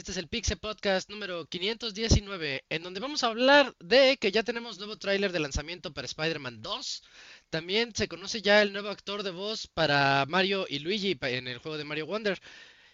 [0.00, 4.42] Este es el Pixel Podcast número 519, en donde vamos a hablar de que ya
[4.42, 7.02] tenemos nuevo tráiler de lanzamiento para Spider-Man 2.
[7.50, 11.58] También se conoce ya el nuevo actor de voz para Mario y Luigi en el
[11.58, 12.40] juego de Mario Wonder.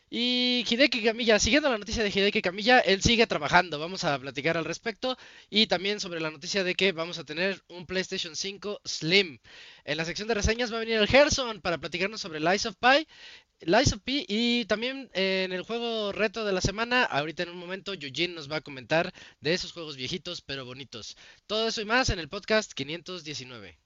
[0.09, 4.57] Y Hideki Kamiya, siguiendo la noticia de Hideki Kamiya, él sigue trabajando, vamos a platicar
[4.57, 5.17] al respecto.
[5.51, 9.41] Y también sobre la noticia de que vamos a tener un PlayStation 5 Slim.
[9.85, 12.77] En la sección de reseñas va a venir el Gerson para platicarnos sobre Lies of
[12.77, 13.07] Pi,
[13.61, 17.59] Lies of Pi y también en el juego reto de la semana, ahorita en un
[17.59, 21.17] momento Eugene nos va a comentar de esos juegos viejitos pero bonitos.
[21.47, 23.86] Todo eso y más en el podcast 519.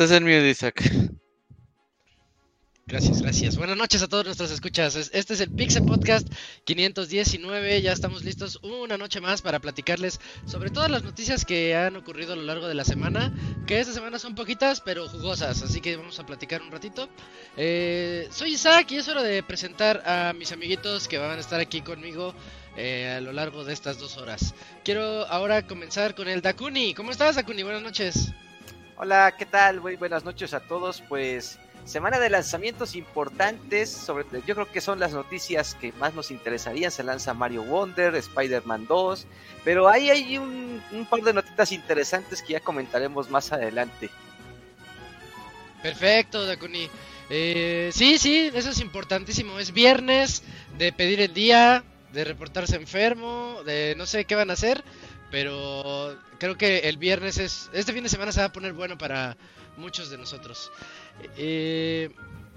[0.00, 0.82] Estás en mute, Isaac.
[2.86, 3.56] Gracias, gracias.
[3.58, 4.96] Buenas noches a todos nuestros escuchas.
[4.96, 6.26] Este es el Pixel Podcast
[6.64, 7.82] 519.
[7.82, 12.32] Ya estamos listos una noche más para platicarles sobre todas las noticias que han ocurrido
[12.32, 13.30] a lo largo de la semana.
[13.66, 15.62] Que esta semana son poquitas, pero jugosas.
[15.62, 17.10] Así que vamos a platicar un ratito.
[17.58, 21.60] Eh, soy Isaac y es hora de presentar a mis amiguitos que van a estar
[21.60, 22.34] aquí conmigo
[22.74, 24.54] eh, a lo largo de estas dos horas.
[24.82, 26.94] Quiero ahora comenzar con el Dakuni.
[26.94, 27.64] ¿Cómo estás, Dakuni?
[27.64, 28.32] Buenas noches.
[29.02, 29.80] Hola, ¿qué tal?
[29.80, 31.02] Muy buenas noches a todos.
[31.08, 36.30] Pues semana de lanzamientos importantes, sobre yo creo que son las noticias que más nos
[36.30, 36.90] interesarían.
[36.90, 39.26] Se lanza Mario Wonder, Spider-Man 2,
[39.64, 44.10] pero ahí hay un, par de notitas interesantes que ya comentaremos más adelante.
[45.82, 46.90] Perfecto, Dakuni.
[47.30, 49.58] Eh, sí, sí, eso es importantísimo.
[49.58, 50.42] Es viernes
[50.76, 54.84] de pedir el día, de reportarse enfermo, de no sé qué van a hacer.
[55.30, 57.70] Pero creo que el viernes es.
[57.72, 59.36] Este fin de semana se va a poner bueno para
[59.76, 60.70] muchos de nosotros.
[61.36, 62.10] Eh,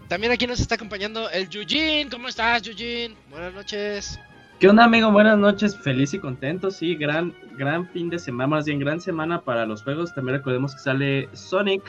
[0.08, 2.10] también aquí nos está acompañando el Yujin.
[2.10, 3.16] ¿Cómo estás, Yujin?
[3.30, 4.20] Buenas noches.
[4.60, 5.12] ¿Qué onda, amigo?
[5.12, 5.76] Buenas noches.
[5.78, 6.72] Feliz y contento.
[6.72, 10.14] Sí, gran, gran fin de semana, más bien gran semana para los juegos.
[10.14, 11.84] También recordemos que sale Sonic.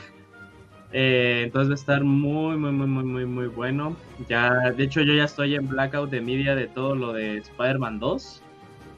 [0.91, 3.95] Eh, entonces va a estar muy, muy, muy, muy, muy, muy bueno.
[4.29, 7.99] Ya, de hecho, yo ya estoy en blackout de media de todo lo de Spider-Man
[7.99, 8.41] 2.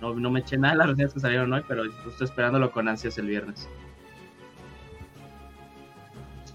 [0.01, 2.87] No, no me eché nada de las reseñas que salieron hoy, pero estoy esperándolo con
[2.87, 3.67] ansias el viernes.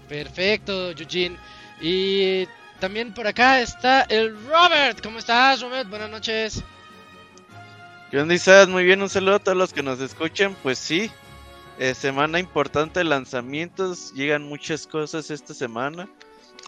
[0.07, 1.37] Perfecto, Eugene.
[1.81, 2.47] Y
[2.79, 5.01] también por acá está el Robert.
[5.01, 5.89] ¿Cómo estás, Robert?
[5.89, 6.63] Buenas noches.
[8.11, 10.55] ¿Qué onda, Muy bien, un saludo a todos los que nos escuchen.
[10.61, 11.09] Pues sí,
[11.79, 14.13] eh, semana importante de lanzamientos.
[14.13, 16.07] Llegan muchas cosas esta semana.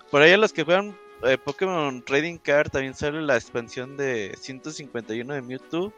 [0.09, 4.35] Por ahí a los que juegan eh, Pokémon Trading Card también sale la expansión de
[4.39, 5.93] 151 de Mewtwo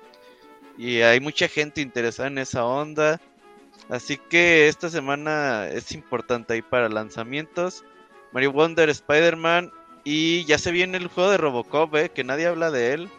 [0.77, 3.19] y hay mucha gente interesada en esa onda.
[3.89, 7.83] Así que esta semana es importante ahí para lanzamientos.
[8.33, 9.71] Mario Wonder, Spider-Man
[10.03, 12.09] y ya se viene el juego de Robocop, ¿eh?
[12.09, 13.09] que nadie habla de él.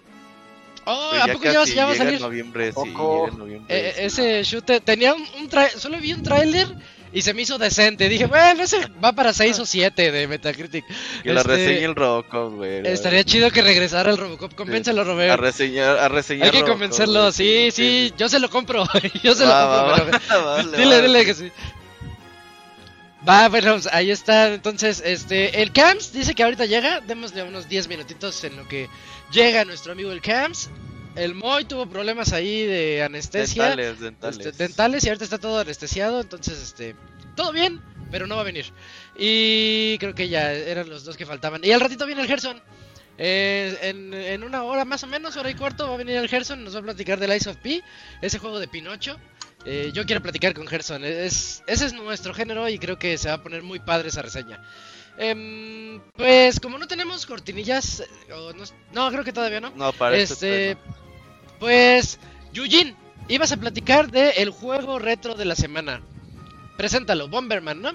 [0.84, 2.14] Oh, ¿a poco ya, va a salir?
[2.14, 6.66] En noviembre, sí, en noviembre, eh, ese shooter tenía un, un solo vi un tráiler
[7.12, 8.08] y se me hizo decente.
[8.08, 10.84] Dije, bueno, ese va para 6 o 7 de Metacritic.
[11.22, 12.86] Que la este, reseñe el Robocop, güey.
[12.86, 14.54] Estaría chido que regresara el Robocop.
[14.54, 15.32] Convéncelo, Robert.
[15.32, 16.46] A reseñar, a reseñar.
[16.46, 18.86] Hay que convencerlo, sí, sí, Yo se lo compro.
[19.22, 20.76] yo se lo compro.
[20.76, 21.52] dile, dile que sí.
[23.28, 24.52] Va, bueno, ahí está.
[24.54, 27.00] Entonces, este, el Camps dice que ahorita llega.
[27.00, 28.88] Démosle unos 10 minutitos en lo que
[29.32, 30.70] llega nuestro amigo el Camps
[31.16, 33.64] el Moy tuvo problemas ahí de anestesia.
[33.64, 34.46] Dentales, dentales.
[34.46, 36.94] Este, dentales y ahorita está todo anestesiado, entonces este
[37.38, 38.66] todo bien, pero no va a venir.
[39.16, 41.64] Y creo que ya eran los dos que faltaban.
[41.64, 42.60] Y al ratito viene el Gerson.
[43.16, 46.64] Eh, en, una hora más o menos, hora y cuarto, va a venir el Gerson.
[46.64, 47.82] Nos va a platicar del Ice of P,
[48.20, 49.16] ese juego de Pinocho.
[49.64, 51.04] Eh, yo quiero platicar con Gerson.
[51.04, 54.22] Es, ese es nuestro género y creo que se va a poner muy padre esa
[54.22, 54.60] reseña.
[55.18, 58.06] Em, pues como no tenemos cortinillas, eh,
[58.92, 59.70] no, creo que todavía no.
[59.74, 60.82] No, para este, este
[61.58, 62.20] pues,
[62.52, 62.94] Yujin,
[63.26, 66.00] ibas a platicar del el juego retro de la semana.
[66.76, 67.90] Preséntalo, Bomberman, ¿no?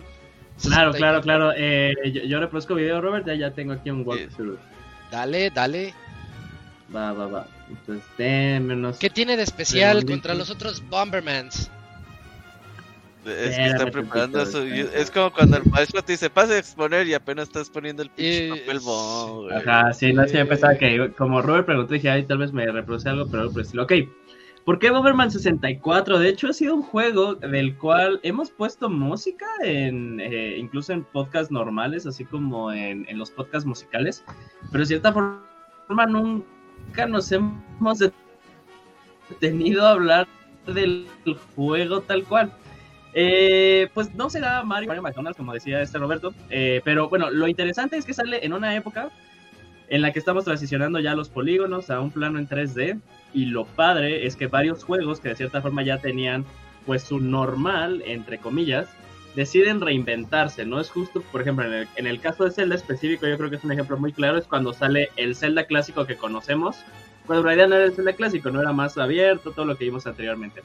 [0.62, 0.98] Claro, 64.
[0.98, 1.54] claro, claro.
[1.56, 4.60] Eh, yo, yo reproduzco video, Robert, ya, ya tengo aquí un walkthrough.
[5.10, 5.94] Dale, dale.
[6.94, 7.48] Va, va, va.
[7.70, 8.98] Entonces, denme unos...
[8.98, 11.72] ¿Qué tiene de especial contra los otros Bombermans?
[13.26, 14.90] Es que está Espérame preparando espérame.
[14.96, 18.10] Es como cuando el maestro te dice, pase a exponer y apenas estás poniendo el
[18.10, 19.52] pinche Eh, papel bond.
[19.54, 22.66] Ajá, sí, no sé, yo pensaba que como Robert preguntó, dije, ay, tal vez me
[22.70, 23.84] reproduce algo, pero por estilo.
[23.84, 23.94] Ok,
[24.66, 26.20] ¿por qué Bomberman 64?
[26.20, 31.04] De hecho, ha sido un juego del cual hemos puesto música, en, eh, incluso en
[31.04, 34.24] podcasts normales, así como en, en los podcasts musicales,
[34.72, 38.00] pero de cierta forma nunca nos hemos
[39.30, 40.28] detenido a hablar
[40.68, 41.08] del
[41.56, 42.52] juego tal cual.
[43.14, 47.48] Eh, pues no será Mario, Mario McDonald, como decía este Roberto, eh, pero bueno, lo
[47.48, 49.12] interesante es que sale en una época
[49.90, 53.00] en la que estamos transicionando ya los polígonos a un plano en 3D
[53.34, 56.46] y lo padre es que varios juegos que de cierta forma ya tenían
[56.86, 58.90] pues su normal, entre comillas,
[59.36, 60.80] deciden reinventarse, ¿no?
[60.80, 63.56] Es justo, por ejemplo, en el, en el caso de Zelda específico, yo creo que
[63.58, 66.78] es un ejemplo muy claro, es cuando sale el Zelda clásico que conocemos,
[67.26, 69.86] cuando en realidad no era el Zelda clásico, no era más abierto, todo lo que
[69.86, 70.62] vimos anteriormente.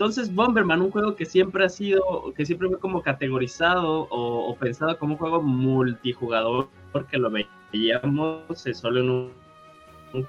[0.00, 4.98] Entonces, Bomberman, un juego que siempre ha sido, que siempre fue como categorizado o, pensado
[4.98, 10.26] como un juego multijugador, porque lo veíamos eh, solo en un,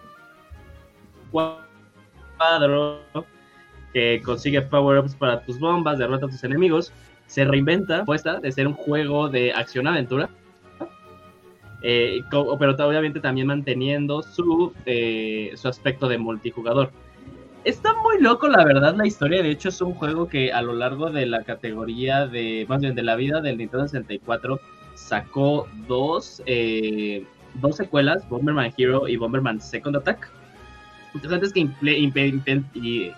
[1.31, 2.99] cuadro
[3.93, 6.91] que consigue power-ups para tus bombas, derrota a tus enemigos,
[7.27, 10.29] se reinventa, puesta de ser un juego de acción-aventura,
[11.81, 16.91] eh, pero obviamente también manteniendo su, eh, su aspecto de multijugador.
[17.63, 19.43] Está muy loco, la verdad, la historia.
[19.43, 22.95] De hecho, es un juego que a lo largo de la categoría de, más bien
[22.95, 24.59] de la vida del Nintendo 64,
[24.95, 27.23] sacó dos, eh,
[27.55, 30.31] dos secuelas, Bomberman Hero y Bomberman Second Attack.
[31.13, 31.69] Entonces, antes que
[32.73, 33.11] y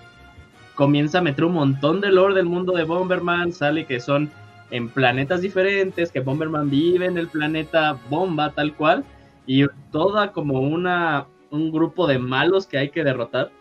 [0.75, 4.30] comienza a meter un montón de lore del mundo de Bomberman, sale que son
[4.72, 9.06] en planetas diferentes, que Bomberman vive en el planeta Bomba tal cual,
[9.45, 13.51] y toda como una, un grupo de malos que hay que derrotar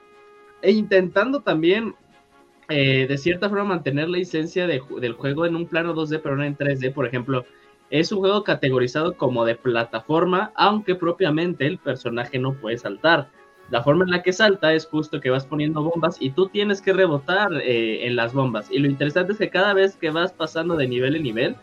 [0.62, 1.94] e intentando también
[2.68, 6.36] eh, de cierta forma mantener la esencia de del juego en un plano 2D pero
[6.36, 7.44] no en 3D, por ejemplo,
[7.90, 13.28] es un juego categorizado como de plataforma, aunque propiamente el personaje no puede saltar.
[13.70, 16.80] La forma en la que salta es justo que vas poniendo bombas y tú tienes
[16.80, 18.70] que rebotar eh, en las bombas.
[18.70, 21.56] Y lo interesante es que cada vez que vas pasando de nivel en nivel,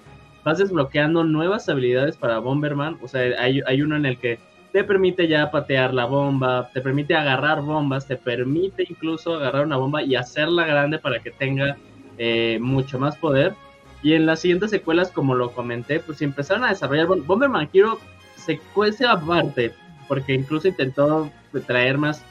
[0.44, 2.98] vas desbloqueando nuevas habilidades para Bomberman.
[3.02, 4.40] O sea, hay, hay uno en el que
[4.72, 9.78] te permite ya patear la bomba, te permite agarrar bombas, te permite incluso agarrar una
[9.78, 11.78] bomba y hacerla grande para que tenga
[12.18, 13.56] eh, mucho más poder.
[14.04, 18.00] Y en las siguientes secuelas, como lo comenté, pues empezaron a desarrollar Bom- Bomberman Hero
[18.36, 19.74] se cuece aparte,
[20.08, 21.30] porque incluso intentó
[21.68, 22.24] traer más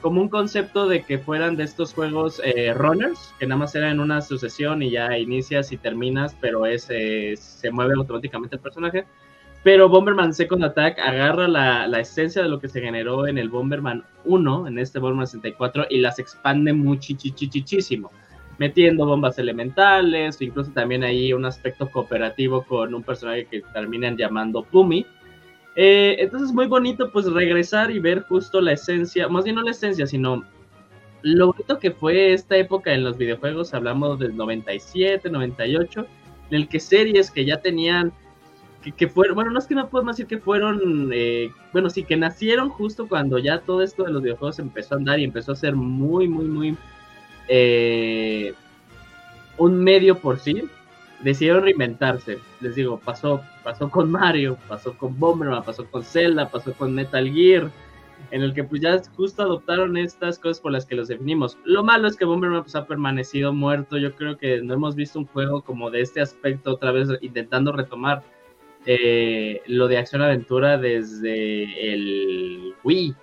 [0.00, 3.90] como un concepto de que fueran de estos juegos eh, runners, que nada más era
[3.90, 8.62] en una sucesión y ya inicias y terminas, pero es, eh, se mueve automáticamente el
[8.62, 9.04] personaje.
[9.62, 13.48] Pero Bomberman Second Attack agarra la, la esencia de lo que se generó en el
[13.48, 18.10] Bomberman 1, en este Bomberman 64, y las expande muchísimo,
[18.58, 24.64] metiendo bombas elementales, incluso también ahí un aspecto cooperativo con un personaje que terminan llamando
[24.64, 25.06] Pumi.
[25.76, 29.70] Eh, entonces muy bonito pues regresar y ver justo la esencia, más bien no la
[29.70, 30.44] esencia, sino
[31.22, 36.06] lo bonito que fue esta época en los videojuegos, hablamos del 97, 98,
[36.50, 38.12] en el que series que ya tenían
[38.90, 42.16] que, fueron, bueno, no es que no podemos decir que fueron, eh, bueno, sí, que
[42.16, 45.56] nacieron justo cuando ya todo esto de los videojuegos empezó a andar y empezó a
[45.56, 46.76] ser muy, muy, muy
[47.48, 48.54] eh,
[49.58, 50.64] un medio por sí,
[51.22, 52.38] decidieron reinventarse.
[52.60, 57.30] Les digo, pasó, pasó con Mario, pasó con Bomberman, pasó con Zelda, pasó con Metal
[57.32, 57.70] Gear,
[58.30, 61.58] en el que pues ya justo adoptaron estas cosas por las que los definimos.
[61.64, 63.98] Lo malo es que Bomberman pues, ha permanecido muerto.
[63.98, 67.72] Yo creo que no hemos visto un juego como de este aspecto otra vez intentando
[67.72, 68.22] retomar
[68.86, 73.14] eh, lo de acción-aventura desde el Wii.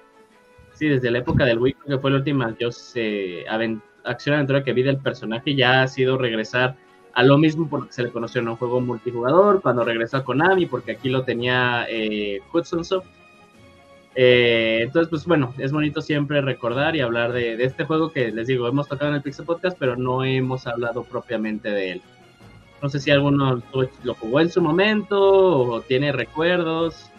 [0.73, 4.73] Sí, desde la época del Wii, que fue la última yo sé, aven- acción-aventura que
[4.73, 5.55] vi del personaje.
[5.55, 6.75] Ya ha sido regresar
[7.13, 10.67] a lo mismo porque se le conoció en un juego multijugador, cuando regresó a Konami,
[10.67, 13.07] porque aquí lo tenía eh, Hudson Soft.
[14.15, 18.31] Eh, entonces, pues bueno, es bonito siempre recordar y hablar de, de este juego que
[18.31, 22.01] les digo, hemos tocado en el Pixel Podcast, pero no hemos hablado propiamente de él.
[22.81, 23.61] No sé si alguno
[24.03, 27.09] lo, jugó en su momento o tiene recuerdos.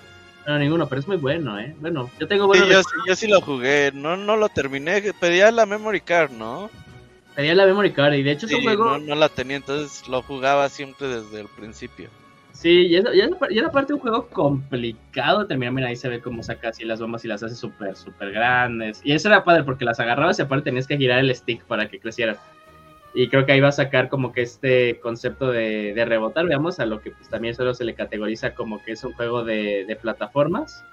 [0.46, 1.74] No, ninguno, pero es muy bueno, ¿eh?
[1.80, 3.06] Bueno, yo tengo Sí, buenos yo, recuerdos.
[3.06, 6.70] yo sí lo jugué, no, no lo terminé, pedía la memory card, ¿no?
[7.36, 8.84] Tenía la memory card y de hecho es Sí, un juego...
[8.84, 12.08] no, no la tenía, entonces lo jugaba siempre desde el principio.
[12.52, 15.72] Sí, y era, y era- y era parte de un juego complicado terminar.
[15.72, 19.00] Mira, ahí se ve cómo saca así las bombas y las hace súper, súper grandes.
[19.04, 21.88] Y eso era padre porque las agarrabas y aparte tenías que girar el stick para
[21.88, 22.36] que crecieran.
[23.12, 26.78] Y creo que ahí va a sacar como que este concepto de, de rebotar, veamos,
[26.78, 29.84] a lo que pues también solo se le categoriza como que es un juego de,
[29.84, 30.84] de plataformas.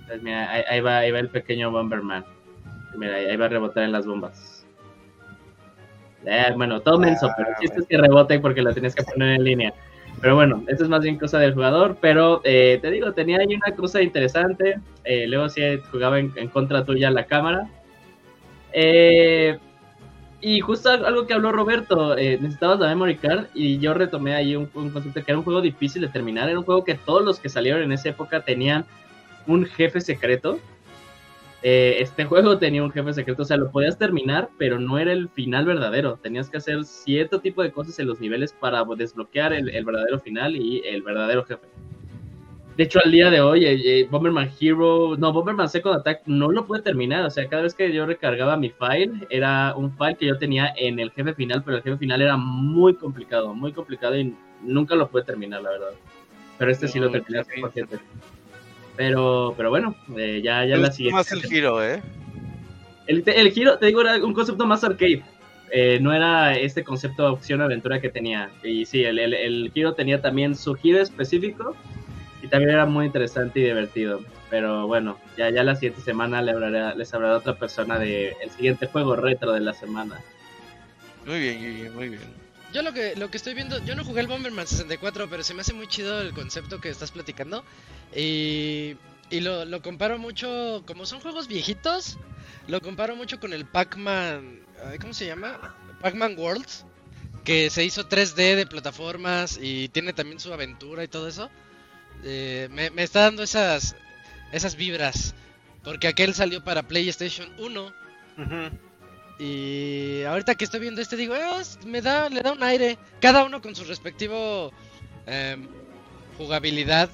[0.00, 2.24] Entonces, mira, ahí, ahí va, ahí va el pequeño Bomberman.
[2.96, 4.66] Mira, ahí, va a rebotar en las bombas.
[6.24, 9.34] Eh, bueno, todo menso, pero el chiste es que rebote porque lo tienes que poner
[9.34, 9.74] en línea.
[10.20, 11.98] Pero bueno, esto es más bien cosa del jugador.
[12.00, 14.76] Pero eh, te digo, tenía ahí una cosa interesante.
[15.04, 17.68] Eh, luego sí jugaba en, en contra tuya la cámara.
[18.72, 19.58] Eh,
[20.40, 24.56] y justo algo que habló Roberto, eh, necesitabas la memory card y yo retomé ahí
[24.56, 27.24] un, un, concepto que era un juego difícil de terminar, era un juego que todos
[27.24, 28.84] los que salieron en esa época tenían
[29.46, 30.58] un jefe secreto.
[31.62, 35.12] Eh, este juego tenía un jefe secreto, o sea, lo podías terminar, pero no era
[35.12, 36.18] el final verdadero.
[36.22, 40.20] Tenías que hacer cierto tipo de cosas en los niveles para desbloquear el, el verdadero
[40.20, 41.66] final y el verdadero jefe.
[42.76, 46.50] De hecho, al día de hoy, eh, eh, Bomberman Hero, no, Bomberman Second Attack no
[46.50, 47.24] lo pude terminar.
[47.24, 50.72] O sea, cada vez que yo recargaba mi file, era un file que yo tenía
[50.76, 54.96] en el jefe final, pero el jefe final era muy complicado, muy complicado y nunca
[54.96, 55.90] lo pude terminar, la verdad.
[56.58, 58.00] Pero este sí lo terminé al 100%.
[58.96, 61.16] Pero, pero bueno, eh, ya, ya la siguiente.
[61.16, 62.02] más el giro, ¿eh?
[63.06, 65.22] El, el giro, te digo, era un concepto más arcade.
[65.70, 68.50] Eh, no era este concepto de opción aventura que tenía.
[68.62, 71.76] Y sí, el, el, el giro tenía también su giro específico
[72.44, 74.20] y también era muy interesante y divertido.
[74.50, 78.36] Pero bueno, ya, ya la siguiente semana les hablaré, les hablaré a otra persona de
[78.42, 80.20] el siguiente juego retro de la semana.
[81.24, 82.44] Muy bien, muy bien, muy bien.
[82.74, 85.54] Yo lo que, lo que estoy viendo, yo no jugué el Bomberman 64, pero se
[85.54, 87.64] me hace muy chido el concepto que estás platicando.
[88.14, 88.96] Y,
[89.30, 92.18] y lo, lo comparo mucho, como son juegos viejitos,
[92.68, 94.60] lo comparo mucho con el Pac-Man,
[95.00, 95.74] ¿cómo se llama?
[96.02, 96.84] Pac-Man Worlds,
[97.42, 101.48] que se hizo 3D de plataformas y tiene también su aventura y todo eso.
[102.24, 103.94] Eh, me, me, está dando esas
[104.52, 105.34] esas vibras.
[105.82, 107.82] Porque aquel salió para PlayStation 1.
[107.82, 107.92] Uh
[108.40, 108.70] -huh.
[109.38, 111.40] Y ahorita que estoy viendo este digo, eh,
[111.86, 112.98] me da, le da un aire.
[113.20, 114.72] Cada uno con su respectivo
[115.26, 115.56] eh,
[116.38, 117.10] jugabilidad.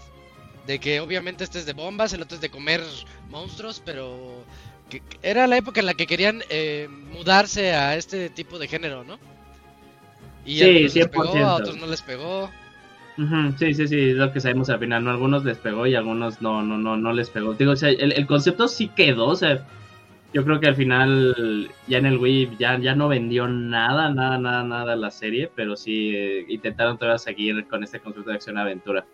[0.67, 2.83] De que obviamente este es de bombas, el otro es de comer
[3.29, 4.45] monstruos, pero
[4.91, 9.03] que, era la época en la que querían eh, mudarse a este tipo de género,
[9.03, 9.19] ¿no?
[10.45, 10.95] Y sí, a algunos 100%.
[10.95, 12.51] les pegó, a otros no les pegó.
[13.59, 15.11] Sí, sí, sí, es lo que sabemos al final, ¿no?
[15.11, 17.53] Algunos les pegó y algunos no, no, no, no les pegó.
[17.53, 19.67] Digo, o sea, el, concepto sí quedó, o sea,
[20.33, 24.39] yo creo que al final ya en el Wii ya, ya no vendió nada, nada,
[24.39, 29.05] nada, nada la serie, pero sí eh, intentaron todavía seguir con este concepto de acción-aventura.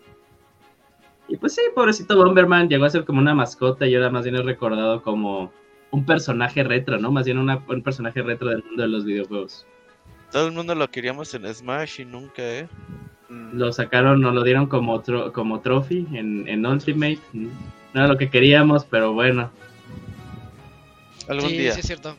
[1.27, 4.37] Y pues sí, pobrecito Bomberman llegó a ser como una mascota y ahora más bien
[4.37, 5.51] es recordado como
[5.91, 7.11] un personaje retro, ¿no?
[7.11, 9.65] Más bien un personaje retro del mundo de los videojuegos.
[10.31, 12.69] Todo el mundo lo queríamos en Smash y nunca, ¿eh?
[13.29, 17.19] Lo sacaron, nos lo dieron como, tro como trophy en, en, Ultimate.
[17.33, 17.49] No
[17.93, 19.51] era lo que queríamos, pero bueno.
[21.27, 21.73] Algún sí, día.
[21.73, 22.15] Sí, es cierto.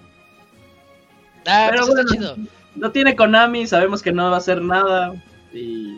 [1.47, 2.37] Ah, pero pues bueno, chido.
[2.75, 5.15] no tiene Konami, sabemos que no va a hacer nada.
[5.55, 5.97] Y.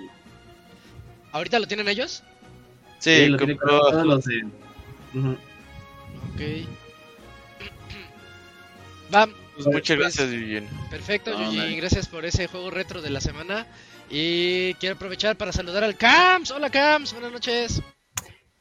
[1.33, 2.23] ¿Ahorita lo tienen ellos?
[3.00, 4.45] Sí, sí lo tienen todos los de.
[5.14, 5.37] Uh -huh.
[6.35, 6.69] Ok.
[9.14, 9.29] Va.
[9.55, 10.69] Pues muchas gracias, Eugene.
[10.88, 11.76] Perfecto, no, Eugene.
[11.76, 13.67] Gracias por ese juego retro de la semana.
[14.11, 16.50] Y quiero aprovechar para saludar al Camps.
[16.50, 17.12] Hola, Camps.
[17.12, 17.81] Buenas noches.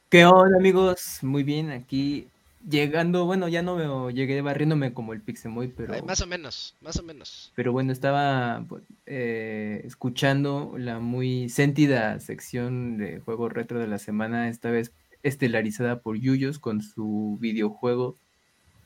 [0.08, 1.18] ¿Qué onda, amigos?
[1.22, 2.28] Muy bien, aquí
[2.68, 3.24] llegando.
[3.24, 5.94] Bueno, ya no me llegué barriéndome como el Pixemoy, pero.
[5.94, 7.52] Ay, más o menos, más o menos.
[7.56, 8.64] Pero bueno, estaba
[9.06, 14.92] eh, escuchando la muy sentida sección de juegos retro de la semana, esta vez
[15.24, 18.14] estelarizada por Yuyos con su videojuego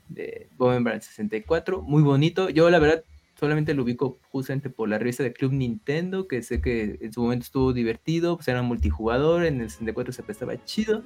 [0.09, 2.49] de Bomberman 64, muy bonito.
[2.49, 3.05] Yo la verdad
[3.39, 7.23] solamente lo ubico justamente por la revista de Club Nintendo, que sé que en su
[7.23, 11.03] momento estuvo divertido, pues era multijugador, en el 64 se prestaba chido,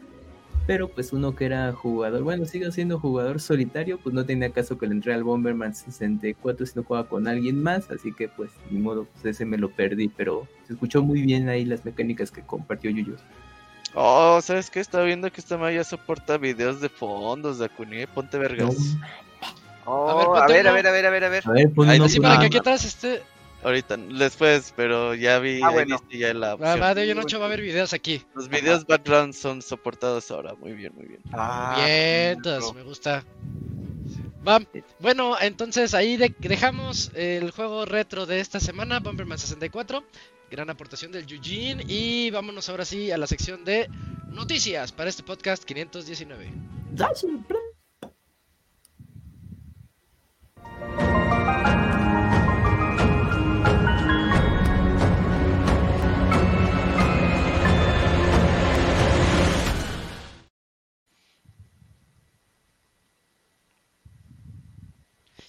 [0.66, 4.76] pero pues uno que era jugador, bueno, sigue siendo jugador solitario, pues no tenía caso
[4.78, 8.50] que le entré al Bomberman 64 si no jugaba con alguien más, así que pues
[8.70, 12.30] ni modo, pues ese me lo perdí, pero se escuchó muy bien ahí las mecánicas
[12.30, 13.20] que compartió Yuyos.
[13.94, 14.80] Oh, ¿sabes qué?
[14.80, 18.78] Estaba viendo que esta ya soporta videos de fondos de Acunie, ponte vergas.
[18.78, 19.27] No.
[19.90, 21.70] Oh, a, ver, a, ver, a ver, a ver, a ver, a ver.
[21.74, 23.22] pues Ahí, sí, para que aquí atrás esté.
[23.62, 26.00] Ahorita, después, pero ya vi, ah, bueno.
[26.10, 26.70] ya la opción.
[26.70, 28.22] Va, va, de hoy en ocho va a haber videos aquí.
[28.34, 28.86] Los videos Ajá.
[28.88, 31.20] background son soportados ahora, muy bien, muy bien.
[31.32, 33.24] Ah, bien, entonces, me gusta.
[34.46, 34.60] Va,
[35.00, 40.04] bueno, entonces ahí de dejamos el juego retro de esta semana, Bomberman 64.
[40.50, 41.82] Gran aportación del Eugene.
[41.86, 43.88] Y vámonos ahora sí a la sección de
[44.30, 46.52] noticias para este podcast 519.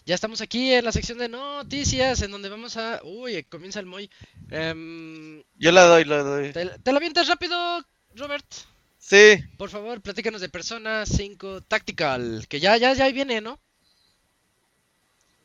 [0.10, 3.00] Ya estamos aquí en la sección de noticias, en donde vamos a...
[3.04, 4.10] Uy, comienza el Moy.
[4.50, 6.52] Em, Yo la doy, la doy.
[6.52, 7.56] ¿te, te la avientas rápido,
[8.16, 8.44] Robert?
[8.98, 13.60] Sí, Por favor, platícanos de Persona 5 Tactical, que ya, ya, ya viene, ¿no?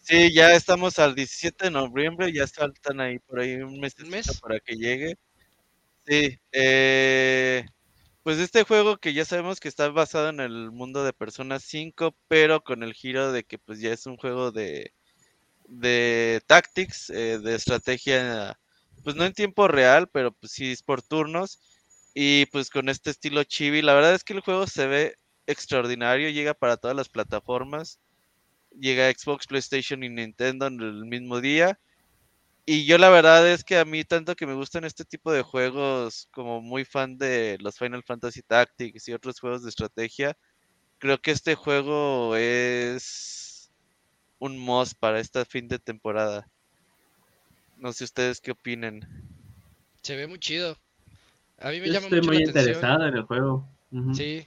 [0.04, 4.10] Sí, ya estamos al 17 de noviembre, ya faltan ahí por ahí un mes, ¿Un
[4.10, 4.26] mes?
[4.40, 5.16] para que llegue.
[6.06, 7.66] Sí, eh,
[8.22, 12.16] pues este juego que ya sabemos que está basado en el mundo de Persona 5,
[12.28, 14.92] pero con el giro de que pues ya es un juego de,
[15.68, 18.58] de tactics, eh, de estrategia,
[19.04, 21.60] pues no en tiempo real, pero pues sí es por turnos.
[22.14, 26.30] Y pues con este estilo chibi, la verdad es que el juego se ve extraordinario,
[26.30, 28.00] llega para todas las plataformas,
[28.78, 31.78] llega a Xbox, PlayStation y Nintendo en el mismo día.
[32.66, 35.42] Y yo la verdad es que a mí tanto que me gustan este tipo de
[35.42, 40.36] juegos, como muy fan de los Final Fantasy Tactics y otros juegos de estrategia,
[40.98, 43.70] creo que este juego es
[44.38, 46.48] un must para este fin de temporada.
[47.76, 49.06] No sé ustedes qué opinen.
[50.02, 50.78] Se ve muy chido.
[51.58, 52.66] A mí me Yo llama estoy mucho muy la atención.
[52.76, 53.68] interesado en el juego.
[54.14, 54.46] Sí,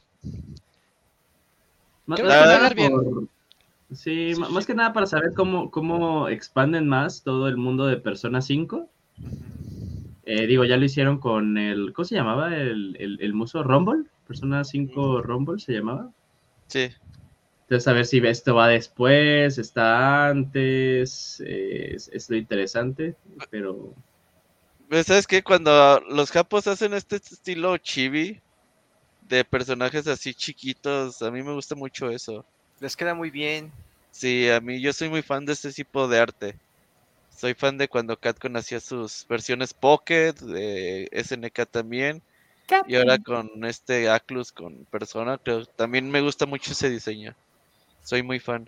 [2.05, 2.91] Creo que va a dar bien.
[2.91, 3.36] por-
[3.91, 8.41] Sí, más que nada para saber cómo, cómo expanden más todo el mundo de Persona
[8.41, 8.89] 5.
[10.25, 11.93] Eh, digo, ya lo hicieron con el.
[11.93, 12.55] ¿Cómo se llamaba?
[12.55, 14.03] El, el, el muso Rumble.
[14.27, 16.11] Persona 5 Rumble se llamaba.
[16.69, 16.89] Sí,
[17.61, 21.41] Entonces, a ver si esto va después, está antes.
[21.45, 23.15] eh, es, es lo interesante,
[23.49, 23.93] pero.
[24.89, 25.43] Pues, ¿Sabes qué?
[25.43, 28.41] Cuando los japos hacen este estilo chibi
[29.21, 32.45] de personajes así chiquitos, a mí me gusta mucho eso.
[32.79, 33.71] Les queda muy bien.
[34.11, 36.55] Sí, a mí yo soy muy fan de este tipo de arte.
[37.35, 42.21] Soy fan de cuando Capcom hacía sus versiones Pocket, de SNK también,
[42.87, 47.35] y ahora con este Aclus con Persona, creo también me gusta mucho ese diseño.
[48.03, 48.67] Soy muy fan.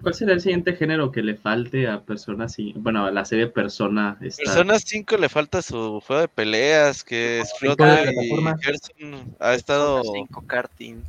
[0.00, 2.78] ¿Cuál será el siguiente género que le falte a Persona 5?
[2.80, 4.16] Bueno, a la serie Persona.
[4.22, 4.44] Está...
[4.44, 8.30] Persona 5 le falta su juego de peleas, que es Flotter y.
[8.62, 10.02] Gerson ha estado...
[10.02, 11.02] 5 karting.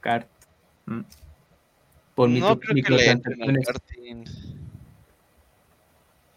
[0.00, 0.26] Kart.
[0.86, 1.02] Mm.
[2.22, 3.58] Por No creo que le entren al.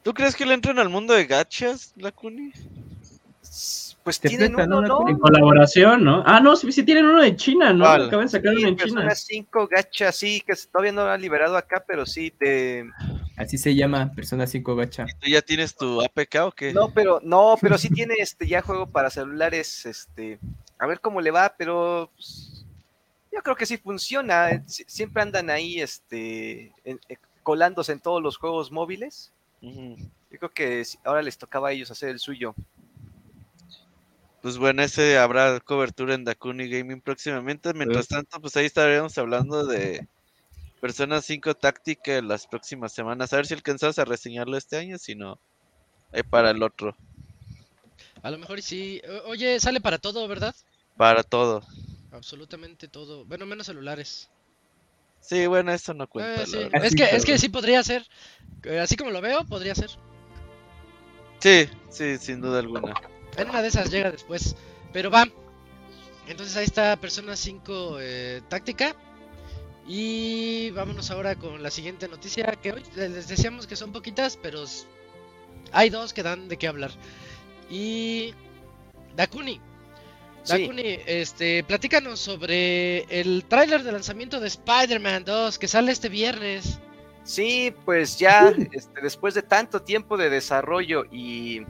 [0.02, 2.52] ¿Tú crees que le entren al mundo de gachas, Lacuni?
[4.04, 5.10] Pues Te tienen prestan uno, una ¿no?
[5.10, 6.24] En colaboración, ¿no?
[6.26, 7.86] Ah, no, sí, sí tienen uno de China, ¿no?
[7.86, 9.02] Acaban de sacar Sí, uno en China.
[9.02, 12.90] Persona 5 gacha, sí, que todavía no lo han liberado acá, pero sí, de...
[13.38, 15.06] Así se llama, Persona 5 Gacha.
[15.20, 16.74] ¿Tú ya tienes tu APK o qué?
[16.74, 20.40] No, pero, no, pero sí tiene este ya juego para celulares, este,
[20.80, 22.55] a ver cómo le va, pero pues,
[23.36, 24.52] yo creo que sí funciona.
[24.52, 29.32] eh, si- Siempre andan ahí, este, en- eh, colándose en todos los juegos móviles.
[29.62, 32.54] Yo creo que ahora les tocaba a ellos hacer el suyo.
[34.42, 37.74] Pues bueno, ese habrá cobertura en Dakuni Gaming próximamente.
[37.74, 40.08] Mientras tanto, pues ahí estaríamos hablando de
[40.80, 43.34] Persona 5 Táctica en las próximas semanas.
[43.34, 45.40] A ver si alcanzas a reseñarlo este año, si no,
[46.12, 46.96] ahí para el otro,
[48.22, 49.02] a lo mejor y sí.
[49.26, 50.56] Oye, sale para todo, ¿verdad?
[50.98, 51.64] para todo.
[52.16, 53.26] Absolutamente todo.
[53.26, 54.30] Bueno, menos celulares.
[55.20, 56.44] Sí, bueno, eso no cuenta.
[56.44, 56.60] Eh, sí.
[56.72, 58.08] Es que, es que sí podría ser.
[58.64, 59.90] Eh, Así como lo veo, podría ser.
[61.40, 62.94] Sí, sí, sin duda alguna.
[63.38, 64.56] En una de esas llega después.
[64.94, 65.28] Pero va.
[66.28, 68.96] Entonces ahí está Persona 5 eh, táctica.
[69.88, 72.46] Y vámonos ahora con la siguiente noticia.
[72.62, 74.64] Que hoy les decíamos que son poquitas, pero
[75.72, 76.92] hay dos que dan de qué hablar.
[77.70, 78.34] Y.
[79.16, 79.60] Dakuni.
[80.46, 80.62] Sí.
[80.62, 86.80] Dakuni, este, platícanos sobre el tráiler de lanzamiento de Spider-Man 2 que sale este viernes.
[87.24, 91.62] Sí, pues ya este, después de tanto tiempo de desarrollo y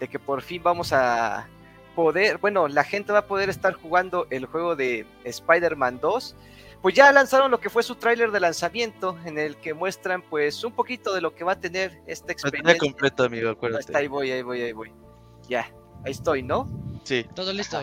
[0.00, 1.48] de que por fin vamos a
[1.94, 6.34] poder, bueno, la gente va a poder estar jugando el juego de Spider-Man 2,
[6.82, 10.62] pues ya lanzaron lo que fue su tráiler de lanzamiento en el que muestran pues
[10.64, 12.78] un poquito de lo que va a tener esta Lo experiencia.
[12.78, 13.96] completo, amigo, Ahí está, acuérdate.
[13.96, 14.92] ahí voy, ahí voy, ahí voy.
[15.48, 15.70] Ya,
[16.04, 16.68] ahí estoy, ¿no?
[17.04, 17.80] Sí, Todo listo.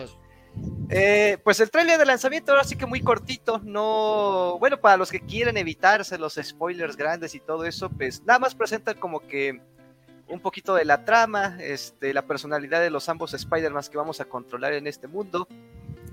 [0.90, 5.10] Eh, pues el tráiler de lanzamiento ahora sí que muy cortito, no, bueno, para los
[5.10, 9.60] que quieren evitarse los spoilers grandes y todo eso, pues nada más presentan como que
[10.28, 14.26] un poquito de la trama, este, la personalidad de los ambos Spider-Man que vamos a
[14.26, 15.48] controlar en este mundo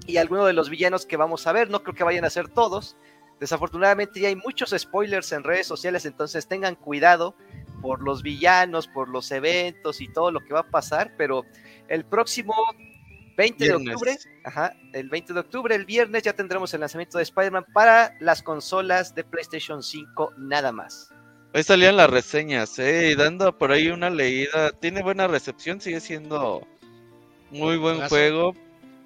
[0.08, 2.50] y algunos de los villanos que vamos a ver, no creo que vayan a ser
[2.50, 2.96] todos.
[3.40, 7.36] Desafortunadamente ya hay muchos spoilers en redes sociales, entonces tengan cuidado
[7.82, 11.46] por los villanos, por los eventos y todo lo que va a pasar, pero
[11.88, 12.54] el próximo
[13.36, 17.24] 20 de octubre, ajá, el 20 de octubre, el viernes, ya tendremos el lanzamiento de
[17.24, 21.10] Spider-Man para las consolas de PlayStation 5 nada más.
[21.54, 24.72] Hoy salían las reseñas, eh, y dando por ahí una leída.
[24.72, 26.66] Tiene buena recepción, sigue siendo
[27.50, 28.56] muy buen juego.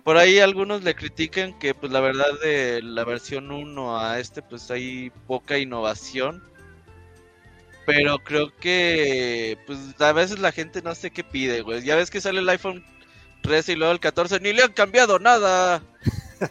[0.04, 4.44] Por ahí algunos le critican que pues la verdad de la versión 1 a este
[4.44, 6.44] pues hay poca innovación.
[7.88, 11.84] Pero creo que, pues a veces la gente no sé qué pide, güey.
[11.84, 12.84] Ya ves que sale el iPhone
[13.46, 15.82] 13 y luego el 14, ni le han cambiado nada.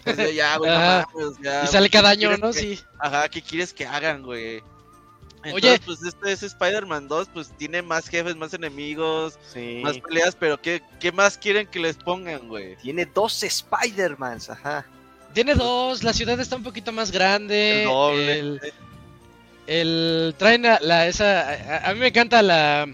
[0.06, 1.06] O sea, ya, güey, no Ajá.
[1.14, 2.52] mames, ya, Y sale cada ¿qué año, ¿no?
[2.52, 2.80] que- Sí.
[2.98, 4.62] Ajá, ¿qué quieres que hagan, güey?
[5.44, 5.80] Entonces, Oye.
[5.84, 9.82] pues este es Spider-Man 2, pues tiene más jefes, más enemigos, Sí.
[9.84, 12.76] más peleas, pero ¿qué, qué más quieren que les pongan, güey?
[12.76, 14.86] Tiene dos Spider-Mans, ajá.
[15.34, 17.82] Tiene dos, la ciudad está un poquito más grande.
[17.82, 18.38] El doble.
[18.38, 18.60] El,
[19.66, 21.40] el- traen la, la- esa.
[21.50, 22.86] A, a mí me encanta la,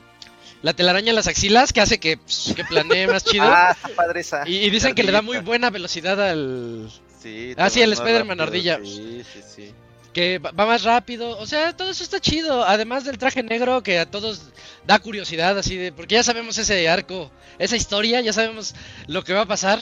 [0.62, 3.44] la telaraña en las axilas que hace que, pues, que planee más chido.
[3.46, 4.48] Ah, está padre esa.
[4.48, 6.90] y, y dicen que le da muy buena velocidad al.
[7.22, 8.78] Sí, Ah, sí, el Spider-Man ardilla.
[8.82, 9.74] Sí, sí, sí.
[10.12, 11.38] que va más rápido.
[11.38, 12.64] O sea, todo eso está chido.
[12.64, 14.50] Además del traje negro que a todos
[14.86, 15.92] da curiosidad, así de.
[15.92, 18.74] Porque ya sabemos ese arco, esa historia, ya sabemos
[19.06, 19.80] lo que va a pasar.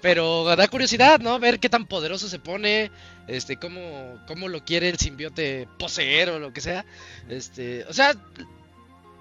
[0.00, 1.38] Pero da curiosidad, ¿no?
[1.38, 2.90] Ver qué tan poderoso se pone.
[3.28, 6.84] Este, cómo, cómo lo quiere el simbiote poseer o lo que sea.
[7.28, 8.14] Este, o sea,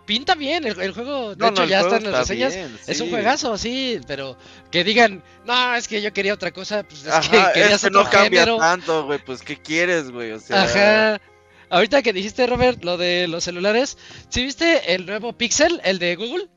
[0.10, 0.66] pinta bien.
[0.66, 2.56] El, el juego, de No, hecho, no, ya juego está en las está reseñas.
[2.56, 4.38] bien, Es un juegazo, sí, pero
[4.72, 7.84] que digan, no, es que yo quería otra cosa, pues es Ajá, que querías es
[7.84, 8.58] que no cambia género.
[8.58, 10.32] tanto, güey, pues ¿qué quieres, güey?
[10.32, 11.22] O sea, Ajá.
[11.70, 13.98] Ahorita que dijiste, Robert, lo de los celulares,
[14.30, 16.50] ¿sí viste el nuevo Pixel, el de Google?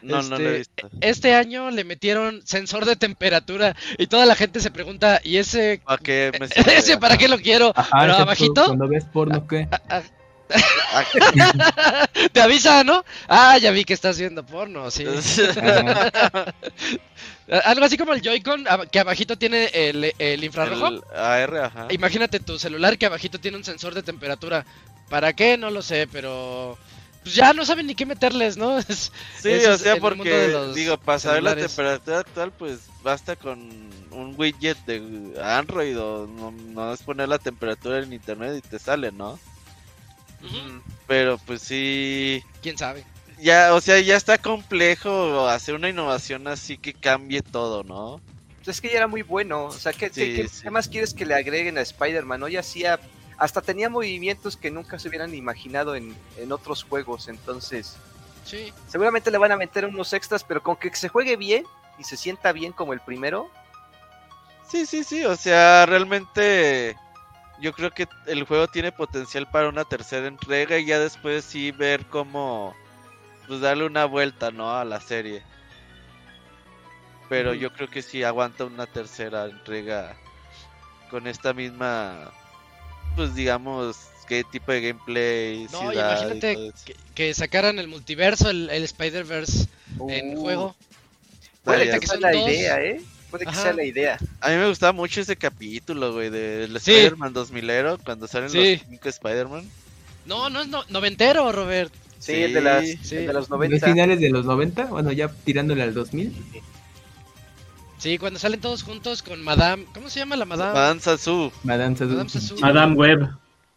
[0.00, 0.90] no, no lo he Este, visto.
[1.00, 5.82] Este año le metieron sensor de temperatura y toda la gente se pregunta, ¿y ese,
[5.84, 7.74] ¿Para qué me ese para qué lo quiero?
[7.74, 9.68] Ajá, Pero abajito Cuando ves porno, ¿qué?
[12.32, 13.04] te avisa, ¿no?
[13.28, 15.04] Ah, ya vi que estás viendo porno, sí.
[15.06, 16.54] Ajá.
[17.64, 20.88] Algo así como el Joy-Con, que abajito tiene el, el infrarrojo.
[20.88, 21.86] el AR, ajá.
[21.90, 24.66] Imagínate tu celular que abajito tiene un sensor de temperatura.
[25.08, 25.56] ¿Para qué?
[25.56, 26.76] No lo sé, pero...
[27.22, 28.78] Pues ya no saben ni qué meterles, ¿no?
[28.88, 29.10] Es-
[29.42, 30.30] Sí, o sea, porque,
[30.74, 33.58] digo, para saber la temperatura actual, pues basta con
[34.10, 38.78] un widget de Android o no, no es poner la temperatura en internet y te
[38.78, 39.38] sale, ¿no?
[41.06, 43.04] Pero pues sí, ¿Quién sabe?
[43.40, 48.20] ya, o sea, ya está complejo hacer una innovación así que cambie todo, ¿no?
[48.64, 49.64] Pues es que ya era muy bueno.
[49.66, 50.62] O sea, ¿qué, Sí, qué- qué- sí.
[50.64, 52.42] qué más quieres que le agreguen a Spider-Man?
[52.42, 53.00] Hoy hacía.
[53.38, 57.28] Hasta tenía movimientos que nunca se hubieran imaginado en, en otros juegos.
[57.28, 57.96] Entonces,
[58.44, 58.72] Sí.
[58.88, 61.64] seguramente le van a meter unos extras, pero con que se juegue bien
[61.98, 63.48] y se sienta bien como el primero.
[64.70, 66.96] Sí, sí, sí, o sea, realmente
[67.60, 71.70] yo creo que el juego tiene potencial para una tercera entrega y ya después sí
[71.72, 72.74] ver cómo
[73.46, 74.76] pues darle una vuelta, ¿no?
[74.76, 75.42] a la serie.
[77.28, 80.16] Pero yo creo que sí aguanta una tercera entrega
[81.10, 82.30] con esta misma
[83.16, 88.68] pues digamos qué tipo de gameplay, No, ciudad imagínate que, que sacaran el multiverso, el,
[88.70, 89.66] el Spider-Verse
[90.08, 90.76] en Uh, juego.
[91.64, 92.48] Puede Estaría- que son la dos.
[92.50, 93.00] idea, ¿eh?
[93.30, 93.62] Puede que Ajá.
[93.62, 94.18] sea la idea.
[94.40, 96.92] A mí me gustaba mucho ese capítulo, güey, del Sí.
[96.92, 98.76] Spider-Man 2000 cuando salen Sí.
[98.76, 99.68] los cinco Spider-Man.
[100.26, 101.92] No, no es no- noventero, Robert.
[102.18, 103.16] Sí, Sí, el de, las, sí.
[103.16, 103.86] el de los ¿Los 90.
[103.86, 104.86] finales de los 90?
[104.86, 106.34] Bueno, ya tirándole al 2000.
[107.98, 109.84] Sí, cuando salen todos juntos con Madame.
[109.92, 110.72] ¿Cómo se llama la Madame?
[110.72, 111.50] Madame Sasu.
[111.64, 112.10] Madame Sasu.
[112.12, 112.56] Madame Sasu.
[112.60, 113.28] Madame Web.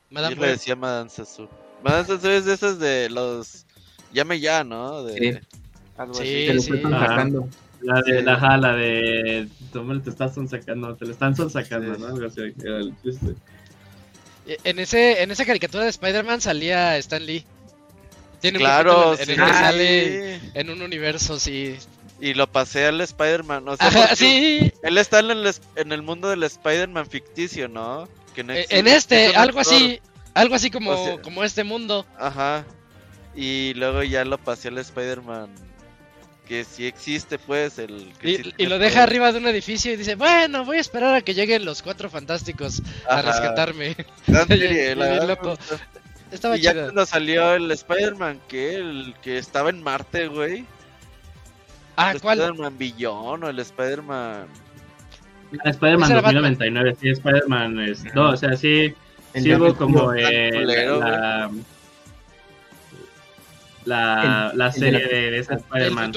[0.09, 1.47] Madame Yo le decía Madame Sasu.
[1.83, 3.65] Madame Sasu es de esas de los.
[4.13, 5.03] Llame ya, ¿no?
[5.03, 5.17] De...
[5.41, 5.47] Sí.
[5.97, 6.47] algo Sí, así.
[6.47, 6.81] Te lo sí.
[6.81, 7.47] sacando.
[7.83, 8.23] La de, Sí.
[8.25, 9.47] la, ajá, la de.
[9.73, 10.95] ¿Cómo te estás sonsacando?
[10.95, 12.01] Te lo están sonsacando, Sí.
[12.01, 12.07] ¿no?
[12.07, 13.33] Algo así, era el chiste.
[14.47, 17.45] E, En, ese, en esa caricatura de Spider-Man salía Stan Lee.
[18.39, 19.31] Tiene un Claro, capítulo en sí.
[19.31, 21.75] el que Ah, sale en un universo, sí.
[22.19, 23.67] Y lo pasé al Spider-Man.
[23.67, 24.71] O sea, Ajá, sí.
[24.83, 28.07] Él está en el, en el mundo del Spider-Man ficticio, ¿no?
[28.35, 28.79] Que no E- existe.
[28.79, 29.73] En Es este, un algo actor.
[29.75, 29.99] así.
[30.33, 32.05] Algo así como, O sea- como este mundo.
[32.17, 32.63] Ajá.
[33.35, 35.49] Y luego ya lo pasé al Spider-Man.
[36.51, 37.79] Que sí existe, pues.
[37.79, 40.65] El, que Y, sí y tiene lo deja arriba de un edificio y dice, bueno,
[40.65, 43.95] voy a esperar a que lleguen los cuatro fantásticos a rescatarme.
[44.47, 45.57] Serie, la verdad loco.
[46.29, 50.65] Estaba y ya cuando salió el Spider-Man, que el que estaba en Marte, güey.
[51.95, 52.41] Ah, el ¿cuál?
[52.41, 54.47] Spider-Man Billón o el Spider-Man.
[55.63, 56.43] Ah, Spider-Man Ese era Batman.
[56.43, 58.13] 2099, sí, Spider-Man es.
[58.13, 58.93] No, o sea, sí.
[59.35, 60.99] Sí hubo como eh, culero,
[63.85, 66.11] la, la, la el de serie la- de, de ese Spider-Man.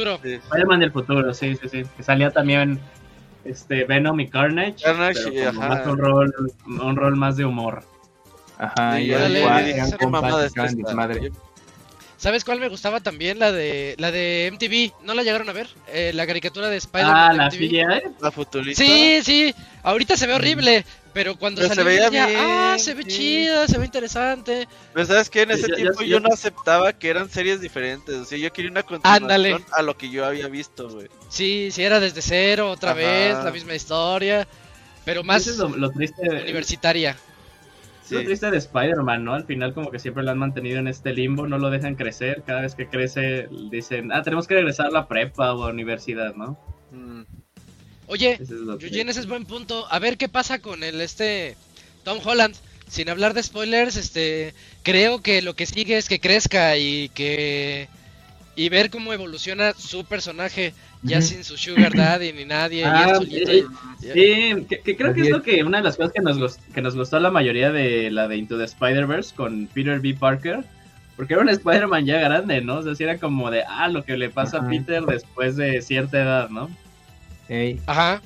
[0.80, 1.82] del futuro, sí, sí, sí.
[1.96, 2.78] Que salía también
[3.44, 4.76] este Venom y Carnage.
[4.82, 5.68] Carnage, pero como ajá.
[5.76, 6.34] más un rol,
[6.66, 7.82] un rol más de humor.
[8.58, 9.44] Ajá, Y le
[12.24, 13.38] ¿Sabes cuál me gustaba también?
[13.38, 15.04] La de la de MTV.
[15.04, 15.68] ¿No la llegaron a ver?
[15.88, 17.14] Eh, la caricatura de Spider-Man.
[17.14, 17.58] Ah, la MTV.
[17.68, 17.84] CGI.
[18.22, 18.82] La futurista.
[18.82, 19.54] Sí, sí.
[19.82, 20.86] Ahorita se ve horrible.
[21.12, 23.08] Pero cuando Pero se salió veía ya, ah, bien, se ve sí.
[23.10, 24.66] chida, se ve interesante.
[24.94, 28.14] Pero sabes que en ese Ya- tiempo ya- yo no aceptaba que eran series diferentes.
[28.14, 29.58] O sea, yo quería una continuación Ándale.
[29.72, 31.08] a lo que yo había visto, güey.
[31.28, 32.98] Sí, sí, era desde cero, otra Ajá.
[33.00, 34.48] vez, la misma historia.
[35.04, 36.22] Pero más Eso es lo, lo triste.
[36.26, 37.18] universitaria.
[38.04, 38.24] Es lo Sí.
[38.26, 39.34] triste de Spider-Man, ¿no?
[39.34, 42.42] Al final como que siempre lo han mantenido en este limbo, no lo dejan crecer.
[42.46, 46.34] Cada vez que crece dicen, ah, tenemos que regresar a la prepa o a universidad,
[46.34, 46.58] ¿no?
[46.90, 47.22] Mm,
[48.06, 49.86] Oye, es Eugene, ese es buen punto.
[49.90, 51.56] A ver qué pasa con el este
[52.04, 52.54] Tom Holland.
[52.86, 57.88] Sin hablar de spoilers, este creo que lo que sigue es que crezca y que
[58.56, 62.78] y ver cómo evoluciona su personaje ya sin su sugar daddy ni nadie.
[62.78, 63.50] y él Ah, solito.
[63.50, 63.64] eh,
[64.00, 66.60] Sí, que, que creo que es lo que una de las cosas que nos, gust-
[66.74, 70.14] que nos gustó la mayoría de la de Into the Spider-Verse con Peter B.
[70.14, 70.62] Parker,
[71.16, 72.76] porque era un Spider-Man ya grande, ¿no?
[72.78, 74.66] O sea, sí era como de, ah, lo que le pasa Ajá.
[74.66, 76.70] a Peter después de cierta edad, ¿no?
[77.48, 78.20] Ey, Ajá.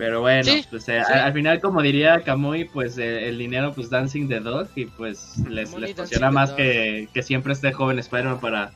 [0.00, 1.12] Pero bueno, Sí, pues, eh, sí.
[1.12, 4.86] al, al final, como diría Kamui, pues eh, el dinero, pues Dancing the Dog, y
[4.86, 8.72] pues les, les funciona más que, que siempre esté joven Spider-Man para,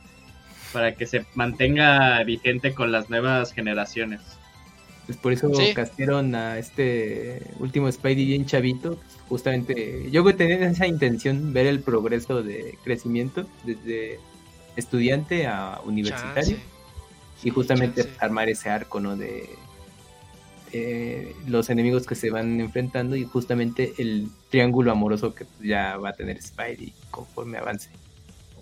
[0.71, 4.21] para que se mantenga vigente con las nuevas generaciones.
[5.07, 5.73] pues por eso Sí.
[5.73, 8.99] castearon a este último Spidey bien chavito.
[9.27, 14.19] Justamente, yo tenía esa intención, ver el progreso de crecimiento desde
[14.75, 16.57] estudiante a universitario.
[16.57, 16.59] Chance.
[17.43, 18.17] y justamente chance.
[18.19, 19.15] armar ese arco, ¿no?
[19.17, 19.49] De
[20.77, 26.09] eh, los enemigos que se van enfrentando y justamente el triángulo amoroso que ya va
[26.09, 27.89] a tener Spidey conforme avance.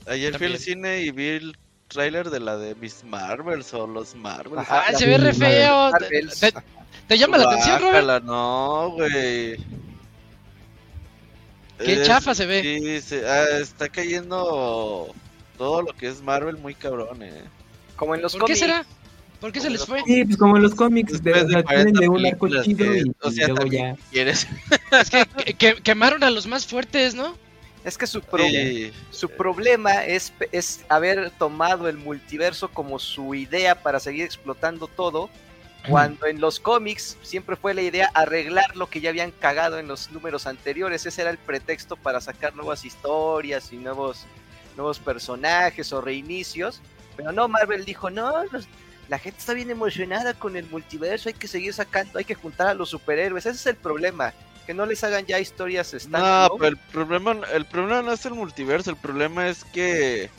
[0.05, 4.13] Ayer fui al cine y vi el tráiler de la de Miss Marvels o los
[4.15, 4.67] Marvels.
[4.69, 5.91] Ah, se ve re feo.
[6.39, 6.53] ¿Te,
[7.07, 8.23] te llama la atención, Robert?
[8.23, 9.57] No, güey.
[11.79, 12.61] Qué Es- chafa se ve.
[12.61, 15.07] Sí, se- ah, está cayendo
[15.57, 17.43] todo lo que es Marvel muy cabrón, eh.
[17.95, 18.85] Como en los ¿Por qué será?
[19.43, 20.01] ¿Por qué se les fue?
[20.07, 22.99] Sí, pues como en los cómics, de, 40 tienen de un arco películas chido que-
[22.99, 23.95] y, o y sea, luego ya.
[24.09, 24.47] ¿Quieres?
[24.91, 27.35] Es que, que- que- quemaron a los más fuertes, ¿no?
[27.83, 28.93] Es que su, pro- Sí.
[29.11, 35.29] su problema es, es haber tomado el multiverso como su idea para seguir explotando todo,
[35.89, 39.89] cuando en los cómics siempre fue la idea arreglar lo que ya habían cagado en
[39.89, 41.05] los números anteriores.
[41.05, 44.23] Ese era el pretexto para sacar nuevas historias y nuevos,
[44.77, 46.79] nuevos personajes o reinicios.
[47.17, 48.65] Pero no, Marvel dijo, no, los-
[49.13, 52.65] la gente está bien emocionada con el multiverso, hay que seguir sacando, hay que juntar
[52.69, 53.45] a los superhéroes.
[53.45, 54.33] Ese es el problema,
[54.65, 56.55] que no les hagan ya historias No, standalone.
[56.57, 60.31] pero el problema, el problema no es el multiverso, el problema es que,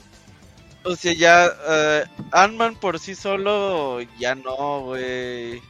[0.82, 5.62] o sea, ya eh, Ant-Man por sí solo ya no, güey.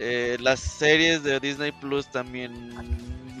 [0.00, 2.74] Eh, las series de Disney Plus también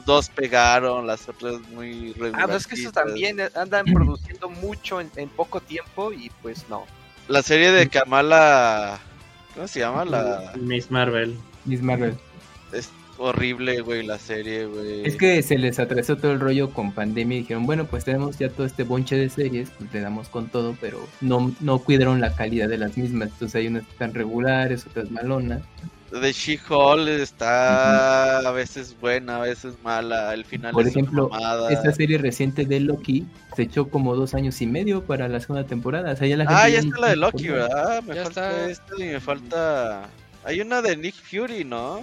[0.04, 5.00] dos pegaron, las otras muy Ah, pues es que eso también eh, andan produciendo mucho
[5.00, 6.86] en, en poco tiempo y pues no.
[7.28, 9.00] La serie de Kamala,
[9.54, 10.04] ¿cómo se llama?
[10.04, 11.36] La Miss Marvel.
[11.64, 12.14] Miss Marvel.
[12.72, 15.04] es horrible, güey, la serie, güey.
[15.04, 18.38] Es que se les atrasó todo el rollo con pandemia y dijeron, bueno, pues tenemos
[18.38, 22.20] ya todo este bonche de series, pues le damos con todo, pero no, no cuidaron
[22.20, 23.30] la calidad de las mismas.
[23.30, 25.62] Entonces hay unas que están regulares, otras malonas.
[26.12, 31.30] De She-Hulk está a veces buena, a veces mala, el final Por es ejemplo.
[31.68, 35.66] Esta serie reciente de Loki se echó como dos años y medio para la segunda
[35.66, 36.12] temporada.
[36.12, 37.48] O sea, ya la Ah, gente ya ni está la de Loki.
[37.48, 38.02] ¿verdad?
[38.04, 38.70] Me Ya falta está.
[38.70, 40.08] esta y me falta...
[40.44, 42.02] Hay una de Nick Fury, ¿no?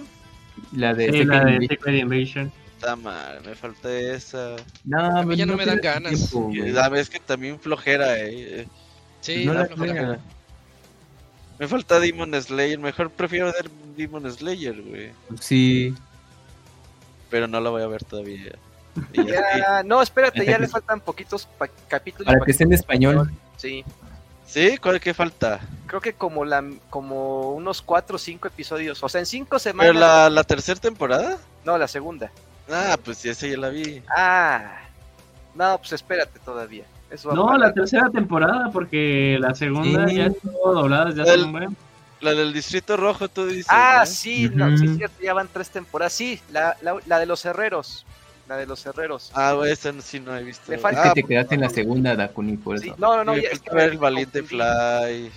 [0.72, 1.68] La de Sí, la de Invasion.
[1.68, 2.52] Secret Invasion.
[2.76, 4.56] Está mal, me falta esa.
[4.84, 6.30] No, A mí pues ya no me dan ganas.
[6.30, 8.68] tiempo, la vez que también flojera, eh.
[9.20, 10.18] Sí, no la flojera.
[11.58, 15.12] Me falta Demon Slayer, mejor prefiero ver Demon Slayer, güey.
[15.40, 15.94] Sí,
[17.30, 18.52] Pero no la voy a ver todavía.
[19.12, 19.24] Ya-
[19.58, 22.26] Ya, no, espérate, ya le faltan poquitos pa- capítulos.
[22.26, 23.30] para pa- que esté en español.
[23.56, 23.84] Sí,
[24.46, 24.76] ¿Sí?
[24.78, 25.58] ¿Cuál qué falta?
[25.86, 29.02] creo que como la como unos cuatro o cinco episodios.
[29.02, 29.90] O sea, en cinco semanas.
[29.92, 31.38] ¿Pero la, la tercera temporada?
[31.64, 32.30] No, la segunda.
[32.70, 34.02] Ah, pues sí, esa ya la vi.
[34.16, 34.80] Ah,
[35.54, 36.84] no, pues espérate todavía.
[37.10, 40.16] Eso va No, la tercera temporada, porque la segunda Sí.
[40.16, 41.76] ya estuvo doblada desde hace un buen.
[42.20, 43.66] La del Distrito Rojo, tú dices.
[43.68, 44.06] Ah, ¿no?
[44.06, 46.12] sí, no, sí, es cierto, ya van tres temporadas.
[46.14, 48.06] Sí, la, la, la de los herreros.
[48.48, 49.30] La de los herreros.
[49.34, 50.64] Ah, güey, esa sí no he visto.
[50.68, 52.96] Me Es falta- Ah, que te quedaste en la segunda, Dakuni, por Sí, eso.
[52.98, 55.32] no, no, no, me ya, es que ver me el Valiente confundí, Fly.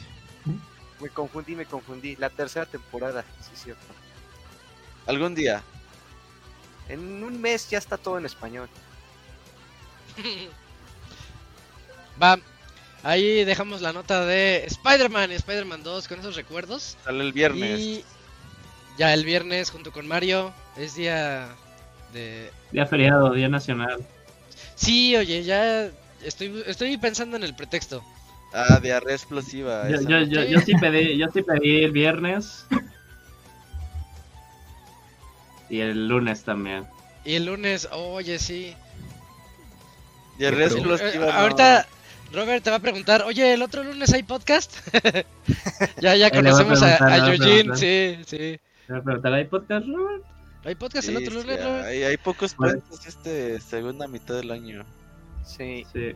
[1.01, 2.15] Me confundí, me confundí.
[2.17, 3.81] La tercera temporada, sí, es cierto.
[5.05, 5.61] Algún día.
[6.89, 8.69] En un mes ya está todo en español.
[12.21, 12.37] Va,
[13.07, 16.97] ahí dejamos la nota de Spider-Man y Spider-Man 2 con esos recuerdos.
[17.03, 17.79] Sale el viernes.
[17.79, 18.03] Y
[18.97, 21.47] ya el viernes junto con Mario es día
[22.13, 22.51] de...
[22.71, 24.05] Día feriado, día nacional.
[24.75, 25.89] Sí, oye, ya
[26.21, 28.03] estoy, estoy pensando en el pretexto.
[28.53, 29.89] Ah, diarrea explosiva.
[29.89, 32.65] Yo, yo, no- yo, yo sí pedí, yo sí pedí el viernes.
[35.69, 36.85] Y el lunes también.
[37.25, 38.73] Y el lunes, oye, sí.
[40.37, 41.09] Diarrea explosiva.
[41.09, 41.31] Eh, no.
[41.31, 41.87] ahorita
[42.31, 44.77] Robert te va a preguntar, oye, ¿el otro lunes hay podcast?
[46.01, 47.77] ya, ya a conocemos a, a a Eugene, preguntar.
[47.77, 48.59] sí, sí.
[48.87, 50.23] ¿Me preguntará, ¿hay podcast, Robert?
[50.63, 51.69] Hay podcast el otro sí, lunes, ¿no?
[51.83, 52.79] hay, hay pocos Bueno.
[52.81, 54.85] puentes este segunda mitad del año.
[55.45, 55.87] Sí.
[55.93, 56.13] Sí.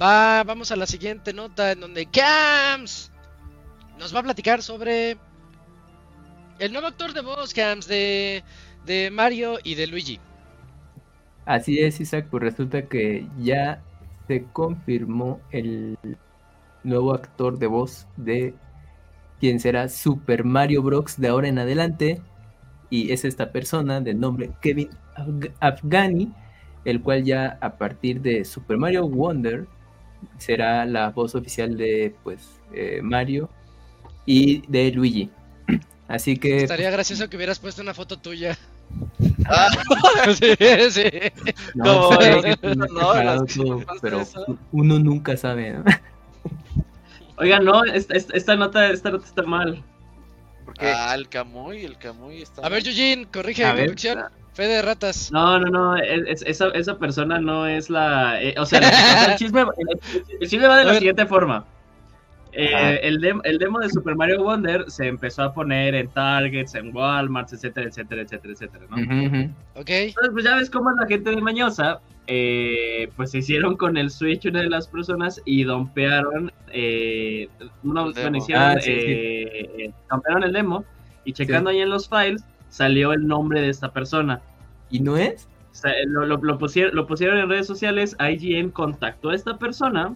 [0.00, 3.10] Va, vamos a la siguiente nota en donde Cams
[3.98, 5.18] nos va a platicar sobre
[6.58, 8.42] el nuevo actor de voz, Cams, de,
[8.86, 10.20] de Mario y de Luigi.
[11.44, 13.82] Así es, Isaac, pues resulta que ya
[14.30, 15.98] se confirmó el
[16.84, 18.54] nuevo actor de voz de
[19.40, 21.16] quien será Super Mario Bros.
[21.18, 22.22] de ahora en adelante.
[22.90, 26.32] Y es esta persona de nombre Kevin Afg- Afghani,
[26.84, 29.66] el cual ya a partir de Super Mario Wonder
[30.38, 33.50] será la voz oficial de pues eh, Mario
[34.26, 35.28] y de Luigi.
[36.06, 38.56] Así que Estaría gracioso que hubieras puesto una foto tuya.
[39.46, 39.68] Ah.
[40.34, 40.54] sí,
[40.90, 41.04] sí.
[41.74, 42.10] No, No,
[42.88, 44.24] no, pero
[44.72, 45.72] uno nunca sabe.
[45.72, 45.84] ¿no?
[47.36, 49.82] Oigan, no, esta, esta- nota, esta nota está mal.
[50.64, 52.62] Porque Ah, el Camuy, el Camuy está.
[52.66, 52.88] A ver, mal.
[52.88, 53.86] Eugene, corrige A mi ver.
[53.88, 54.20] corrección.
[54.52, 55.30] Fe de ratas.
[55.32, 58.42] No, no, no, es- es- esa, esa persona no es la...
[58.42, 60.00] eh, o sea, sea, el, chisme, el-
[60.40, 60.98] el chisme va de la ver.
[60.98, 61.64] siguiente forma.
[62.52, 66.74] Eh, el, dem- el demo de Super Mario Wonder se empezó a poner en Targets,
[66.74, 68.96] en Walmart, etcétera, etcétera, etcétera, etcétera, ¿no?
[68.96, 69.50] Ujú, ujú.
[69.76, 69.88] Ok.
[69.90, 72.00] Entonces, pues ya ves cómo es la gente de Mañosa.
[72.32, 76.52] eh, pues se hicieron con el Switch una de las personas y dompearon.
[76.72, 78.36] Eh, El bueno, demo.
[78.38, 79.04] hicieron, Ah, sí, sí.
[79.08, 80.84] eh, dompearon el demo
[81.24, 84.40] y checando ahí en los files salió el nombre de esta persona.
[84.90, 85.48] ¿Y no es?
[85.72, 88.16] O sea, lo, lo- lo pusieron, lo pusieron en redes sociales.
[88.20, 90.14] IGN contactó a esta persona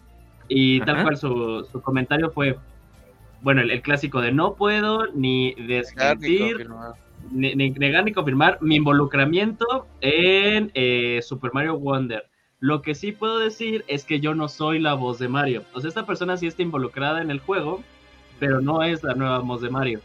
[0.48, 2.58] y tal cual su, su comentario fue.
[3.42, 6.66] Bueno, el, el clásico de no puedo ni desmentir
[7.30, 12.24] ni, ni negar ni confirmar mi involucramiento en eh, Super Mario Wonder.
[12.60, 15.64] Lo que sí puedo decir es que yo no soy la voz de Mario.
[15.74, 17.82] O sea, esta persona sí está involucrada en el juego,
[18.38, 20.00] pero no es la nueva voz de Mario.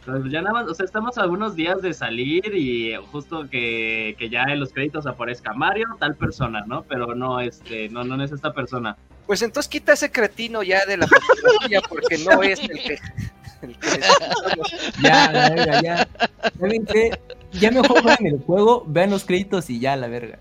[0.00, 4.14] Entonces, ya nada más, o sea, estamos a algunos días de salir y justo que,
[4.18, 6.82] que ya en los créditos aparezca Mario, tal persona, ¿no?
[6.82, 8.96] Pero no, este, no, no es esta persona.
[9.26, 12.98] Pues entonces quita ese cretino ya de la fotografía porque no es el que,
[13.62, 14.74] el que necesitamos.
[15.02, 16.08] Ya, la verga, ya.
[16.58, 17.10] ¿Saben qué?
[17.52, 20.38] Ya mejor jueguen el juego, vean los créditos y ya, la verga.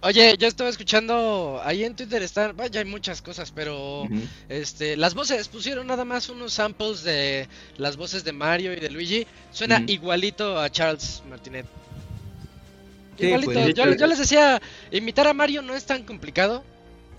[0.00, 4.04] Oye, yo estaba escuchando ahí en Twitter están, vaya, hay muchas cosas, pero
[4.48, 8.90] este, las voces pusieron nada más unos samples de las voces de Mario y de
[8.90, 9.26] Luigi.
[9.50, 11.66] Suena igualito a Charles Martinet.
[13.18, 13.52] Sí, igualito.
[13.52, 16.62] pues, yo, yo les decía, imitar a Mario no es tan complicado.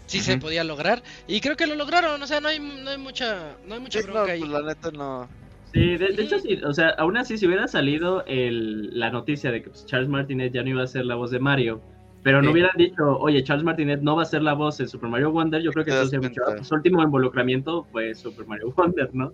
[0.07, 2.97] Sí se podía lograr y creo que lo lograron, o sea, no hay no hay
[2.97, 4.39] mucha no hay mucha Sí, no, bronca ahí.
[4.39, 5.29] pues la neta no.
[5.71, 9.51] Sí, de, de hecho sí, o sea, aún así si hubiera salido el, la noticia
[9.51, 11.79] de que pues, Charles Martinet ya no iba a ser la voz de Mario,
[12.23, 15.11] pero no hubieran dicho, oye, Charles Martinet no va a ser la voz en Super
[15.11, 16.53] Mario Wonder, yo creo que Te das entonces hubiera dicho, cuenta.
[16.53, 19.31] "Ah, pues, su último involucramiento fue Super Mario Wonder, ¿no?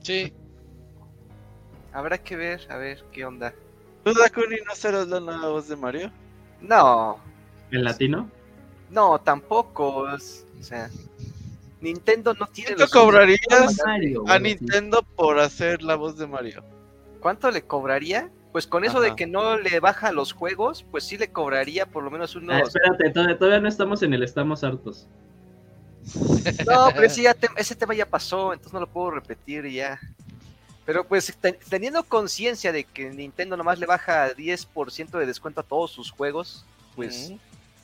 [0.00, 0.32] Sí.
[1.92, 3.52] Habrá que ver, a ver qué onda.
[4.04, 6.10] ¿Tú, Dakuni, no serás la nueva voz de Mario?
[6.60, 7.18] No,
[7.70, 8.30] En latino.
[8.90, 10.08] no, tampoco.
[10.14, 10.90] es- O sea,
[11.80, 14.38] Nintendo no tiene ¿Cuánto cobrarías Mario, a.
[14.38, 16.64] Nintendo por hacer la voz de Mario?
[17.20, 18.30] ¿Cuánto le cobraría?
[18.50, 22.02] Pues con eso de que no le baja los juegos, pues sí le cobraría por
[22.02, 22.68] lo menos Ah, unos.
[22.74, 25.06] espérate, todavía, todavía no estamos en el estamos hartos.
[26.66, 30.00] No, pero sí, ya te- ese tema ya pasó, entonces no lo puedo repetir ya.
[30.88, 35.62] Pero pues te- teniendo conciencia de que Nintendo nomás le baja 10% de descuento a
[35.62, 36.64] todos sus juegos,
[36.96, 37.38] pues Ujú.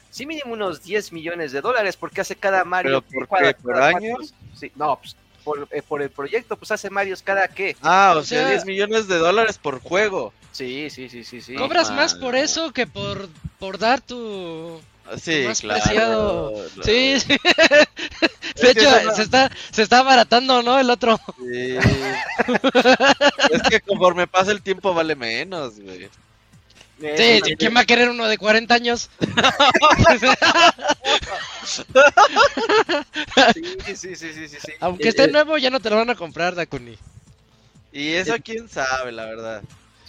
[0.09, 3.03] sí mínimo unos 10 millones de dólares porque hace cada Mario.
[3.03, 3.61] ¿Pero por cada- qué?
[3.63, 4.15] ¿Por cada año?
[4.17, 7.77] cuatro- Sí, no, pues por, eh, por el proyecto, pues hace Marios cada qué.
[7.83, 10.33] Ah, o, sea, sea- 10 millones de dólares por juego.
[10.53, 11.57] Sí, sí, sí, sí, sí.
[11.57, 14.81] Cobras más por eso que por por dar tu
[15.21, 15.83] Sí, Más claro.
[15.83, 16.69] preciado.
[16.83, 17.37] Sí, sí.
[18.63, 20.79] De hecho, no- se está se está abaratando, ¿no?
[20.79, 21.21] El otro.
[21.39, 21.77] Sí.
[23.53, 26.09] es que conforme pasa el tiempo vale menos, güey.
[27.03, 29.11] Eh, Sí, sí, ¿quién va a querer uno de 40 años?
[33.55, 34.73] Sí, sí, sí, sí, sí, sí.
[34.81, 35.29] Aunque Eh, esté eh.
[35.29, 36.99] nuevo, ya no te lo van a comprar, Dakuni.
[37.93, 39.63] Y eso quién sabe, la verdad.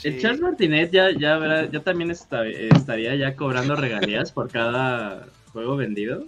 [0.05, 0.09] Sí.
[0.17, 5.25] El Charles Martinet ya, ya, verá- ya también está- estaría ya cobrando regalías por cada
[5.51, 6.25] juego vendido.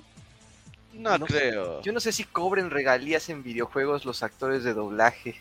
[0.94, 1.26] No, No.
[1.28, 1.82] creo.
[1.84, 5.36] Yo no sé si cobren regalías en videojuegos los actores de doblaje.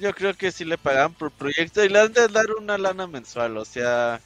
[0.00, 3.06] Yo creo que sí le pagan por proyecto y le han de dar una lana
[3.06, 3.58] mensual.
[3.58, 4.18] O sea,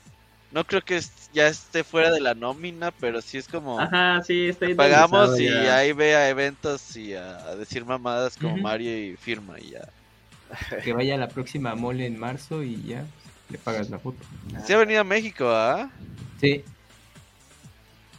[0.52, 1.00] no creo que
[1.32, 5.46] ya esté fuera de la nómina, pero sí es como Ajá, sí, está pagamos y
[5.46, 5.78] ya.
[5.78, 8.56] ahí ve a eventos y a, a decir mamadas como.
[8.58, 9.88] Mario y firma y ya.
[10.84, 13.04] Que vaya a la próxima mole en marzo y ya
[13.52, 14.18] le pagas la foto.
[14.66, 15.90] Sí ha venido a México, ¿ah?
[16.40, 16.62] Sí.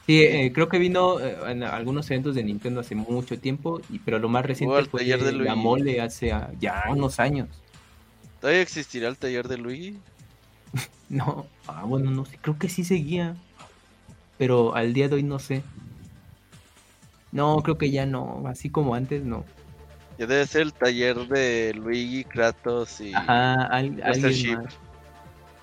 [0.05, 3.99] Sí, eh, creo que vino eh, en algunos eventos de Nintendo hace mucho tiempo, y,
[3.99, 5.55] pero lo más reciente fue taller de la Luigi.
[5.55, 7.47] mole hace ah, ya unos años.
[8.41, 9.97] ¿Todavía existirá el taller de Luigi?
[11.09, 13.35] No, ah, bueno, no sé, creo que sí seguía.
[14.39, 15.61] Pero al día de hoy no sé.
[17.31, 19.43] No, creo que ya no, así como antes no.
[20.17, 24.77] Ya debe ser el taller de Luigi, Kratos y, Ajá, al- alguien más.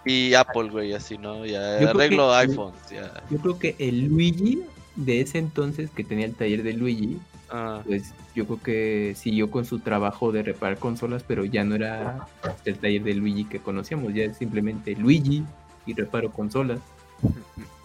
[0.04, 1.44] Y Apple, güey, así, ¿no?
[1.46, 3.22] Ya Yo arreglo que- iPhones, ya.
[3.30, 4.62] Yo creo que el Luigi
[4.96, 7.18] de ese entonces que tenía el taller de Luigi,
[7.52, 11.74] Ah, pues yo creo que siguió con su trabajo de reparar consolas, pero ya no
[11.74, 12.28] era
[12.64, 15.42] el taller de Luigi que conocíamos, ya es simplemente Luigi
[15.84, 16.78] y reparo consolas.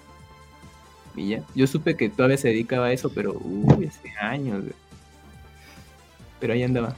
[1.17, 4.61] Y ya, yo supe que todavía se dedicaba a eso, pero uy, hace años.
[4.63, 4.73] güey.
[6.41, 6.93] Pero ahí andaba.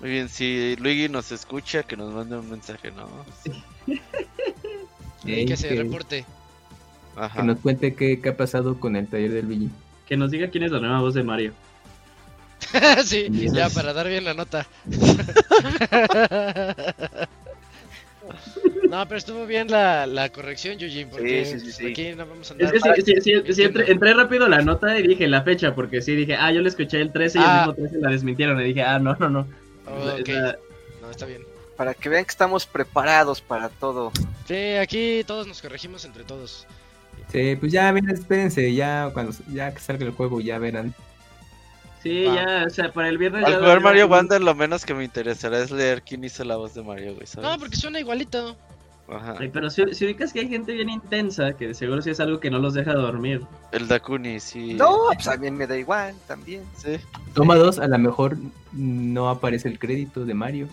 [0.00, 3.08] Muy bien, si Luigi nos escucha, que nos mande un mensaje, ¿no?
[5.24, 6.24] Y Ey, que se que- reporte.
[7.16, 7.40] Ajá.
[7.40, 9.70] Que nos cuente qué, qué ha pasado con el taller de Luigi.
[10.06, 11.52] Que nos diga quién es la nueva voz de Mario.
[13.04, 14.66] sí, ya es- para dar bien la nota.
[18.90, 21.86] no, pero estuvo bien la, la corrección, Yujin, porque Sí, sí, sí, sí.
[21.90, 22.94] aquí no vamos a Es andar.
[22.94, 26.02] que sí, sí, sí, sí, entré, entré rápido la nota y dije la fecha, porque
[26.02, 27.52] sí dije, ah, yo le escuché el 13 y Ah.
[27.52, 28.60] el mismo 13 la desmintieron.
[28.60, 29.46] Y dije, ah, no, no, no.
[29.86, 30.58] Oh, ok, La-
[31.02, 31.42] no, está bien.
[31.76, 34.10] Para que vean que estamos preparados para todo.
[34.48, 36.66] Sí, aquí todos nos corregimos entre todos.
[37.30, 40.94] Sí, pues ya, miren, espérense, ya cuando ya que salga el juego ya verán.
[42.02, 42.34] Sí, Va.
[42.36, 45.04] ya, o sea, para el viernes Al ya- jugar Mario Wonder, lo menos que me
[45.04, 47.48] interesará es leer quién hizo la voz de Mario, güey, ¿sabes?
[47.50, 48.56] No, porque suena igualito.
[49.08, 49.36] Ajá.
[49.38, 52.40] Ay, pero si, si ubicas que hay gente bien intensa, que seguro sí es algo
[52.40, 53.42] que no los deja dormir.
[53.72, 54.74] El Dakuni, sí.
[54.74, 56.62] No, pues a mí me da igual también.
[56.76, 56.96] Sí.
[57.34, 58.36] Toma dos, a lo mejor
[58.72, 60.68] no aparece el crédito de Mario.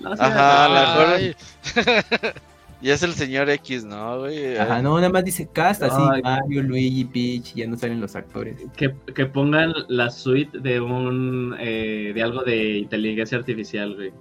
[0.00, 2.32] No, sí, Ajá, no, la mejor-
[2.82, 4.56] Y es el señor X, ¿no, güey?
[4.56, 6.22] Ajá, no, nada más dice cast, así, Ay.
[6.22, 8.56] Mario, Luigi, Peach, ya no salen los actores.
[8.74, 14.12] Que, que pongan la suite de un eh, de algo de inteligencia artificial, güey.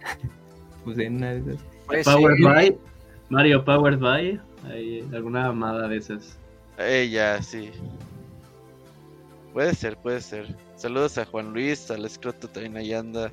[0.84, 1.64] Pues en una de esas.
[1.86, 2.42] Pues Powered sí.
[2.44, 2.78] by
[3.30, 6.38] Mario Powered by ahí, alguna amada de esas.
[6.78, 7.70] Eh, ya, sí.
[9.52, 10.54] Puede ser, puede ser.
[10.76, 13.32] Saludos a Juan Luis, al escroto también ahí anda.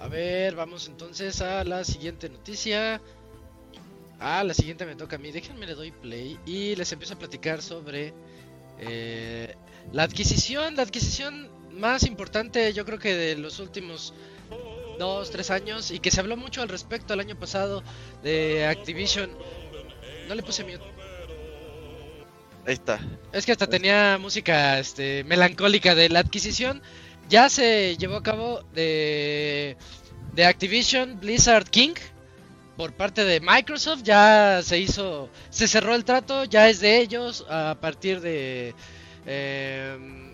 [0.00, 3.00] A ver, vamos entonces a la siguiente noticia.
[4.18, 5.30] Ah, la siguiente me toca a mí.
[5.30, 8.12] Déjenme le doy play y les empiezo a platicar sobre
[8.78, 9.54] eh,
[9.92, 14.14] la adquisición, la adquisición más importante, yo creo que de los últimos
[14.98, 17.82] dos, tres años y que se habló mucho al respecto el año pasado
[18.22, 19.30] de Activision.
[20.28, 20.80] No le puse mute.
[22.66, 22.98] Ahí está.
[23.32, 26.82] Es que hasta tenía música este, melancólica de la adquisición.
[27.28, 29.76] Ya se llevó a cabo de,
[30.34, 31.94] de Activision Blizzard King
[32.76, 34.02] por parte de Microsoft.
[34.02, 38.74] Ya se hizo, se cerró el trato, ya es de ellos a partir de...
[39.26, 40.25] em,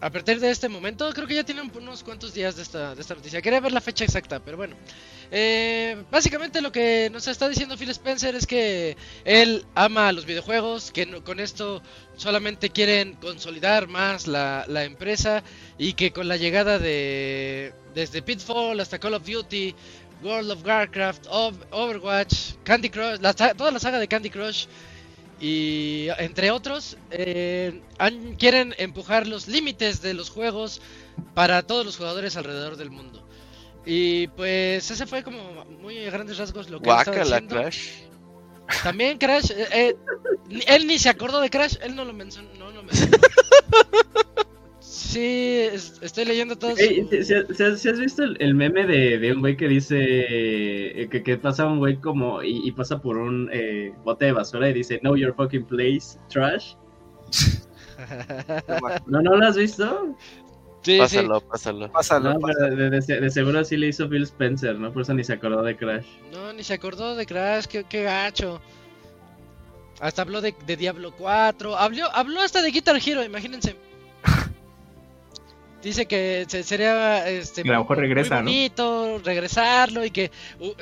[0.00, 3.00] a partir de este momento, creo que ya tienen unos cuantos días de esta, de
[3.00, 3.40] esta noticia.
[3.40, 4.76] Quería ver la fecha exacta, pero bueno.
[5.30, 10.92] Eh, básicamente lo que nos está diciendo Phil Spencer es que él ama los videojuegos,
[10.92, 11.82] que no- con esto
[12.16, 15.42] solamente quieren consolidar más la, la empresa
[15.78, 19.74] y que con la llegada de desde Pitfall hasta Call of Duty,
[20.22, 24.66] World of Warcraft, Ov- Overwatch, Candy Crush, la toda la saga de Candy Crush
[25.40, 30.80] y entre otros eh, han- quieren empujar los límites de los juegos
[31.34, 33.22] para todos los jugadores alrededor del mundo.
[33.84, 37.54] Y pues ese fue como muy a grandes rasgos lo que él estaba diciendo.
[37.56, 37.88] Crash.
[38.82, 39.96] También Crash, eh, eh,
[40.66, 42.48] él ni se acordó de Crash, él no lo mencionó.
[42.54, 43.16] No, lo mencionó.
[44.96, 46.74] Sí, es- estoy leyendo todo.
[46.78, 49.54] Ey, su- ¿si, si- si- si has visto el, el meme de, de un güey
[49.56, 53.92] que dice eh, que, que pasa un güey como y, y pasa por un eh,
[54.04, 56.74] bote de basura y dice Know your fucking place, trash?
[59.06, 60.14] ¿No, no lo has visto?
[60.82, 60.98] Sí, sí.
[60.98, 61.92] Pásalo, pásalo.
[61.92, 64.92] Pásalo, No, de, de se- de seguro sí le hizo Phil Spencer, ¿no?
[64.92, 66.06] Por eso ni se acordó de Crash.
[66.32, 68.60] No, ni se acordó de Crash, qué, qué gacho.
[70.00, 73.76] Hasta habló de, de Diablo 4, habló, habló hasta de Guitar Hero, imagínense.
[75.86, 78.06] Dice que se- sería este, Que a lo mejor muy
[78.44, 80.30] bonito regresarlo y que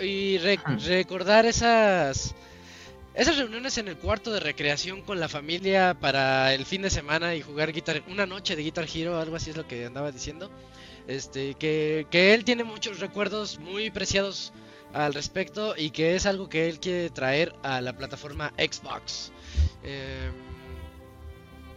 [0.03, 2.35] y re- recordar esas
[3.15, 7.35] esas reuniones en el cuarto de recreación con la familia para el fin de semana
[7.35, 10.51] y jugar guitar una noche de Guitar Hero, algo así es lo que andaba diciendo.
[11.07, 14.53] Este que, que él tiene muchos recuerdos muy preciados
[14.95, 19.31] al respecto y que es algo que él quiere traer a la plataforma Xbox.
[19.85, 20.33] Em,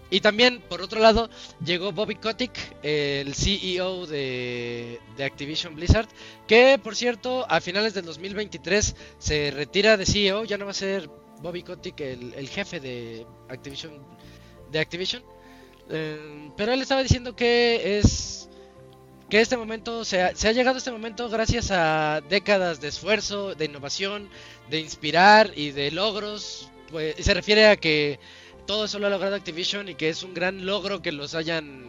[0.09, 1.29] y también, por otro lado,
[1.63, 2.53] llegó Bobby Kotick,
[2.83, 6.07] el CEO de, de Activision Blizzard,
[6.47, 10.75] que por cierto, a finales del 2023 se retira de CEO, ya no va a
[10.75, 11.09] ser
[11.41, 13.93] Bobby Kotick el, el jefe de Activision.
[14.71, 15.23] De Activision.
[15.89, 18.49] Em, pero él estaba diciendo que es
[19.29, 22.87] que este momento se ha, se ha llegado a este momento gracias a décadas de
[22.87, 24.29] esfuerzo, de innovación,
[24.69, 26.69] de inspirar y de logros.
[26.91, 28.19] Pues, se refiere a que
[28.67, 31.87] todo eso lo ha logrado Activision y que es un gran logro que los hayan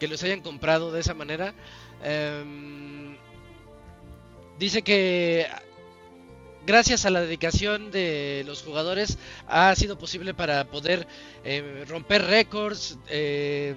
[0.00, 1.54] que los hayan comprado de esa manera.
[2.02, 3.16] Em,
[4.58, 5.46] dice que
[6.66, 11.06] gracias a la dedicación de los jugadores ha sido posible para poder
[11.44, 12.98] eh, romper récords.
[13.08, 13.74] Eh,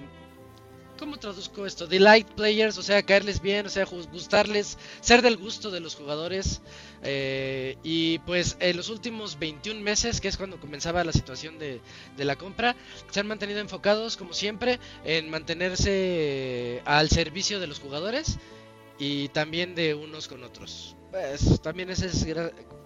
[0.98, 1.86] ¿Cómo traduzco esto?
[1.86, 6.60] Delight players, o sea, caerles bien, o sea, gustarles, ser del gusto de los jugadores.
[7.02, 11.80] Eh, y pues en los últimos 21 meses, que es cuando comenzaba la situación de,
[12.16, 12.74] de, la compra,
[13.10, 18.38] se han mantenido enfocados, como siempre, en mantenerse al servicio de los jugadores
[18.98, 20.96] y también de unos con otros.
[21.10, 22.26] Pues también ese es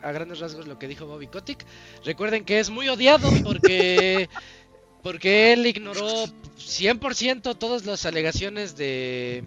[0.02, 1.64] a grandes rasgos lo que dijo Bobby Kotick.
[2.04, 4.28] Recuerden que es muy odiado porque
[5.02, 6.26] porque él ignoró
[6.58, 9.44] 100% todas las alegaciones de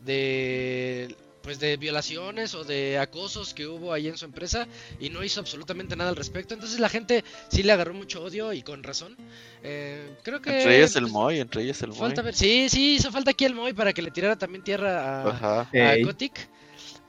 [0.00, 1.16] de
[1.48, 4.68] pues de violaciones o de acosos que hubo ahí en su empresa
[5.00, 6.52] y no hizo absolutamente nada al respecto.
[6.52, 9.16] Entonces la gente sí le agarró mucho odio y con razón.
[9.62, 12.96] Eh, creo que entre ellos el pues, Moy, entre ellos el falta Ver, sí, sí,
[12.96, 16.50] hizo falta aquí el Moy para que le tirara también tierra a, a Kotick,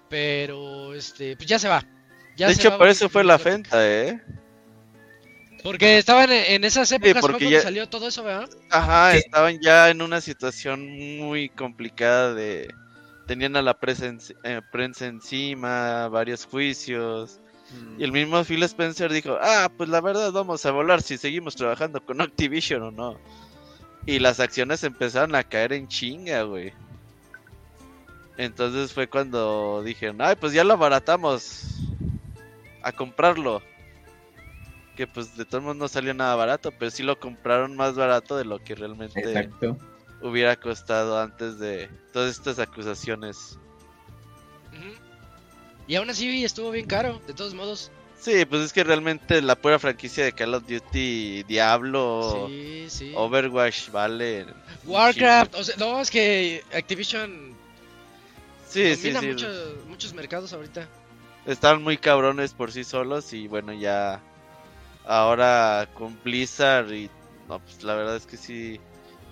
[0.07, 1.85] pero este pues ya se va.
[2.37, 4.21] Ya de hecho, por eso fue la Fenta, ¿eh?
[5.63, 8.49] Porque estaban en esas épocas cuando salió todo eso, ¿verdad?
[8.69, 10.87] Ajá, estaban ya en una situación
[11.17, 12.73] muy complicada de...
[13.29, 13.77] Tenían a la
[14.43, 17.39] eh, prensa, encima, varios juicios.
[17.99, 21.55] Y el mismo Phil Spencer dijo, ah, pues la verdad vamos a volar si seguimos
[21.55, 23.19] trabajando con Activision o no.
[24.07, 26.73] Y las acciones empezaron a caer en chinga, güey.
[28.37, 31.65] Entonces fue cuando dijeron, ay, pues ya lo abaratamos
[32.81, 33.61] a comprarlo
[34.95, 38.37] que pues de todos modos no salió nada barato, pero sí lo compraron más barato
[38.37, 39.51] de lo que realmente
[40.21, 43.57] hubiera costado antes de todas estas acusaciones.
[45.87, 47.91] Y aún así estuvo bien caro, de todos modos.
[48.19, 52.49] Sí, pues es que realmente la pura franquicia de Call of Duty, Diablo,
[53.15, 54.45] Overwatch, vale.
[54.85, 57.55] Warcraft, o sea, no, es que Activision
[58.67, 59.45] sí, sí, sí.
[59.87, 60.87] muchos mercados ahorita.
[61.45, 64.21] Están muy cabrones por sí solos y bueno, ya
[65.05, 67.09] ahora con Blizzard y
[67.47, 68.79] no, pues la verdad es que sí,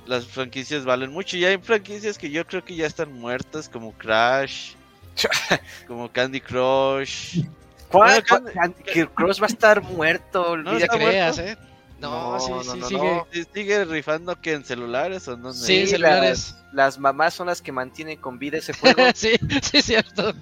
[0.08, 1.38] las franquicias valen mucho.
[1.38, 4.74] Y hay franquicias que yo creo que ya están muertas, como Crash,
[5.88, 7.43] como Candy Crush.
[7.89, 8.24] ¿Cuál?
[8.24, 11.58] Candy Crush va a estar muerto, no ya creas, ¿eh?
[11.99, 13.47] No, sí, sí, sigue.
[13.53, 15.51] ¿Sigue rifando que en celulares o no?
[15.51, 16.55] Sí, en celulares.
[16.68, 19.01] Las, las, mamás son las que mantienen con vida ese juego.
[19.16, 19.32] sí,
[19.64, 20.34] sí, es cierto.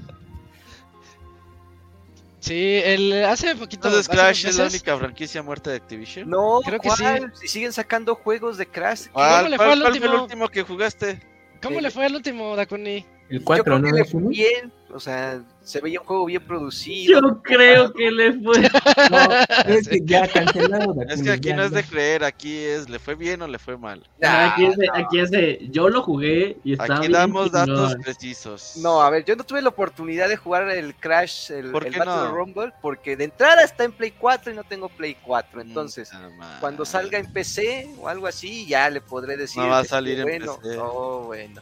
[2.45, 3.87] Sí, el, hace poquito.
[3.87, 6.29] Entonces Crash es la única franquicia muerta de Activision.
[6.29, 7.03] No, creo que sí.
[7.33, 9.07] Si siguen sacando juegos de Crash.
[9.11, 10.05] ¿Cómo le fue al último?
[10.05, 11.19] el último que jugaste?
[11.59, 13.03] ¿Cómo le fue al último, Dakuni?
[13.29, 13.91] El 4, ¿no?
[13.91, 17.19] Le fue bien, o sea, se veía un juego bien producido.
[17.19, 18.69] Yo creo que le fue.
[19.11, 20.95] No, es que ya cancelado.
[21.09, 23.77] Es que aquí no es de creer, aquí es le fue bien o le fue
[23.77, 24.07] mal.
[24.21, 28.77] aquí, es de, aquí es de, yo lo jugué y estaba Aquí damos datos precisos.
[28.77, 32.29] No, a ver, yo no tuve la oportunidad de jugar el Crash, el, el Battle
[32.29, 35.57] Rumble, porque de entrada está en Play 4 y no tengo Play 4.
[35.57, 36.11] Mm, Entonces,
[36.59, 39.61] cuando salga en PC o algo así, ya le podré decir.
[39.61, 40.77] No va a salir en bueno, PC.
[40.79, 41.61] Oh, bueno.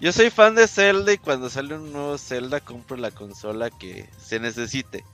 [0.00, 4.08] Yo soy fan de Zelda y cuando sale un nuevo Zelda compro la consola que
[4.18, 5.04] se necesite.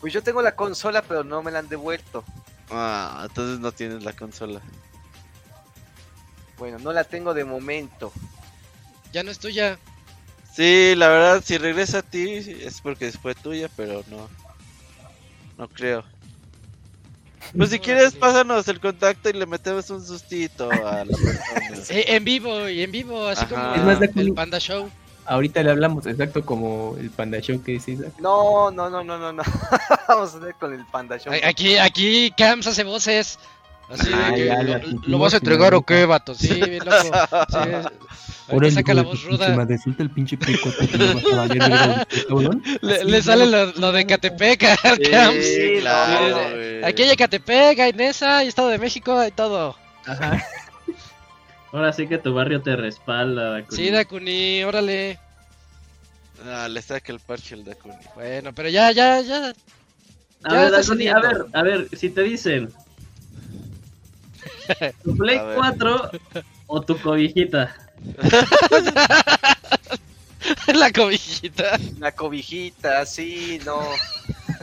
[0.00, 2.24] Pues yo tengo la consola pero no me la han devuelto.
[2.70, 4.60] Ah, entonces no tienes la consola.
[6.58, 8.12] Bueno, no la tengo de momento.
[9.12, 9.78] Ya no es tuya.
[10.52, 14.28] Sí, la verdad, si regresa a ti es porque fue tuya, pero no.
[15.56, 16.04] No creo.
[17.56, 21.16] Pues si quieres, pásanos el contacto y le metemos un sustito a la
[21.68, 22.00] persona.
[22.06, 24.90] en vivo, y en vivo, así como el Panda Show.
[25.26, 29.32] Ahorita le hablamos exacto como el Panda Show que dice No, no, no, no, no,
[29.32, 29.42] no.
[30.08, 31.32] Vamos a ver con el Panda Show.
[31.44, 33.38] Aquí, aquí Camps hace voces.
[33.88, 36.34] Así que, lo, vas a entregar o qué, vato?
[36.34, 37.02] Sí, bien loco.
[37.48, 37.58] Sí,
[38.50, 39.56] Ahora saca la voz ruda.
[39.56, 40.70] Me resulta el pinche pico.
[42.80, 45.00] le, le sale lo, lo de Catepec Camps.
[45.46, 49.76] Sí, claro, Aquí hay Catepec, hay Nesa, hay Estado de México, hay todo.
[50.06, 50.44] Ajá.
[51.72, 53.76] Ahora sí que tu barrio te respalda, Dakuni.
[53.76, 55.18] Sí, Dakuni, órale.
[56.44, 57.94] Ah, le saca el parche el Dakuni.
[58.14, 59.52] Bueno, pero ya, ya, ya.
[60.42, 62.70] A ver, Dakuni, a ver, a ver, si te dicen.
[65.04, 66.10] ¿Tu Play 4
[66.66, 67.74] o tu cobijita?
[70.74, 71.78] La cobijita.
[71.98, 73.80] La cobijita, sí, no.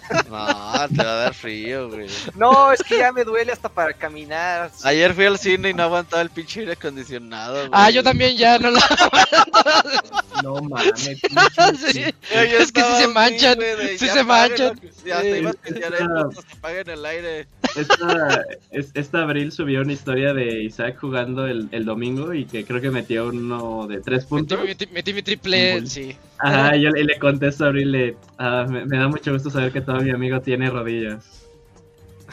[0.09, 2.07] No, te va a dar frío, güey.
[2.35, 4.71] No, es que ya me duele hasta para caminar.
[4.83, 7.69] Ayer fui al cine y no aguantaba el pinche aire acondicionado, güey.
[7.73, 8.79] Ah, yo también ya no la
[10.43, 10.99] No mames.
[10.99, 12.03] Sí.
[12.33, 14.79] Yo Es que sí estaba se manchan, güey, de, sí ya se manchan.
[14.81, 15.27] lo Ya, Sí.
[15.27, 17.47] hasta iba a putos, apaguen el aire.
[17.75, 22.65] Esta, es- esta abril subió una historia de Isaac jugando el, el domingo y que
[22.65, 24.59] creo que metió uno de tres puntos.
[24.59, 26.15] metí- metí mi triple, sí.
[26.39, 29.49] Ajá, y yo le, le contesto a Abril, le, "Ah, me, me da mucho gusto
[29.49, 31.23] saber que todo mi amigo tiene rodillas.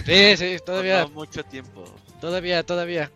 [0.04, 1.84] Sí, sí, todavía, No, mucho tiempo.
[2.20, 3.10] todavía, todavía.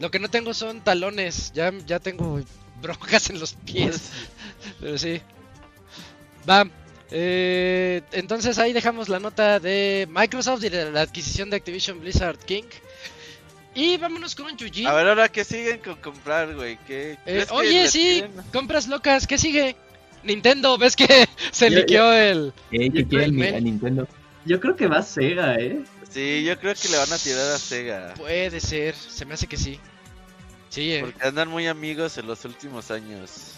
[0.00, 2.40] Lo que no tengo son talones, ya, ya tengo
[2.82, 4.10] broncas en los pies.
[4.80, 5.20] Pero sí.
[6.48, 6.66] Va.
[7.10, 12.38] eh, entonces ahí dejamos la nota de Microsoft y de la adquisición de Activision Blizzard
[12.38, 12.64] King.
[13.76, 14.86] Y vámonos con Yuji.
[14.86, 16.78] A ver, ahora que siguen con comprar, güey.
[16.86, 18.22] ¿Qué, Eh, oye, sí,
[18.52, 19.74] compras locas, ¿qué sigue?
[20.24, 21.06] Nintendo, ¿ves que
[21.52, 22.52] se liqueó el...
[22.70, 24.08] Eh, que quiere el, a Nintendo.
[24.44, 25.82] Yo creo que va Sega, ¿eh?
[26.10, 28.14] Sí, yo creo que le van a tirar a Sega.
[28.14, 29.80] Puede ser, se me hace que sí.
[30.68, 31.00] Sí, eh.
[31.00, 33.52] Porque andan muy amigos en los últimos años.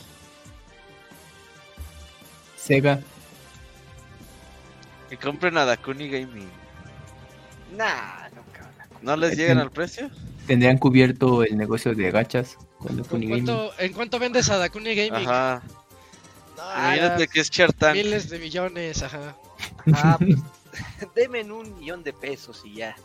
[2.56, 3.00] Sega.
[5.08, 6.48] Que compren a Dakuni Gaming.
[7.76, 8.74] Nah, no, cabrón.
[9.02, 10.10] ¿No les llegan al precio?
[10.46, 13.44] Tendrían cubierto el negocio de gachas con ¿Con Funny Gaming.
[13.44, 15.28] cuánto, ¿En cuánto vendes a Dakuni Gaming?
[15.28, 15.62] Ajá.
[16.58, 17.94] Ah, Imagínate que es Chartan.
[17.94, 19.36] Miles de millones, ajá.
[19.92, 22.96] Ah, pues, denme un millón de pesos y ya.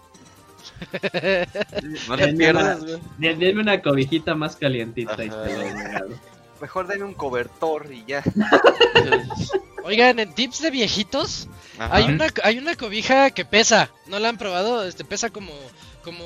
[2.08, 3.00] No le Denme pierdas, güey.
[3.18, 6.16] Denme una cobijita más calientita y te lo.
[6.60, 8.24] Mejor denme un cobertor y ya.
[9.84, 11.48] Oigan, en tips de viejitos,
[11.80, 11.96] Ajá.
[11.96, 13.90] hay una, hay una cobija que pesa.
[14.06, 14.86] ¿No la han probado?
[14.86, 15.52] Este pesa como,
[16.04, 16.24] como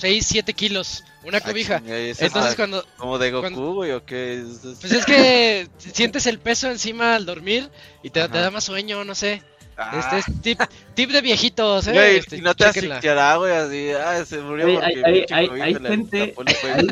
[0.00, 1.04] 6, 7 kilos.
[1.24, 1.78] Una Ah, cobija.
[1.80, 2.84] chinga, ¿y esa Entonces cuando...
[2.96, 4.40] ¿Como de Goku, cuando- güey, o qué?
[4.40, 7.68] Es- es- Pues es que sientes el peso encima al dormir
[8.02, 9.42] y te, te da más sueño, no sé.
[9.76, 10.60] Ah, Este es tip,
[10.94, 11.92] tip de viejitos, eh.
[11.92, 15.60] Güey, este, y no te asfixiará, güey, así, ah, se murió Oye, porque hay- hay-
[15.60, 16.34] hay- gente-.
[16.72, 16.86] Hay,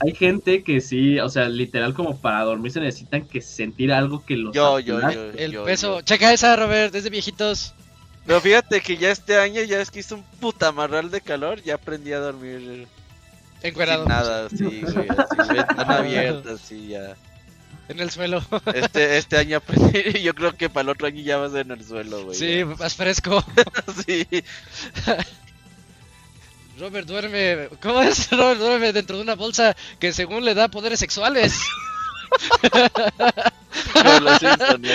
[0.00, 4.24] hay gente que sí, o sea, literal como para dormir se necesitan que sentir algo
[4.24, 5.16] que los Yo, yo, aplaste.
[5.16, 5.38] yo.
[5.38, 5.96] El yo, peso.
[5.98, 6.02] yo.
[6.02, 7.74] Checa esa, Robert, desde viejitos.
[8.28, 11.62] Pero fíjate que ya este año, ya es que hizo un puta marral de calor,
[11.62, 12.86] ya aprendí a dormir
[13.62, 14.02] Encuerado.
[14.02, 17.16] sin nada, así, güey, así, ventana abierta, así, ya.
[17.88, 18.44] En el suelo.
[18.74, 21.60] Este, este año aprendí, yo creo que para el otro año ya va a ser
[21.60, 22.36] en el suelo, güey.
[22.36, 23.42] Sí, más fresco.
[24.06, 24.28] sí.
[26.78, 27.70] Robert duerme.
[27.80, 28.30] ¿Cómo es?
[28.30, 31.58] Robert duerme dentro de una bolsa que según le da poderes sexuales.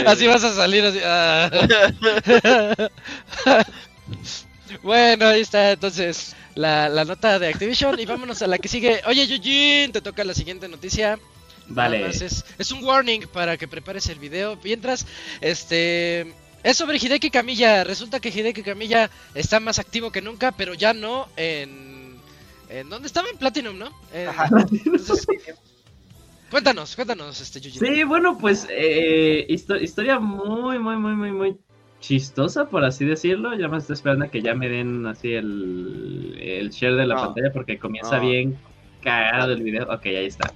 [0.08, 1.00] Así vas a salir así.
[1.04, 1.50] ah.
[4.84, 8.00] bueno, ahí está entonces la, la nota de Activision.
[8.00, 9.02] Y vámonos a la que sigue.
[9.06, 11.20] Oye, Eugene, te toca la siguiente noticia.
[11.68, 12.08] Vale.
[12.08, 14.58] es, es un warning para que prepares el video.
[14.64, 15.06] Mientras,
[15.42, 16.34] este.
[16.64, 17.84] Es sobre Hideki Kamiya.
[17.84, 22.04] Resulta que Hideki Kamiya está más activo que nunca, pero ya no en.
[22.70, 23.30] ¿En dónde estaba?
[23.30, 23.92] En Platinum, ¿no?
[24.14, 24.50] En- Ajá.
[24.86, 25.28] entonces,
[26.54, 27.96] cuéntanos, cuéntanos, este Eugene.
[27.96, 31.58] Sí, bueno, pues eh, histo- historia muy, muy, muy, muy, muy
[32.00, 33.56] chistosa, por así decirlo.
[33.58, 37.16] Ya me estoy esperando a que ya me den así el, el share de la
[37.16, 37.22] No.
[37.22, 38.22] pantalla porque comienza No.
[38.30, 38.62] bien
[39.02, 39.86] cagado el video.
[39.92, 40.56] Ok, ahí está.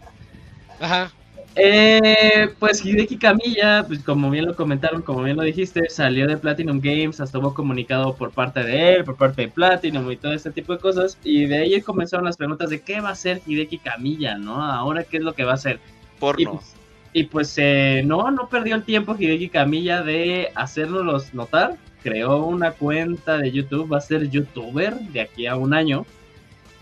[0.80, 1.12] Ajá.
[1.60, 6.38] Eh, pues Hideki Kamiya, pues como bien lo comentaron, como bien lo dijiste, salió de
[6.38, 10.34] Platinum Games, hasta hubo comunicado por parte de él, por parte de Platinum y todo
[10.34, 13.42] este tipo de cosas, y de ahí comenzaron las preguntas de qué va a hacer
[13.44, 14.62] Hideki Kamiya, ¿no?
[14.62, 15.80] Ahora qué es lo que va a hacer.
[16.16, 16.52] Y Porno.
[16.54, 16.76] pues,
[17.14, 21.78] y pues, eh, no, no perdió el tiempo Hideki Kamiya de hacernos notar.
[22.04, 26.06] Creó una cuenta de YouTube, va a ser youtuber de aquí a un año.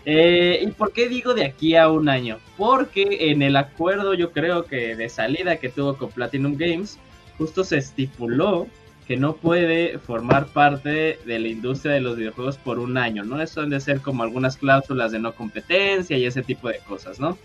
[0.08, 2.38] Eh, ¿Y por qué digo de aquí a un año?
[2.56, 6.98] Porque en el acuerdo, yo creo que de salida que tuvo con Platinum Games,
[7.36, 8.68] justo se estipuló
[9.08, 13.42] que no puede formar parte de la industria de los videojuegos por un año, ¿no?
[13.42, 17.18] Eso han de ser como algunas cláusulas de no competencia y ese tipo de cosas,
[17.18, 17.36] ¿no?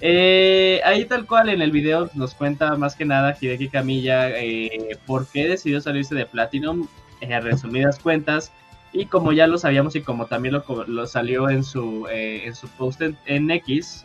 [0.00, 4.98] Eh, ahí tal cual en el video nos cuenta más que nada Hideki Kamiya eh,
[5.06, 6.88] por qué decidió salirse de Platinum,
[7.20, 8.52] eh, resumidas cuentas,
[8.92, 10.54] y como ya lo sabíamos y como también
[10.86, 14.04] lo, salió en su, eh, en su post en, en X,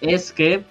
[0.00, 0.62] es que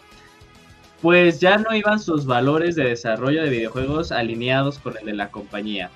[1.01, 5.31] pues ya no iban sus valores de desarrollo de videojuegos alineados con el de la
[5.31, 5.89] compañía,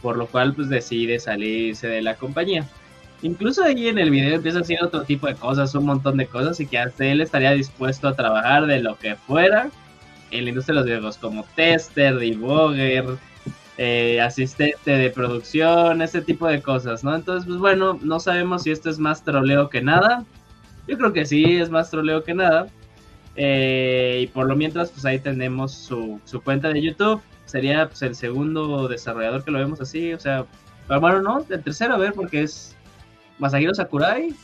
[0.00, 2.66] por lo cual pues decide salirse de la compañía.
[3.20, 6.26] Incluso ahí en el video empieza a decir otro tipo de cosas, un montón de
[6.26, 9.70] cosas, y que hasta él estaría dispuesto a trabajar de lo que fuera
[10.30, 13.04] en la industria de los videojuegos, como tester, debugger,
[13.76, 17.14] eh, asistente de producción, ese tipo de cosas, ¿no?
[17.14, 20.24] Entonces, pues bueno, no sabemos si esto es más troleo que nada.
[20.86, 22.68] Yo creo que sí, es más troleo que nada.
[23.36, 27.20] Eh, y por lo mientras, pues ahí tenemos su, su cuenta de YouTube.
[27.46, 30.12] Sería pues, el segundo desarrollador que lo vemos así.
[30.12, 30.46] O sea,
[30.86, 32.76] pero bueno, no, el tercero, a ver, porque es
[33.38, 34.34] Masahiro Sakurai.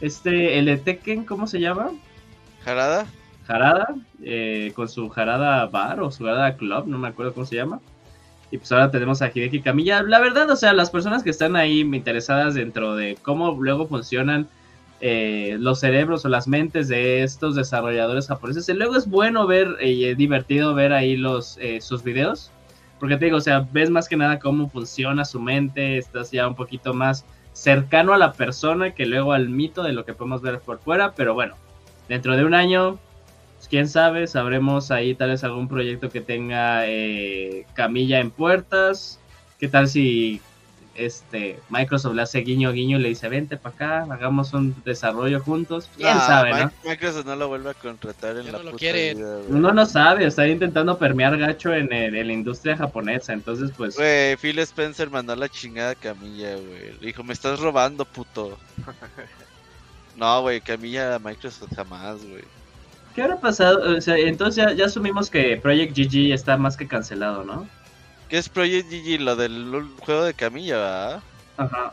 [0.00, 1.90] Este, el de Tekken, ¿cómo se llama?
[2.64, 3.06] ¿Jarada?
[3.46, 7.56] Jarada, eh, con su Jarada Bar o su Jarada Club, no me acuerdo cómo se
[7.56, 7.80] llama.
[8.50, 10.02] Y pues ahora tenemos a Hideki Kamiya.
[10.02, 14.48] La verdad, o sea, las personas que están ahí interesadas dentro de cómo luego funcionan
[15.00, 19.76] eh, los cerebros o las mentes de estos desarrolladores japoneses, y luego es bueno ver
[19.80, 22.50] y es divertido ver ahí los eh, sus videos.
[22.98, 26.46] Porque te digo, o sea, ves más que nada cómo funciona su mente, estás ya
[26.46, 27.24] un poquito más
[27.54, 31.12] cercano a la persona que luego al mito de lo que podemos ver por fuera,
[31.14, 31.54] pero bueno,
[32.08, 32.98] dentro de un año
[33.60, 39.18] pues, quién sabe, sabremos ahí tal vez algún proyecto que tenga eh, camilla en puertas.
[39.58, 40.40] ¿Qué tal si
[40.94, 45.40] este Microsoft le hace guiño guiño y le dice vente para acá, hagamos un desarrollo
[45.40, 45.90] juntos?
[45.94, 46.72] ¿Quién Nah, sabe, no?
[46.86, 49.18] Microsoft no lo vuelve a contratar en Ya la no lo puta quieren.
[49.18, 49.38] vida.
[49.50, 53.96] Uno no sabe, está intentando permear gacho en, el- en la industria japonesa, entonces pues...
[53.96, 56.92] Güey, Phil Spencer mandó la chingada a Camilla, güey.
[56.98, 58.58] Le dijo, me estás robando, puto.
[60.16, 62.44] no, güey, Camilla a Microsoft jamás, güey.
[63.20, 63.98] ¿Qué habrá pasado?
[63.98, 67.68] O sea, entonces ya, ya asumimos que Project GG está más que cancelado, ¿no?
[68.30, 69.20] ¿Qué es Project GG?
[69.20, 71.22] Lo del juego de Camilla, ¿verdad?
[71.58, 71.92] Ajá.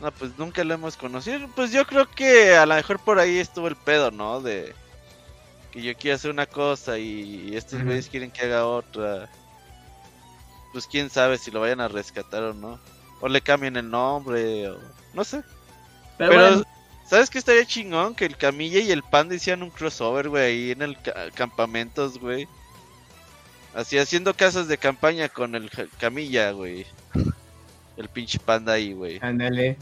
[0.00, 1.46] No, pues nunca lo hemos conocido.
[1.54, 4.40] Pues yo creo que a lo mejor por ahí estuvo el pedo, ¿no?
[4.40, 4.74] De
[5.72, 9.28] que yo quiero hacer una cosa y estos güeyes quieren que haga otra.
[10.72, 12.80] Pues quién sabe si lo vayan a rescatar o no.
[13.20, 14.78] O le cambien el nombre, o
[15.12, 15.42] no sé.
[16.16, 16.64] Pero, Pero, bueno,
[17.08, 18.14] ¿sabes qué estaría chingón?
[18.14, 22.18] Que el Camilla y el Panda hicieran un crossover, güey, ahí en el ca- campamentos,
[22.18, 22.46] güey.
[23.74, 26.86] Así haciendo casas de campaña con el Camilla, güey.
[27.96, 29.18] El pinche Panda ahí, güey.
[29.22, 29.76] Ándale.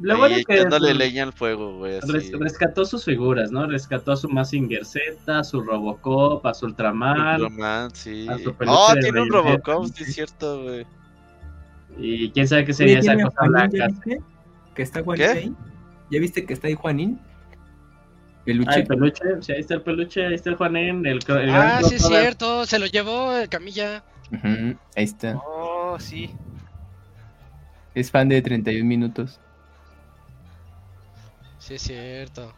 [0.00, 2.00] lo bueno que echándole pues, leña al fuego, güey.
[2.00, 3.66] res- rescató sus figuras, ¿no?
[3.66, 7.40] Rescató a su Mazinger Z, a su Robocop, a su Ultraman.
[7.40, 8.26] Ultraman, sí.
[8.28, 10.86] a su Oh, tiene un Robocop, sí, es cierto, güey.
[11.98, 13.76] Y quién sabe qué sería esa ¿tiene a cosa blanca.
[13.78, 14.20] ¿Ya viste?
[14.74, 15.32] ¿Que está Juanín ¿Qué?
[15.38, 15.54] ahí?
[16.10, 17.20] ¿Ya viste que está ahí Juanín?
[18.44, 18.70] Peluche.
[18.70, 21.78] Ah, el peluche, sí, ahí está el peluche, ahí está el Juanen, el, el Ah,
[21.80, 24.04] gran sí es cierto, se lo llevó eh, Camilla.
[24.96, 25.36] Ahí está.
[25.36, 26.30] Oh, sí.
[27.94, 29.40] Es fan de 31 minutos.
[31.58, 32.52] Sí es cierto.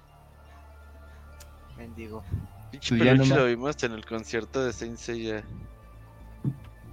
[1.76, 2.24] Mendigo.
[2.72, 5.44] Pinche peluche nomás- lo vimos en el concierto de Saint Seiya.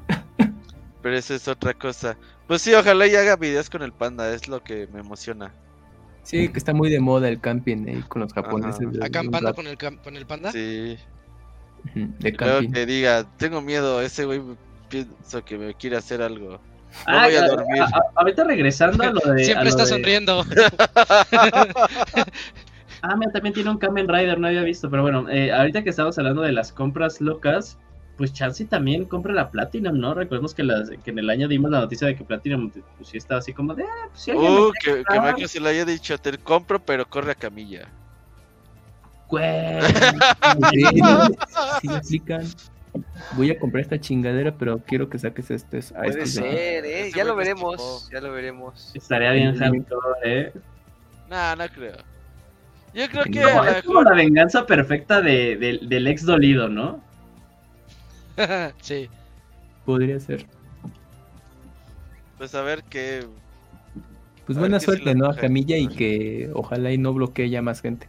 [1.02, 2.16] Pero eso es otra cosa.
[2.48, 5.54] Pues sí, ojalá y haga videos con el panda, es lo que me emociona.
[6.24, 8.88] Sí, que está muy de moda el camping ahí con los japoneses.
[9.02, 10.52] Acampando con el, con el panda.
[10.52, 10.98] Sí.
[11.94, 12.72] De camping.
[12.72, 14.42] que diga, tengo miedo, ese güey
[14.90, 16.52] pienso que me quiere hacer algo.
[16.52, 16.60] No
[17.08, 17.82] Ah, voy a dormir.
[17.82, 19.42] a- a- ahorita regresando a lo de.
[19.42, 20.46] a Siempre lo está de- sonriendo.
[23.06, 25.90] Ah, mira, también tiene un Kamen Rider, no había visto, pero bueno, eh, ahorita que
[25.90, 27.78] estamos hablando de las compras locas,
[28.18, 30.14] pues Chansey también compra la Platinum, ¿no?
[30.14, 33.18] Recordemos que, las, que en el año dimos la noticia de que Platinum pues, sí
[33.18, 35.20] estaba así como de, ah, pues Uh, me que, que.
[35.20, 37.88] Michael se lo haya dicho, te compro, pero corre a camilla.
[39.28, 39.80] Güey.
[40.72, 40.92] Sí,
[41.82, 42.46] sí aplican.
[43.36, 45.80] Voy a comprar esta chingadera, pero quiero que saques este.
[45.80, 47.12] a Puede estos de- ser, ¿eh?
[47.16, 47.76] Ya lo veremos.
[48.06, 48.92] tipo- Ya lo veremos.
[48.94, 49.60] Estaría bien Sí.
[49.60, 50.54] hardcore, ¿eh?
[51.30, 51.98] Nah, no creo.
[52.94, 56.70] Yo creo que No, a Es como la venganza perfecta de, de- del ex dolido,
[56.70, 57.04] ¿no?
[58.82, 59.10] sí.
[59.86, 60.46] Podría ser.
[62.38, 63.26] Pues a ver qué.
[64.46, 65.28] Pues A buena suerte, ¿no?
[65.28, 65.36] A.
[65.36, 68.08] Camilla y que ojalá y no bloquee ya más gente.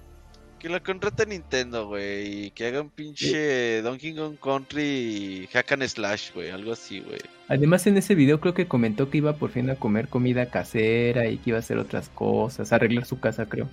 [0.58, 2.46] Que lo contrate Nintendo, güey.
[2.46, 6.50] Y que haga un pinche Donkey Kong Country y Hack and Slash, güey.
[6.50, 7.20] Algo así, güey.
[7.48, 11.26] Además, en ese video creo que comentó que iba por fin a comer comida casera
[11.28, 13.68] y que iba a hacer otras cosas, arreglar su casa, creo.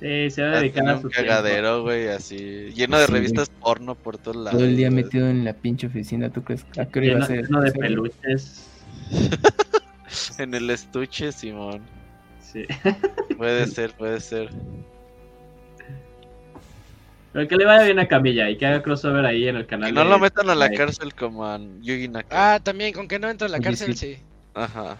[0.00, 1.28] Sí, se va a dedicar a un su tiempo.
[1.28, 2.70] cagadero, güey, así.
[2.74, 3.12] Lleno de Sí.
[3.12, 4.52] revistas porno por todos lados.
[4.52, 6.64] Todo el día metido en la pinche oficina, ¿tú crees?
[6.78, 7.44] ¿A qué hora iba Lleno, a ser?
[7.44, 8.68] lleno de peluches.
[10.38, 11.82] En el estuche, Simón.
[12.40, 12.64] Sí.
[13.36, 14.48] Puede ser, puede ser.
[17.32, 19.90] Pero que le vaya bien a Camilla y que haga crossover ahí en el canal.
[19.90, 22.54] Que no de- lo metan a la cárcel como a Yugi Naka.
[22.54, 24.14] Ah, también, con que no entra a la cárcel, sí.
[24.14, 24.22] sí.
[24.54, 24.96] Ajá.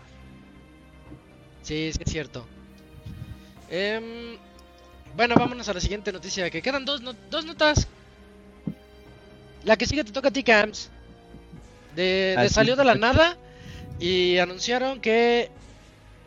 [1.62, 2.46] Sí, sí es cierto.
[3.70, 4.36] Em,
[5.18, 6.48] bueno, vámonos a la siguiente noticia.
[6.48, 7.88] Que quedan dos, no- dos notas.
[9.64, 10.90] La que sigue te toca a ti, Camps.
[11.96, 13.36] De, salió de la nada
[13.98, 15.48] y anunciaron que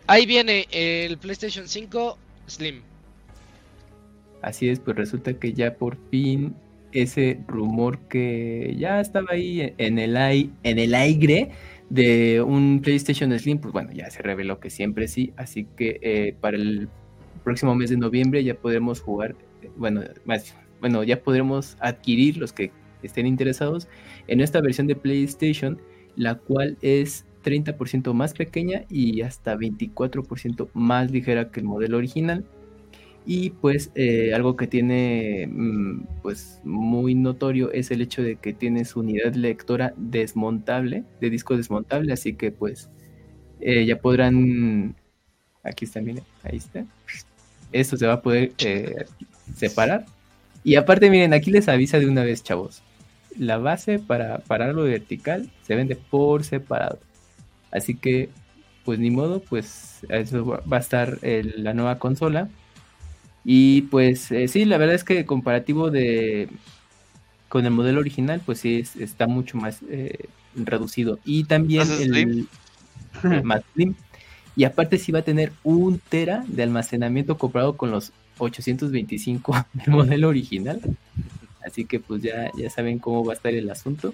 [0.08, 2.18] ahí viene el PlayStation 5
[2.48, 2.82] Slim.
[4.42, 6.54] Así es, pues resulta que ya por fin
[6.92, 11.52] ese rumor que ya estaba ahí en el ai- en el aire
[11.90, 16.36] de un PlayStation Slim, pues bueno, ya se reveló que siempre sí, así que eh,
[16.42, 16.90] para el
[17.44, 19.36] próximo mes de noviembre ya podremos jugar
[19.78, 22.72] bueno, más, bueno, ya podremos adquirir los que
[23.04, 23.88] estén interesados
[24.28, 25.80] en esta versión de PlayStation,
[26.16, 32.46] la cual es 30% más pequeña y hasta 24% más ligera que el modelo original.
[33.24, 38.52] Y pues eh, algo que tiene mm, pues muy notorio es el hecho de que
[38.52, 42.90] tiene su unidad lectora desmontable, de disco desmontable, así que pues
[43.60, 44.96] eh, ya podrán,
[45.64, 46.84] aquí está, miren, ahí está,
[47.72, 49.06] esto se va a poder eh,
[49.56, 50.06] separar.
[50.64, 52.84] Y aparte miren, aquí les avisa de una vez chavos,
[53.38, 57.00] la base para pararlo vertical se vende por separado.
[57.72, 58.30] Así que
[58.86, 62.50] pues ni modo, pues eso va a estar la nueva consola
[63.44, 66.50] y pues eh, sí, la verdad es que comparativo de
[67.50, 71.20] con el modelo original, pues sí está mucho más eh, reducido.
[71.26, 72.48] Y también el
[73.44, 73.96] más slim.
[74.56, 79.90] Y aparte sí va a tener un tera de almacenamiento comparado con los 825 del
[79.90, 80.82] modelo original.
[81.66, 84.14] Así que pues ya, ya saben cómo va a estar el asunto.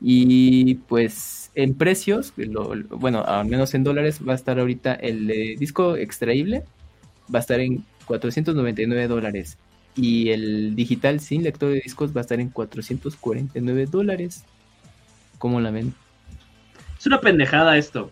[0.00, 2.32] Y pues en precios,
[2.90, 5.26] bueno, al menos en dólares, va a estar ahorita el
[5.58, 6.64] disco extraíble,
[7.32, 9.58] va a estar en 499 dólares.
[9.96, 14.44] Y el digital sin lector de discos va a estar en 449 dólares.
[15.38, 15.94] ¿Cómo la ven?
[16.98, 18.10] Es una pendejada esto.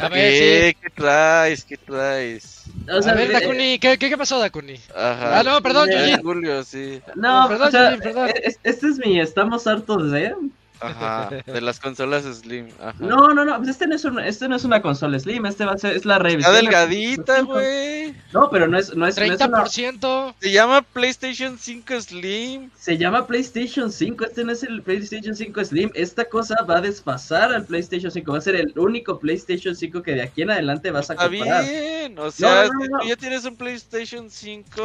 [0.00, 1.64] A ver, ¿Qué traes?
[1.64, 2.64] ¿Qué traes?
[2.88, 4.74] a ver, Dakuni, ¿qué, qué, pasó, Dakuni?
[4.94, 5.40] Ajá.
[5.40, 5.88] Ah, no, perdón,
[6.22, 7.00] Julio, sí.
[7.14, 8.30] No, perdón, perdón.
[8.62, 10.34] Este es mi estamos hartos de
[10.80, 12.68] Ajá, de las consolas Slim.
[12.80, 12.94] Ajá.
[12.98, 15.64] No, no, no, pues este no es una, este no es una consola Slim, este
[15.64, 16.54] va a ser, es la revisión.
[16.54, 18.14] Está delgadita, güey.
[18.32, 20.34] No, pero no es, no es, 30%.
[20.40, 22.70] Se llama PlayStation 5 Slim.
[22.78, 25.90] Se llama PlayStation 5, este no es el PlayStation 5 Slim.
[25.94, 30.02] Esta cosa va a desfasar al PlayStation 5, va a ser el único PlayStation 5
[30.02, 33.44] que de aquí en adelante vas a Está bien, o sea, si tú ya tienes
[33.44, 34.82] un PlayStation 5,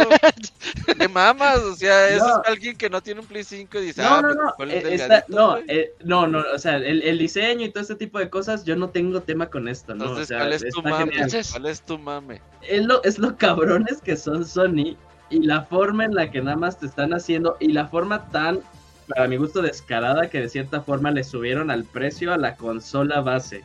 [0.98, 4.22] de mamas, o sea, es alguien que no tiene un Play 5 y dice, ah,
[4.22, 7.82] no, no, pues, eh, no, no, eh, no, no, o sea, el, diseño y todo
[7.82, 10.06] este tipo de cosas, yo no tengo tema con esto, ¿no?
[10.06, 11.12] Entonces, ¿cuál es tu mame?
[11.52, 12.42] ¿Cuál es tu mame?
[12.62, 14.98] Es lo, es lo cabrones que son Sony
[15.30, 18.60] y la forma en la que nada más te están haciendo y la forma tan,
[19.08, 23.22] para mi gusto, descarada que de cierta forma le subieron al precio a la consola
[23.22, 23.64] base.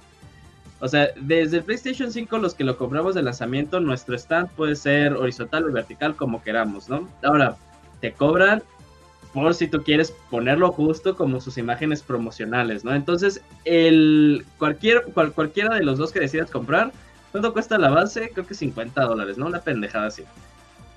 [0.80, 4.76] O sea, desde el PlayStation 5, los que lo compramos de lanzamiento, nuestro stand puede
[4.76, 7.08] ser horizontal o vertical, como queramos, ¿no?
[7.22, 7.56] Ahora,
[8.00, 8.62] te cobran
[9.36, 12.94] por si tú quieres ponerlo justo como sus imágenes promocionales, ¿no?
[12.94, 16.90] Entonces, el cualquier, cualquiera de los dos que decidas comprar,
[17.32, 18.30] ¿cuánto cuesta la base?
[18.30, 19.44] Creo que 50 dólares, ¿no?
[19.44, 20.22] Una pendejada así.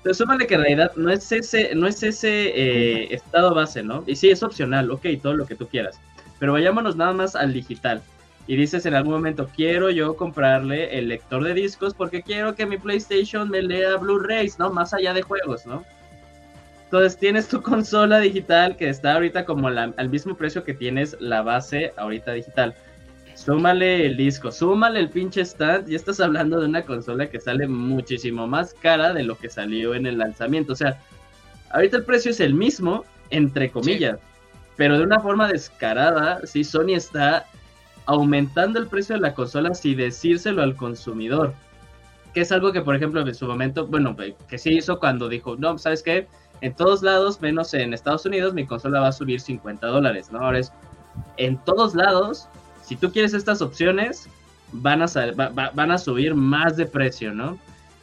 [0.02, 4.04] Pero súmale que en realidad no es ese, no es ese eh, estado base, ¿no?
[4.06, 6.00] Y sí, es opcional, ok, todo lo que tú quieras.
[6.38, 8.00] Pero vayámonos nada más al digital.
[8.46, 12.64] Y dices en algún momento, quiero yo comprarle el lector de discos porque quiero que
[12.64, 14.70] mi PlayStation me lea Blu-rays, ¿no?
[14.70, 15.84] Más allá de juegos, ¿no?
[16.90, 21.40] Entonces tienes tu consola digital que está ahorita como al mismo precio que tienes la
[21.40, 22.74] base ahorita digital.
[23.36, 27.68] Súmale el disco, súmale el pinche stand y estás hablando de una consola que sale
[27.68, 30.72] muchísimo más cara de lo que salió en el lanzamiento.
[30.72, 30.98] O sea,
[31.70, 34.18] ahorita el precio es el mismo, entre comillas,
[34.74, 37.46] pero de una forma descarada, sí, Sony está
[38.06, 41.54] aumentando el precio de la consola sin decírselo al consumidor.
[42.34, 44.16] Que es algo que, por ejemplo, en su momento, bueno,
[44.48, 46.26] que sí hizo cuando dijo, no, ¿sabes qué?
[46.60, 50.40] En todos lados, menos en Estados Unidos, mi consola va a subir 50 dólares, ¿no?
[50.40, 50.72] Ahora es,
[51.36, 52.48] en todos lados,
[52.82, 54.28] si tú quieres estas opciones,
[54.72, 55.06] van a,
[55.74, 57.58] van a subir más de precio, ¿no?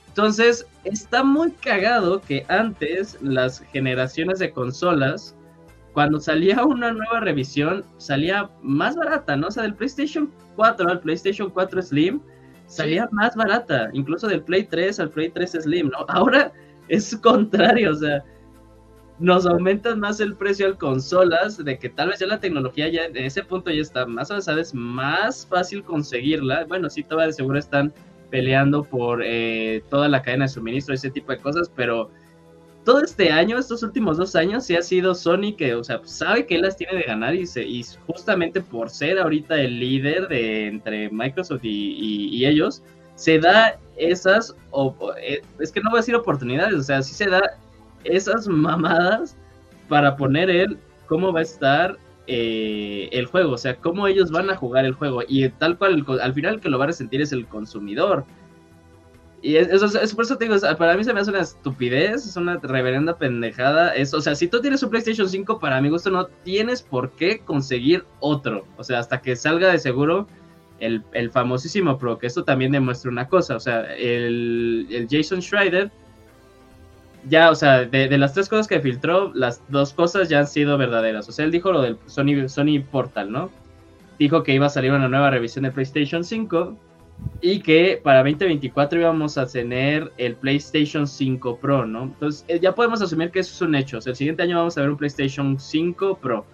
[0.08, 5.36] Entonces, está muy cagado que antes las generaciones de consolas,
[5.94, 9.48] cuando salía una nueva revisión, salía más barata, ¿no?
[9.48, 12.20] O sea, del PlayStation 4 al PlayStation 4 Slim,
[12.66, 16.06] salía más barata, incluso del Play 3 al Play 3 Slim, ¿no?
[16.08, 16.52] Ahora
[16.88, 18.24] es contrario, o sea,
[19.20, 23.06] nos aumentan más el precio al consolas, de que tal vez ya la tecnología ya
[23.06, 26.66] en ese punto ya está más avanzada, es más fácil conseguirla.
[26.66, 27.94] Bueno, sí, todavía de seguro están
[28.30, 32.12] peleando por eh, toda la cadena de suministro, ese tipo de cosas, pero
[32.84, 36.46] todo este año, estos últimos dos años, sí ha sido Sony que, o sea, sabe
[36.46, 40.68] que las tiene de ganar y, se, y justamente por ser ahorita el líder de
[40.68, 42.84] entre Microsoft y, ellos,
[43.16, 44.56] se da esas,
[45.22, 47.42] eh, es que no voy a decir oportunidades, o sea, sí se da
[48.08, 49.36] esas mamadas
[49.88, 50.78] para poner el
[51.08, 51.98] cómo va a estar
[52.28, 55.22] eh, el juego, o sea, cómo ellos van a jugar el juego.
[55.28, 58.26] Y tal cual, al final que lo va a resentir es el consumidor.
[59.42, 62.58] Y eso, es, por eso digo, para mí se me hace una estupidez, es una
[62.58, 63.96] reverenda pendejada.
[63.96, 67.12] Es, o sea, si tú tienes un PlayStation 5, para mi gusto no tienes por
[67.12, 68.66] qué conseguir otro.
[68.78, 70.28] O sea, hasta que salga de seguro
[70.80, 73.56] el, el famosísimo Pro, que esto también demuestra una cosa.
[73.56, 75.92] O sea, el, el Jason Schreider
[77.28, 80.78] ya, o sea, de, las tres cosas que filtró, las dos cosas ya han sido
[80.78, 81.28] verdaderas.
[81.28, 83.50] O sea, él dijo lo del Sony, Sony Portal, ¿no?
[84.20, 86.78] Dijo que iba a salir una nueva revisión de PlayStation 5
[87.42, 92.04] y que para 2024 íbamos a tener el PlayStation 5 Pro, ¿no?
[92.04, 93.98] Entonces eh, ya podemos asumir que eso es un hecho.
[93.98, 96.46] O sea, el siguiente año vamos a ver un PlayStation 5 Pro.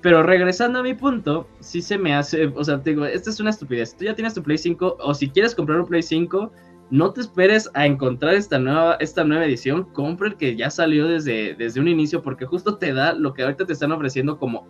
[0.00, 3.38] Pero regresando a mi punto, sí se me hace, o sea, te digo, esta es
[3.38, 3.94] una estupidez.
[3.94, 6.50] Tú ya tienes tu Play 5 o si quieres comprar un Play 5,
[6.90, 11.06] no te esperes a encontrar esta nueva, esta nueva edición, compra el que ya salió
[11.06, 14.66] desde, desde un inicio porque justo te da lo que ahorita te están ofreciendo como,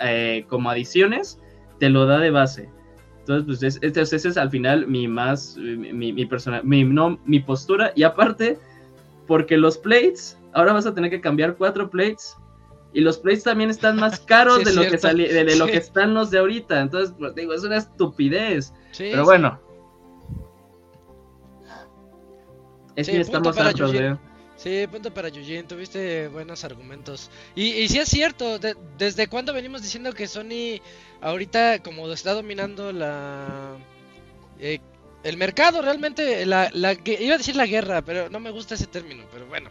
[0.00, 1.40] eh, como adiciones,
[1.80, 2.70] te lo da de base.
[3.20, 7.18] Entonces, pues es, es- ese es al final mi más, mi, mi, persona, mi, no,
[7.24, 7.92] mi postura.
[7.96, 8.58] Y aparte,
[9.26, 12.36] porque los plates, ahora vas a tener que cambiar cuatro plates.
[12.92, 15.66] Y los plates también están más caros Sí, de, lo que, sali- de, de lo
[15.66, 16.80] que están los de ahorita.
[16.80, 18.72] Entonces, pues, digo, es una estupidez.
[18.92, 19.58] Sí, Pero bueno.
[22.96, 23.98] Es Sí, que punto estamos para hartos, Yujin.
[24.00, 24.20] veo.
[24.56, 27.30] Sí, punto para Yujin, tuviste buenos argumentos.
[27.56, 30.80] Y, y sí es cierto, de- ¿desde cuándo venimos diciendo que Sony
[31.20, 33.76] ahorita como está dominando la...
[34.58, 34.80] eh,
[35.24, 38.86] el mercado realmente, la, la iba a decir la guerra, pero no me gusta ese
[38.86, 39.70] término, pero bueno,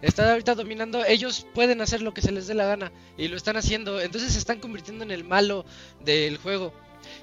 [0.00, 3.36] está ahorita dominando, ellos pueden hacer lo que se les dé la gana y lo
[3.36, 5.66] están haciendo, entonces se están convirtiendo en el malo
[6.00, 6.72] del juego.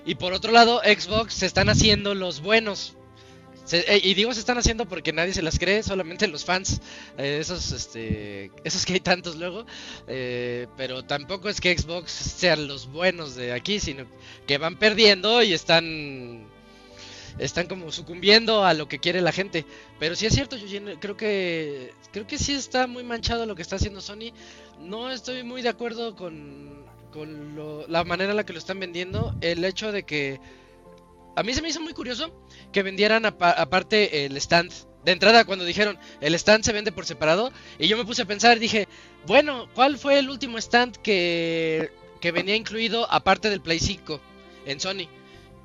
[0.05, 2.95] Y por otro lado, Xbox se están haciendo los buenos.
[3.71, 6.81] Eh, y digo se están haciendo porque nadie se las cree, solamente los fans,
[7.17, 9.65] eh, esos, este, esos que hay tantos luego,
[10.07, 14.05] eh, pero tampoco es que Xbox sean los buenos de aquí, sino
[14.47, 16.45] que van perdiendo y están,
[17.39, 19.65] están como sucumbiendo a lo que quiere la gente.
[19.99, 23.61] Pero sí es cierto, Eugene, creo que, creo que sí está muy manchado lo que
[23.61, 24.33] está haciendo Sony.
[24.79, 28.79] No estoy muy de acuerdo con, con lo- la manera en la que lo están
[28.79, 30.39] vendiendo, el hecho de que
[31.35, 32.31] a mí se me hizo muy curioso
[32.71, 34.71] que vendieran apa- aparte el stand.
[35.03, 38.25] De entrada, cuando dijeron el stand se vende por separado, y yo me puse a
[38.25, 38.87] pensar, dije,
[39.25, 44.19] bueno, ¿cuál fue el último stand que, que venía incluido aparte del Play 5
[44.65, 45.07] en Sony?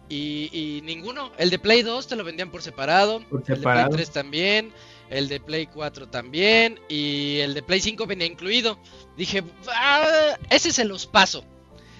[0.08, 1.32] Y, y ninguno.
[1.36, 3.90] El de Play 2 te lo vendían por separado, Por el de Play separado.
[3.90, 4.72] 3 también,
[5.10, 8.78] el de Play 4 también, y el de Play 5 venía incluido.
[9.18, 11.44] Dije, "Ah, ese se los paso.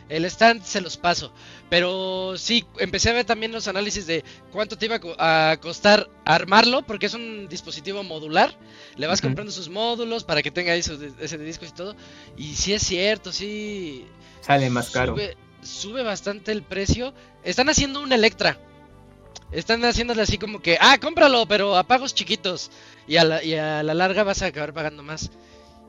[0.09, 1.33] El stand se los paso.
[1.69, 5.57] Pero sí, empecé a ver también los análisis de cuánto te iba a co- a
[5.61, 8.57] costar armarlo, porque es un dispositivo modular.
[8.97, 11.97] Le vas comprando sus módulos para que tenga de- ese de discos y todo.
[12.37, 14.07] Y sí es cierto, sí.
[14.43, 15.15] Sale más caro.
[15.15, 17.13] Sube, sube bastante el precio.
[17.43, 18.61] Están haciendo un Electra.
[19.53, 22.71] Están haciéndole así como que, ah, cómpralo, pero a pagos chiquitos.
[23.09, 25.31] Y a la, y a la larga vas a acabar pagando más.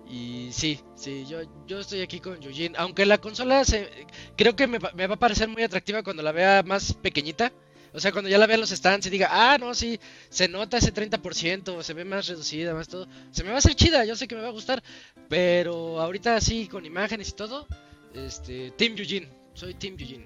[0.09, 2.75] Y sí, sí, yo, yo estoy aquí con Yujin.
[2.77, 3.89] Aunque la consola se,
[4.37, 7.51] creo que me, va- a parecer muy atractiva cuando la vea más pequeñita.
[7.93, 9.99] O sea, cuando ya la vea los stands y diga, ah, no, sí,
[10.29, 13.07] se nota ese 30%, se ve más reducida, más todo.
[13.31, 14.83] Se me va a hacer chida, yo sé que me va a gustar.
[15.29, 17.67] Pero ahorita sí, con imágenes y todo,
[18.13, 19.27] este, Team Yujin.
[19.53, 20.25] Soy Team Yujin.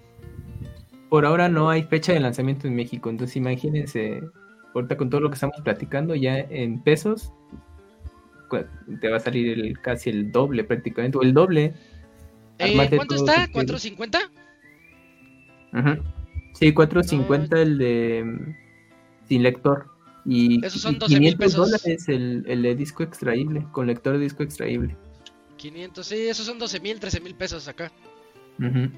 [1.10, 4.22] Por ahora no hay fecha de lanzamiento en México, entonces imagínense,
[4.74, 7.32] ahorita con todo lo que estamos platicando, ya en pesos,
[9.00, 11.74] te va a salir el, casi el doble prácticamente, o el doble.
[12.60, 13.46] Eh, ¿Cuánto está?
[13.46, 13.98] si quieres.
[13.98, 14.20] ¿450?
[15.74, 16.04] Ujú.
[16.54, 18.54] Sí, 450 el de
[19.28, 19.88] sin lector.
[20.26, 21.72] Y, Esos son y 12,000 500 pesos.
[21.72, 24.96] dólares el, el de disco extraíble, con lector de disco extraíble.
[25.58, 27.92] 500, sí, esos son 12 mil, 13 mil pesos acá.
[28.60, 28.90] Ujú.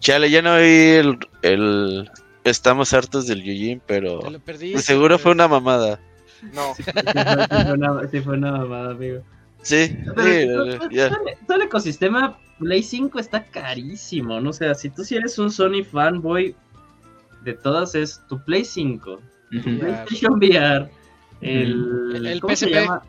[0.00, 2.10] Chale, ya no vi el, el-
[2.44, 4.78] Estamos hartos del Yujin, pero Te lo perdí.
[4.78, 6.00] seguro fue una mamada.
[6.52, 9.22] No, Sí fue, una, sí fue una mamada, amigo.
[9.62, 14.50] Sí, sí, Pero todo, el- todo el ecosistema Play 5 está carísimo, ¿no?
[14.50, 16.54] O sea, si tú sí eres un Sony fanboy
[17.44, 19.20] de todas es tu Play 5,
[19.56, 19.70] Ujú.
[19.70, 19.78] Ya.
[20.04, 20.90] PlayStation VR,
[21.40, 22.74] el, El- el ¿cómo se PSP.
[22.74, 23.02] llama?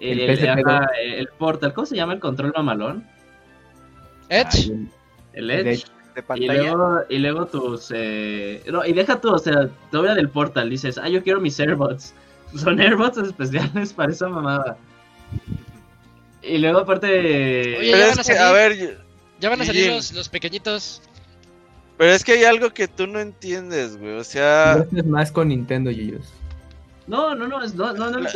[0.00, 3.04] El, El el- PSP ajá, el Portal, ¿cómo se llama el control mamalón?
[4.28, 4.70] Edge.
[4.72, 4.88] Ay,
[5.34, 5.84] El el Edge.
[6.14, 7.90] De Y luego, y luego tus.
[7.94, 8.62] Eh...
[8.70, 12.12] No, y deja tú, o sea, todavía del portal dices, ah, yo quiero mis AirBots.
[12.56, 14.76] Son AirBots especiales para esa mamada.
[16.42, 17.78] Y luego, aparte.
[17.78, 18.98] Oye, Pero ya van a que, a ver,
[19.40, 21.02] Ya van a salir los, los pequeñitos.
[21.96, 24.12] pero es que hay algo que tú no entiendes, güey.
[24.18, 26.32] O sea, Esto es más con Nintendo, Yuyos.
[27.06, 28.28] No, no, no, es- no, no, no,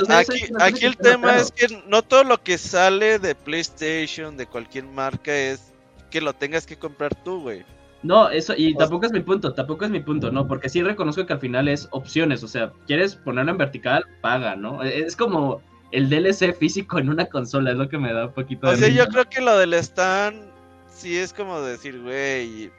[0.60, 1.40] aquí, el tema claro.
[1.40, 5.72] es que no todo lo que sale de PlayStation, de cualquier marca, es
[6.10, 7.64] que lo tengas que comprar tú, güey.
[8.02, 10.46] No, eso, y tampoco es mi punto, tampoco es mi punto, ¿no?
[10.46, 14.54] Porque sí reconozco que al final es opciones, o sea, quieres ponerlo en vertical, paga,
[14.54, 14.82] ¿no?
[14.82, 18.68] Es como el DLC físico en una consola, es lo que me da un poquito
[18.68, 19.04] O de sea, risa.
[19.04, 20.44] yo creo que lo del stand
[20.88, 22.70] sí es como decir, güey,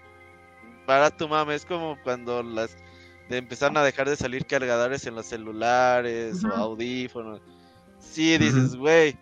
[0.86, 2.78] para tu mame, es como cuando las
[3.30, 7.42] de empezaron a dejar de salir cargadores en los celulares o audífonos.
[8.00, 9.18] sí dices, güey.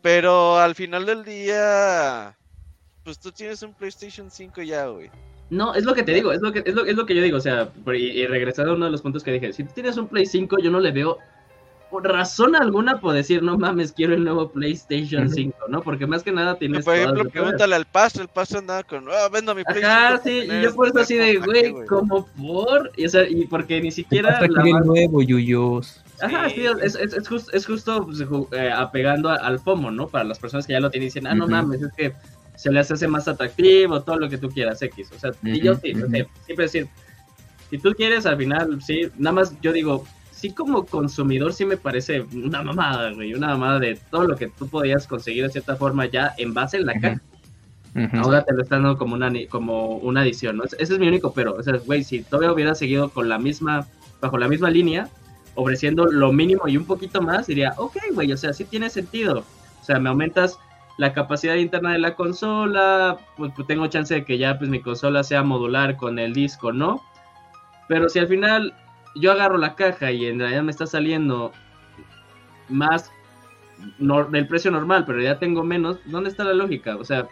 [0.00, 2.37] Pero al final del día,
[3.08, 5.10] pues tú tienes un PlayStation 5 ya, güey.
[5.48, 7.22] No, es lo que te digo, es lo que, es lo, es lo que yo
[7.22, 9.70] digo, o sea, y, y regresando a uno de los puntos que dije, si tú
[9.72, 11.16] tienes un Play 5, yo no le veo
[11.90, 15.34] por razón alguna por decir, no mames, quiero el nuevo PlayStation Ujú.
[15.36, 15.80] 5, ¿no?
[15.80, 16.84] Porque más que nada tienes...
[16.84, 19.90] por ejemplo, pregúntale al Pastor, el Pastor andaba con, ah, vendo mi PlayStation.
[19.90, 22.26] Ajá, para sí, y yo por eso este así de, como, ¿para qué, güey, como
[22.26, 24.28] por, y, o sea, y porque ni siquiera...
[24.34, 26.04] Hasta la el nuevo, Yuyos.
[26.20, 26.66] Ajá, Sí.
[26.82, 30.08] es, es, es justo, es justo pues, ju- eh, apegando a- al FOMO, ¿no?
[30.08, 32.12] Para las personas que ya lo tienen y dicen, ah, no mames, es que
[32.58, 35.12] se les hace más atractivo, todo lo que tú quieras, X.
[35.14, 36.88] O sea, y yo sí, o sea, siempre decir,
[37.70, 41.76] si tú quieres, al final, sí, nada más yo digo, sí como consumidor sí me
[41.76, 45.76] parece una mamada, güey, una mamada de todo lo que tú podías conseguir de cierta
[45.76, 47.00] forma ya en base en la Ujú.
[47.00, 47.22] caja.
[48.14, 50.64] Ahora te lo están dando como una, como una adición, ¿no?
[50.64, 51.54] Ese es mi único pero.
[51.54, 53.86] O sea, güey, si todavía hubiera seguido con la misma,
[54.20, 55.08] bajo la misma línea,
[55.54, 59.44] ofreciendo lo mínimo y un poquito más, diría, ok, güey, o sea, sí tiene sentido.
[59.80, 60.58] O sea, me aumentas
[60.98, 64.80] la capacidad interna de la consola, pues, pues, tengo chance de que ya pues mi
[64.80, 67.02] consola sea modular con el disco, ¿no?
[67.88, 68.74] Pero si al final
[69.14, 71.52] yo agarro la caja y en realidad me está saliendo
[72.68, 73.10] más
[73.98, 76.96] del precio normal, pero ya tengo menos, ¿dónde está la lógica?
[76.96, 77.28] O sea,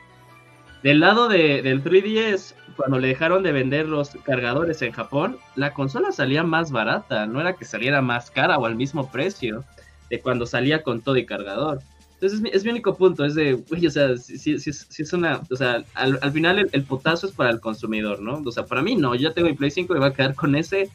[0.85, 5.75] del lado de, del 3DS, cuando le dejaron de vender los cargadores en Japón, la
[5.75, 9.65] consola salía más barata, no era que saliera más cara o al mismo precio
[10.09, 11.81] de cuando salía con todo y cargador.
[12.17, 14.73] Entonces es mi, es mi único punto, es de, güey, o sea, si, si- si-
[14.73, 18.21] si es una, o sea, al, al final el, el putazo es para el consumidor,
[18.23, 18.41] ¿no?
[18.45, 20.35] O sea, para mí no, yo ya tengo mi Play 5 y voy a quedar
[20.35, 20.91] con ese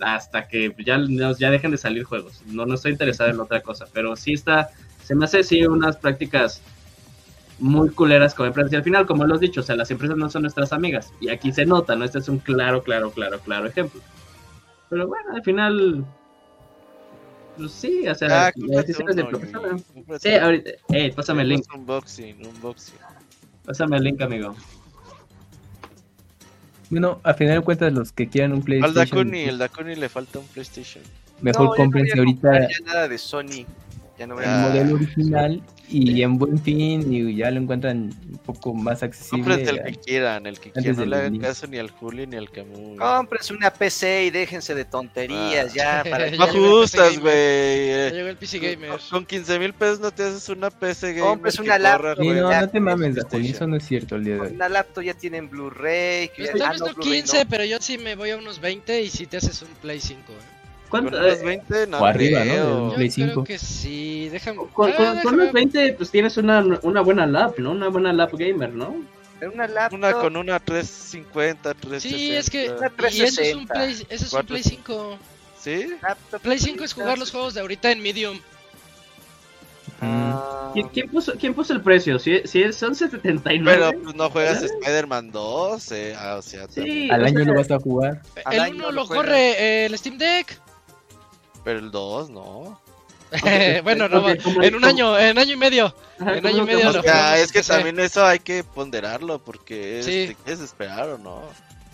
[0.00, 0.98] hasta que ya,
[1.38, 2.42] ya dejen de salir juegos.
[2.46, 5.98] No, no estoy interesado en otra cosa, pero sí está, se me hace sí unas
[5.98, 6.64] prácticas
[7.58, 8.72] muy culeras como empresas.
[8.72, 11.14] Y al final, como lo has dicho, o sea, las empresas no son nuestras amigas.
[11.20, 12.04] Y aquí se nota, ¿no?
[12.04, 14.00] Este es un claro, claro, claro, claro ejemplo.
[14.88, 16.06] Pero bueno, al final,
[17.58, 19.72] pues sí, o sea, Ah, las decisiones del uno, profesor.
[19.72, 19.82] ¿no?
[19.94, 22.94] cómprate Sí, ahorita, eh, pásame el link, Hagamos Unboxing, unboxing.
[23.66, 24.54] pásame el link, amigo.
[26.90, 30.08] Bueno, a final de cuentas, los que quieran un Al PlayStation, Dakuni, el Dakuni le
[30.08, 31.04] falta un PlayStation.
[31.42, 33.66] mejor No, no cómprense a ahorita nada de Sony.
[34.18, 38.38] Ya no voy el modelo original y en buen fin y ya lo encuentran un
[38.38, 39.44] poco más accesible.
[39.44, 40.96] Cómprense el que quieran, el que antes quieran.
[40.96, 42.98] No del le hagan caso ni al Juli ni al Camus.
[42.98, 45.72] Cómprense una PC y déjense de tonterías Ah.
[45.74, 46.10] ya.
[46.10, 46.28] Para...
[46.28, 47.20] Ya No Gamer.
[47.20, 48.12] güey.
[48.12, 48.90] Llegó el PC Gamer.
[48.90, 51.28] Con, con 15 mil pesos no te haces una PC gamer.
[51.30, 53.14] Compres una laptop, no, no te mames.
[53.14, 54.52] Dakuni, eso no es cierto el día de hoy.
[54.52, 56.30] una laptop ya tienen Blu-ray.
[56.36, 58.36] Pues ya- tal ah, vez no, no Blu-ray 15, pero yo sí me voy a
[58.36, 60.32] unos 20 y si te haces un Play 5.
[60.32, 60.57] ¿eh?
[60.88, 61.18] Con ¿Cuánto?
[61.18, 62.44] unos eh, 20, no O arriba, ¿no?
[62.52, 62.88] creo.
[62.90, 63.44] Yo Play creo 5.
[63.44, 64.56] que sí, déjame.
[64.72, 67.72] con, ah, con- con déjame- unos 20, pues tienes una, una buena lap, ¿no?
[67.72, 68.96] Una buena lap gamer, ¿no?
[69.54, 69.98] Una laptop.
[69.98, 72.08] Una con una 350, 360.
[72.18, 72.70] Sí, es que.
[72.70, 73.74] Una Y eso es un 360.
[73.74, 75.18] Play, ese es un Play 5.
[75.60, 75.86] ¿Sí?
[76.02, 78.38] laptop Play 5 es jugar los juegos de ahorita en Medium.
[80.00, 82.18] Ah, ¿Quién, quién puso, ¿Quién puso el precio?
[82.18, 83.78] Si, si es- son 79.
[83.90, 85.92] Pero pues no juegas Spider-Man 2.
[85.92, 87.10] eh, ah, o sea, Sí.
[87.10, 88.22] Al año lo vas a jugar.
[88.50, 90.60] El año 1 lo lo corre eh, el Steam Deck.
[91.68, 92.80] Pero el 2 no.
[93.84, 95.94] bueno, no, ok, como- en un año, en año y medio.
[96.18, 98.64] Ajá, en como año y medio lo O sea, es que también eso hay que
[98.64, 100.24] ponderarlo porque es, Sí.
[100.28, 101.42] te quieres esperar o no.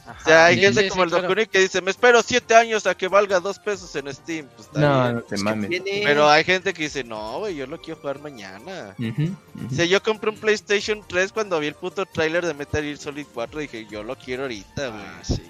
[0.06, 0.16] ajá.
[0.20, 1.22] O sea, hay Sí, gente sí, como sí, el claro.
[1.24, 4.46] Dokuni que dice, me espero 7 años a que valga 2 pesos en Steam.
[4.54, 5.14] Pues está No, bien.
[5.16, 5.70] no te Es mames.
[5.70, 8.94] tiene- Pero hay gente que dice, no, güey, yo lo quiero jugar mañana.
[8.96, 9.34] Ujú.
[9.72, 12.96] O sea, yo compré un PlayStation 3 cuando vi el puto tráiler de Metal Gear
[12.96, 15.02] Solid 4 dije, yo lo quiero ahorita, güey.
[15.04, 15.42] Ah, sí.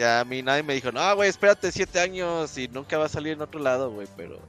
[0.00, 3.08] Sea, a mí nadie me dijo, no, güey, espérate 7 años y nunca va a
[3.10, 4.40] salir en otro lado, güey, pero...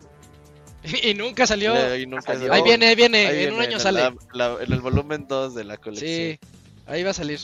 [1.03, 1.75] Y nunca salió.
[1.75, 2.47] eh, y nunca salió.
[2.47, 2.53] salió.
[2.53, 3.27] Ahí viene, ahí viene.
[3.27, 3.99] Ahí en un año en sale.
[3.99, 6.09] la- la- en el volumen 2 de la colección.
[6.09, 6.39] Sí,
[6.87, 7.37] ahí va a salir.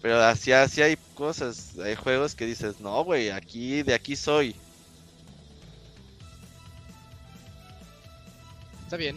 [0.00, 4.54] Pero así, así hay cosas, hay juegos que dices, no, güey, aquí, de aquí soy.
[8.84, 9.16] Está bien.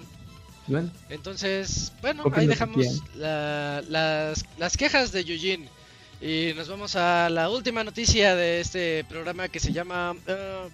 [0.65, 2.83] Bueno, Entonces, bueno, ahí dejamos
[3.13, 5.69] la- las, las quejas de Eugene.
[6.21, 10.15] Y nos vamos a la última noticia de este programa que se llama...
[10.27, 10.69] eh,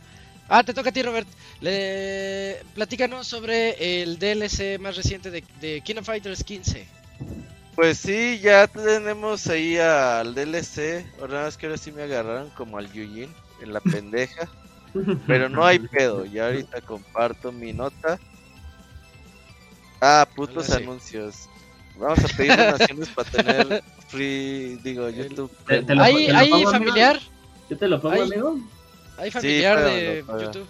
[0.49, 1.27] ah, te toca a ti, Robert.
[1.61, 6.87] Le, platícanos sobre el DLC más reciente de, de King of Fighters 15.
[7.75, 11.05] Pues sí, ya tenemos ahí al DLC.
[11.19, 13.29] Ahora más que ahora sí me agarraron como al Yujin
[13.61, 14.49] en la pendeja.
[15.27, 18.17] Pero no hay pedo, ya ahorita comparto mi nota.
[20.01, 21.49] Ah, putos Hola, sí.
[21.97, 25.51] Vamos a pedir donaciones para tener free, digo, YouTube.
[25.67, 26.85] Te- te lo- ¿Hay, te lo hay pongo, amigo?
[26.85, 27.19] familiar?
[27.69, 28.21] ¿Yo te lo pongo, Ay.
[28.21, 28.59] amigo?
[29.17, 30.23] ¿Hay familiar paga, de.
[30.27, 30.67] YouTube?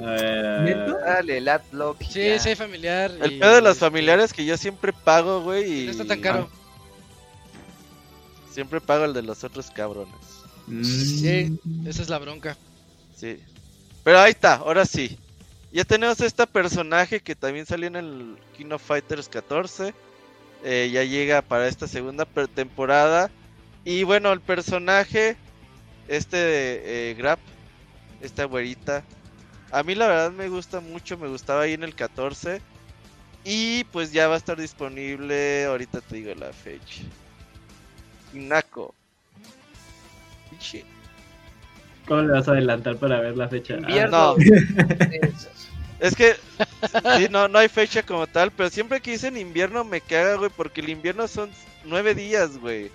[0.00, 0.86] Eh.
[1.04, 2.00] Dale, el adblock.
[2.02, 2.38] Sí, ya.
[2.38, 3.10] sí hay familiar.
[3.20, 6.48] El pedo de los familiares que yo siempre pago, güey, y No está tan caro.
[8.52, 10.14] siempre pago el de los otros cabrones.
[10.84, 12.56] Sí, esa es la bronca.
[13.16, 13.38] Sí.
[14.04, 15.18] Pero ahí está, ahora sí.
[15.72, 19.94] Ya tenemos este personaje que también salió en el King of Fighters 14.
[20.64, 23.30] Eh, ya llega para esta segunda per- temporada.
[23.84, 25.36] Y bueno, el personaje,
[26.08, 27.38] este de eh, Grab,
[28.20, 29.04] esta güerita.
[29.70, 32.60] A mí la verdad me gusta mucho, me gustaba ahí en el 14.
[33.44, 37.02] Y pues ya va a estar disponible, ahorita te digo la fecha.
[40.50, 40.84] Pinche-
[42.06, 43.76] ¿Cómo le vas a adelantar para ver la fecha?
[43.84, 44.34] Ah, no.
[46.00, 46.36] Es que,
[47.16, 50.50] sí, no, no hay fecha como tal, pero siempre que dicen invierno me caga, güey,
[50.54, 51.50] porque el invierno son
[51.84, 52.90] nueve días, güey.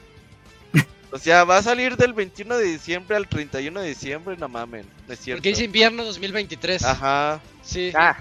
[1.11, 4.85] O sea, va a salir del 21 de diciembre al 31 de diciembre, no mamen,
[5.07, 5.39] no es cierto.
[5.39, 6.83] Porque dice invierno 2023.
[6.83, 7.91] Ajá, Sí.
[7.95, 8.17] Ah,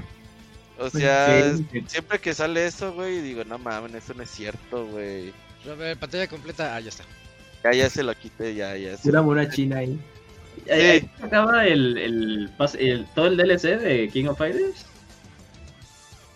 [0.79, 1.55] o sea,
[1.87, 5.33] siempre que sale eso, güey, digo, no mamen, eso no es cierto, güey.
[5.71, 6.75] A ver, pantalla completa.
[6.75, 7.05] Ah, ya está.
[7.65, 8.97] Ya, ya se lo quité, ya, ya.
[8.99, 9.99] se- Una mona china ahí.
[10.71, 14.87] Ahí acaba el, el, pas- el- todo el DLC de King of Fighters?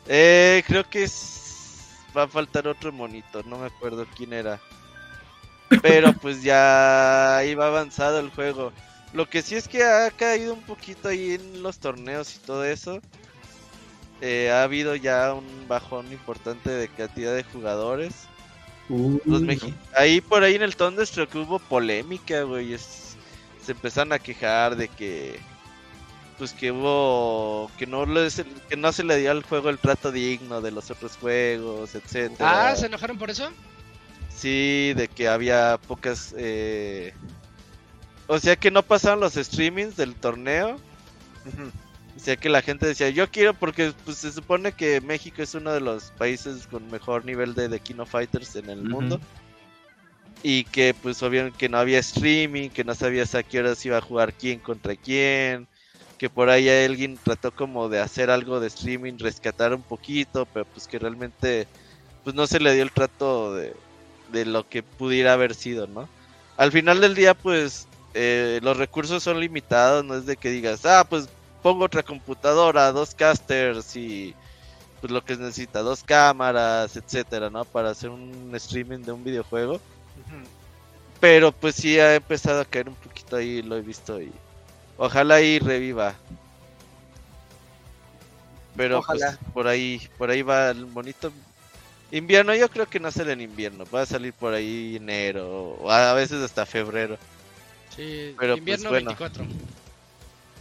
[0.09, 1.89] Eh, creo que es...
[2.17, 4.61] va a faltar otro monito, no me acuerdo quién era.
[5.83, 8.73] Pero pues ya iba avanzado el juego.
[9.13, 12.65] Lo que sí es que ha caído un poquito ahí en los torneos y todo
[12.65, 13.01] eso.
[14.21, 18.13] Eh, ha habido ya un bajón importante de cantidad de jugadores.
[19.25, 19.43] Los
[19.95, 22.73] Ahí por ahí en el Thunderstruck hubo polémica, güey.
[22.73, 23.06] es-
[23.67, 25.39] Se empezaron a quejar de que
[26.39, 30.13] pues que hubo que no les- que no se le dio al juego el trato
[30.13, 32.69] digno de los otros juegos, etcétera.
[32.71, 33.51] Ah, ¿se enojaron por eso?
[34.35, 37.15] Sí, de que había pocas eh...
[38.27, 40.77] o sea que no pasaron los streamings del torneo.
[42.17, 45.55] O sea que la gente decía, yo quiero porque pues, se supone que México es
[45.55, 49.21] uno de los países con mejor nivel de, de Kino Fighters en el mundo.
[50.49, 53.99] Y que pues obviamente que no había streaming, que no sabías a qué horas iba
[53.99, 55.67] a jugar quién contra quién.
[56.19, 60.65] Que por ahí alguien trató como de hacer algo de streaming, rescatar un poquito, pero
[60.67, 61.67] pues que realmente
[62.23, 63.75] pues no se le dio el trato de,
[64.31, 66.09] de lo que pudiera haber sido, ¿no?
[66.57, 70.87] Al final del día pues eh, los recursos son limitados, no es de que digas,
[70.87, 71.29] ah, pues
[71.61, 74.33] pongo otra computadora, dos casters y
[75.01, 77.65] pues lo que necesita, dos cámaras, etcétera, ¿no?
[77.65, 79.81] Para hacer un streaming de un videojuego.
[81.21, 84.31] Pero pues sí ha empezado a caer un poquito ahí, lo he visto y
[84.99, 86.15] ojalá y reviva.
[88.77, 89.39] Pero Ojalá.
[89.39, 91.33] pues por ahí, por ahí va el bonito
[92.11, 95.91] invierno, yo creo que no sale en invierno, va a salir por ahí enero o
[95.91, 97.17] a veces hasta febrero.
[97.95, 99.17] Sí, Pero, pues, invierno bueno.
[99.17, 99.45] 24.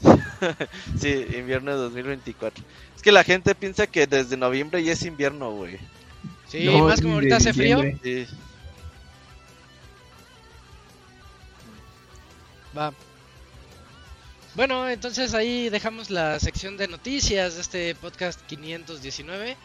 [1.00, 2.64] Sí, invierno de 2024.
[2.96, 5.78] Es que la gente piensa que desde noviembre ya es invierno, güey.
[6.48, 7.82] Sí, No, más como ahorita hace frío.
[8.04, 8.28] Sí.
[12.78, 12.94] Va.
[14.56, 19.58] Bueno, entonces ahí dejamos la sección de noticias de este podcast 519.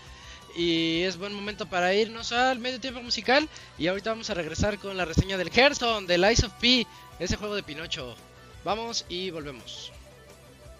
[0.56, 3.48] Y es buen momento para irnos al medio tiempo musical.
[3.78, 6.86] Y ahorita vamos a regresar con la reseña del Hearthstone, del Ice of P,
[7.18, 8.16] ese juego de Pinocho.
[8.64, 9.92] Vamos y volvemos.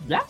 [0.09, 0.27] Ya,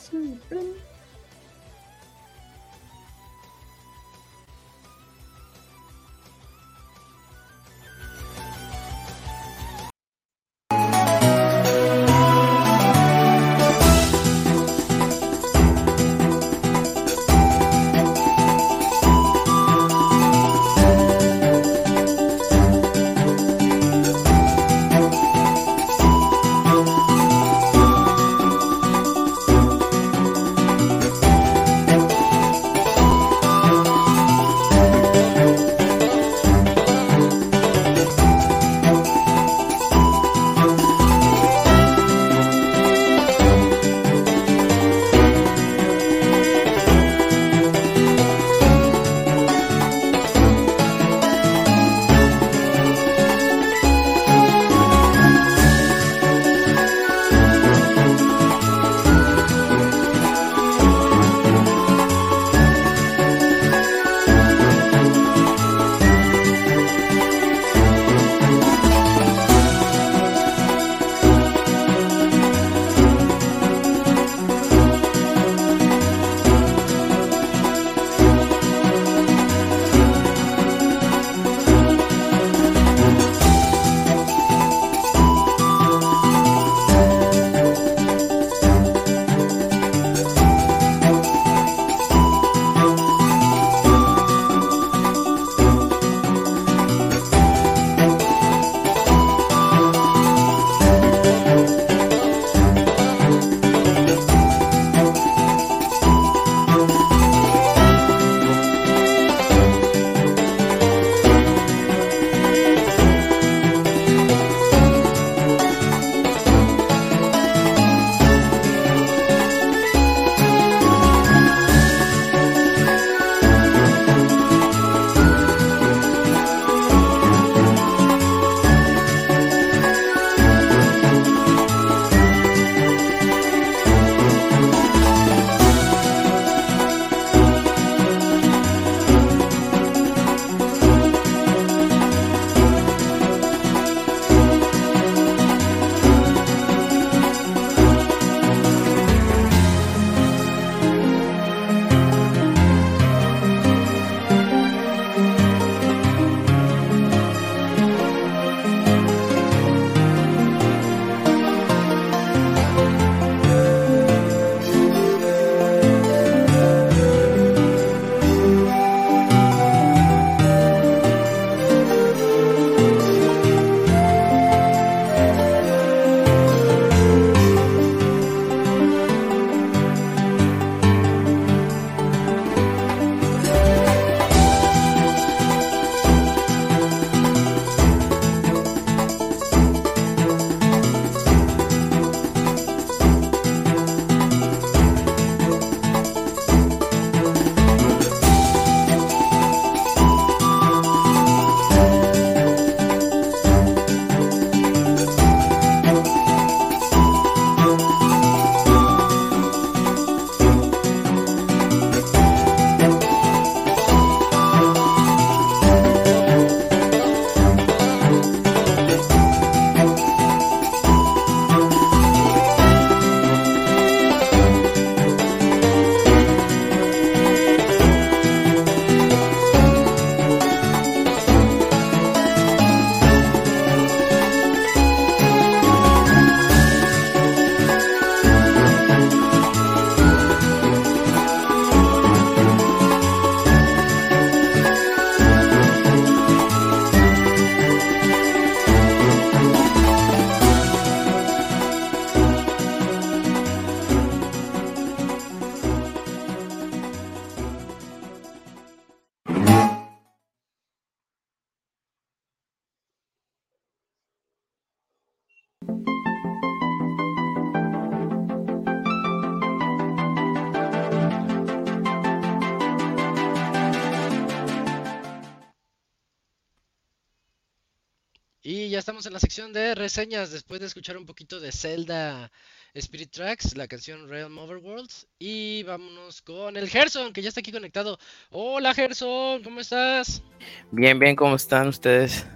[279.21, 282.33] sección de reseñas después de escuchar un poquito de Zelda
[282.73, 284.91] Spirit Tracks, la canción Realm Overworld.
[285.19, 287.99] Y vámonos con el Gerson, que ya está aquí conectado.
[288.31, 290.23] Hola Gerson, ¿cómo estás?
[290.71, 292.27] Bien, bien, ¿cómo están ustedes?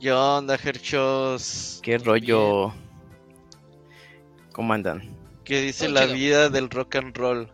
[0.00, 1.78] ¿Qué onda, Herchos?
[1.80, 2.74] ¿Qué rollo?
[4.52, 5.16] ¿Cómo andan?
[5.44, 6.14] ¿Qué dice Todo la chido.
[6.14, 7.48] vida del rock and roll?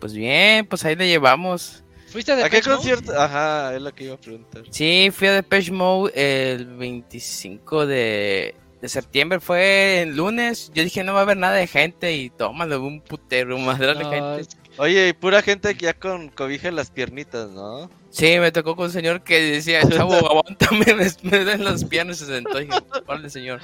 [0.00, 1.84] Pues bien, pues ahí le llevamos.
[2.16, 2.78] ¿Fuiste de ¿A qué Depeche Mode?
[2.78, 3.20] concierto?
[3.20, 4.62] Ajá, es lo que iba a preguntar.
[4.70, 6.12] Sí, fui a Depeche Mode
[6.54, 10.70] el 25 de, de septiembre, fue el lunes.
[10.74, 13.94] Yo dije, no va a haber nada de gente y tómalo, un putero, madre de
[14.02, 14.40] No, gente.
[14.40, 14.48] es-
[14.78, 17.90] Oye, y pura gente que ya con cobija en las piernitas, ¿no?
[18.16, 22.16] Sí, me tocó con un señor que decía, chavo, aguántame, me, me den las piernas
[22.16, 22.62] y se sentó.
[22.62, 23.60] Y dije, señor.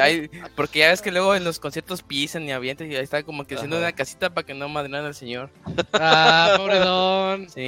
[0.00, 3.24] Ahí- porque ya ves que luego en los conciertos pisan y avientan y ahí está
[3.24, 3.86] como que haciendo Ajá.
[3.86, 5.50] una casita para que no madrenan al señor.
[5.92, 7.48] Ah, pobre don.
[7.50, 7.60] Sí.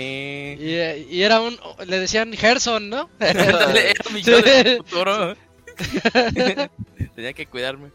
[0.61, 1.59] Y, y era un.
[1.87, 3.11] Le decían Gerson, ¿no?
[3.19, 5.35] Ándale, era mi yo del futuro.
[7.17, 7.91] Tenía que cuidarme.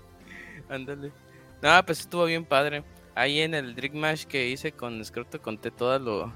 [0.69, 1.13] Ándale.
[1.61, 2.83] No, pues estuvo bien padre.
[3.15, 6.33] Ahí en el Drink Mash que hice con Scroto conté todo lo,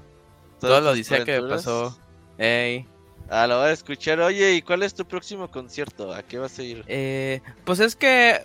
[0.66, 1.98] todo lo dice que pasó.
[2.38, 2.86] Ey.
[3.28, 4.20] Ah, lo voy a escuchar.
[4.20, 6.12] Oye, ¿y cuál es tu próximo concierto?
[6.14, 6.84] ¿A qué vas a ir?
[6.86, 8.40] Eh, pues es que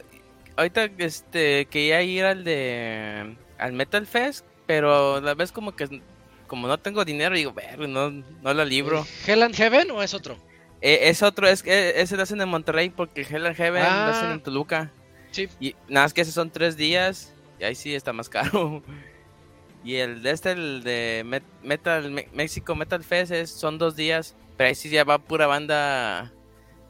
[0.56, 6.02] ahorita este quería ir al de al Metal Fest, pero a la vez como que
[6.48, 9.06] como no tengo dinero digo, "Verga, no no la libro.
[9.28, 10.38] ¿Hell and Heaven o es otro?
[10.82, 13.88] Eh, es otro, es que ese lo hacen en Monterrey porque Hell and Heaven lo
[13.90, 14.34] hacen Ah.
[14.34, 14.92] en Toluca.
[15.30, 15.48] Sí.
[15.60, 18.82] Y nada más que esos son tres días y ahí sí está más caro.
[19.84, 23.96] Y el de este, el de Met- Metal Me- México Metal Fest es- son dos
[23.96, 26.32] días, pero ahí sí ya va pura banda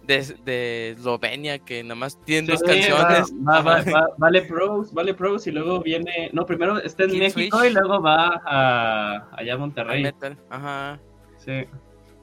[0.04, 3.32] de, de Eslovenia que nomás tienen dos Sí, canciones.
[3.48, 6.30] va- va- va- va- vale pros, vale pros y luego viene.
[6.34, 7.72] No, primero está en Kid México Switch.
[7.72, 10.04] y luego va a allá a Monterrey.
[10.04, 11.00] Metal, ajá.
[11.38, 11.64] Sí.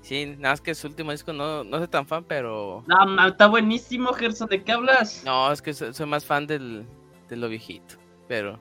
[0.03, 2.83] Sí, nada más que su último disco no, no soy tan fan, pero...
[2.87, 4.49] No, está buenísimo, Gerson.
[4.49, 5.23] ¿De qué hablas?
[5.25, 6.87] No, No, es que soy, soy más fan del,
[7.29, 7.97] de lo viejito,
[8.27, 8.59] pero...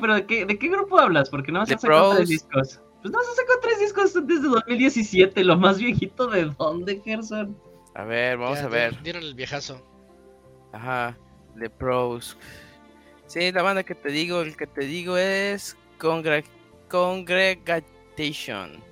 [0.00, 1.28] pero ¿de qué, ¿de qué grupo hablas?
[1.30, 2.16] Porque no se sacado Pros.
[2.16, 2.80] tres discos.
[3.02, 5.44] Pues no se sacó tres discos desde 2017.
[5.44, 7.56] Lo más viejito de dónde, Gerson.
[7.94, 8.92] A ver, vamos Ya a ver.
[8.96, 9.80] di- Dieron el viejazo.
[10.72, 11.16] Ajá,
[11.58, 12.36] The Pros.
[13.26, 16.44] Sí, la banda que te digo, el que te digo es Congre
[16.88, 18.82] Congregation.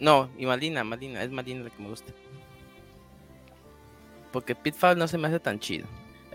[0.00, 2.12] No, y Malina, Malina, es Malina la que me gusta.
[4.32, 5.86] Porque Pitfall no se me hace tan chido.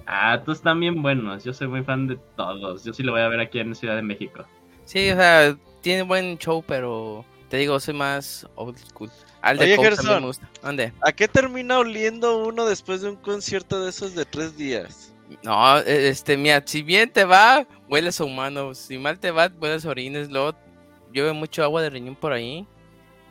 [0.05, 1.43] Ah, todos están bien buenos.
[1.43, 2.83] Yo soy muy fan de todos.
[2.83, 4.45] Yo sí lo voy a ver aquí en Ciudad de México.
[4.85, 9.09] Sí, o sea, tiene buen show, pero te digo, soy más old school.
[9.41, 10.21] Al de Oye, Gerson.
[10.21, 10.49] me gusta.
[10.61, 10.93] ¿Dónde?
[11.01, 15.13] ¿A qué termina oliendo uno después de un concierto de esos de tres días?
[15.43, 18.73] No, e- este, mira, si bien te va, hueles a humano.
[18.73, 20.29] Si mal te va, hueles a orines.
[20.29, 20.55] Luego
[21.13, 22.67] llueve mucho agua de riñón por ahí.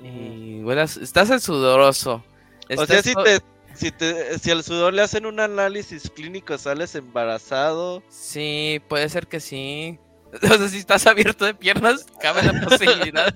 [0.03, 2.25] Y hueles, estás el sudoroso.
[2.77, 3.41] O sea, si te,
[3.75, 8.03] si te, si al sudor le hacen un análisis clínico, sales embarazado.
[8.09, 9.99] Sí, puede ser que sí.
[10.43, 13.35] O sea, si estás abierto de piernas, cabe la posibilidad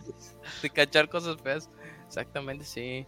[0.63, 1.69] de cachar cosas feas.
[2.07, 3.07] Exactamente, sí.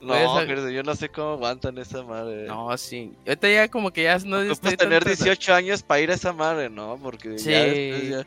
[0.00, 0.14] No,
[0.46, 2.46] pero yo no sé cómo aguantan esa madre.
[2.46, 3.12] No, sí.
[3.26, 6.32] Ahorita ya como que ya no Ocupas tener tanto- 18 años para ir a esa
[6.32, 6.98] madre, ¿no?
[7.00, 7.50] Porque Sí.
[7.50, 8.26] ya ya-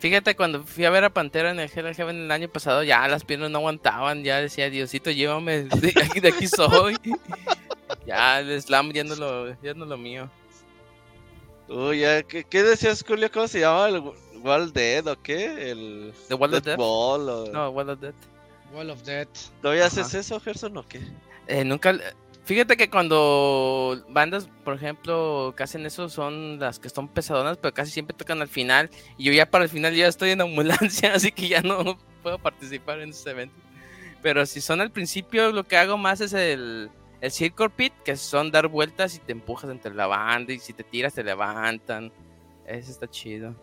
[0.00, 3.08] Fíjate, cuando fui a ver a Pantera en el Hell Heaven el año pasado, ya
[3.08, 6.98] las piernas no aguantaban, ya decía, Diosito, llévame, de aquí, de aquí soy.
[8.06, 10.30] Ya, el slam ya no lo, ya no lo mío.
[11.68, 13.30] Uy, ya, ¿qué, qué decías, Julio?
[13.32, 13.88] ¿Cómo se llama?
[13.88, 14.02] ¿El
[14.42, 15.70] Wall Dead o qué?
[15.70, 16.76] ¿El ¿The Wall of Death?
[16.76, 18.14] Ball o- No, Wall of Death.
[18.72, 19.28] Wall of Death.
[19.62, 20.00] ¿Todavía Ajá.
[20.00, 21.00] haces eso, Gerson, o qué?
[21.46, 21.94] Eh, nunca,
[22.44, 27.72] fíjate que cuando bandas, por ejemplo, que hacen eso son las que son pesadonas, pero
[27.72, 28.90] casi siempre tocan al final.
[29.16, 32.38] Y yo ya para el final ya estoy en ambulancia, así que ya no puedo
[32.38, 33.58] participar en esos eventos.
[34.22, 36.90] Pero si son al principio, lo que hago más es el,
[37.24, 40.72] el circle pit, que son dar vueltas y te empujas entre la banda y si
[40.74, 42.12] te tiras te levantan.
[42.66, 43.54] Eso está chido.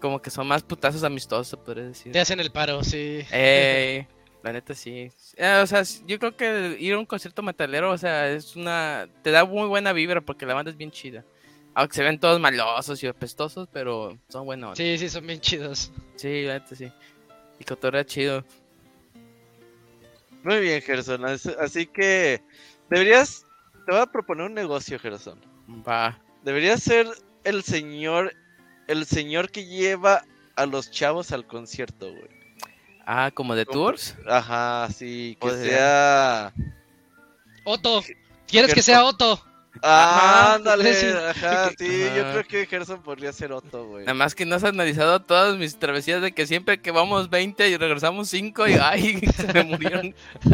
[0.00, 2.12] Como que son más putazos amistosos, podría decir.
[2.12, 3.20] Te hacen el paro, sí.
[3.30, 4.06] Ey,
[4.42, 5.08] la neta sí.
[5.36, 9.08] Eh, o sea, yo creo que ir a un concierto metalero, o sea, es una.
[9.22, 11.24] Te da muy buena vibra porque la banda es bien chida.
[11.74, 14.76] Aunque se ven todos malosos y apestosos, pero son buenos.
[14.76, 15.92] Sí, Sí, sí, son bien chidos.
[16.22, 16.90] la neta sí.
[17.60, 18.44] Y cotorrea chido.
[20.42, 21.24] Muy bien, Gerson.
[21.24, 22.42] as- Así que
[22.90, 23.46] deberías.
[23.86, 25.40] Te voy a proponer un negocio, Gerson.
[25.86, 26.18] Va.
[26.44, 27.06] Deberías ser
[27.44, 28.34] el señor.
[28.88, 30.24] El señor que lleva
[30.56, 32.28] a los chavos al concierto, güey.
[33.06, 34.16] Ah, como de tours.
[34.28, 36.52] Ajá, sí, que sea.
[37.64, 38.02] Otto.
[38.46, 39.44] ¿Quieres que sea Otto?
[39.80, 40.14] Ah,
[40.50, 41.06] Ajá, ándale, sí.
[41.06, 42.30] ajá, sí, yo Ah.
[42.32, 44.04] creo que Gerson podría ser Otto, güey.
[44.04, 47.68] Nada más que no has analizado todas mis travesías de que siempre que vamos 20
[47.68, 50.14] y regresamos 5 y ay, se me murieron.
[50.42, 50.50] Se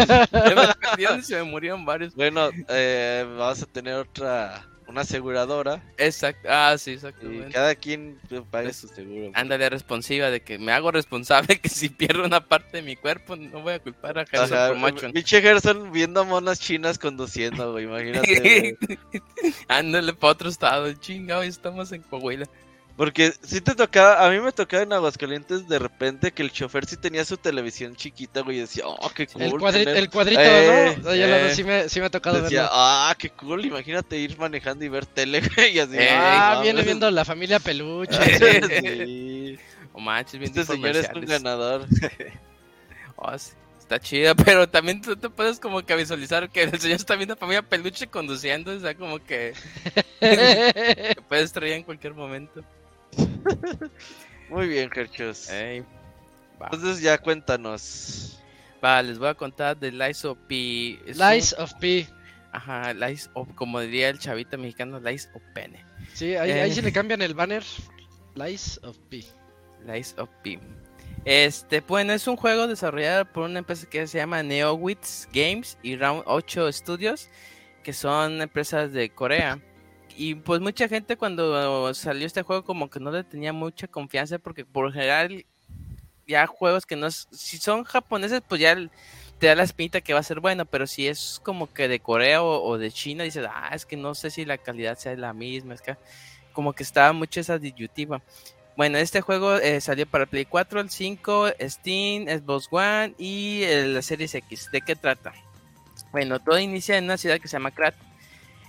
[0.54, 2.14] me perdieron y se me murieron varios.
[2.14, 6.48] Bueno, eh, vamos a tener otra, una aseguradora Exacto.
[6.50, 7.52] Ah, sí, y exactamente.
[7.52, 9.30] cada quien pues, pague su seguro.
[9.34, 13.36] Ándale responsiva de que me hago responsable que si pierdo una parte de mi cuerpo
[13.36, 15.12] no voy a culpar a Gerson Ajá, por macho.
[15.12, 18.78] pinche Gerson viendo monas chinas conduciendo, güey, imagínate.
[19.68, 22.46] Ándale para otro estado, chingado, estamos en Coahuila.
[22.98, 26.84] Porque si te tocaba, a mí me tocaba en Aguascalientes de repente que el chofer
[26.84, 29.42] sí tenía su televisión chiquita, güey, y decía, oh, qué cool.
[29.42, 29.96] El, cuadri- tener-".
[29.96, 31.14] el cuadrito, Eh, ¿no?
[31.14, 31.54] Ya lo- eh.
[31.54, 32.74] sí, me, sí me ha tocado Decía, verlo.
[32.74, 35.96] ah, qué cool, imagínate ir manejando y ver tele, güey, y así.
[35.96, 38.18] Eh, ah, no, viene viendo la familia peluche.
[38.82, 39.58] Sí.
[39.94, 41.86] O manches, bien Este señor es un ganador.
[43.16, 46.96] Oh, sí, está chido, pero también tú te puedes como que visualizar que el señor
[46.96, 49.54] está viendo a familia peluche conduciendo, o sea, como que
[50.20, 52.62] que puede estrellar en cualquier momento.
[54.50, 55.48] Muy bien, Gerchos.
[55.50, 58.42] Entonces ya cuéntanos.
[58.82, 60.98] Va, les voy a contar de Lies of P.
[61.06, 62.06] Es Lies of P.
[62.52, 65.84] Ajá, Lies of, como diría el chavito mexicano, Lies of Pene.
[66.14, 66.74] Sí, ahí, ahí Eh.
[66.74, 67.62] sí le cambian el banner.
[68.34, 69.24] Lies of P.
[69.86, 70.58] Lies of P.
[71.24, 75.96] Este, bueno, es un juego desarrollado por una empresa que se llama NeoWits Games y
[75.96, 77.28] Round 8 Studios,
[77.82, 79.60] que son empresas de Corea.
[80.20, 84.40] Y pues mucha gente cuando salió este juego como que no le tenía mucha confianza
[84.40, 85.46] porque por general
[86.26, 88.76] ya juegos que no si son japoneses pues ya
[89.38, 92.00] te da la espinita que va a ser bueno, pero si es como que de
[92.00, 95.32] Corea o, de China dices, ah, es que no sé si la calidad sea la
[95.32, 95.96] misma, es que
[96.52, 98.20] como que estaba mucho esa disyuntiva.
[98.76, 104.02] Bueno, este juego eh, salió para Play 4, el 5, Steam, Xbox One y la
[104.02, 104.68] Series X.
[104.72, 105.32] ¿De qué trata?
[106.10, 107.94] Bueno, todo inicia en una ciudad que se llama Krat.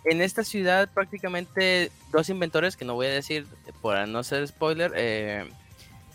[0.05, 3.45] En esta ciudad prácticamente dos inventores, que no voy a decir
[3.81, 5.45] para no ser spoiler, eh,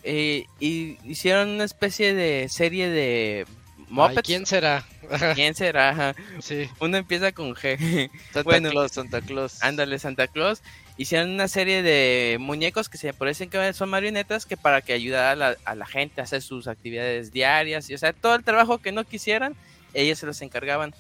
[0.02, 4.23] eh, y hicieron una especie de serie de Ay, Muppets.
[4.27, 4.85] ¿Quién será?
[5.35, 5.90] ¿Quién será?
[5.90, 6.15] Ajá.
[6.40, 6.69] sí.
[6.81, 8.11] Uno empieza con G.
[8.32, 8.70] Santa Bueno.
[8.70, 9.62] Claus, Santa Claus.
[9.62, 10.62] Ándale, Santa Claus.
[10.97, 15.32] Hicieron una serie de muñecos que se parecen que son marionetas que para que ayudara
[15.32, 17.89] a la, a la gente a hacer sus actividades diarias.
[17.90, 19.56] Y, o sea, todo el trabajo que no quisieran,
[19.93, 20.94] ellos se los encargaban.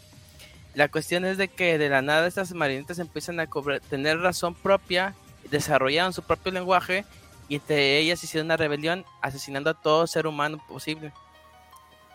[0.74, 3.46] La cuestión es de que de la nada estas marionetas empiezan a
[3.88, 5.14] tener razón propia,
[5.50, 7.04] desarrollaron su propio lenguaje
[7.48, 11.12] y entre ellas hicieron una rebelión asesinando a todo ser humano posible.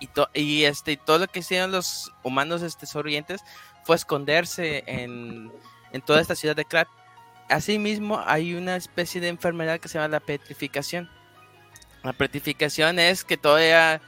[0.02, 3.41] Y, to- y este todo lo que hicieron los humanos este, sonrientes
[3.84, 5.52] fue esconderse en,
[5.91, 6.88] en toda esta ciudad de Krat.
[7.49, 11.10] Asimismo, hay una especie de enfermedad que se llama la petrificación.
[12.03, 14.02] La petrificación es que todavía,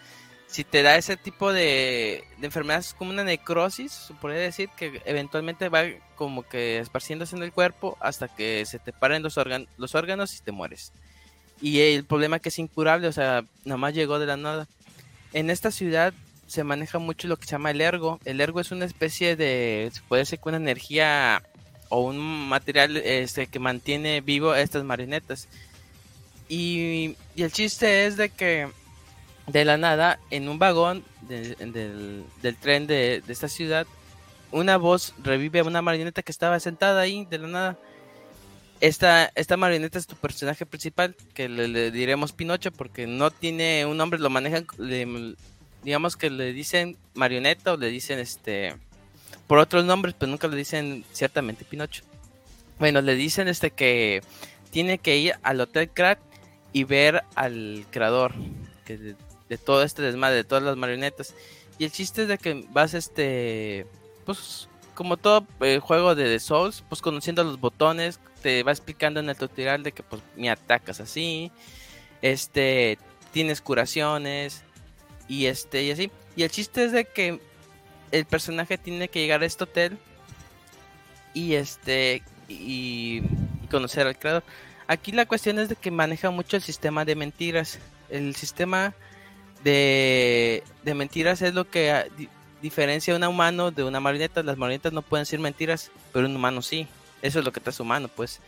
[0.51, 4.69] si te da ese tipo de, de enfermedad, es como una necrosis, se podría decir,
[4.75, 5.83] que eventualmente va
[6.15, 9.39] como que esparciéndose en el cuerpo hasta que se te paren los,
[9.77, 10.91] los órganos y te mueres.
[11.61, 14.67] Y el problema es que es incurable, o sea, nada más llegó de la nada.
[15.31, 16.13] En esta ciudad
[16.47, 18.19] se maneja mucho lo que se llama el ergo.
[18.25, 21.43] El ergo es una especie de, se puede decir que una energía
[21.87, 22.19] o un
[22.49, 25.47] material este, que mantiene vivo estas marionetas.
[26.49, 28.67] Y, y el chiste es de que
[29.51, 31.55] de la nada, en un vagón de-
[32.41, 33.85] del, tren de, esta ciudad,
[34.51, 37.79] una voz revive a una marioneta que estaba sentada ahí de la nada.
[38.79, 43.97] Esta, esta marioneta es tu personaje principal, que le, diremos Pinocho porque no tiene un
[43.97, 44.65] nombre, lo manejan,
[45.83, 48.75] digamos que le dicen marioneta o le dicen este
[49.47, 52.03] por otros nombres, pero nunca le dicen ciertamente Pinocho.
[52.79, 54.21] Bueno, le dicen este que
[54.71, 56.19] tiene que ir al Hotel Crack
[56.73, 58.33] y ver al creador
[58.85, 59.15] que
[59.51, 61.35] de, todo este desmadre, de todas las marionetas.
[61.77, 63.85] Y el chiste es de que vas este
[64.25, 69.19] pues como todo eh, juego de The Souls, pues conociendo los botones, te va explicando
[69.19, 71.51] en el tutorial de que pues me atacas así,
[72.21, 72.97] este
[73.31, 74.63] tienes curaciones
[75.27, 76.11] y este y así.
[76.35, 77.39] Y el chiste es de que
[78.11, 79.97] el personaje tiene que llegar a este hotel
[81.33, 83.23] y este y,
[83.63, 84.43] y conocer al creador.
[84.87, 87.79] Aquí la cuestión es de que maneja mucho el sistema de mentiras.
[88.09, 88.93] El sistema
[89.63, 92.29] de, de mentiras es lo que ah, di-
[92.61, 94.43] diferencia a un humano de una marioneta.
[94.43, 96.87] Las marionetas no pueden decir mentiras, pero un humano sí.
[97.21, 98.39] Eso es lo que te hace humano, pues.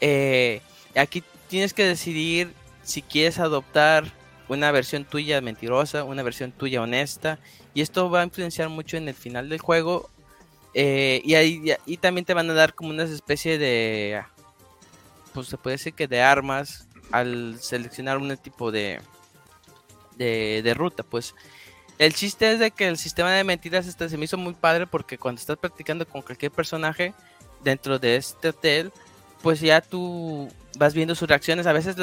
[0.00, 0.60] Eh,
[0.96, 2.52] aquí tienes que decidir
[2.82, 4.04] si quieres adoptar
[4.48, 7.38] una versión tuya mentirosa, una versión tuya honesta.
[7.74, 10.10] Y esto va a influenciar mucho en el final del juego.
[10.74, 14.22] Eh, y ahí y también te van a dar como una especie de.
[15.32, 16.86] Pues se puede decir que de armas.
[17.10, 19.00] Al seleccionar un tipo de.
[20.18, 21.34] De, de ruta, pues.
[21.98, 24.86] El chiste es de que el sistema de mentiras este se me hizo muy padre
[24.86, 27.14] porque cuando estás practicando con cualquier personaje,
[27.62, 28.92] dentro de este hotel,
[29.42, 31.66] pues ya tú vas viendo sus reacciones.
[31.66, 31.96] A veces,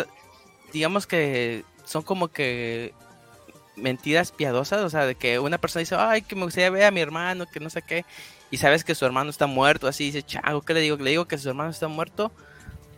[0.73, 2.93] digamos que son como que
[3.75, 6.91] mentiras piadosas, o sea, de que una persona dice, ay, que me gustaría ver a
[6.91, 8.05] mi hermano, que no sé qué,
[8.51, 10.97] y sabes que su hermano está muerto, así dice, chao, ¿qué le digo?
[10.97, 12.31] ¿Le digo que su hermano está muerto?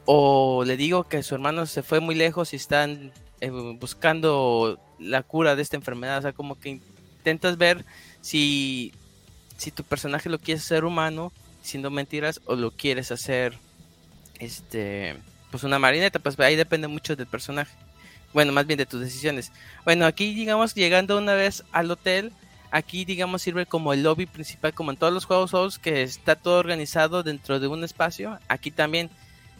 [0.06, 3.12] O le digo que su hermano se fue muy lejos y están
[3.42, 6.80] eh, buscando la cura de esta enfermedad, o sea, como que
[7.18, 7.86] intentas ver
[8.22, 8.94] si,
[9.58, 13.58] si tu personaje lo quieres hacer humano, siendo mentiras, o lo quieres hacer,
[14.40, 15.18] este,
[15.52, 17.76] pues una marineta, pues ahí depende mucho del personaje.
[18.34, 19.52] Bueno, más bien de tus decisiones.
[19.86, 22.32] Bueno, aquí digamos llegando una vez al hotel,
[22.72, 26.36] aquí digamos sirve como el lobby principal, como en todos los juegos Souls, que está
[26.36, 28.40] todo organizado dentro de un espacio.
[28.48, 29.10] Aquí también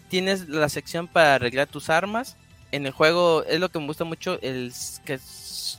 [0.10, 2.38] tienes la sección para arreglar tus armas.
[2.72, 4.74] En el juego es lo que me gusta mucho, el,
[5.06, 5.20] que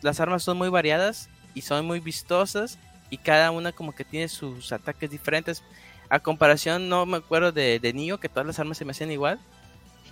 [0.02, 2.78] las armas son muy variadas y son muy vistosas
[3.10, 5.62] y cada una como que tiene sus ataques diferentes.
[6.08, 9.12] A comparación, no me acuerdo de, de Nioh, que todas las armas se me hacían
[9.12, 9.38] igual.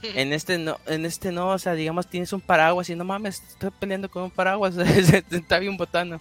[0.15, 3.43] En este no, en este no, o sea, digamos tienes un paraguas y no mames,
[3.49, 4.77] estoy peleando con un paraguas,
[5.31, 6.21] está bien botano.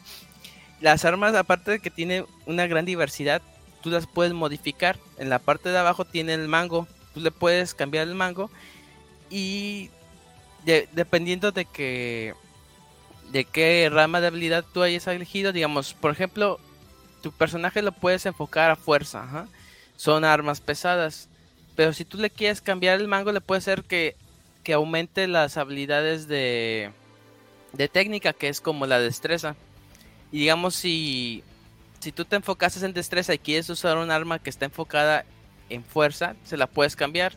[0.79, 3.41] Las armas, aparte de que tiene una gran diversidad,
[3.81, 4.97] tú las puedes modificar.
[5.17, 8.49] En la parte de abajo tiene el mango, tú le puedes cambiar el mango
[9.29, 9.89] y
[10.65, 12.33] dependiendo de que
[13.31, 16.59] de qué rama de habilidad tú hayas elegido, digamos, por ejemplo,
[17.21, 19.47] tu personaje lo puedes enfocar a fuerza,
[19.95, 21.29] son armas pesadas
[21.75, 24.15] pero si tú le quieres cambiar el mango, le puede ser que,
[24.63, 26.91] que aumente las habilidades de,
[27.73, 29.55] de técnica, que es como la destreza.
[30.31, 31.43] Y digamos, si,
[31.99, 35.25] si tú te enfocases en destreza y quieres usar un arma que está enfocada
[35.69, 37.33] en fuerza, se la puedes cambiar.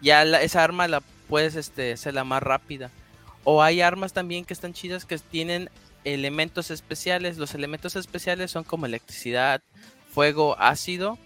[0.00, 1.02] Ya esa arma la
[1.32, 2.90] puedes este, la más rápida.
[3.42, 5.70] O hay armas también que están chidas que tienen
[6.04, 7.38] elementos especiales.
[7.38, 9.62] Los elementos especiales son como electricidad,
[10.12, 11.16] fuego, ácido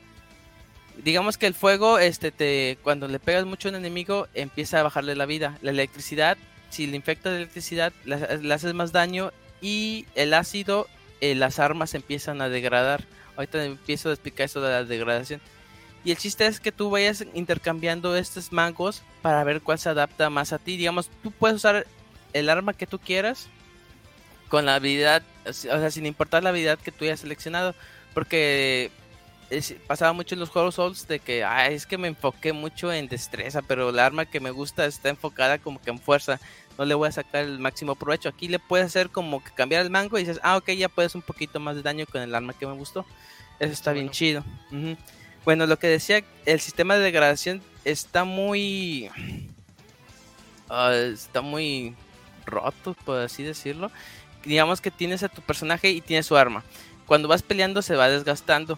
[1.02, 4.82] digamos que el fuego, este, te, cuando le pegas mucho a un enemigo, empieza a
[4.84, 5.58] bajarle la vida.
[5.62, 6.38] La electricidad,
[6.70, 9.32] si le infectas de electricidad, le, haces más daño.
[9.60, 10.86] Y el ácido,
[11.20, 13.04] eh, las armas empiezan a degradar.
[13.36, 15.40] Ahorita empiezo a explicar eso de la degradación.
[16.06, 20.30] Y el chiste es que tú vayas intercambiando estos mangos para ver cuál se adapta
[20.30, 20.76] más a ti.
[20.76, 21.84] Digamos, tú puedes usar
[22.32, 23.48] el arma que tú quieras
[24.48, 27.74] con la habilidad, o sea, sin importar la habilidad que tú hayas seleccionado.
[28.14, 28.92] Porque
[29.88, 33.60] pasaba mucho en los juegos Souls de que es que me enfoqué mucho en destreza,
[33.62, 36.38] pero el arma que me gusta está enfocada como que en fuerza.
[36.78, 38.28] No le voy a sacar el máximo provecho.
[38.28, 41.16] Aquí le puedes hacer como que cambiar el mango y dices, ah, ok, ya puedes
[41.16, 43.04] un poquito más de daño con el arma que me gustó.
[43.58, 44.44] Eso está bien chido.
[45.46, 49.08] Bueno, lo que decía, el sistema de degradación está muy.
[50.68, 51.94] Ah, está muy
[52.44, 53.92] roto, por así decirlo.
[54.44, 56.64] Digamos que tienes a tu personaje y tienes su arma.
[57.06, 58.76] Cuando vas peleando se va desgastando.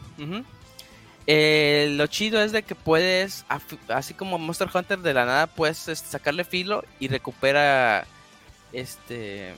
[1.26, 3.46] Eh, lo chido es de que puedes,
[3.88, 8.06] así como Monster Hunter de la nada, puedes este, sacarle filo y recupera,
[8.74, 9.54] este,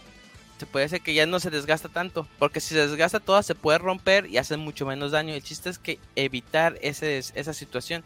[0.60, 3.54] se puede decir que ya no se desgasta tanto, porque si se desgasta toda se
[3.54, 5.34] puede romper y hace mucho menos daño.
[5.34, 8.04] El chiste es que evitar ese, esa situación.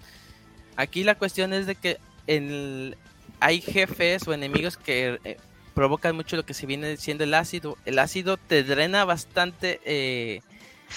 [0.76, 2.97] Aquí la cuestión es de que en
[3.40, 5.36] hay jefes o enemigos que eh,
[5.74, 7.76] provocan mucho lo que se viene siendo el ácido.
[7.85, 9.81] El ácido te drena bastante.
[9.85, 10.40] Eh,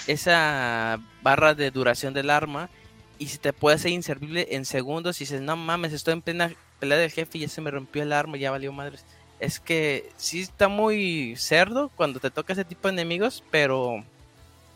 [0.06, 2.70] esa barra de duración del arma
[3.18, 6.52] y si te puede ser inservible en segundos y dices, no mames, estoy en plena
[6.80, 9.04] pelea del jefe y ya se me rompió el arma, ya valió madres.
[9.40, 14.04] Es que sí está muy cerdo cuando te toca ese tipo de enemigos, pero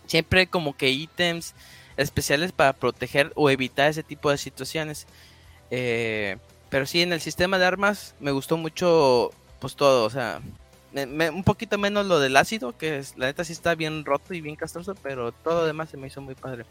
[0.06, 1.54] siempre como que ítems
[1.98, 5.08] especiales para proteger o evitar ese tipo de situaciones.
[5.72, 6.38] Eh,
[6.70, 10.42] pero sí, en el sistema de armas me gustó mucho pues todo, o sea,
[10.94, 14.42] un poquito menos lo del ácido, que es, la neta sí está bien roto y
[14.42, 16.66] bien castroso, pero todo lo demás se me hizo muy padre.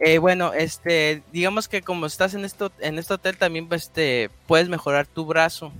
[0.00, 4.68] Eh, bueno, este, digamos que como estás en esto, en este hotel también este, puedes
[4.68, 5.72] mejorar tu brazo,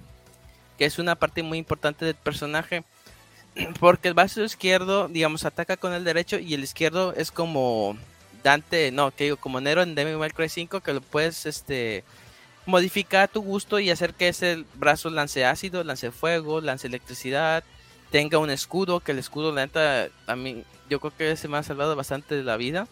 [0.78, 2.84] que es una parte muy importante del personaje,
[3.80, 7.96] porque el brazo izquierdo, digamos, ataca con el derecho y el izquierdo es como
[8.42, 12.04] Dante, no, que digo, como Nero en Devil May Cry 5, que lo puedes, este,
[12.66, 17.64] modificar a tu gusto y hacer que ese brazo lance ácido, lance fuego, lance electricidad,
[18.10, 21.58] tenga un escudo, que el escudo, la neta, a mí, yo creo que se me
[21.58, 22.86] ha salvado bastante de la vida.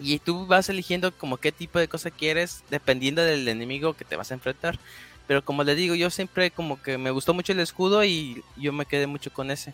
[0.00, 4.16] Y tú vas eligiendo como qué tipo de cosa quieres, dependiendo del enemigo que te
[4.16, 4.78] vas a enfrentar.
[5.26, 8.72] Pero como le digo, yo siempre como que me gustó mucho el escudo y yo
[8.72, 9.72] me quedé mucho con ese.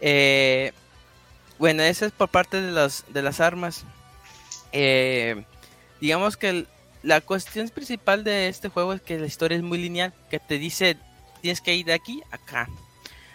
[0.00, 0.72] Eh,
[1.58, 3.84] bueno, ese es por parte de las, de las armas.
[4.72, 5.44] Eh,
[6.00, 6.66] digamos que
[7.02, 10.58] la cuestión principal de este juego es que la historia es muy lineal, que te
[10.58, 10.96] dice
[11.40, 12.68] tienes que ir de aquí a acá.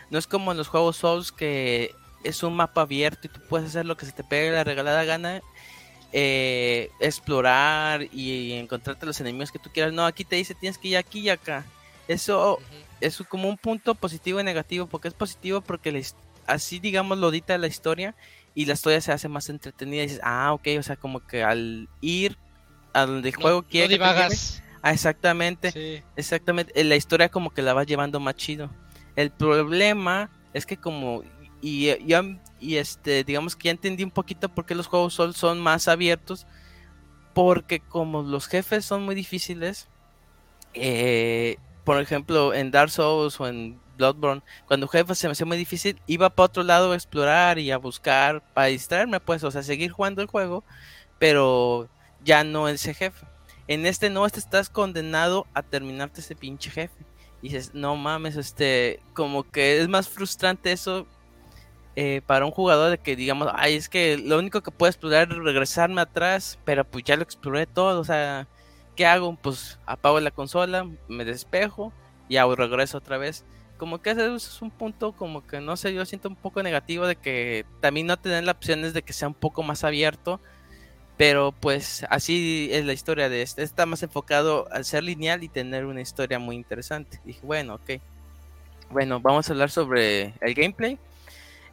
[0.09, 3.69] No es como en los juegos Souls que es un mapa abierto y tú puedes
[3.69, 5.41] hacer lo que se te pegue la regalada gana.
[6.13, 9.93] Eh, explorar y encontrarte los enemigos que tú quieras.
[9.93, 11.65] No, aquí te dice tienes que ir aquí y acá.
[12.07, 12.59] Eso
[12.99, 16.15] es como un punto positivo y negativo, porque es positivo porque his-
[16.45, 18.15] así, digamos, lo dita la historia
[18.53, 20.03] y la historia se hace más entretenida.
[20.03, 22.37] Y dices, ah, ok, o sea, como que al ir
[22.93, 24.61] a donde el No- juego no quiere divagas.
[24.81, 26.03] ah, exactamente, Sí.
[26.17, 28.69] exactamente, eh, la historia como que la vas llevando más chido.
[29.15, 31.23] El problema es que como,
[31.61, 32.23] y, y, ya-
[32.59, 35.87] y este, digamos que ya entendí un poquito por qué los juegos Souls son más
[35.87, 36.47] abiertos,
[37.33, 39.87] porque como los jefes son muy difíciles,
[40.73, 45.57] eh, por ejemplo, en Dark Souls o en Bloodborne, cuando jefe se me hacía muy
[45.57, 49.63] difícil, iba para otro lado a explorar y a buscar para distraerme, pues, o sea,
[49.63, 50.63] seguir jugando el juego,
[51.19, 51.89] pero
[52.23, 53.25] ya no ese jefe.
[53.67, 57.05] En este no, este estás condenado a terminarte ese pinche jefe.
[57.41, 61.07] Y dices, no mames, este, como que es más frustrante eso
[61.95, 65.31] eh, para un jugador de que digamos, ay, es que lo único que puedo explorar
[65.31, 68.47] es regresarme atrás, pero pues ya lo exploré todo, o sea,
[68.95, 69.35] ¿qué hago?
[69.41, 71.91] Pues apago la consola, me despejo
[72.29, 73.43] y regreso otra vez.
[73.77, 77.07] Como que ese es un punto como que no sé, yo siento un poco negativo
[77.07, 80.39] de que también no tener la opción es de que sea un poco más abierto.
[81.17, 83.63] Pero pues así es la historia de este.
[83.63, 87.19] Está más enfocado al ser lineal y tener una historia muy interesante.
[87.25, 88.01] Dije, bueno, ok.
[88.89, 90.97] Bueno, vamos a hablar sobre el gameplay.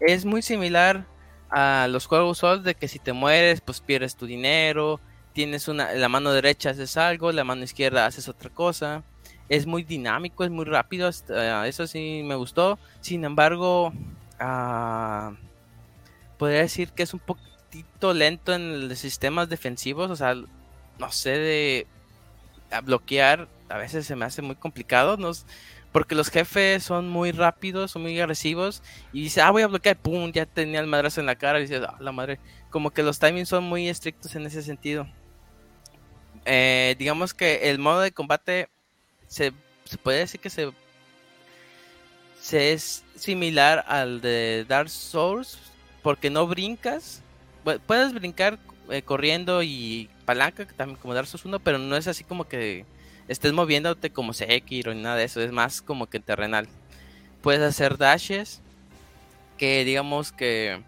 [0.00, 1.06] Es muy similar
[1.50, 5.00] a los juegos Souls de que si te mueres, pues pierdes tu dinero.
[5.32, 9.02] Tienes una, la mano derecha haces algo, la mano izquierda haces otra cosa.
[9.48, 11.08] Es muy dinámico, es muy rápido.
[11.08, 12.78] hasta- eso sí me gustó.
[13.00, 13.92] Sin embargo,
[14.38, 15.32] ah,
[16.38, 20.10] podría decir que es un poquito lento en los sistemas defensivos.
[20.10, 21.86] O sea, no sé, de
[22.70, 25.16] a bloquear a veces se me hace muy complicado.
[25.16, 25.32] No,
[25.98, 28.82] porque los jefes son muy rápidos, son muy agresivos.
[29.12, 31.58] Y dice, ah, voy a bloquear, pum, ya tenía el madrazo en la cara.
[31.58, 32.38] Y dices, ah, la madre.
[32.70, 35.08] Como que los timings son muy estrictos en ese sentido.
[36.44, 38.68] Eh, digamos que el modo de combate
[39.26, 39.52] se,
[39.84, 40.70] se puede decir que se,
[42.40, 45.58] se es similar al de Dark Souls
[46.02, 47.22] porque no brincas.
[47.64, 48.58] Pu- Puedes brincar
[48.90, 52.86] eh, corriendo y palanca también como Dark Souls 1, pero no es así como que
[53.28, 56.68] estés moviéndote como Sekiro ni nada de eso, es más como que terrenal.
[57.42, 58.60] Puedes hacer dashes
[59.58, 60.82] que digamos que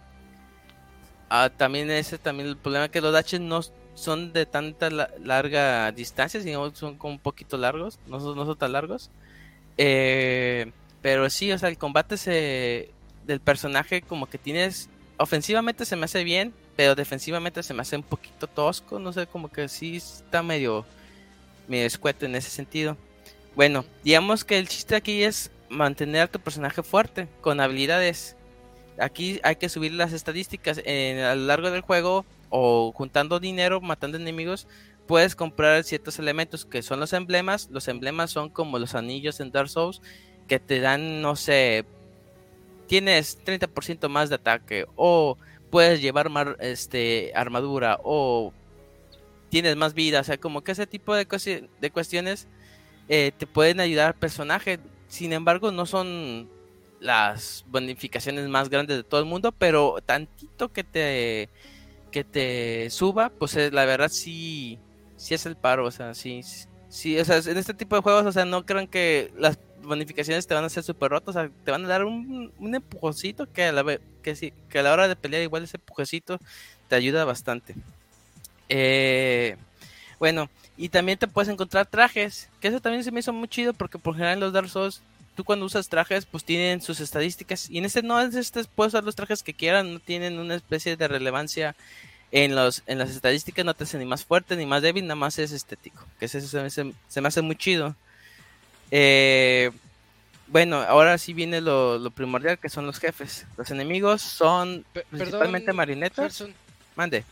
[1.29, 3.61] ah, también ese también el problema que los dashes no
[3.95, 8.47] son de tanta la- larga distancia, digamos son como un poquito largos, no son, no
[8.47, 9.11] son tan largos.
[9.77, 10.73] Eh,
[11.03, 12.91] pero sí, o sea, el combate se
[13.27, 14.89] del personaje como que tienes
[15.19, 19.27] ofensivamente se me hace bien, pero defensivamente se me hace un poquito tosco, no sé,
[19.27, 20.87] como que sí está medio
[21.71, 22.97] medio escueto en ese sentido.
[23.55, 28.37] Bueno, digamos que el chiste aquí es mantener a tu personaje fuerte con habilidades.
[28.99, 33.81] Aquí hay que subir las estadísticas en- a lo largo del juego o juntando dinero,
[33.81, 34.67] matando enemigos,
[35.07, 37.69] puedes comprar ciertos elementos que son los emblemas.
[37.71, 40.03] Los emblemas son como los anillos en Dark Souls
[40.49, 41.85] que te dan, no sé,
[42.89, 45.39] tienes 30% más de ataque o
[45.71, 48.53] puedes llevar mar- este armadura o
[49.51, 52.49] tienes más vida, o sea, como que ese tipo de, cuesti- de cuestiones
[53.09, 54.81] eh, te pueden ayudar al personaje.
[55.09, 56.51] Sin embargo, no son
[56.99, 61.51] las bonificaciones más grandes de todo el mundo, pero tantito que te
[62.11, 64.83] que te suba, pues eh, la verdad sí
[65.17, 66.41] sí es el paro, o sea, sí
[66.89, 70.47] sí, o sea, en este tipo de juegos, o sea, no crean que las bonificaciones
[70.47, 73.47] te van a hacer súper rotas, o sea, te van a dar un, un empujoncito
[73.53, 76.39] que a la que sí, que a la hora de pelear igual ese empujecito
[76.89, 77.75] te ayuda bastante.
[78.71, 79.57] Eh,
[80.19, 83.75] bueno, y también te puedes encontrar trajes, que eso también se me hizo muy chido
[83.75, 85.03] porque por general en los Dark Souls
[85.35, 88.95] tú cuando usas trajes pues tienen sus estadísticas y en este no, en este puedes
[88.95, 91.77] usar los trajes que quieran, no tienen una especie de relevancia
[92.33, 95.17] en los en las estadísticas, no te hace ni más fuerte ni más débil, nada
[95.17, 97.95] más es estético, que ese se, se me hace muy chido.
[98.91, 99.71] Eh,
[100.47, 103.47] bueno, ahora sí viene lo, lo primordial que son los jefes.
[103.57, 106.11] Los enemigos son principalmente perdón.
[106.15, 106.55] Gerson.
[106.97, 107.25] Mande.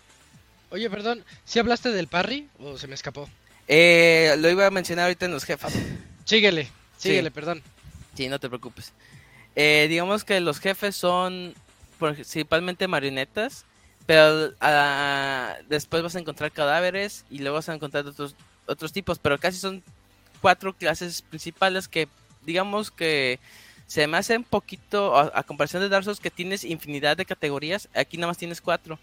[0.70, 3.28] Oye, perdón, ¿sí hablaste del parry o se me escapó?
[3.68, 5.72] Eh, lo iba a mencionar ahorita en los jefes.
[6.24, 6.68] Síguele,
[6.98, 7.62] síguele, perdón.
[8.14, 8.92] Sí, no te preocupes.
[9.56, 11.54] Eh, digamos que los jefes son
[11.98, 13.64] principalmente marionetas,
[14.06, 18.34] pero ah, después vas a encontrar cadáveres y luego vas a encontrar otros,
[18.66, 19.82] otros tipos, pero casi son
[20.40, 22.08] cuatro clases principales que
[22.44, 23.38] digamos que
[23.86, 27.24] se me hace un poquito, a, a comparación de Dark Souls que tienes infinidad de
[27.24, 28.98] categorías, aquí nada más tienes cuatro.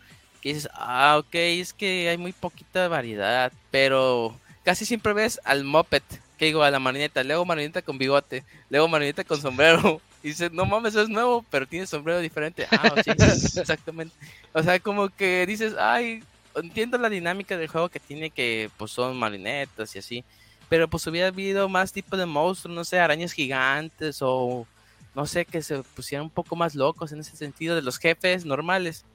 [0.46, 5.64] Que dices, ah, ok, es que hay muy poquita variedad, pero casi siempre ves al
[5.64, 6.04] moped,
[6.38, 10.00] que digo, a la marioneta, luego marioneta con bigote, luego marioneta con sombrero.
[10.22, 12.68] Y dices, no mames, eso es nuevo, pero tiene sombrero diferente.
[12.72, 13.12] Ah, sí,
[13.60, 14.16] exactamente.
[14.54, 16.24] O sea, como que dices, ay,
[16.56, 20.24] entiendo la dinámica del juego que tiene que, pues son marionetas y así.
[20.70, 24.68] Pero pues hubiera habido más tipo de monstruos, no sé, arañas gigantes o
[25.16, 28.46] no sé, que se pusieran un poco más locos en ese sentido de los jefes
[28.46, 29.06] normales.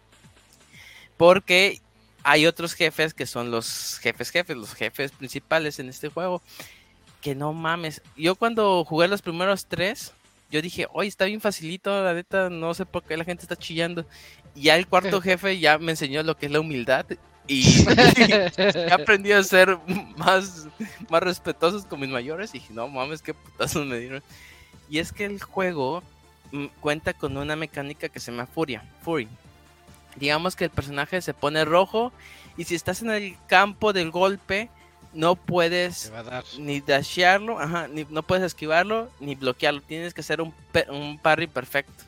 [1.20, 1.82] Porque
[2.22, 6.40] hay otros jefes que son los jefes jefes, los jefes principales en este juego.
[7.20, 8.00] Que no mames.
[8.16, 10.14] Yo cuando jugué los primeros tres,
[10.50, 13.54] yo dije, oye, está bien facilito, la neta, no sé por qué la gente está
[13.54, 14.06] chillando.
[14.54, 17.04] Y ya el cuarto jefe ya me enseñó lo que es la humildad.
[17.46, 17.84] Y
[18.56, 19.76] he aprendido a ser
[20.16, 20.68] más,
[21.10, 22.54] más respetuosos con mis mayores.
[22.54, 24.22] Y dije, no mames, qué putazos me dieron.
[24.88, 26.02] Y es que el juego
[26.50, 28.82] mm, cuenta con una mecánica que se llama Furia.
[29.02, 29.28] Fury.
[30.16, 32.12] Digamos que el personaje se pone rojo.
[32.56, 34.68] Y si estás en el campo del golpe,
[35.12, 36.12] no puedes
[36.58, 39.80] ni dashearlo, ajá, ni, no puedes esquivarlo, ni bloquearlo.
[39.82, 40.54] Tienes que hacer un,
[40.88, 42.04] un parry perfecto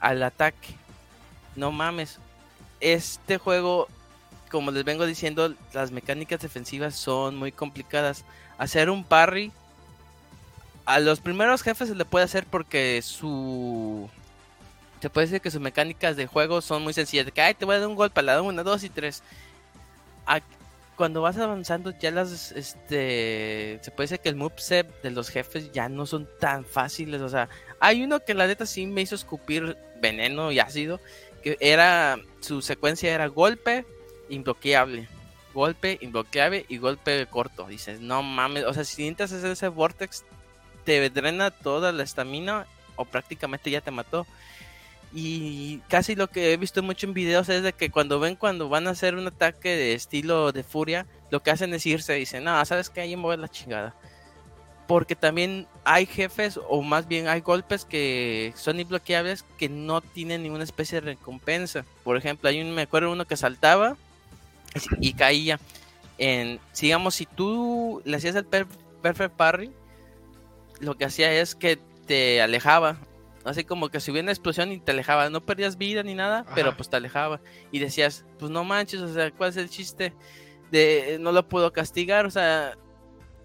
[0.00, 0.74] al ataque.
[1.56, 2.18] No mames.
[2.80, 3.88] Este juego,
[4.50, 8.24] como les vengo diciendo, las mecánicas defensivas son muy complicadas.
[8.58, 9.52] Hacer un parry
[10.86, 14.08] a los primeros jefes se le puede hacer porque su
[15.00, 17.26] se puede decir que sus mecánicas de juego son muy sencillas.
[17.26, 19.22] De que, ay, te voy a dar un golpe a la 1, 2 y 3.
[20.96, 22.52] Cuando vas avanzando, ya las.
[22.52, 27.22] este Se puede decir que el moveset de los jefes ya no son tan fáciles.
[27.22, 27.48] O sea,
[27.80, 31.00] hay uno que la neta sí me hizo escupir veneno y ácido.
[31.42, 32.18] Que era.
[32.40, 33.86] Su secuencia era golpe,
[34.28, 35.08] imbloqueable.
[35.54, 37.66] Golpe, imbloqueable y golpe corto.
[37.66, 38.64] Dices, no mames.
[38.64, 40.24] O sea, si intentas hacer ese vortex,
[40.84, 42.66] te drena toda la estamina
[42.96, 44.26] o prácticamente ya te mató.
[45.12, 48.68] Y casi lo que he visto mucho en videos es de que cuando ven cuando
[48.68, 52.20] van a hacer un ataque de estilo de furia, lo que hacen es irse y
[52.20, 53.94] dicen, no, sabes que ahí me voy la chingada.
[54.86, 60.42] Porque también hay jefes, o más bien hay golpes que son imbloqueables que no tienen
[60.42, 61.84] ninguna especie de recompensa.
[62.04, 63.96] Por ejemplo, hay un, me acuerdo uno que saltaba
[65.00, 65.58] y, caía.
[66.18, 69.72] En, digamos, si tú le hacías el perfect parry,
[70.80, 72.96] lo que hacía es que te alejaba
[73.44, 76.44] Así como que si hubiera una explosión y te alejaba, no perdías vida ni nada,
[76.54, 77.40] pero pues te alejaba.
[77.72, 80.12] Y decías, pues no manches, o sea, ¿cuál es el chiste?
[80.70, 82.76] De no lo puedo castigar, o sea,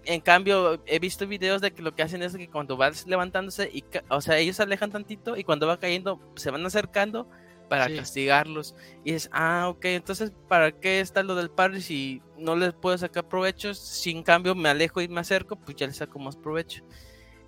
[0.04, 3.70] en cambio, he visto videos de que lo que hacen es que cuando vas levantándose,
[3.72, 7.28] y o sea, ellos se alejan tantito y cuando va cayendo, se van acercando
[7.68, 8.74] para castigarlos.
[9.04, 12.96] Y es, ah, ok, entonces, ¿para qué está lo del parry si no les puedo
[12.96, 13.74] sacar provecho?
[13.74, 16.84] Si en cambio me alejo y me acerco, pues ya les saco más provecho.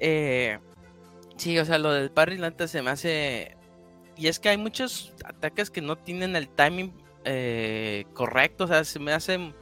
[0.00, 0.58] Eh,
[1.38, 3.56] Sí, o sea, lo del parry antes se me hace...
[4.16, 6.92] Y es que hay muchos ataques que no tienen el timing
[7.24, 9.54] eh, correcto, o sea, se me hacen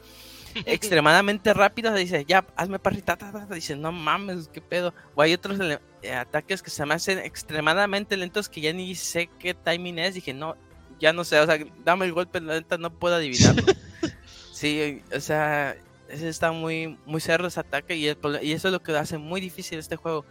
[0.64, 3.18] extremadamente rápido, dice, ya, hazme parry, ta,
[3.50, 4.94] dice, no mames, qué pedo.
[5.14, 5.58] O hay otros
[6.02, 10.14] eh, ataques que se me hacen extremadamente lentos que ya ni sé qué timing es,
[10.14, 10.56] dije, no,
[10.98, 13.62] ya no sé, o sea, dame el golpe, la neta no puedo adivinarlo.
[14.52, 15.76] sí, o sea,
[16.08, 19.42] ese está muy, muy cerro ese ataque y, y eso es lo que hace muy
[19.42, 20.24] difícil este juego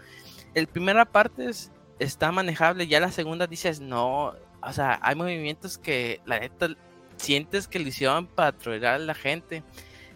[0.56, 1.52] el primera parte
[2.00, 6.70] está manejable, ya la segunda dices, no, o sea, hay movimientos que la neta
[7.18, 9.64] sientes que lo hicieron para atraer a la gente.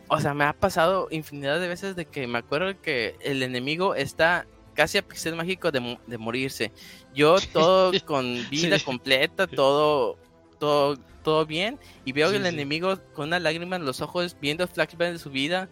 [0.07, 3.93] O sea, me ha pasado infinidad de veces de que me acuerdo que el enemigo
[3.93, 6.71] está casi a pixel mágico de, morirse.
[7.13, 10.17] Yo todo con vida completa, todo,
[10.57, 11.77] todo, todo bien.
[12.05, 15.69] Y veo el enemigo con una lágrima en los ojos viendo flashback de su vida,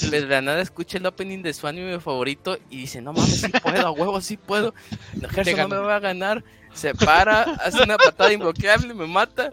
[0.00, 3.48] de la nada escucha el opening de su anime favorito y dice, no mames, sí
[3.62, 4.74] puedo, a huevo, sí puedo.
[5.14, 6.44] No, no me va a ganar.
[6.72, 9.52] Se para, hace una patada imbloqueable, me mata.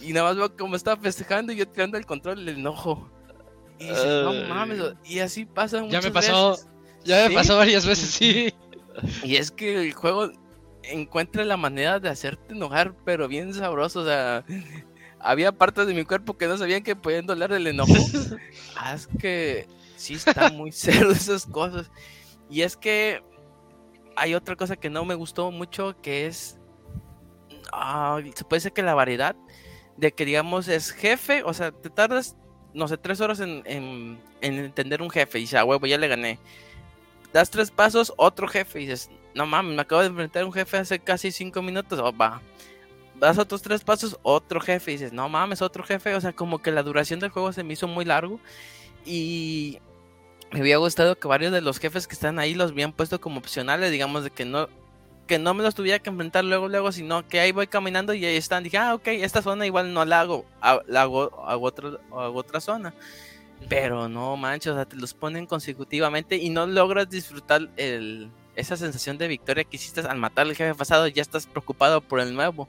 [0.00, 3.10] Y nada más veo como está festejando y yo tirando el control le enojo.
[3.78, 6.58] Y dice, no mames, y así pasa Ya me pasó,
[7.02, 8.54] ya me pasó varias veces, sí.
[9.24, 10.30] Y es que el juego
[10.82, 14.44] encuentra la manera de hacerte enojar, pero bien sabroso, o sea,
[15.18, 17.94] había partes de mi cuerpo que no sabían que podían doler el enojo.
[18.94, 19.66] Es que
[20.00, 21.90] sí está muy cerdo esas cosas.
[22.48, 23.22] Y es que
[24.16, 26.58] hay otra cosa que no me gustó mucho que es.
[27.72, 29.36] Ah, se puede decir que la variedad
[29.96, 32.36] de que digamos es jefe, o sea, te tardas,
[32.74, 36.08] no sé, tres horas en, en, entender un jefe y dices, ah, huevo, ya le
[36.08, 36.38] gané.
[37.32, 40.52] Das tres pasos, otro jefe y dices, no mames, me acabo de enfrentar a un
[40.52, 42.40] jefe hace casi cinco minutos, oh, va.
[43.14, 46.60] Das otros tres pasos, otro jefe y dices, no mames, otro jefe, o sea, como
[46.60, 48.40] que la duración del juego se me hizo muy largo
[49.04, 49.78] y
[50.52, 53.38] me había gustado que varios de los jefes que están ahí los habían puesto como
[53.38, 54.68] opcionales, digamos, de que no
[55.30, 58.24] que no me los tuviera que enfrentar luego, luego, sino que ahí voy caminando y
[58.24, 58.64] ahí están.
[58.64, 60.44] Dije, ah, ok, esta zona igual no la hago,
[60.88, 62.92] la hago, hago, hago otra zona.
[63.68, 68.76] Pero no manches, o sea, te los ponen consecutivamente y no logras disfrutar el, esa
[68.76, 72.34] sensación de victoria que hiciste al matar al jefe pasado, ya estás preocupado por el
[72.34, 72.68] nuevo.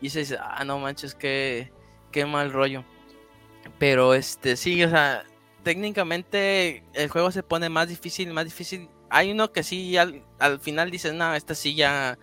[0.00, 1.72] Y dices, ah, no manches, qué,
[2.12, 2.84] qué mal rollo.
[3.80, 5.24] Pero este, sí, o sea,
[5.66, 8.88] técnicamente el juego se pone más difícil, más difícil.
[9.10, 12.20] Hay uno que sí al, al final dices, no, esta sí ya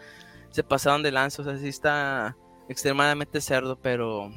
[0.49, 2.37] se pasaron de lanza, o sea, sí está
[2.69, 4.31] extremadamente cerdo, pero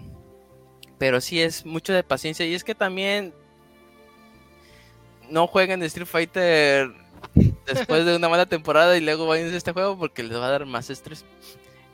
[0.99, 3.33] pero sí es mucho de paciencia y es que también
[5.31, 6.91] no jueguen Street Fighter
[7.65, 10.51] después de una mala temporada y luego vayan a este juego porque les va a
[10.51, 11.25] dar más estrés.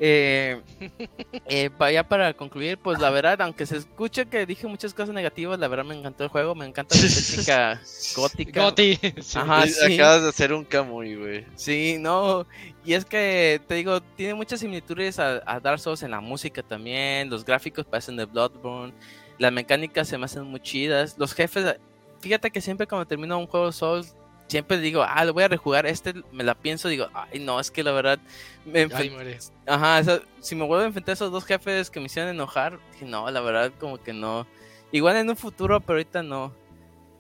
[0.05, 0.61] Eh,
[1.47, 5.61] eh, vaya para concluir, pues la verdad, aunque se escuche que dije muchas cosas negativas,
[5.61, 7.81] la verdad me encantó el juego, me encanta la estética
[8.16, 8.62] gótica.
[8.65, 8.99] Goti.
[9.20, 9.39] sí.
[9.39, 9.95] Ajá, sí.
[9.95, 11.47] Acabas de hacer un Kamui, güey.
[11.55, 12.45] Sí, no,
[12.85, 16.65] y es que te digo, tiene muchas similitudes a, a Dark Souls en la música
[16.65, 18.93] también, los gráficos parecen de Bloodborne,
[19.39, 21.77] las mecánicas se me hacen muy chidas, los jefes,
[22.19, 24.16] fíjate que siempre cuando termino un juego Souls,
[24.53, 27.70] siempre digo, ah, lo voy a rejugar, este me la pienso, digo, ay, no, es
[27.73, 28.20] que la verdad,
[28.65, 29.39] me Ay, enfrenté- muere.
[29.66, 32.31] Ajá, o sea, si me vuelvo a enfrentar a esos dos jefes que me hicieron
[32.31, 34.47] enojar, dije, no, la verdad, como que no.
[34.93, 36.53] Igual en un futuro, pero ahorita no.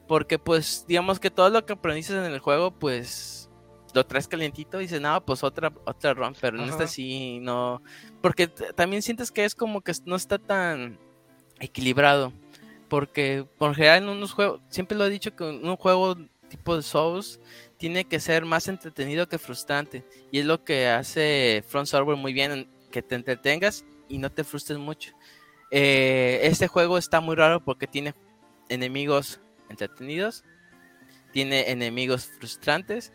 [0.06, 3.48] Porque, pues, digamos que todo lo que aprendiste en el juego, pues,
[3.94, 6.72] lo traes calientito y dices, no, pues otra, otra run, pero en Ajá.
[6.72, 7.82] esta sí, no.
[8.20, 10.98] Porque también sientes que es como que no está tan
[11.60, 12.32] equilibrado.
[12.88, 16.16] Porque, por general, en unos juegos, siempre lo he dicho que en un juego
[16.52, 17.40] tipo de Souls
[17.78, 20.04] tiene que ser más entretenido que frustrante.
[20.30, 24.30] Y es lo que hace Front Software muy bien, en que te entretengas y no
[24.30, 25.12] te frustres mucho.
[25.70, 28.14] Eh, este juego está muy raro porque tiene
[28.68, 30.44] enemigos entretenidos,
[31.32, 33.12] tiene enemigos frustrantes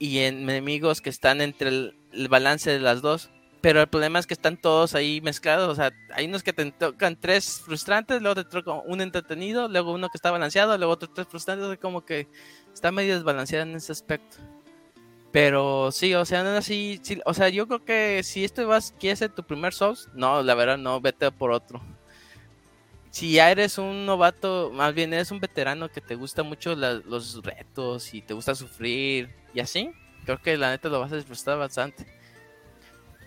[0.00, 3.30] y enemigos que están entre el balance de las dos.
[3.64, 5.70] Pero el problema es que están todos ahí mezclados.
[5.70, 9.94] O sea, hay unos que te tocan tres frustrantes, luego te toca un entretenido, luego
[9.94, 11.66] uno que está balanceado, luego otros tres frustrantes.
[11.70, 12.28] es como que
[12.74, 14.36] está medio desbalanceada en ese aspecto.
[15.32, 18.94] Pero sí, o sea, aún así, sí, o sea, yo creo que si esto vas,
[19.00, 21.80] quieres ser tu primer Souls, no, la verdad no, vete por otro.
[23.08, 27.42] Si ya eres un novato, más bien eres un veterano que te gusta mucho los
[27.42, 29.90] retos y te gusta sufrir y así,
[30.26, 32.23] creo que la neta lo vas a disfrutar bastante.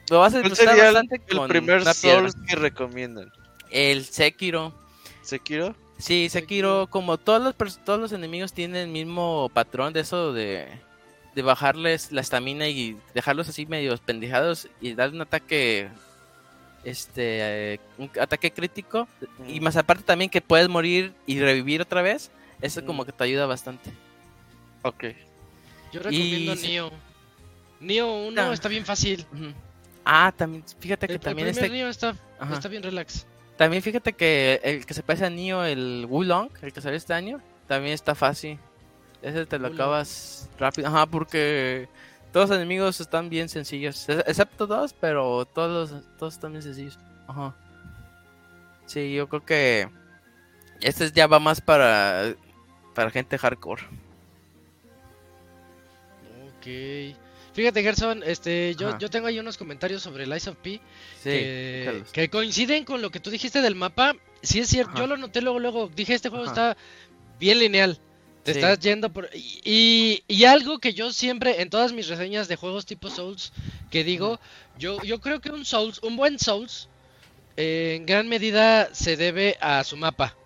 [0.09, 1.93] Lo vas a ¿Cuál disfrutar sería el, bastante el con primer.
[1.93, 3.31] Souls que recomiendan?
[3.69, 4.73] El Sekiro.
[5.21, 5.75] ¿Sekiro?
[5.97, 10.67] Sí, Sekiro, como todos los, todos los enemigos tienen el mismo patrón de eso de,
[11.35, 15.89] de bajarles la estamina y dejarlos así medio pendejados y darle un ataque
[16.84, 19.07] este eh, un ataque crítico
[19.47, 22.31] y más aparte también que puedes morir y revivir otra vez,
[22.61, 23.91] eso como que te ayuda bastante.
[24.84, 25.03] Ok.
[25.91, 26.91] Yo recomiendo Y- Nioh.
[27.79, 28.53] Nioh 1 Ah.
[28.53, 29.25] está bien fácil.
[29.34, 29.51] Ujú.
[30.09, 31.89] Ah, también fíjate que El, el también primer este Nioh
[32.53, 33.25] está, bien relax.
[33.57, 37.13] También fíjate que el que se parece a Nioh, el Wulong, el que salió este
[37.13, 38.57] año, también está fácil.
[39.21, 39.81] Ese te lo Wulong.
[39.81, 40.88] acabas rápido.
[40.88, 41.89] Ajá, porque
[42.31, 44.07] todos los enemigos están bien sencillos.
[44.07, 46.97] ex- Excepto dos, pero todos, los- todos están bien sencillos.
[47.27, 47.53] Ajá.
[48.85, 49.89] Sí, yo creo que
[50.79, 52.34] este ya va más para,
[52.95, 53.84] para gente hardcore.
[56.47, 57.17] Ok.
[57.57, 60.79] Fíjate, Gerson, este, yo, yo tengo ahí unos comentarios sobre el Ice of P
[61.23, 61.29] Sí,
[62.13, 64.15] que, coinciden con lo que tú dijiste del mapa.
[64.43, 64.99] Sí es cierto, Ajá.
[64.99, 65.89] yo lo noté luego, luego.
[65.95, 66.53] Dije, este juego Ajá.
[66.53, 66.77] está
[67.39, 67.99] bien lineal.
[68.43, 68.59] Te Sí.
[68.59, 69.27] estás yendo por...
[69.34, 73.51] Y, y- y algo que yo siempre, en todas mis reseñas de juegos tipo Souls,
[73.89, 74.39] que digo,
[74.77, 76.89] yo, yo creo que un Souls, un buen Souls,
[77.57, 80.38] eh, en gran medida se debe a su mapa.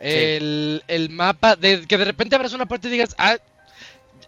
[0.00, 3.36] El, el mapa, de que de repente abras una puerta y digas, ah,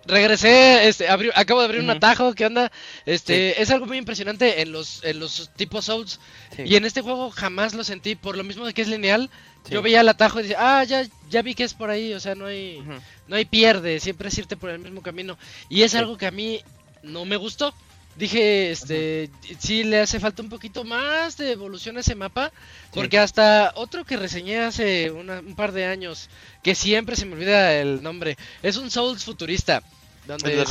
[0.06, 2.70] regresé, este, acabo de abrir un atajo, ¿qué onda?
[3.04, 6.20] Este, es algo muy impresionante en los, en los tipos Souls.
[6.56, 9.30] Sí, Y en este juego jamás lo sentí, por lo mismo de que es lineal.
[9.64, 9.72] sí.
[9.74, 12.20] Yo veía el atajo y decía, ah, ya, ya vi que es por ahí, o
[12.20, 12.82] sea, no hay,
[13.28, 15.36] no hay pierde, siempre es irte por el mismo camino.
[15.68, 16.60] Y es algo que a mí
[17.02, 17.74] no me gustó.
[18.16, 19.28] Dije, este,
[19.58, 22.50] sí le hace falta un poquito más de evolución a ese mapa,
[22.94, 26.30] porque hasta otro que reseñé hace una- un par de años,
[26.62, 29.82] que siempre se me olvida el nombre, es un Souls futurista,
[30.26, 30.62] donde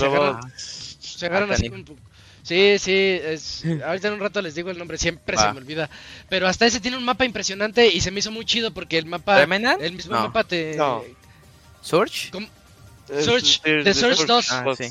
[1.22, 1.86] agarran Ah, así con...
[2.44, 5.90] Sí, sí, es, ahorita en un rato les digo el nombre, siempre se me olvida.
[6.30, 9.08] Pero hasta ese tiene un mapa impresionante y se me hizo muy chido porque el
[9.08, 9.82] mapa, ¿Remnant?
[9.82, 10.22] el mismo No.
[10.28, 10.76] mapa te...
[10.76, 11.04] No.
[11.82, 12.32] ¿Surge?
[13.10, 14.52] Es- Surge, de- The de Surge Surge 2.
[14.52, 14.78] Ah, dos.
[14.78, 14.90] sí.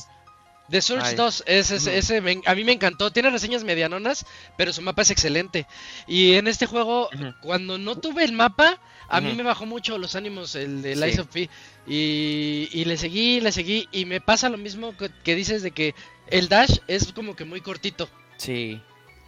[0.71, 1.15] The Surge Ay.
[1.15, 1.99] 2, ese, ese, Ujú.
[1.99, 3.13] ese me- a mí me encantó.
[3.13, 4.25] Tiene reseñas medianonas,
[4.57, 5.67] pero su mapa es excelente.
[6.09, 7.35] Y en este juego, Ujú.
[7.41, 8.79] cuando no tuve el mapa,
[9.09, 11.01] a mí me bajó mucho los ánimos el de Sí.
[11.01, 11.51] Lies of P.
[11.87, 13.89] Y, y le seguí, le seguí.
[13.93, 15.95] Y me pasa lo mismo que, que dices de que
[16.29, 18.09] el dash es como que muy cortito.
[18.37, 18.81] Sí.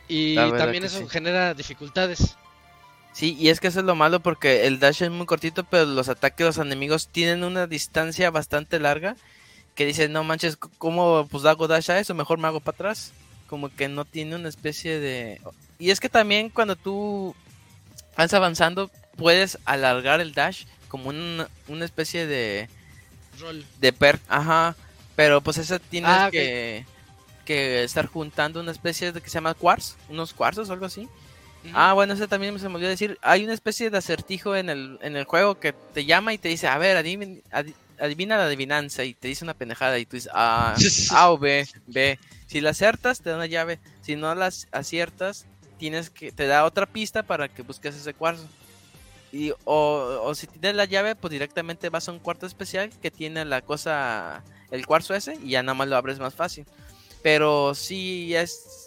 [0.09, 1.07] Y también eso sí.
[1.09, 2.37] genera dificultades.
[3.13, 5.87] Sí, y es que eso es lo malo porque el dash es muy cortito, pero
[5.87, 9.17] los ataques de los enemigos tienen una distancia bastante larga
[9.75, 12.15] que dices, no manches, ¿cómo pues hago dash a eso?
[12.15, 13.13] Mejor me hago para atrás.
[13.47, 15.41] Como que no tiene una especie de...
[15.79, 17.35] Y es que también cuando tú
[18.17, 22.69] vas avanzando, puedes alargar el dash como un- una especie de,
[23.41, 23.65] Roll.
[23.81, 24.77] de perk, ajá,
[25.15, 26.85] pero pues esa tienes Ah, que,
[27.45, 31.09] que estar juntando una especie de que se llama quartz, unos cuarzos o algo así.
[31.75, 33.19] Ah, bueno, ese también se me olvidó decir.
[33.23, 36.49] Hay una especie de acertijo en el, en el juego que te llama y te
[36.49, 40.15] dice, a ver, adivin- adi- adivina la adivinanza y te dice una pendejada y tú
[40.17, 40.77] dices, ah,
[41.11, 42.21] A o B, B.
[42.47, 43.81] Si la aciertas, te da una llave.
[44.03, 48.47] Si no las aciertas, tienes que te da otra pista para que busques ese cuarzo.
[49.37, 53.11] Y, o, o si tienes la llave, pues directamente vas a un cuarto especial que
[53.11, 56.65] tiene la cosa, el cuarzo ese, y ya nada más lo abres más fácil.
[57.23, 58.87] Pero sí es.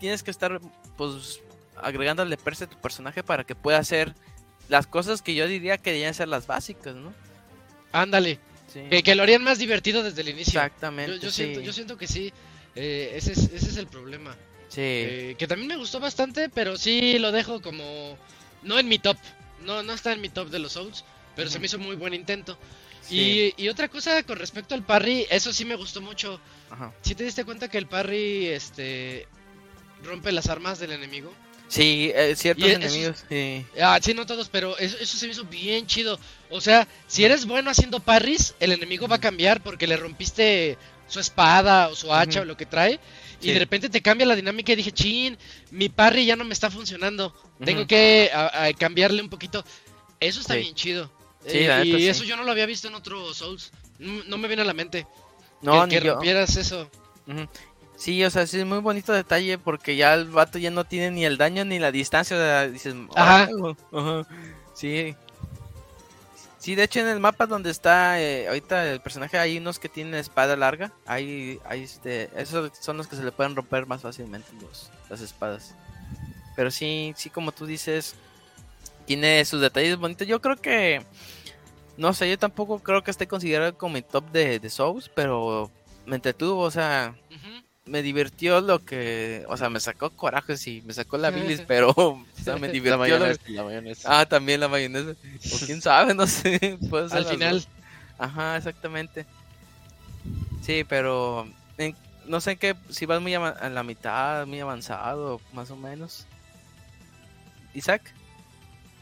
[0.00, 0.60] Tienes que estar,
[0.96, 1.40] pues,
[1.76, 4.14] agregándole perse a tu personaje para que pueda hacer
[4.68, 7.12] las cosas que yo diría que deberían ser las básicas, ¿no?
[7.92, 8.40] Ándale.
[8.72, 8.80] Sí.
[8.90, 10.60] Que, que lo harían más divertido desde el inicio.
[10.60, 11.16] Exactamente.
[11.16, 11.36] Yo, yo sí.
[11.44, 12.32] siento, yo siento que sí.
[12.74, 14.34] eh, ese, es, ese es el problema.
[14.68, 14.80] Sí.
[14.82, 18.18] Eh, que también me gustó bastante, pero sí lo dejo como.
[18.62, 19.16] No en mi top.
[19.64, 21.04] No, no está en mi top de los Souls.
[21.36, 22.58] Pero se me hizo muy buen intento.
[23.02, 23.54] sí.
[23.56, 26.40] Y, y otra cosa con respecto al parry, eso sí me gustó mucho.
[26.70, 26.92] Ajá.
[27.02, 29.26] Si te diste cuenta que el parry este
[30.02, 31.32] rompe las armas del enemigo.
[31.68, 33.24] Sí, eh, ciertos Y eso- enemigos.
[33.28, 33.64] Sí.
[33.80, 36.18] Ah, sí, no todos, pero eso, eso se me hizo bien chido.
[36.50, 40.78] O sea, si eres bueno haciendo parries, el enemigo va a cambiar porque le rompiste
[41.08, 42.98] su espada o su hacha o lo que trae.
[43.40, 45.38] Y de repente te cambia la dinámica y dije, chin,
[45.70, 47.34] mi parry ya no me está funcionando.
[47.64, 49.64] Tengo que a- a cambiarle un poquito.
[50.20, 50.60] Eso está Sí.
[50.60, 51.10] bien chido.
[51.46, 53.70] Sí, Eh, y eso yo no lo había visto en otros Souls.
[53.98, 55.06] No, no me viene a la mente.
[55.62, 56.12] No, que, ni que yo.
[56.14, 56.90] rompieras eso.
[57.96, 61.10] Sí, o sea, sí es muy bonito detalle porque ya el vato ya no tiene
[61.10, 62.36] ni el daño ni la distancia.
[62.36, 62.94] O sea, dices.
[63.14, 63.48] Ajá.
[64.74, 65.14] Sí.
[66.58, 69.88] Sí, de hecho en el mapa donde está eh, ahorita el personaje hay unos que
[69.88, 70.92] tienen espada larga.
[71.06, 75.20] Hay, hay este, esos son los que se le pueden romper más fácilmente los, las
[75.20, 75.74] espadas.
[76.56, 78.16] Pero sí, sí como tú dices,
[79.06, 80.26] tiene sus detalles bonitos.
[80.26, 81.04] Yo creo que,
[81.96, 85.70] no sé, yo tampoco creo que esté considerado como mi top de, de Souls, pero
[86.06, 87.62] me entretuvo, o sea, Ujú.
[87.88, 91.90] Me divirtió lo que, o sea, me sacó coraje, sí, me sacó la bilis, pero,
[91.96, 93.18] o sea, me La divirtió.
[93.18, 94.20] lo- la mayonesa.
[94.20, 95.10] Ah, también la mayonesa.
[95.10, 96.78] O quién sabe, no sé.
[96.90, 97.54] puede ser Al final.
[97.56, 97.68] dos.
[98.18, 99.26] Ajá, exactamente.
[100.62, 101.48] Sí, pero
[101.78, 101.96] en-
[102.26, 106.26] no sé qué, si vas muy a la mitad, muy avanzado, más o menos.
[107.74, 108.02] Isaac.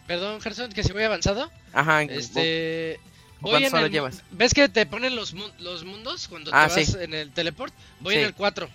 [0.07, 1.51] Perdón, Gerson, que si voy avanzado.
[1.73, 3.01] Ajá, en- Este.
[3.41, 4.23] Voy ¿Cuántas en el, llevas?
[4.31, 6.97] ¿Ves que te ponen los, los mundos cuando Ah, te vas sí.
[6.99, 7.73] en el teleport?
[8.01, 8.21] Voy Sí.
[8.21, 8.69] en el 4.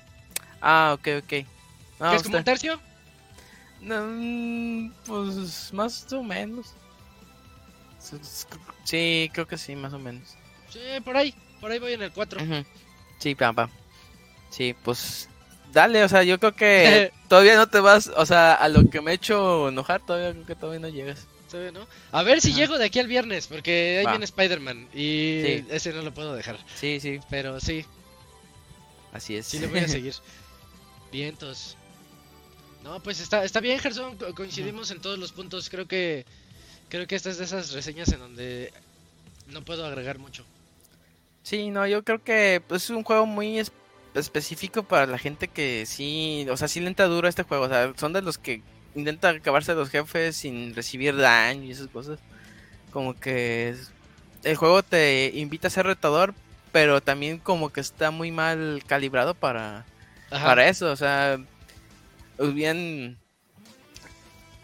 [0.62, 1.28] Ah, ok, ok.
[1.28, 1.46] Que
[2.16, 2.80] es como un tercio.
[3.82, 6.74] No, mm, pues más o menos.
[8.84, 10.36] Sí, creo que sí, más o menos.
[10.70, 11.34] Sí, por ahí.
[11.60, 12.42] Por ahí voy en el 4.
[12.44, 12.64] Ujú.
[13.20, 13.70] Sí, pam, pam.
[14.50, 15.30] Sí, pues
[15.72, 19.02] dale, o sea, yo creo que todavía no te vas, o sea, a lo que
[19.02, 21.28] me he hecho enojar, todavía creo que todavía no llegas.
[22.12, 24.12] A ver si llego de aquí al viernes, porque ahí Va.
[24.12, 24.88] viene Spider-Man.
[24.94, 25.66] Y Sí.
[25.70, 26.58] ese no lo puedo dejar.
[26.76, 27.86] Sí, sí, Pero sí,
[29.14, 29.46] así es.
[29.48, 30.14] sí le voy a seguir.
[31.12, 31.76] Vientos.
[32.84, 34.18] No, pues está, está bien, Gerson.
[34.18, 35.70] co- Coincidimos en todos los puntos.
[35.70, 36.26] Creo que
[36.90, 38.74] creo que esta es de esas reseñas en donde
[39.48, 40.44] no puedo agregar mucho.
[41.44, 43.72] Sí, no, yo creo que pues, es un juego muy es-
[44.14, 47.66] específico para la gente que sí, o sea, sí le entra duro a este juego.
[47.66, 48.62] O sea, son de los que
[48.96, 52.20] intentan acabarse a los jefes sin recibir daño y esas cosas.
[52.92, 53.76] Como que
[54.44, 56.34] el juego te invita a ser retador,
[56.72, 59.86] pero también como que está muy mal calibrado para,
[60.30, 60.46] Ajá.
[60.46, 60.92] para eso.
[60.92, 61.40] O sea,
[62.54, 63.18] bien...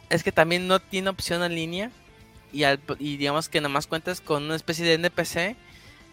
[0.09, 1.91] Es que también no tiene opción en línea.
[2.53, 5.55] Y, al- y digamos que nada más cuentas con una especie de NPC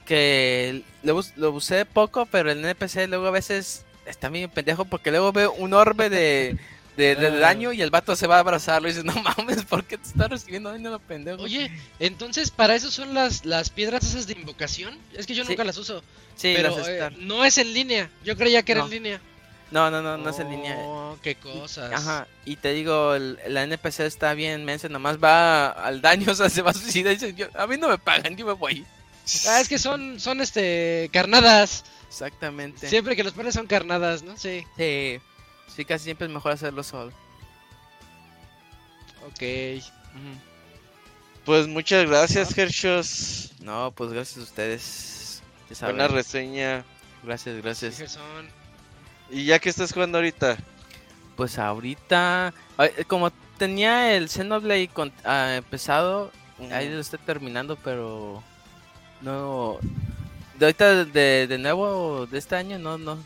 [0.05, 5.11] que lo, lo usé poco, pero el NPC luego a veces está medio pendejo porque
[5.11, 6.59] luego veo un orbe de,
[6.97, 7.31] de, de Ah.
[7.31, 10.07] daño y el vato se va a abrazarlo y dices, no mames, ¿por qué te
[10.09, 11.43] estás recibiendo daño lo pendejo?
[11.43, 14.99] Oye, entonces para eso son las, las piedras esas de invocación.
[15.13, 15.51] Es que yo Sí.
[15.51, 16.03] nunca las uso.
[16.37, 18.11] sí, pero las eh, no es en línea.
[18.25, 18.87] Yo creía que era No.
[18.87, 19.21] en línea.
[19.71, 20.77] No, no, no, no es en línea.
[20.79, 21.91] Oh, qué cosas.
[21.93, 26.35] Ajá, y te digo, el, la NPC está bien mensa, nomás va al daño, o
[26.35, 28.53] sea, se va a suicidar y dice, yo, a mí no me pagan, yo me
[28.53, 28.85] voy.
[29.49, 31.85] Ah, es que son, son este carnadas.
[32.09, 32.87] Exactamente.
[32.89, 34.37] Siempre que los pones son carnadas, ¿no?
[34.37, 34.67] Sí.
[34.77, 35.19] Sí,
[35.69, 37.13] sí, casi siempre es mejor hacerlo solo.
[39.27, 39.43] Ok.
[41.45, 43.51] Pues muchas gracias, Hershos.
[43.61, 45.43] No, pues gracias a ustedes.
[45.81, 46.85] Buena reseña.
[47.23, 47.97] Gracias, gracias.
[47.99, 48.49] Gerson.
[49.31, 50.57] ¿Y ya que estás jugando ahorita?
[51.37, 52.53] Pues ahorita,
[53.09, 56.31] como tenía el Xenoblade con- ah, empezado,
[56.71, 58.43] ahí lo estoy terminando, pero
[59.21, 59.79] no.
[60.59, 63.19] De ahorita de, de nuevo de este año no no.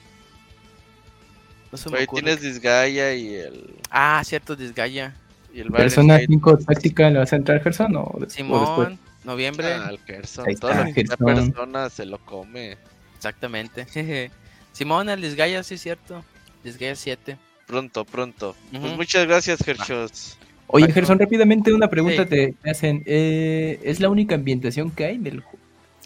[1.71, 2.23] No se me Ahí ocurre.
[2.23, 3.75] tienes Disgaea y el...
[3.91, 5.15] Ah, cierto, Disgaea.
[5.53, 8.33] Y el Persona Gate, 5 táctica, ¿le vas a entrar Gerson o, o después?
[8.35, 11.27] Simón, noviembre, ah, el Gerson, Ahí todo está, lo que Gerson.
[11.27, 12.77] persona se lo come.
[13.17, 13.87] exactamente.
[14.73, 16.25] Simón, el Disgaea, sí es cierto.
[16.65, 17.37] Disgaea 7.
[17.67, 18.55] Pronto, pronto.
[18.71, 18.95] Pues Ujú.
[18.97, 20.39] muchas gracias, Gershos.
[20.69, 20.91] Oye.
[20.93, 22.29] Gerson, rápidamente una pregunta Sí.
[22.29, 23.03] te te hacen.
[23.07, 25.59] eh, ¿Es la única ambientación que hay del juego?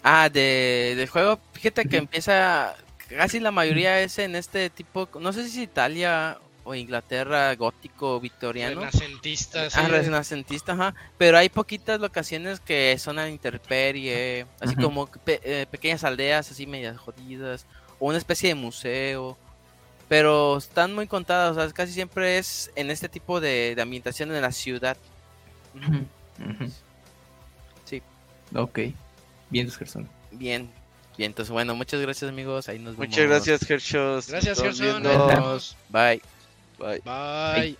[0.03, 2.75] Ah, de, del juego, fíjate que empieza,
[3.17, 8.19] casi la mayoría es en este tipo, no sé si es Italia o Inglaterra, gótico,
[8.21, 8.81] victoriano.
[8.81, 9.77] Renacentista, sí.
[9.79, 10.95] Ah, renacentista, ajá.
[11.17, 16.65] Pero hay poquitas locaciones que son a intemperie, así como pe- eh, pequeñas aldeas así
[16.65, 17.65] medias jodidas,
[17.99, 19.37] o una especie de museo.
[20.07, 24.33] Pero están muy contadas, o sea, casi siempre es en este tipo de, de ambientación
[24.33, 24.95] en la ciudad.
[27.85, 28.01] Sí.
[28.55, 28.79] Ok.
[29.49, 30.07] Bien, Gerson.
[30.31, 30.69] Bien,
[31.17, 33.07] bien, entonces bueno, muchas gracias amigos, ahí nos vemos.
[33.09, 34.27] Muchas gracias, Gershos.
[34.27, 35.75] Gracias, vemos.
[35.89, 36.21] Bye.
[36.77, 37.01] Bye.
[37.05, 37.77] Bye.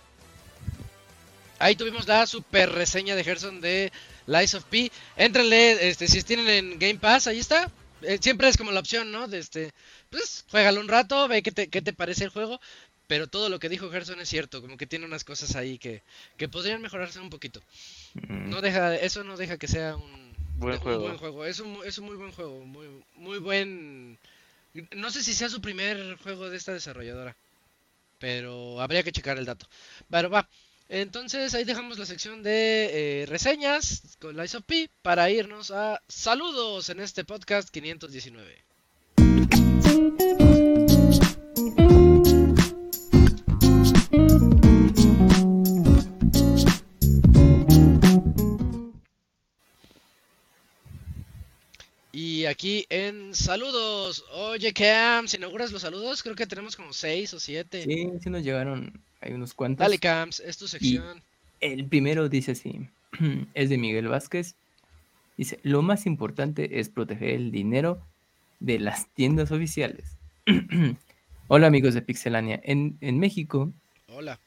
[1.58, 3.92] Ahí tuvimos la super reseña de Gerson de
[4.26, 4.90] Lies of P.
[5.16, 7.70] Éntrenle, este, si tienen en Game Pass, ahí está.
[8.02, 9.28] Eh, siempre es como la opción, ¿no?
[9.28, 9.72] De este,
[10.10, 12.60] pues, juégalo un rato, ve qué te, qué te parece el juego.
[13.06, 16.02] Pero todo lo que dijo Gerson es cierto, como que tiene unas cosas ahí que,
[16.38, 17.60] que podrían mejorarse un poquito.
[18.14, 18.48] Mm.
[18.48, 20.23] No deja, eso no deja que sea un
[20.56, 21.00] Buen juego.
[21.00, 21.44] buen juego.
[21.44, 22.86] Es un, es un muy buen juego, muy,
[23.16, 24.18] muy buen.
[24.94, 27.36] No sé si sea su primer juego de esta desarrolladora,
[28.18, 29.66] pero habría que checar el dato.
[30.10, 30.48] Pero va.
[30.88, 36.00] Entonces ahí dejamos la sección de eh, reseñas con Lies of P para irnos a
[36.08, 38.73] saludos en este podcast 519.
[52.14, 57.34] Y aquí en saludos, oye Cam, si inauguras los saludos, creo que tenemos como 6
[57.34, 57.82] o 7.
[57.82, 58.92] Sí, sí nos llegaron.
[59.20, 59.84] Hay unos cuantos.
[59.84, 61.20] Dale Cams, es tu sección.
[61.60, 62.88] El primero dice así,
[63.54, 64.54] es de Miguel Vázquez.
[65.36, 68.00] Dice, lo más importante es proteger el dinero
[68.60, 70.16] de las tiendas oficiales.
[71.48, 72.60] Hola amigos de Pixelania.
[72.62, 73.72] En, en México
[74.06, 74.38] Hola.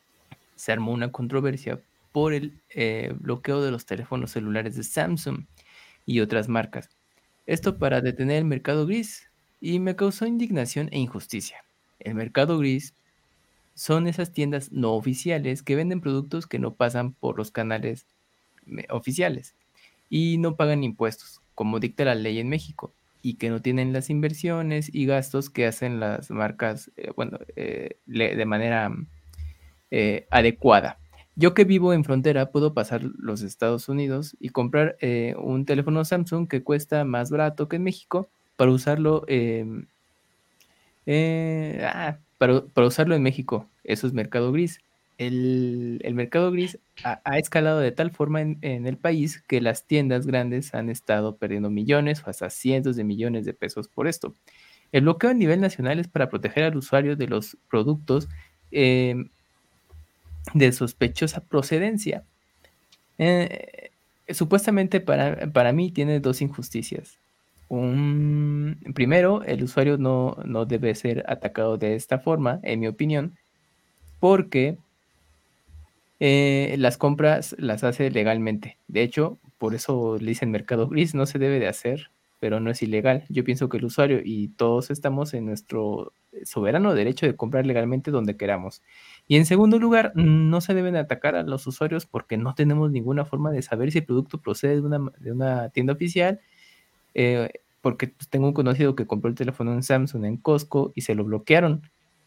[0.55, 1.81] se armó una controversia
[2.13, 5.43] por el eh, bloqueo de los teléfonos celulares de Samsung
[6.05, 6.89] y otras marcas.
[7.47, 9.29] Esto para detener el mercado gris
[9.61, 11.63] y me causó indignación e injusticia.
[11.99, 12.93] El mercado gris
[13.73, 18.05] son esas tiendas no oficiales que venden productos que no pasan por los canales
[18.89, 19.55] oficiales
[20.09, 22.91] y no pagan impuestos, como dicta la ley en México,
[23.21, 27.97] y que no tienen las inversiones y gastos que hacen las marcas, eh, bueno, eh,
[28.05, 28.91] de manera
[29.89, 30.99] eh, adecuada.
[31.39, 36.03] Yo que vivo en frontera puedo pasar los Estados Unidos y comprar eh, un teléfono
[36.03, 39.85] Samsung que cuesta más barato que en México para usarlo em,
[41.05, 43.67] eh, ah, para, para usarlo en México.
[43.83, 44.79] Eso es mercado gris.
[45.19, 49.85] El, el mercado gris ha, escalado de tal forma en, en el país que las
[49.85, 54.33] tiendas grandes han estado perdiendo millones o hasta cientos de millones de pesos por esto.
[54.91, 58.27] El bloqueo a nivel nacional es para proteger al usuario de los productos
[58.71, 59.29] em,
[60.53, 62.23] de sospechosa procedencia.
[63.17, 63.91] Eh,
[64.29, 67.17] supuestamente para, para mí tiene dos injusticias.
[67.69, 73.35] Un, primero, el usuario no, no debe ser atacado de esta forma, en mi opinión,
[74.19, 74.77] porque
[76.19, 78.77] eh, las compras las hace legalmente.
[78.87, 82.09] De hecho, por eso le dicen mercado gris, no se debe de hacer,
[82.39, 83.25] pero no es ilegal.
[83.29, 86.13] Yo pienso que el usuario y todos estamos en nuestro
[86.43, 88.81] soberano derecho de comprar legalmente donde queramos.
[89.27, 93.25] Y en segundo lugar, no se deben atacar a los usuarios porque no tenemos ninguna
[93.25, 96.39] forma de saber si el producto procede de una, tienda oficial.
[97.13, 97.49] eh,
[97.81, 101.15] porque pues, tengo un conocido que compró el teléfono en Samsung en Costco y se
[101.15, 101.83] lo bloquearon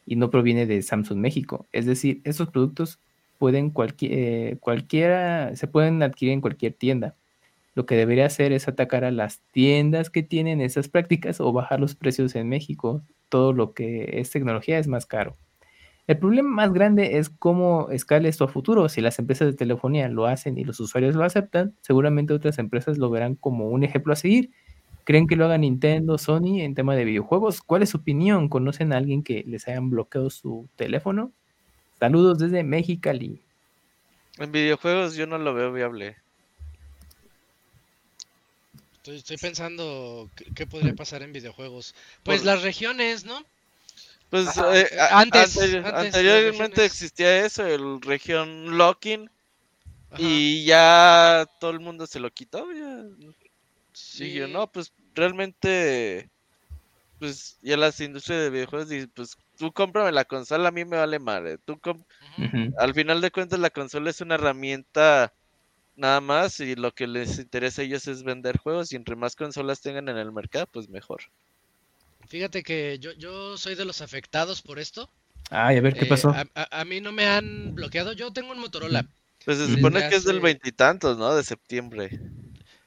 [0.07, 1.67] y no proviene de Samsung México.
[1.73, 2.99] Es decir, esos productos
[3.39, 7.15] pueden cualquier, eh, cualquiera, se pueden adquirir en cualquier tienda.
[7.75, 11.79] Lo que debería hacer es atacar a las tiendas que tienen esas prácticas o bajar
[11.79, 13.03] los precios en México.
[13.29, 15.37] Todo lo que es tecnología es más caro.
[16.11, 18.89] El problema más grande es cómo escala esto a futuro.
[18.89, 22.99] Si las empresas de telefonía lo hacen y los usuarios lo aceptan, seguramente otras empresas
[22.99, 24.51] lo verán como un ejemplo a seguir.
[25.05, 27.63] ¿Creen que lo haga Nintendo, Sony en tema de videojuegos?
[27.63, 28.49] ¿Cuál es su opinión?
[28.49, 31.31] ¿Conocen a alguien que les hayan bloqueado su teléfono?
[32.01, 33.41] Saludos desde Mexicali.
[34.39, 36.17] En videojuegos yo no lo veo viable.
[38.95, 41.95] Estoy, estoy pensando qué, podría pasar en videojuegos.
[42.25, 43.45] Pues Por- las regiones, ¿no?
[44.31, 49.29] Pues Ajá, eh, antes- anteri- antes las anteriormente existía eso, el región locking,
[50.11, 50.23] Ajá.
[50.23, 52.71] y ya todo el mundo se lo quitó.
[52.73, 53.03] Ya.
[53.93, 54.25] Sí.
[54.25, 56.31] Dije, no, pues realmente
[57.19, 60.97] pues ya las industrias de videojuegos dicen, pues tú cómprame la consola, a mí me
[60.97, 61.59] vale madre.
[61.59, 61.73] Tú.
[61.85, 62.73] Ujú.
[62.79, 65.31] Al final de cuentas la consola es una herramienta
[65.97, 69.37] nada más y lo que les interesa a ellos es vender juegos y entre más
[69.37, 71.21] consolas tengan en el mercado, pues mejor.
[72.31, 75.11] Fíjate que yo, yo soy de los afectados por esto.
[75.51, 76.31] Ay, a ver qué Eh, pasó.
[76.31, 78.13] a, a- a mí no me han bloqueado.
[78.13, 79.05] Yo tengo un Motorola.
[79.45, 81.35] Pues se supone que es del veintitantos, ¿no?
[81.35, 82.21] De septiembre.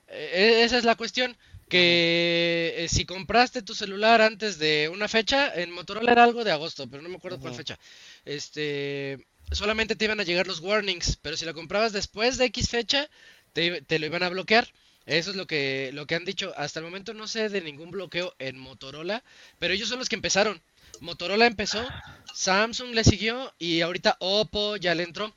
[0.08, 1.36] Eh, esa es la cuestión.
[1.70, 6.52] Que eh, si compraste tu celular antes de una fecha, en Motorola era algo de
[6.52, 7.80] agosto, pero no me acuerdo cuál fecha.
[8.26, 12.70] Este, solamente te iban a llegar los warnings, pero si lo comprabas después de X
[12.70, 13.10] fecha,
[13.54, 14.68] te, te lo iban a bloquear.
[15.06, 16.54] Eso es lo que, lo que han dicho.
[16.58, 19.24] Hasta el momento no sé de ningún bloqueo en Motorola,
[19.60, 20.62] pero ellos son los que empezaron.
[21.00, 21.86] Motorola empezó,
[22.34, 25.34] Samsung le siguió y ahorita Oppo ya le entró.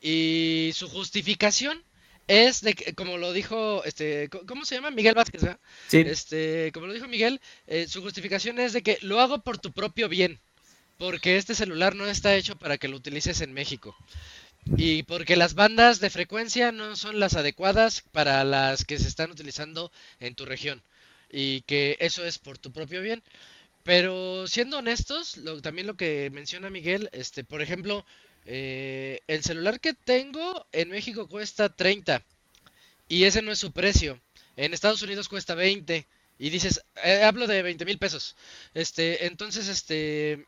[0.00, 1.82] Y su justificación
[2.28, 4.90] es de que, como lo dijo, este, ¿cómo se llama?
[4.90, 5.60] Miguel Vázquez, ¿verdad?
[5.88, 9.58] Sí, Este, como lo dijo Miguel, eh, su justificación es de que lo hago por
[9.58, 10.38] tu propio bien,
[10.98, 13.96] porque este celular no está hecho para que lo utilices en México.
[14.76, 19.30] Y porque las bandas de frecuencia no son las adecuadas para las que se están
[19.30, 19.90] utilizando
[20.20, 20.82] en tu región.
[21.30, 23.22] Y que eso es por tu propio bien.
[23.84, 28.06] Pero siendo honestos, lo- también lo que menciona Miguel, este, por ejemplo,
[28.46, 32.24] eh, el celular que tengo en México cuesta 30
[33.08, 34.20] y ese no es su precio.
[34.56, 36.06] En Estados Unidos cuesta 20
[36.38, 38.36] y dices, eh, hablo de 20 mil pesos.
[38.74, 40.46] Este, entonces, este,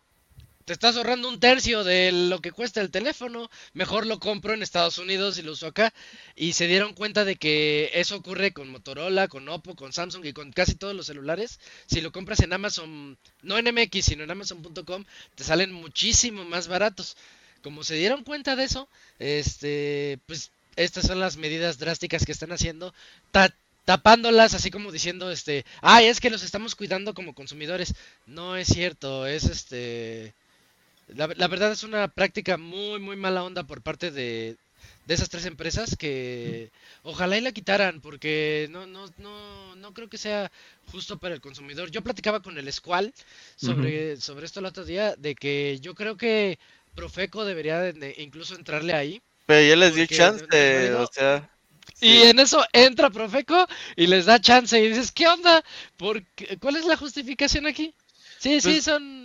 [0.70, 3.51] te estás ahorrando un tercio de lo que cuesta el teléfono.
[3.72, 5.92] Mejor lo compro en Estados Unidos y lo uso acá.
[6.36, 10.32] Y se dieron cuenta de que eso ocurre con Motorola, con Oppo, con Samsung y
[10.32, 11.59] con casi todos los celulares.
[11.86, 16.68] Si lo compras en Amazon, no en MX, sino en Amazon.com, te salen muchísimo más
[16.68, 17.16] baratos.
[17.64, 18.88] Como se dieron cuenta de eso,
[19.18, 22.94] este, pues estas son las medidas drásticas que están haciendo,
[23.32, 23.52] ta-
[23.86, 27.94] tapándolas así como diciendo, este, ay, es que los estamos cuidando como consumidores.
[28.26, 30.32] No es cierto, es este,
[31.15, 34.57] la, la verdad es una práctica muy, muy mala onda por parte de,
[35.07, 36.70] de esas tres empresas que
[37.03, 40.51] ojalá y la quitaran porque no, no, no, no creo que sea
[40.87, 41.91] justo para el consumidor.
[41.91, 43.12] Yo platicaba con el Squall
[43.57, 46.59] sobre, sobre esto el otro día, de que yo creo que
[46.95, 49.23] Profeco debería de- de incluso entrarle ahí.
[49.47, 50.45] Pero ya les dio chance,
[50.95, 51.51] o sea.
[52.01, 52.23] Y sí.
[52.23, 53.66] en eso entra Profeco
[53.97, 55.62] y les da chance y dices, ¿qué onda?
[55.97, 56.57] ¿Por qué?
[56.59, 57.95] ¿Cuál es la justificación aquí?
[58.39, 59.19] Sí, sí, Pues, son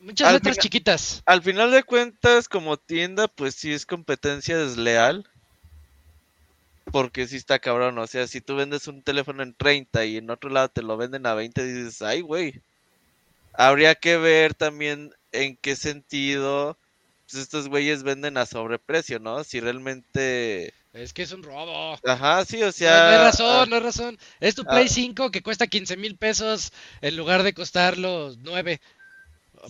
[0.00, 1.22] muchas al letras chiquitas.
[1.26, 5.28] Al final de cuentas, como tienda, pues sí es competencia desleal.
[6.90, 10.28] Porque sí está cabrón, o sea, si tú vendes un teléfono en 30 y en
[10.28, 12.60] otro lado te lo venden a 20, dices, ay, güey.
[13.52, 16.76] Habría que ver también en qué sentido
[17.30, 19.44] pues, estos güeyes venden a sobreprecio, ¿no?
[19.44, 20.74] Si realmente...
[20.92, 21.96] Es que es un robo.
[22.04, 23.02] Ajá, sí, o No, sea...
[23.02, 24.18] no hay razón, ah, no hay razón.
[24.40, 24.70] Es tu ah.
[24.70, 28.80] Play 5 que cuesta 15 mil pesos en lugar de costar los 9.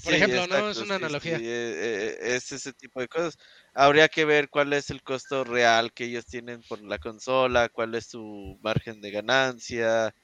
[0.02, 0.68] Por Sí, ejemplo, ¿no?
[0.70, 1.40] Es una sí, analogía.
[1.40, 3.36] sí, eh, eh, es ese tipo de cosas.
[3.74, 7.94] Habría que ver cuál es el costo real que ellos tienen por la consola, cuál
[7.94, 10.14] es su margen de ganancia,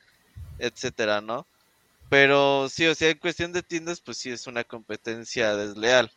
[0.59, 1.48] etcétera, ¿no?
[2.09, 6.10] Pero sí, o sea, en cuestión de tiendas, pues sí es una competencia desleal.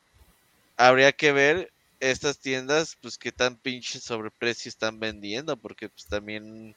[0.77, 6.75] Habría que ver estas tiendas, pues qué tan pinche sobreprecio están vendiendo, porque pues también,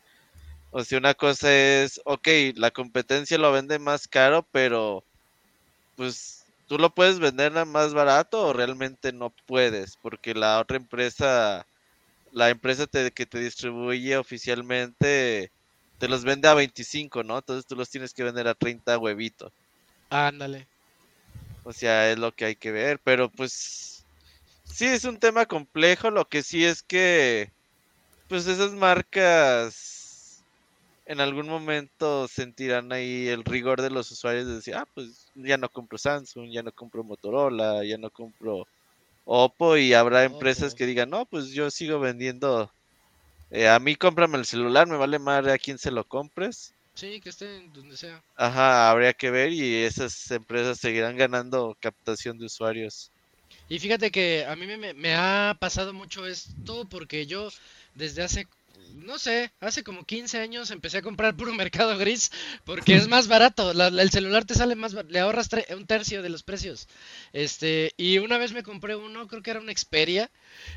[0.70, 5.06] o sea, una cosa es, ok, la competencia lo vende más caro, pero
[5.94, 6.41] pues
[6.72, 11.66] tú lo puedes vender más barato o realmente no puedes, porque la otra empresa,
[12.32, 15.52] la empresa te- que te distribuye oficialmente,
[15.98, 17.36] te los vende a 25, ¿no?
[17.36, 19.52] Entonces tú los tienes que vender a 30 huevito.
[20.08, 20.66] Ándale.
[21.62, 24.06] O sea, es lo que hay que ver, pero pues
[24.64, 27.52] sí es un tema complejo, lo que sí es que
[28.28, 29.91] pues esas marcas
[31.12, 35.56] en algún momento sentirán ahí el rigor de los usuarios de decir, ah, pues ya
[35.58, 38.66] no compro Samsung, ya no compro Motorola, ya no compro
[39.24, 42.70] Oppo y habrá empresas que digan, no, pues yo sigo vendiendo,
[43.50, 46.74] eh, a mí cómprame el celular, me vale madre a quién se lo compres.
[46.94, 48.22] Sí, que estén donde sea.
[48.36, 53.10] Ajá, habría que ver y esas empresas seguirán ganando captación de usuarios.
[53.68, 57.48] Y fíjate que a mí me- me ha pasado mucho esto porque yo
[57.94, 58.46] desde hace,
[58.94, 62.30] no sé, hace como 15 años empecé a comprar puro mercado gris
[62.64, 63.72] porque es más barato.
[63.74, 66.88] la- la- el celular te sale más, le ahorras tre- un tercio de los precios.
[67.32, 70.30] Este, y una vez me compré uno, creo que era un Xperia,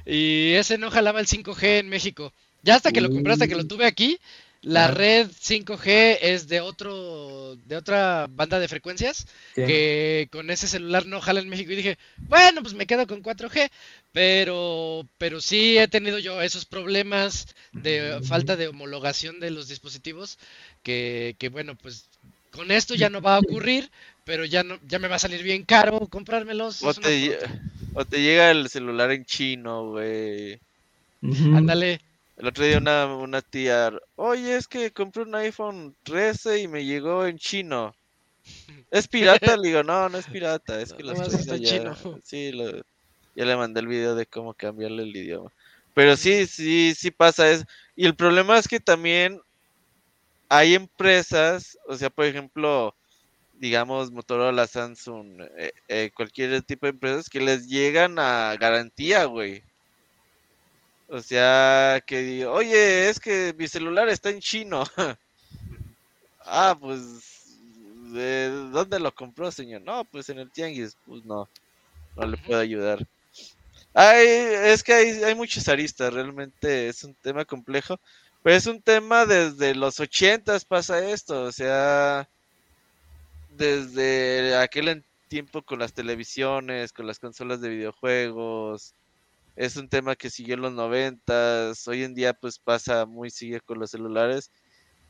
[0.05, 2.33] y ese no jalaba el 5G en México.
[2.63, 4.19] Ya hasta que lo compré, hasta que lo tuve aquí,
[4.65, 4.95] la Ajá.
[4.95, 9.61] red 5G es de otro, de otra banda de frecuencias Sí.
[9.65, 11.97] que con ese celular no jala en México y dije,
[12.27, 13.69] bueno, pues me quedo con 4G,
[14.11, 20.37] pero pero sí he tenido yo esos problemas de falta de homologación de los dispositivos
[20.83, 22.05] que, que bueno, pues
[22.51, 23.89] con esto ya no va a ocurrir,
[24.23, 26.81] pero ya no, ya me va a salir bien caro comprármelos.
[26.83, 27.37] O te,
[27.93, 30.59] o llega el celular en chino, güey.
[31.21, 31.99] Ándale.
[32.37, 36.85] El otro día una, una tía, oye, es que compré un iPhone 13 y me
[36.85, 37.93] llegó en chino.
[38.91, 39.57] ¿Es pirata?
[39.57, 41.79] Le digo, no, no es pirata, es que No, las está ya...
[41.79, 41.95] chino.
[42.23, 42.81] Sí, lo-
[43.35, 45.51] ya le mandé el video de cómo cambiarle el idioma.
[45.93, 47.65] Pero sí, sí, sí pasa eso.
[47.95, 49.39] Y el problema es que también
[50.49, 52.95] hay empresas, o sea, por ejemplo,
[53.53, 59.63] digamos Motorola, Samsung, eh, eh, cualquier tipo de empresas que les llegan a garantía, güey.
[61.07, 64.84] O sea, que digo, oye, es que mi celular está en chino.
[66.45, 67.02] ah, pues,
[68.14, 69.82] ¿de dónde lo compró, señor?
[69.82, 70.98] No, pues en el tianguis.
[71.06, 71.48] Pues no,
[72.15, 73.06] no le puedo ayudar.
[73.94, 77.99] Ay, es que hay, hay muchas aristas, realmente es un tema complejo.
[78.44, 82.30] Pero es un tema desde los ochentas pasa esto, o sea,
[83.49, 88.94] desde aquel tiempo con las televisiones, con las consolas de videojuegos.
[89.56, 93.61] Es un tema que siguió en los noventas, hoy en día pues pasa muy sigue
[93.61, 94.52] con los celulares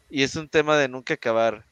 [0.10, 1.66] y es un tema de nunca acabar.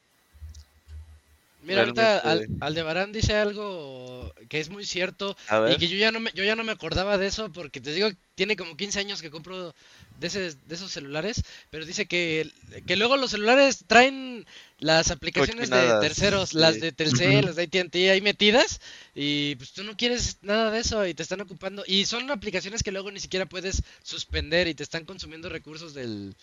[1.63, 2.47] Mira, ahorita Al-.
[2.59, 6.43] Aldebarán dice algo que es muy cierto A y que yo ya no me, yo
[6.43, 9.73] ya no me acordaba de eso porque te digo, tiene como 15 años que compro
[10.19, 12.51] de, ese, de esos celulares, pero dice que,
[12.85, 14.45] que luego los celulares traen
[14.79, 18.81] las aplicaciones de terceros, las de Telcel, las de AT&T ahí metidas
[19.15, 22.83] y pues tú no quieres nada de eso y te están ocupando y son aplicaciones
[22.83, 26.35] que luego ni siquiera puedes suspender y te están consumiendo recursos del,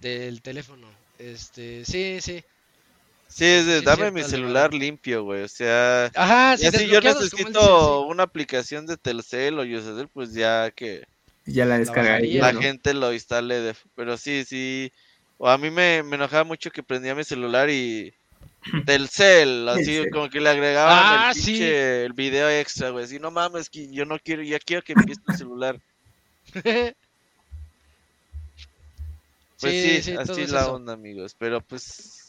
[0.00, 0.86] del teléfono.
[1.18, 2.42] Este, sí, sí.
[3.28, 7.00] Sí, es de sí, dame cierto, mi celular limpio, güey, o sea, Ajá, si yo
[7.00, 11.04] necesito una aplicación de Telcel o Usacell, pues ya que
[11.46, 12.48] Ya la descargaría.
[12.48, 12.60] la ¿no?
[12.60, 14.92] gente lo instale, de, pero sí, sí,
[15.38, 18.14] o a mí me, me enojaba mucho que prendía mi celular y
[18.84, 20.10] Telcel, así Telcel.
[20.10, 21.52] como que le agregaban Ah, el sí.
[21.54, 24.94] pinche, el video extra, güey, así no mames, que yo no quiero, ya quiero que
[24.94, 25.80] empiece el celular.
[29.60, 30.70] Pues sí, Sí, sí, todo así es la eso.
[30.70, 32.25] onda, amigos, pero pues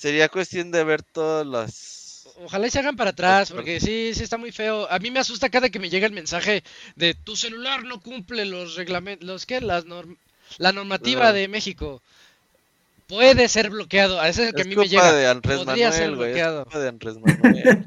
[0.00, 2.26] sería cuestión de ver todas las...
[2.42, 4.90] Ojalá y se hagan para atrás, porque sí, sí está muy feo.
[4.90, 6.62] A mí me asusta cada que me llega el mensaje
[6.96, 10.16] de tu celular no cumple los reglamentos, los que las norm-
[10.56, 12.00] la normativa de México.
[13.08, 15.12] Puede ser bloqueado, a ese es el que Es a mí me llega.
[15.12, 16.64] de Andrés Podría ser Manuel, es bloqueado.
[16.64, 17.84] culpa de Andrés Manuel.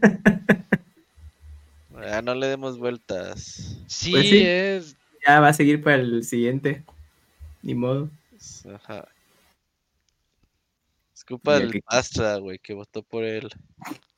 [2.02, 3.76] Ya no le demos vueltas.
[3.88, 4.44] Sí, Pues sí.
[4.46, 4.96] es.
[5.26, 6.84] Ya va a seguir para el siguiente.
[7.64, 8.10] Ni modo.
[8.76, 9.08] Ajá.
[11.24, 13.50] Es culpa del que- Astra, güey, que votó por él.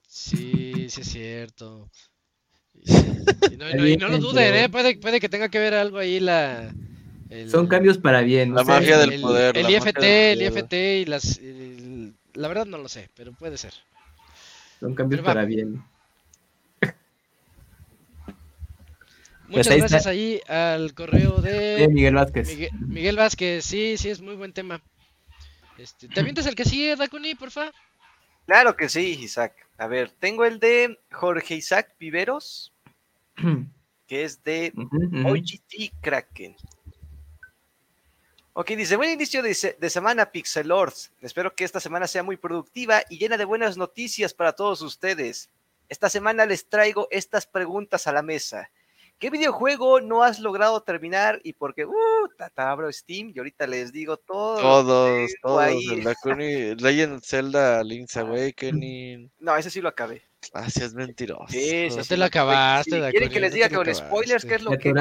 [0.08, 1.88] Sí, sí es cierto.
[2.84, 4.70] Y, no, y no- y no lo duden, ¿eh?
[4.70, 6.74] Puede, puede que tenga que ver algo ahí la.
[7.30, 8.54] el- Son cambios para bien.
[8.56, 10.42] La magia del el, poder, El IFT, el.
[10.42, 11.38] IFT y las.
[11.38, 13.74] el- la verdad no lo sé, pero puede ser.
[14.80, 15.34] Son cambios Pero va.
[15.36, 15.84] para bien.
[19.48, 20.10] Muchas ahí gracias está.
[20.10, 22.48] ahí al correo Eh, de Miguel Vázquez.
[22.48, 23.64] Miguel, Miguel Vázquez.
[23.64, 24.82] Sí, sí, es muy buen tema.
[25.78, 27.72] Este, ¿Te avientas el que sigue, Dakuni, porfa?
[28.46, 29.54] Claro que sí, Isaac.
[29.78, 32.72] A ver, tengo el de Jorge Isaac Viveros,
[34.08, 34.72] que es de.
[35.26, 36.56] OGT Kraken.
[38.54, 41.12] Ok, dice, buen inicio de, se- de semana, Pixelords.
[41.22, 45.50] Espero que esta semana sea muy productiva y llena de buenas noticias para todos ustedes.
[45.90, 48.70] Esta semana les traigo estas preguntas a la mesa.
[49.18, 51.86] ¿Qué videojuego no has logrado terminar y por qué?
[51.86, 51.94] Uh,
[52.38, 54.60] tata, abro Steam y ahorita les digo todo.
[54.60, 55.74] Todos, todos.
[56.82, 59.32] Legend Zelda, Link's Awakening.
[59.40, 60.24] No, ese sí lo acabé.
[60.54, 61.46] Ah, sí, es mentiroso.
[61.50, 63.96] Sí, No sí te lo acabaste, Si Dakuni, quieren que les no diga te con
[63.96, 64.98] spoilers qué es lo que el-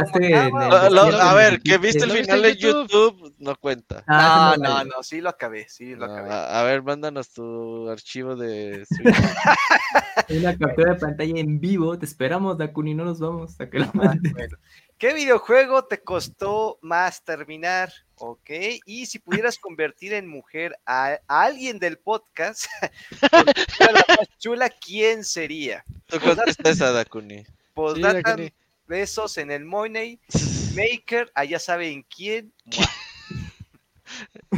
[0.57, 2.91] Ah, lo- a ver, que viste el ¿Lo viste final en de YouTube?
[2.91, 4.05] YouTube, no cuenta.
[4.07, 6.31] Ah, No, no, no, no, sí lo acabé, sí lo No, acabé.
[6.33, 8.85] a, a ver, mándanos tu archivo de.
[10.29, 11.99] Una captura de pantalla en vivo.
[11.99, 12.95] Te esperamos, Dakuni.
[12.95, 14.33] No nos vamos hasta que lo Ah, mandes.
[14.33, 14.57] bueno.
[14.99, 17.93] ¿Qué videojuego te costó más terminar?
[18.17, 18.51] Ok,
[18.87, 22.67] y si pudieras convertir en mujer a, a alguien del podcast,
[23.81, 25.85] la más chula, ¿quién sería?
[26.07, 27.45] ¿Tú contesta esa, Dakuni?
[27.75, 28.53] Postdata, Dakuni.
[28.87, 30.21] besos en el Money,
[30.77, 32.53] Maker, allá saben quién.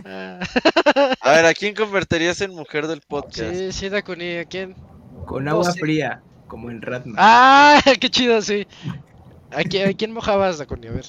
[0.05, 3.55] A ver, ¿a quién convertirías en mujer del podcast?
[3.55, 4.75] sí, sí, Dakuni, ¿a quién?
[5.27, 5.81] Con No agua sé.
[5.81, 7.17] fría, como en Ratman.
[7.19, 7.81] ¡Ah!
[8.01, 8.67] ¡Qué chido, sí!
[9.51, 10.89] ¿A quién, a quién mojabas, Dakuni?
[10.89, 11.07] A ver.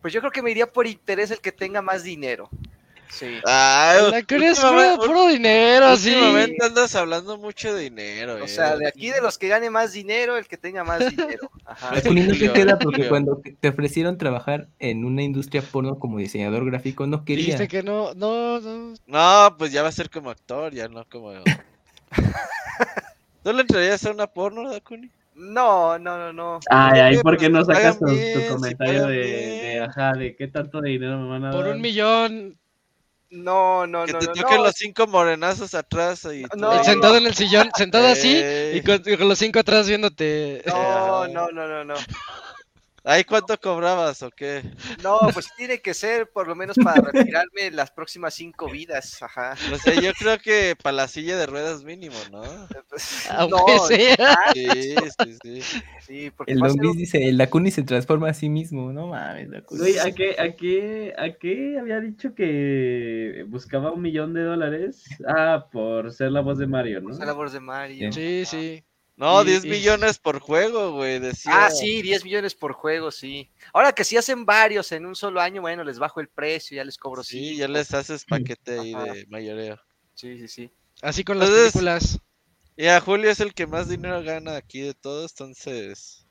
[0.00, 2.48] Pues yo creo que me iría por interés el que tenga más dinero.
[3.12, 3.26] Sí.
[3.44, 6.10] Ay, La Dakuni es últimamente- puro, puro dinero, sí.
[6.14, 8.48] últimamente andas hablando mucho de dinero, O eh.
[8.48, 11.50] sea, de aquí de los que gane más dinero, el que tenga más dinero.
[11.64, 11.88] Ajá.
[11.96, 15.98] Es Dakuni no te Julio, queda porque cuando te ofrecieron trabajar en una industria porno
[15.98, 17.46] como diseñador gráfico no quería.
[17.46, 18.94] Dijiste que no, no, no.
[19.08, 21.32] No, pues ya va a ser como actor, ya no como.
[23.44, 25.10] ¿No le entrarías a una porno, Dakuni?
[25.40, 26.60] No, no, no, no.
[26.68, 28.04] Ay, ay, ¿por qué no sacas tu,
[28.50, 31.74] comentario de, de, ajá, de qué tanto dinero me van a Por dar?
[31.74, 32.58] un millón,
[33.30, 34.18] No, no, que no.
[34.18, 34.64] te no, toquen no.
[34.64, 38.38] los cinco morenazos atrás y No, sentado en el sillón, sentado así
[38.74, 40.62] y con, y con los cinco atrás viéndote.
[40.66, 41.94] No, no, no, no, no.
[43.02, 44.62] ¿Ahí cuánto cobrabas o qué?
[45.02, 49.22] No, pues tiene que ser por lo menos para retirarme las próximas cinco vidas.
[49.22, 49.54] Ajá.
[49.70, 52.42] No sé, yo creo que para la silla de ruedas mínimo, ¿no?
[52.90, 54.16] Pues, Aunque no, sea.
[54.20, 54.68] ah, Sí,
[55.22, 55.62] sí, sí.
[56.06, 59.06] sí, porque El ser Lombis un- dice, el Dakuni se transforma a sí mismo, no
[59.06, 59.48] mames.
[59.70, 65.04] Güey, ¿a qué, a, qué, ¿a qué había dicho que buscaba un millón de dólares?
[65.26, 67.10] Ah, por ser la voz de Mario, ¿no?
[67.10, 68.12] Usa la voz de Mario.
[68.12, 68.84] Sí, sí.
[69.20, 71.66] No, Y- 10 y- millones por juego, güey, decía.
[71.66, 73.50] Ah, sí, 10 millones por juego, sí.
[73.74, 76.84] Ahora que si hacen varios en un solo año, bueno, les bajo el precio, ya
[76.84, 77.58] les cobro Sí, cinco.
[77.58, 79.12] ya les haces paquete ahí Ajá.
[79.12, 79.78] de mayoreo.
[80.14, 80.70] Sí, sí, sí.
[81.02, 82.18] Así con las Entonces- películas.
[82.78, 86.26] Y a Julio es el que más dinero gana aquí de todos, entonces.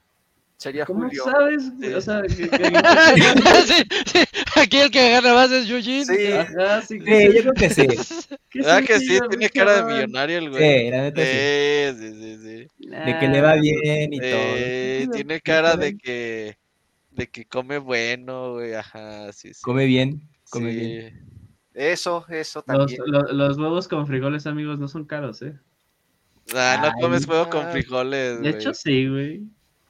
[0.59, 1.23] Sería ¿Cómo Julio.
[1.23, 1.71] sabes?
[1.79, 1.93] Sí.
[1.93, 4.19] O sea, que, que- sí, sí.
[4.57, 6.03] Aquí el que gana más es Eugene.
[6.05, 6.33] Sí.
[6.33, 7.87] ajá, sí, Sí, que yo creo que sí.
[8.55, 9.19] ¿Verdad que sí?
[9.29, 10.61] Tiene cara de millonario el güey.
[10.85, 11.97] Sí, la neta sí.
[11.97, 12.37] Sí, sí,
[12.77, 12.87] sí.
[12.89, 15.15] De que le va bien y Eh, todo.
[15.15, 16.57] tiene cara de que
[17.11, 19.61] de que come bueno, güey, ajá, sí, sí.
[19.61, 20.77] Come bien, come Sí.
[20.77, 21.25] bien.
[21.73, 22.99] Eso, eso Los, también.
[23.07, 25.53] lo- los huevos con frijoles, amigos, no son caros, ¿eh?
[26.53, 28.61] Ah, no Ay, comes huevo con frijoles, De güey.
[28.61, 29.43] hecho, sí, güey.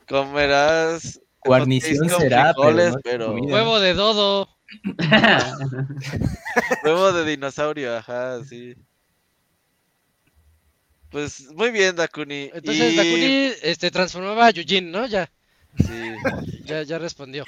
[0.09, 2.53] Comerás Guarnición será,
[3.03, 3.43] pero no.
[3.43, 4.49] Huevo de dodo.
[6.83, 8.75] huevo de dinosaurio, ajá, sí.
[11.11, 12.49] Pues muy bien, Dakuni.
[12.53, 15.05] Entonces Y- Dakuni este, transformaba a Eugene, ¿no?
[15.07, 15.29] Ya,
[15.77, 16.13] Sí.
[16.65, 17.45] ya, ya respondió.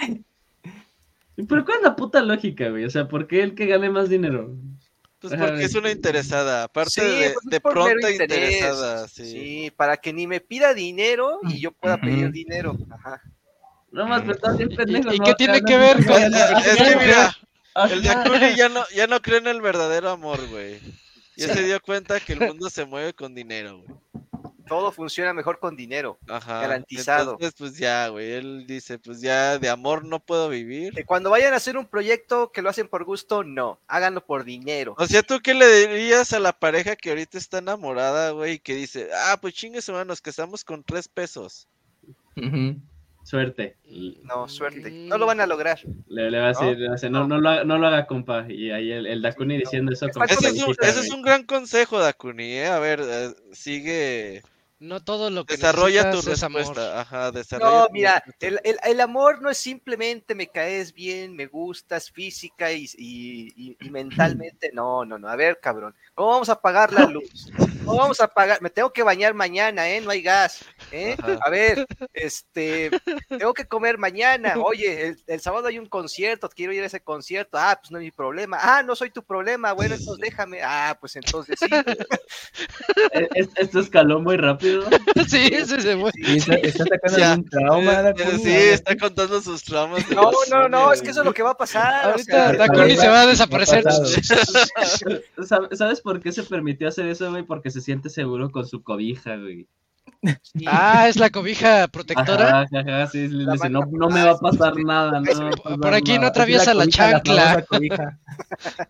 [1.35, 2.85] Pero ¿cuál es la puta lógica, güey?
[2.85, 4.55] O sea, ¿por qué el que gane más dinero?
[5.21, 8.53] Pues porque es una interesada, aparte Sí, de, pues, de interés.
[8.53, 9.25] interesada, sí.
[9.31, 12.75] Sí, para que ni me pida dinero y yo pueda pedir dinero.
[12.89, 13.21] Ajá.
[13.91, 15.13] No más, pero estás bien pendejo.
[15.13, 15.25] ¿Y ¿no?
[15.25, 17.37] qué tiene no que ver con- Es que mira,
[17.91, 20.79] el Dakuni ya no, ya no cree en el verdadero amor, güey.
[21.37, 23.99] Ya se dio cuenta que el mundo se mueve con dinero, güey.
[24.71, 26.17] Todo funciona mejor con dinero.
[26.29, 26.61] Ajá.
[26.61, 27.33] Garantizado.
[27.33, 28.31] Entonces, pues ya, güey.
[28.31, 30.93] Él dice, pues ya de amor no puedo vivir.
[30.93, 33.81] Que cuando vayan a hacer un proyecto que lo hacen por gusto, no.
[33.89, 34.95] Háganlo por dinero.
[34.97, 38.53] O sea, ¿tú qué le dirías a la pareja que ahorita está enamorada, güey?
[38.53, 41.67] Y que dice, ah, pues chingue su mano, nos casamos con tres pesos.
[43.23, 43.75] Suerte.
[44.23, 44.89] No, suerte.
[44.89, 45.81] No lo van a lograr.
[46.07, 47.87] Le, le va a decir, le va a decir, no, no, lo haga, no lo
[47.87, 48.45] haga, compa.
[48.49, 51.99] Y ahí el, el Dakuni diciendo eso Ese es, un, ese es un gran consejo,
[51.99, 52.67] Dakuni, ¿eh?
[52.67, 54.43] A ver, eh, sigue.
[54.81, 56.99] No todo lo que Desarrolla tu respuesta.
[56.99, 61.45] Ajá, desarrolla No, mira, el, el- el amor no es simplemente me caes bien, me
[61.45, 64.71] gustas física y, y- y- y mentalmente.
[64.73, 65.27] No, no, no.
[65.27, 67.53] A ver, cabrón, ¿cómo vamos a pagar la luz?
[67.85, 68.59] ¿Cómo vamos a pagar?
[68.63, 70.01] Me tengo que bañar mañana, ¿eh?
[70.01, 70.65] No hay gas.
[70.91, 71.15] ¿Eh?
[71.45, 72.91] A ver, este,
[73.29, 74.55] tengo que comer mañana.
[74.63, 77.57] Oye, el, el sábado hay un concierto, quiero ir a ese concierto.
[77.57, 78.57] Ah, pues no es mi problema.
[78.61, 79.73] Ah, no soy tu problema.
[79.73, 80.61] Bueno, entonces déjame.
[80.63, 81.67] Ah, pues entonces sí.
[83.13, 84.83] Eh, es- Esto escaló muy rápido.
[85.27, 86.11] sí, ese se fue.
[86.13, 87.31] Sí, está, está sacando Ya.
[87.33, 90.09] algún trauma, Eh, sí, está contando sus traumas.
[90.11, 92.07] No, no, no, es que eso es lo que va a pasar.
[92.07, 93.83] o Ahorita sea, Dakuni se va a desaparecer.
[93.83, 94.05] pasado.
[95.37, 97.43] ¿Sab- ¿Sabes por qué se permitió hacer eso, güey?
[97.43, 99.67] Porque se siente seguro con su cobija, güey.
[100.21, 100.65] Sí.
[100.67, 102.61] Ah, es la cobija protectora.
[102.61, 105.31] Ajá, ajá, sí, le La dice, manta no, no me va a pasar nada, no
[105.31, 106.27] a pasar Por aquí no nada".
[106.29, 107.65] atraviesa la chancla.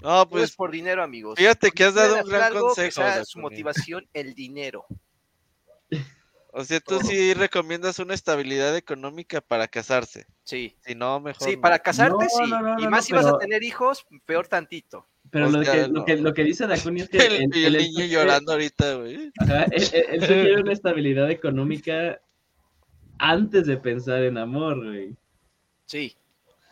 [0.00, 1.36] No, Todo es pues por dinero, amigos.
[1.36, 3.00] fíjate que has dado un gran que consejo.
[3.00, 4.86] sea su motivación, el dinero.
[6.52, 10.26] O sea, tú sí recomiendas una estabilidad económica para casarse.
[10.44, 10.76] Sí.
[10.86, 11.48] Si no, mejor.
[11.48, 11.62] Sí, no.
[11.62, 12.50] para casarte No, sí.
[12.50, 15.08] no, no, y más no, si vas a tener hijos, peor tantito.
[15.30, 15.98] Pero lo sea, que, no.
[16.00, 19.30] lo, que, lo que dice Dakuni es que El, el, niño llorando ahorita, güey.
[19.38, 22.20] Ajá, él, él- él se quiere una estabilidad económica
[23.18, 25.16] antes de pensar en amor, güey.
[25.86, 26.14] Sí.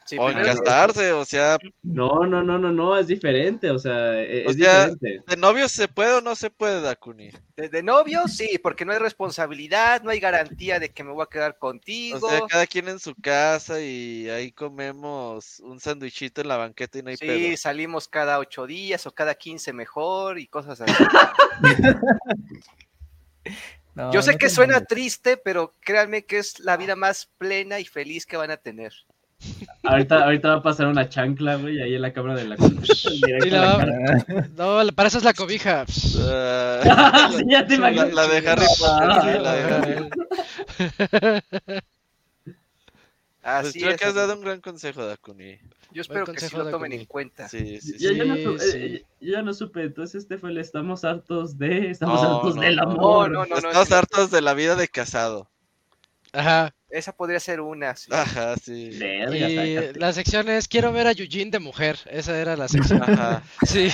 [0.07, 3.79] Sí, O en primero- casarse, o sea, No, no, no, no, no, es diferente, o
[3.79, 5.23] sea, e- O es sea, diferente.
[5.27, 7.31] ¿de novios se puede o no se puede, Dakuni?
[7.57, 11.23] de, de novio, sí, porque no hay responsabilidad, no hay garantía de que me voy
[11.23, 12.29] a quedar O contigo.
[12.29, 17.03] sea, cada quien en su casa y ahí comemos un sándwichito en la banqueta y
[17.03, 17.57] no hay Sí, pedo.
[17.57, 20.93] salimos cada ocho días o cada quince mejor y cosas así.
[23.95, 27.79] No, Yo sé no que suena triste, pero créanme que es la vida más plena
[27.79, 28.93] y feliz que van a tener.
[29.83, 33.51] Ahorita, ahorita va a pasar una chancla, güey, ahí en la cámara de la Y
[33.51, 35.85] la Ah, No, para eso es la cobija.
[36.19, 38.15] Ah, Sí, ya te la, imaginas.
[38.15, 40.11] la de Harry Potter, Ah, sí, la de Harry
[41.65, 41.83] Pues
[43.43, 43.97] Así creo es.
[43.99, 45.59] que has dado un gran consejo, Dakuni.
[45.93, 47.47] Yo espero que sí lo tomen en cuenta.
[47.49, 48.17] Sí, sí, Yo, sí.
[48.17, 48.79] yo no Sí, supe, sí.
[48.79, 52.57] eh, yo ya no supe, entonces este fue el estamos hartos de, estamos No, hartos
[52.57, 53.31] no, del amor.
[53.31, 53.69] No, no, no.
[53.69, 55.51] Estamos hartos de la vida de casado.
[56.33, 56.75] Ajá.
[56.95, 57.97] Esa podría ser una.
[57.97, 58.09] sí.
[58.13, 58.97] Ajá, sí.
[58.97, 61.99] Verga, Y la sección es quiero ver a Eugene de mujer.
[62.09, 63.03] Esa era la sección.
[63.03, 63.43] Ajá.
[63.67, 63.89] Sí.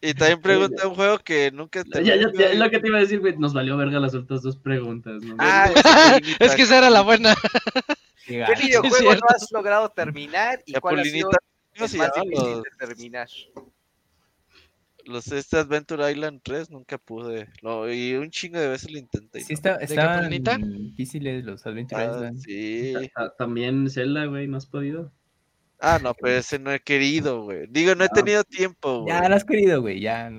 [0.00, 2.88] Y también pregunta un juego que nunca te Ya, ya, ya, es lo que te
[2.88, 5.36] iba a decir, güey, nos valió verga las otras dos preguntas, ¿no?
[5.38, 5.70] Ah,
[6.38, 7.34] es que esa era la buena.
[8.24, 8.62] qué ¿Qué gacho.
[8.62, 11.38] videojuego no has logrado terminar y La cuál ha sido Polinita,
[11.76, 13.28] ¿cómo el más difícil de terminar?
[15.06, 17.48] Los este Adventure Island 3 nunca pude.
[17.62, 19.40] Lo, y un chingo de veces lo intenté.
[19.40, 22.40] Sí, está, estaban difíciles los Adventure Ah, Island.
[22.40, 22.92] sí.
[23.14, 25.12] Ta- ta- También Zelda, güey, no has podido.
[25.80, 27.66] Ah, no, pero ese no he querido, güey.
[27.68, 28.14] Digo, no he Ah.
[28.14, 29.12] tenido tiempo, güey.
[29.14, 30.30] Ya lo has querido, güey, ya.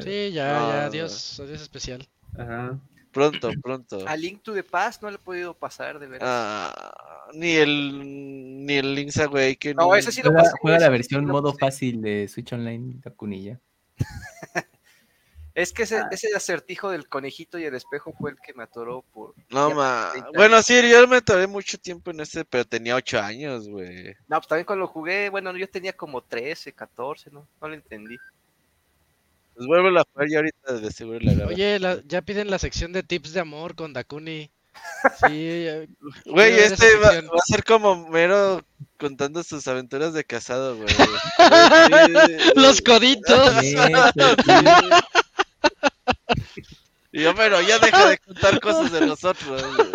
[0.00, 0.84] Sí, ya, No, ya.
[0.86, 1.38] Adiós.
[1.40, 2.08] Adiós especial.
[2.36, 2.78] Ajá.
[3.12, 4.04] Pronto, pronto.
[4.08, 6.26] A Link to the Past no le he podido pasar, de verdad.
[6.28, 9.76] Ah, ni el ni el Link's Awakening.
[9.76, 10.56] No, ese sí lo Juega, pasé.
[10.60, 13.60] juega ese la versión modo fácil de Switch Online, Takunilla.
[15.52, 16.08] Es que ese, Ah.
[16.12, 19.34] ese acertijo del conejito y el espejo fue el que me atoró por...
[19.50, 20.10] No, ma.
[20.12, 24.14] 30 Bueno, sí, yo me tardé mucho tiempo en ese, pero tenía 8 años, güey.
[24.28, 27.48] No, pues también cuando lo jugué, bueno, yo tenía como 13, 14, ¿no?
[27.60, 28.16] No lo entendí.
[29.54, 31.48] Pues vuelvo a jugar y ahorita de seguro la agarro.
[31.48, 34.50] Oye, la- ya piden la sección de tips de amor con Dakuni.
[35.26, 35.86] Sí, ya-
[36.26, 38.62] Güey, este va, a ser como mero
[38.98, 40.88] contando sus aventuras de casado, güey.
[42.56, 43.62] Los coditos.
[47.12, 49.62] Y yo, pero ya deja de contar cosas de nosotros.
[49.76, 49.88] güey.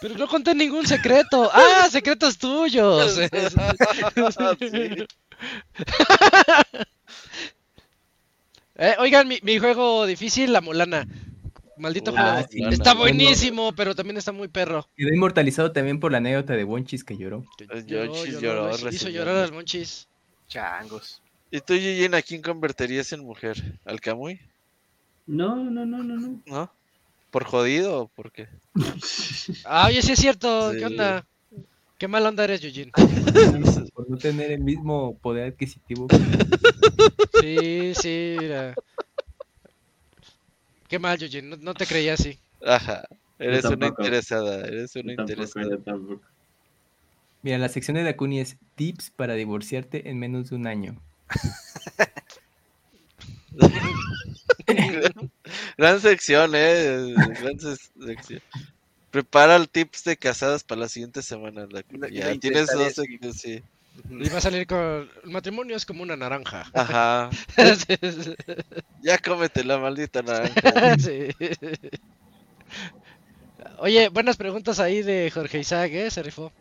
[0.00, 1.50] Pero no conté ningún secreto.
[1.52, 3.18] Ah, secretos tuyos.
[4.60, 5.06] Sí.
[8.76, 11.06] Eh, oigan, mi, mi juego difícil, la Molana.
[11.76, 12.30] Maldito Uy, juego.
[12.32, 14.88] ah, sí, está no, buenísimo, pero también está muy perro.
[14.96, 17.44] Quedó inmortalizado también por la anécdota de Wonchis que lloró.
[17.70, 20.08] El Lloró, Yoshis lloró, hizo- llorar al Monchis.
[20.48, 21.20] Changos.
[21.50, 23.78] ¿Y tú, Yujin, a quién convertirías en mujer?
[23.84, 24.40] ¿Al Camuy?
[25.26, 26.42] No, no, no, no, no.
[26.46, 26.72] ¿No?
[27.30, 28.48] ¿Por jodido o por qué?
[29.64, 30.72] Ah, oye, sí es cierto.
[30.72, 30.78] Sí.
[30.78, 31.26] ¿Qué onda?
[31.98, 32.90] Qué mal onda eres, Eugene.
[33.94, 36.06] Por no tener el mismo poder adquisitivo.
[37.40, 38.74] Sí, sí, mira.
[40.94, 41.48] Qué mal, Eugene.
[41.48, 42.38] No, no te creía así.
[42.64, 43.04] Ajá.
[43.40, 45.76] Eres una interesada, eres una tampoco, interesada.
[47.42, 50.96] Mira, la sección de Dakuni es tips para divorciarte en menos de un año.
[55.76, 57.12] Gran sección, eh.
[57.40, 57.74] Gran se-
[58.06, 58.40] sección.
[59.10, 61.66] Prepara el tips de casadas para la siguiente semana.
[61.68, 63.64] la- Ya tienes dos secciones, sí.
[64.10, 65.08] Y va a salir con.
[65.24, 66.64] El matrimonio es como una naranja.
[66.74, 67.30] Ajá.
[67.56, 68.34] Sí, sí,
[69.02, 70.98] Ya cómete la maldita naranja.
[70.98, 71.28] sí.
[73.78, 76.10] Oye, buenas preguntas ahí de Jorge Isaac, ¿eh?
[76.10, 76.52] Se rifó.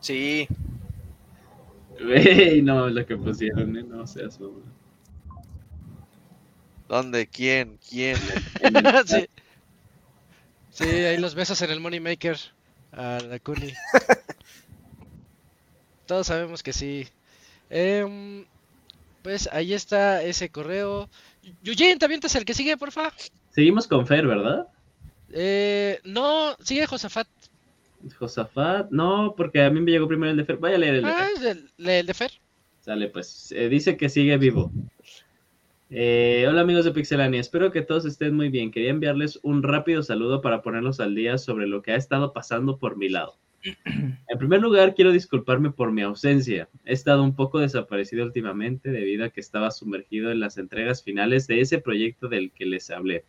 [0.00, 0.46] Sí,
[2.00, 4.60] Güey, no, lo que pusieron, eh, no seas mamá.
[6.88, 7.26] ¿Dónde?
[7.26, 7.78] ¿Quién?
[7.88, 8.16] ¿Quién?
[9.06, 9.26] sí.
[10.70, 12.38] Sí, ahí los besos en el Money Maker
[12.92, 13.72] a la Kuni.
[16.06, 17.06] Todos sabemos que sí.
[17.70, 18.44] Em,
[19.22, 21.08] pues ahí está ese correo.
[21.64, 23.12] Eugene, ¿te avientas el que sigue, porfa?
[23.50, 24.66] Seguimos con Fer, ¿verdad?
[25.32, 27.26] Eh, no, sigue Josafat.
[28.18, 30.56] Josafat, no, porque a mí me llegó primero el de Fer.
[30.58, 31.20] Vaya a leer el de Fer.
[31.22, 32.32] Ah, es el, el de Fer.
[32.80, 33.50] Sale, pues.
[33.52, 34.70] eh, dice que sigue vivo.
[35.90, 38.70] Eh, hola amigos de Pixelania, espero que todos estén muy bien.
[38.72, 42.78] Quería enviarles un rápido saludo para ponerlos al día sobre lo que ha estado pasando
[42.78, 43.36] por mi lado.
[44.28, 46.68] En primer lugar, quiero disculparme por mi ausencia.
[46.84, 51.46] He estado un poco desaparecido últimamente debido a que estaba sumergido en las entregas finales
[51.46, 53.24] de ese proyecto del que les hablé,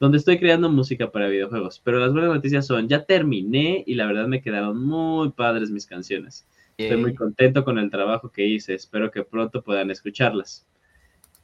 [0.00, 1.80] donde estoy creando música para videojuegos.
[1.84, 5.86] Pero las buenas noticias son, ya terminé y la verdad me quedaron muy padres mis
[5.86, 6.46] canciones.
[6.78, 10.66] Estoy muy contento con el trabajo que hice, espero que pronto puedan escucharlas.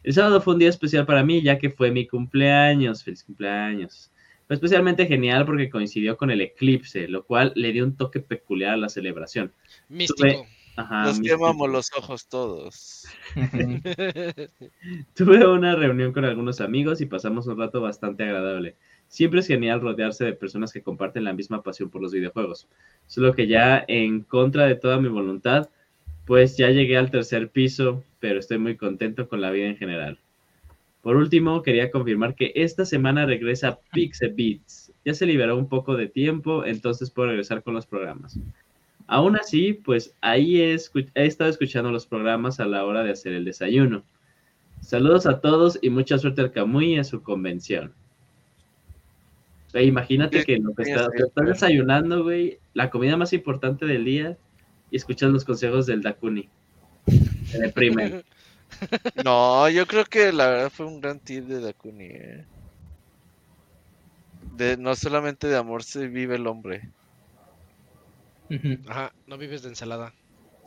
[0.03, 3.05] El sábado fue un día especial para mí, ya que fue mi cumpleaños.
[3.05, 4.12] Feliz cumpleaños.
[4.53, 8.75] Fue especialmente genial porque coincidió con el eclipse, lo cual le dio un toque peculiar
[8.75, 9.51] a la celebración.
[9.89, 10.47] Místico.
[10.77, 11.39] Ajá, Nos místico.
[11.39, 13.07] quemamos los ojos todos.
[15.15, 18.77] Tuve una reunión con algunos amigos y pasamos un rato bastante agradable.
[19.09, 22.69] Siempre es genial rodearse de personas que comparten la misma pasión por los videojuegos.
[23.07, 25.71] Solo que ya en contra de toda mi voluntad,
[26.27, 30.19] pues ya llegué al tercer piso, pero estoy muy contento con la vida en general.
[31.03, 34.93] Por último, quería confirmar que esta semana regresa Pixel Beats.
[35.05, 38.39] Ya se liberó un poco de tiempo, entonces puedo regresar con los programas.
[39.09, 40.75] Aún así, pues ahí he,
[41.15, 44.05] estado escuchando los programas a la hora de hacer el desayuno.
[44.81, 47.93] Saludos a todos y mucha suerte al Camuy en su convención.
[49.75, 54.37] Imagínate que lo que está- estás desayunando, güey, la comida más importante del día
[54.91, 56.49] y escuchas los consejos del Dakuni.
[57.53, 58.23] Te deprime.
[59.25, 62.07] No, yo creo que la verdad fue un gran tip de Dakuni.
[62.07, 62.47] eh.
[64.57, 66.91] De, no solamente de amor se vive el hombre.
[68.87, 70.13] Ajá, no vives de ensalada.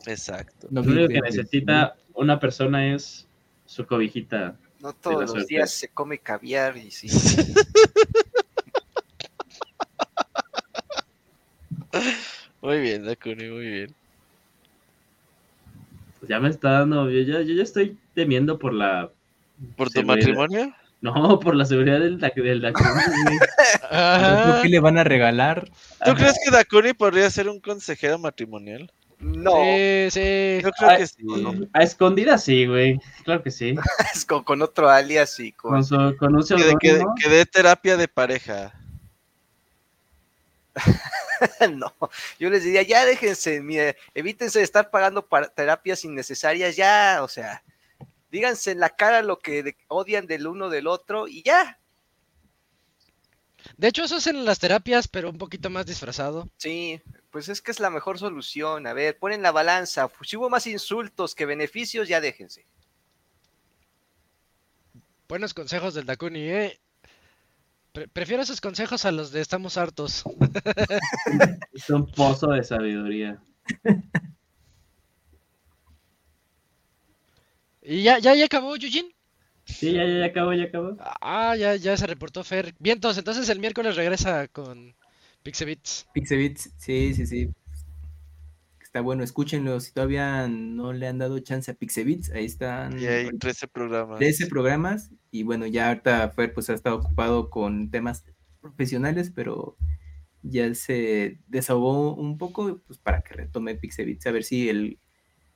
[0.06, 0.66] Exacto.
[0.70, 3.28] Lo único que necesita una persona es
[3.64, 4.58] su cobijita.
[4.80, 5.54] No todos los suerte.
[5.54, 7.08] días se come caviar y sí.
[12.60, 13.96] Muy bien, Dakuni, muy bien.
[16.26, 19.10] Pues ya me está dando, yo ya, yo ya estoy temiendo por la,
[19.76, 20.16] ¿Por tu Seguridad.
[20.16, 20.74] matrimonio?
[21.00, 22.88] no, por la seguridad del, Dak- del Dakuni,
[23.24, 23.38] güey.
[23.90, 25.68] ¿Pero ¿Qué le van a regalar?
[26.04, 28.90] ¿Tú crees que Dakuni podría ser un consejero matrimonial?
[29.20, 30.58] No, Sí, sí.
[30.62, 31.16] Yo creo Ay, que sí.
[31.72, 32.98] A escondidas sí, güey.
[33.24, 33.74] Claro que sí.
[34.14, 35.70] es con, con otro alias y con...
[35.72, 38.72] Con, su, con un Que, de- que, que dé terapia de pareja.
[41.70, 41.92] no,
[42.38, 47.28] yo les diría, ya déjense, mire, evítense de estar pagando para terapias innecesarias, ya, o
[47.28, 47.62] sea,
[48.30, 51.78] díganse en la cara lo que de- odian del uno del otro y ya.
[53.76, 56.48] De hecho, eso es en las terapias, pero un poquito más disfrazado.
[56.56, 58.86] Sí, pues es que es la mejor solución.
[58.86, 60.08] A ver, ponen la balanza.
[60.22, 62.64] Si hubo más insultos que beneficios, ya déjense.
[65.28, 66.80] Buenos consejos del Dakuni, eh.
[67.96, 70.22] Pre- prefiero esos consejos a los de estamos hartos.
[71.72, 73.40] Es un pozo de sabiduría.
[77.80, 79.06] ¿Y ya, ya, ya acabó, Yujin?
[79.64, 80.94] Sí, ya, ya, ya acabó, ya acabó.
[80.98, 82.74] Ah, ya, ya se reportó Fer.
[82.78, 84.94] Vientos, entonces el miércoles regresa con
[85.42, 86.06] Pixebits.
[86.12, 87.48] Pixebits, sí, sí, sí.
[88.96, 89.78] Está bueno, escúchenlo.
[89.78, 94.18] Si todavía no le han dado chance a Pixebits, ahí están Y hay 13 programas.
[94.18, 95.10] 13 programas.
[95.30, 98.24] Y bueno, ya ahorita Fer pues ha estado ocupado con temas
[98.62, 99.76] profesionales, pero
[100.40, 104.26] ya se desahogó un poco pues, para que retome Pixebits.
[104.28, 104.98] A ver si el,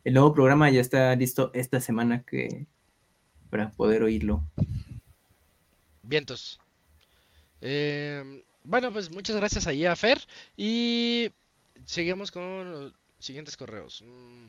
[0.05, 2.67] el nuevo programa ya está listo esta semana que
[3.49, 4.45] para poder oírlo.
[6.03, 6.61] Vientos.
[7.63, 10.21] Eh, bueno, pues muchas gracias ahí a Fer.
[10.59, 11.31] Y
[11.87, 14.03] seguimos con siguientes correos.
[14.05, 14.49] Mm.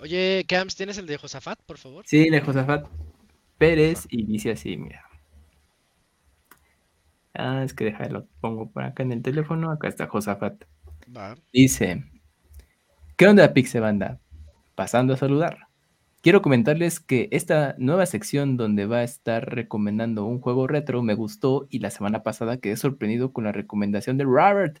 [0.00, 2.04] Oye, Camps, ¿tienes el de Josafat, por favor?
[2.06, 2.86] Sí, de Josafat
[3.56, 5.04] Pérez y dice así, mira.
[7.34, 10.64] Ah, es que déjalo, pongo por acá en el teléfono, acá está Josafat.
[11.16, 11.36] Va.
[11.52, 12.04] Dice,
[13.16, 14.20] ¿qué onda Pixebanda?
[14.74, 15.68] Pasando a saludar.
[16.20, 21.14] Quiero comentarles que esta nueva sección donde va a estar recomendando un juego retro me
[21.14, 24.80] gustó y la semana pasada quedé sorprendido con la recomendación de Robert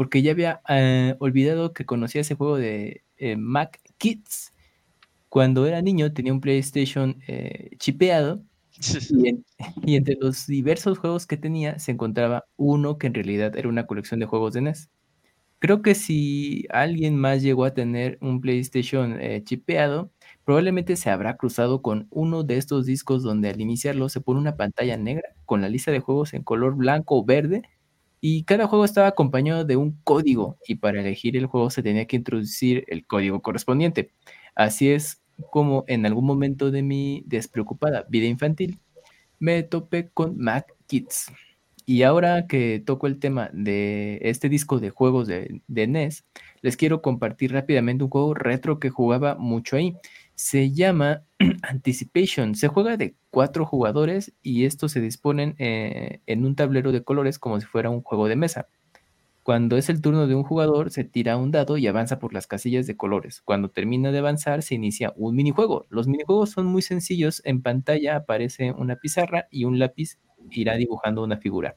[0.00, 4.50] porque ya había eh, olvidado que conocía ese juego de eh, Mac Kids.
[5.28, 9.44] Cuando era niño tenía un PlayStation eh, chipeado y,
[9.84, 13.86] y entre los diversos juegos que tenía se encontraba uno que en realidad era una
[13.86, 14.88] colección de juegos de NES.
[15.58, 20.10] Creo que si alguien más llegó a tener un PlayStation chipeado,
[20.46, 24.56] probablemente se habrá cruzado con uno de estos discos donde al iniciarlo se pone una
[24.56, 27.64] pantalla negra con la lista de juegos en color blanco o verde
[28.20, 32.06] y cada juego estaba acompañado de un código y para elegir el juego se tenía
[32.06, 34.12] que introducir el código correspondiente.
[34.54, 38.78] Así es como en algún momento de mi despreocupada vida infantil
[39.38, 41.32] me topé con Mac Kids.
[41.86, 46.24] Y ahora que toco el tema de este disco de juegos de, de NES,
[46.62, 49.96] les quiero compartir rápidamente un juego retro que jugaba mucho ahí.
[50.42, 51.22] Se llama
[51.62, 52.54] Anticipation.
[52.54, 57.38] Se juega de cuatro jugadores y estos se disponen eh, en un tablero de colores
[57.38, 58.66] como si fuera un juego de mesa.
[59.42, 62.46] Cuando es el turno de un jugador, se tira un dado y avanza por las
[62.46, 63.42] casillas de colores.
[63.42, 65.84] Cuando termina de avanzar, se inicia un minijuego.
[65.90, 67.42] Los minijuegos son muy sencillos.
[67.44, 70.18] En pantalla aparece una pizarra y un lápiz
[70.52, 71.76] irá dibujando una figura.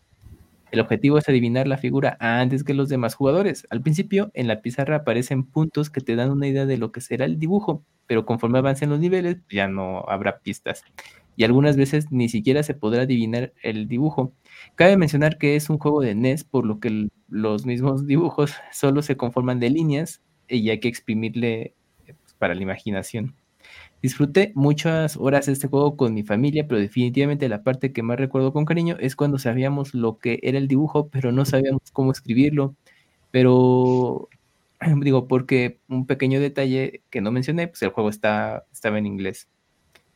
[0.74, 3.68] El objetivo es adivinar la figura antes que los demás jugadores.
[3.69, 7.00] Al principio, en la pizarra aparecen puntos que te dan una idea de lo que
[7.00, 10.84] será el dibujo, pero conforme avancen los niveles, ya no habrá pistas.
[11.35, 14.34] Y algunas veces ni siquiera se podrá adivinar el dibujo.
[14.74, 19.03] Cabe mencionar que es un juego de NES, por lo que los mismos dibujos solo
[19.03, 21.76] se conforman de líneas y hay que exprimirle
[22.08, 23.35] eh, pues, para la imaginación.
[24.04, 28.52] Disfruté muchas horas este juego con mi familia, pero definitivamente la parte que más recuerdo
[28.52, 32.76] con cariño es cuando sabíamos lo que era el dibujo, pero no sabíamos cómo escribirlo.
[33.32, 34.28] Pero
[35.02, 39.48] digo, porque un pequeño detalle que no mencioné, pues el juego está, estaba en inglés.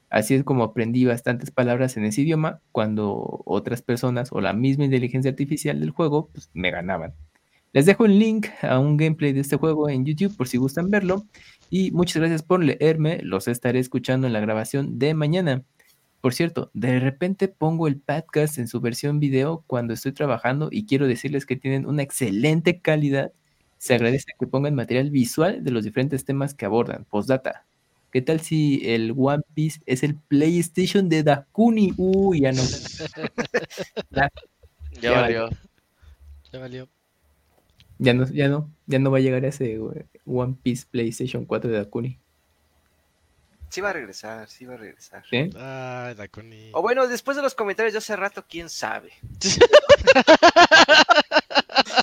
[0.09, 4.83] Así es como aprendí bastantes palabras en ese idioma cuando otras personas o la misma
[4.83, 7.13] inteligencia artificial del juego pues, me ganaban.
[7.71, 10.89] Les dejo el link a un gameplay de este juego en YouTube por si gustan
[10.89, 11.23] verlo.
[11.69, 13.19] Y muchas gracias por leerme.
[13.23, 15.63] Los estaré escuchando en la grabación de mañana.
[16.21, 20.85] Por cierto, de repente pongo el podcast en su versión video cuando estoy trabajando y
[20.85, 23.31] quiero decirles que tienen una excelente calidad.
[23.77, 27.05] Se agradece que pongan material visual de los diferentes temas que abordan.
[27.05, 27.65] Postdata.
[28.11, 31.93] ¿Qué tal si el One Piece es el PlayStation de Dakuni?
[31.97, 32.63] Uy, ya no.
[34.11, 34.29] ya,
[34.93, 35.49] Ya Ya valió.
[36.51, 36.96] Ya valió.
[37.99, 39.79] Ya no, ya no, ya no va a llegar ese
[40.25, 42.19] One Piece PlayStation 4 de Dakuni.
[43.69, 45.23] Sí va a regresar, sí va a regresar.
[45.29, 45.49] ¿Sí?
[45.57, 46.69] Ay, Dakuni.
[46.73, 49.11] O bueno, después de los comentarios de hace rato, quién sabe.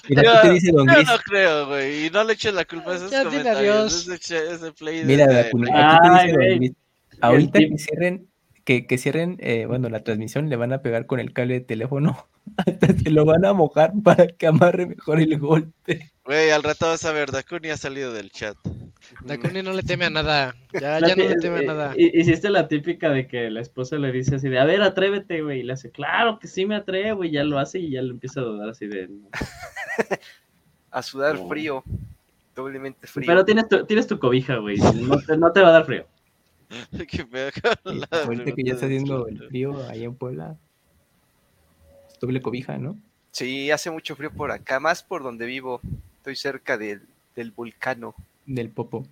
[0.09, 1.09] Mira, Yo- ¿qué te dice Don Yo Gris?
[1.09, 2.07] no creo, güey.
[2.07, 4.07] Y no le eches la culpa a esos Ya, comentarios.
[4.07, 4.09] adiós.
[4.09, 6.59] Ese, ese play Mira, de- Dakuni, de- aquí te Ay, dice Don güey.
[6.59, 6.73] Gris.
[7.21, 8.29] Ahorita que cierren,
[8.65, 11.61] que, que cierren, eh, bueno, la transmisión le van a pegar con el cable de
[11.61, 12.27] teléfono.
[12.57, 16.11] Hasta se lo van a mojar para que amarre mejor el golpe.
[16.25, 18.57] Güey, al rato vas a ver, Dakuni ha salido del chat.
[19.25, 20.55] Dakuni no le teme a nada.
[20.73, 21.95] Ya, ya no le teme a nada.
[21.97, 25.43] hi- Hiciste la típica de que la esposa le dice así de, a ver, atrévete,
[25.43, 25.61] güey.
[25.61, 27.25] Y le hace, claro que sí me atrevo.
[27.25, 29.09] Y ya lo hace y ya lo empieza a dudar así de...
[30.91, 31.83] A sudar frío.
[32.55, 33.27] Doblemente frío.
[33.27, 34.77] Pero tienes tu, tienes tu cobija, güey.
[34.79, 36.07] No te, no te va a dar frío.
[37.09, 37.51] Qué pedo
[37.83, 40.57] con Y la ahorita que ya está haciendo el frío allá en Puebla.
[42.21, 42.99] Doble cobija, ¿no?
[43.33, 45.81] Sí, hace mucho frío por acá, más por donde vivo.
[46.19, 47.03] Estoy cerca del,
[47.35, 48.15] del vulcano.
[48.47, 49.07] Del popo.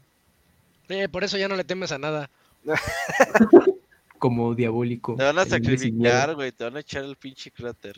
[0.89, 2.31] Eh, por eso ya no le temes a nada.
[4.19, 5.17] Como diabólico.
[5.17, 6.53] Te van a sacrificar, güey.
[6.53, 7.97] Te van a echar el pinche cráter.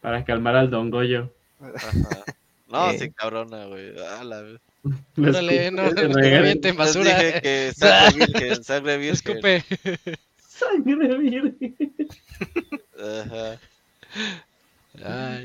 [0.00, 1.30] Para calmar al Don Goyo.
[1.60, 2.24] Ajá.
[2.68, 2.98] No, Eh.
[2.98, 3.92] sí, cabrona, güey.
[5.16, 7.18] Órale, no, le no, Les basura.
[7.18, 9.14] dije que sangre virgen, sangre virgen.
[9.14, 9.64] Escupe.
[10.36, 11.76] Sangre virgen.
[12.98, 13.60] Ajá.
[15.04, 15.44] Ay.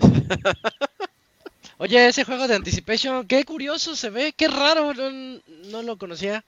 [1.78, 6.44] Oye, ese juego de Anticipation, qué curioso se ve, qué raro, no, no lo conocía.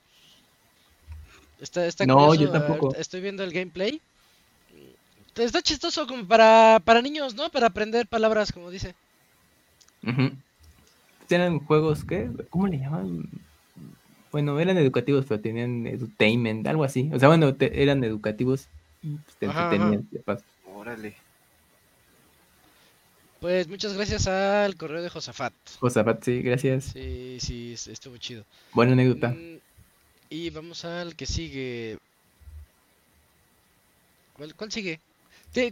[1.60, 2.94] Está, está No, curioso, yo tampoco.
[2.96, 4.02] Estoy viendo el gameplay.
[5.36, 7.50] Está chistoso como para, para niños, ¿no?
[7.50, 8.96] Para aprender palabras, como dice.
[10.04, 10.32] Ujú.
[11.32, 12.30] Eran juegos, ¿qué?
[12.50, 13.24] ¿Cómo le llaman?
[14.32, 17.10] Bueno, eran educativos, pero tenían edutainment, algo así.
[17.14, 18.68] O sea, bueno, te- eran educativos
[19.02, 20.08] y pues, te Ajá, entretenían.
[20.12, 20.44] de paso.
[20.74, 21.16] Órale.
[23.40, 25.54] Pues muchas gracias al correo de Josafat.
[25.80, 26.86] Josafat, sí, gracias.
[26.94, 28.44] Sí, sí, es- estuvo chido.
[28.74, 29.30] Buena anécdota.
[29.30, 29.58] Mm,
[30.30, 31.98] Y vamos al que sigue.
[34.38, 35.00] ¿Cuál, cuál sigue?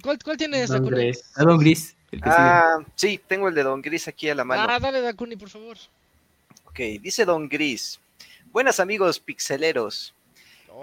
[0.04, 0.98] ¿Cuál, cuál tienes, Don Dakuni?
[1.06, 1.24] Gris.
[1.38, 2.42] Don Gris, el que sigue.
[2.42, 4.66] Ah, sí, tengo el de Don Gris aquí a la mano.
[4.68, 5.78] Ah, dale, Dakuni, por favor.
[6.66, 8.00] Ok, dice Don Gris.
[8.52, 10.14] Buenas amigos pixeleros.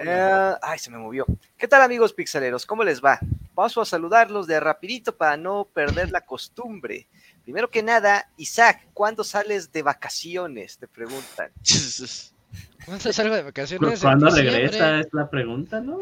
[0.04, 1.24] Eh, ay, se me movió.
[1.56, 2.66] ¿Qué tal amigos pixeleros?
[2.66, 3.18] ¿Cómo les va?
[3.54, 7.06] Paso a saludarlos de rapidito para no perder la costumbre.
[7.44, 10.78] Primero que nada, Isaac, ¿cuándo sales de vacaciones?
[10.78, 11.50] Te preguntan.
[12.84, 14.00] ¿Cuándo salgo de vacaciones?
[14.00, 15.00] ¿Cuándo regresa?
[15.00, 15.98] Es la pregunta, ¿no?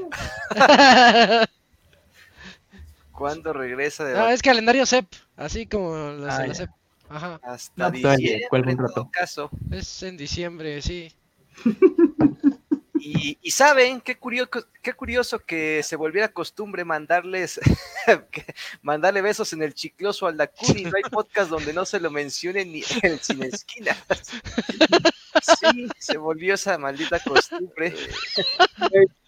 [3.15, 6.59] ¿Cuándo regresa de no, es calendario CEP, así como las Ah, de la ya.
[6.60, 6.70] CEP.
[7.09, 9.51] Ajá, Hasta No, pues, diciembre, ¿cuál en todo caso.
[9.70, 11.12] es en diciembre, sí.
[12.99, 17.60] Y, y saben, qué curioso, qué curioso que se volviera costumbre mandarles,
[18.83, 20.84] mandarle besos en el chicloso al Dakuni.
[20.84, 23.97] No hay podcast donde no se lo mencione ni el sin esquina.
[25.43, 27.93] Sí, se volvió esa maldita costumbre.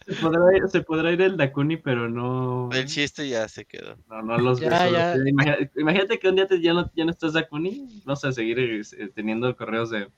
[0.06, 2.68] Se podrá, ir- se podrá ir el Dakuni, pero no.
[2.72, 3.96] El chiste ya se quedó.
[4.08, 4.92] No, no los Ya, besos.
[4.92, 5.16] ya.
[5.28, 8.02] Imagínate, imagínate que un día te- ya, no, ya no estás Dakuni.
[8.04, 8.82] Vamos a seguir eh,
[9.14, 10.08] teniendo correos de.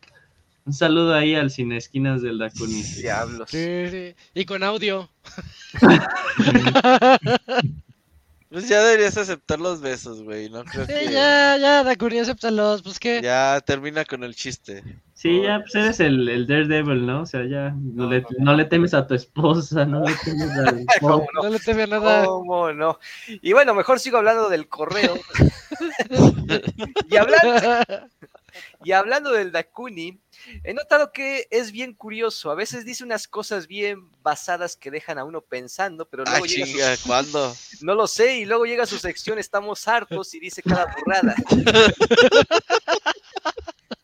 [0.66, 2.82] Un saludo ahí al sin esquinas del Dakuni.
[2.82, 3.48] Diablos.
[3.50, 4.14] Sí, sí.
[4.34, 5.08] Y con audio.
[8.50, 10.48] Pues ya deberías aceptar los besos, güey.
[10.48, 11.12] No creo Sí, que.
[11.12, 13.20] ya, ya, Dakuni, acéptalos, pues qué.
[13.22, 14.82] Ya termina con el chiste.
[15.12, 17.22] Sí, ya, pues eres el, el Daredevil, ¿no?
[17.22, 20.48] O sea, ya no, le, no le temes a tu esposa, no le temes
[21.00, 21.42] ¿Cómo no?
[21.42, 22.24] No le teme a nada.
[22.24, 22.98] ¿Cómo no?
[23.26, 25.18] Y bueno, mejor sigo hablando del correo.
[27.10, 27.82] y hablando,
[28.84, 30.20] Y hablando del Dakuni,
[30.64, 32.50] he notado que es bien curioso.
[32.50, 36.46] A veces dice unas cosas bien basadas que dejan a uno pensando, pero Ah, luego
[36.46, 37.54] llega chinga, su, ¿cuándo?
[37.82, 41.34] no lo sé, y luego llega su sección, estamos hartos y dice cada burrada.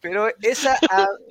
[0.00, 0.78] Pero esa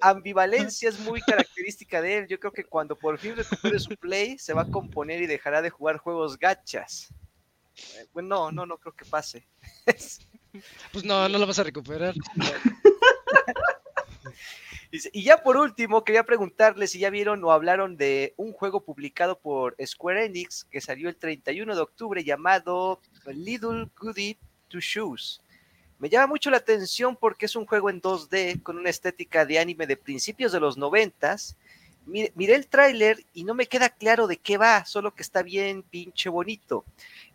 [0.01, 2.27] ambivalencia es muy característica de él.
[2.27, 5.61] Yo creo que cuando por fin recupere su play, se va a componer y dejará
[5.61, 7.13] de jugar juegos gachas.
[7.75, 9.47] Eh, Bueno, no, no, no creo que pase.
[10.91, 12.15] Pues no, no lo vas a recuperar.
[15.11, 19.39] Y ya por último, quería preguntarles si ya vieron o hablaron de un juego publicado
[19.39, 24.37] por Square Enix que salió el 31 de octubre llamado Little Goody
[24.67, 25.41] Two Shoes.
[25.97, 29.57] Me llama mucho la atención porque es un juego en 2D con una estética de
[29.57, 31.57] anime de principios de los noventas.
[32.05, 35.41] Mi- Miré el tráiler y no me queda claro de qué va, solo que está
[35.43, 36.83] bien pinche bonito.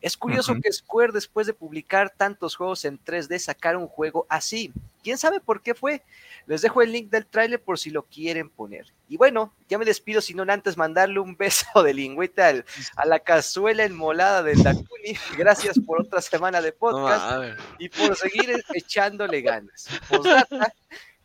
[0.01, 4.73] Es curioso que Square después de publicar tantos juegos en 3D sacara un juego así.
[5.03, 6.03] ¿Quién sabe por qué fue?
[6.47, 8.87] Les dejo el link del tráiler por si lo quieren poner.
[9.09, 12.65] Y bueno, ya me despido sin no antes mandarle un beso de lingüita al-
[12.97, 15.17] a la cazuela enmolada del Dakuni.
[15.37, 19.89] Gracias por otra semana de podcast y por seguir echándole ganas.
[20.09, 20.73] Postdata,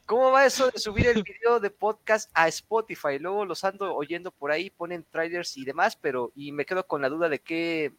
[0.05, 3.19] ¿Cómo va eso de subir el video de podcast a Spotify?
[3.19, 7.01] Luego los ando oyendo por ahí, ponen trailers y demás, pero y me quedo con
[7.01, 7.93] la duda de qué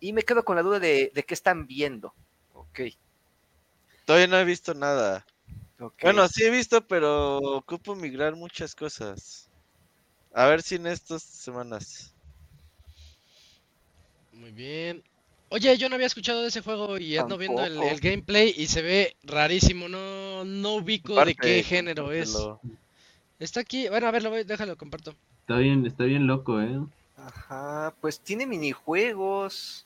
[0.00, 2.14] y me quedo con la duda de, de qué están viendo.
[2.54, 2.80] Ok,
[4.04, 5.24] Todavía no he visto nada.
[5.78, 6.02] ok.
[6.02, 9.48] Bueno, sí he visto, pero ocupo migrar muchas cosas.
[10.32, 12.14] A ver si en estas semanas.
[14.32, 15.02] Muy bien.
[15.52, 18.82] Oye, yo no había escuchado de ese juego y ando viendo el, gameplay y se
[18.82, 19.88] ve rarísimo.
[19.88, 22.48] No, no ubico de Comparte, qué género es.
[23.40, 23.88] Está aquí.
[23.88, 25.16] Bueno, a ver, lo voy, déjalo, comparto.
[25.40, 26.80] Está bien, está bien loco, ¿eh?
[27.16, 29.84] Ajá, pues tiene minijuegos,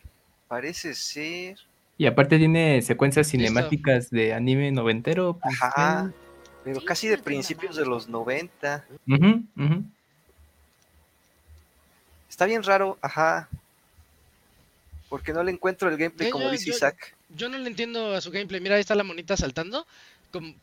[0.48, 1.56] parece ser.
[1.96, 5.38] Y aparte tiene secuencias cinemáticas de anime noventero.
[5.42, 6.12] pues, Ajá,
[6.62, 8.84] pero casi de principios de los 90.
[8.90, 9.14] eh.
[9.14, 9.84] Ujú, ujú.
[12.28, 13.48] Está bien raro, ajá.
[15.14, 17.14] Porque no le encuentro el gameplay Ya, como ya, dice yo- Isaac.
[17.28, 18.60] Yo no le entiendo a su gameplay.
[18.60, 19.86] Mira, ahí está la monita saltando.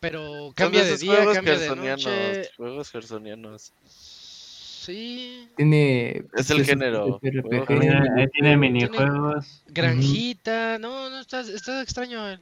[0.02, 2.50] pero cambia de día, juegos cambia de noche.
[2.58, 3.72] Juegos gersonianos.
[3.88, 5.48] Sí.
[5.56, 6.26] Tiene.
[6.34, 9.64] Es el género, RPG, Tiene, Tiene- ahí tiene minijuegos.
[9.70, 10.78] Granjita.
[10.80, 12.30] No, no, está, está extraño.
[12.30, 12.38] eh.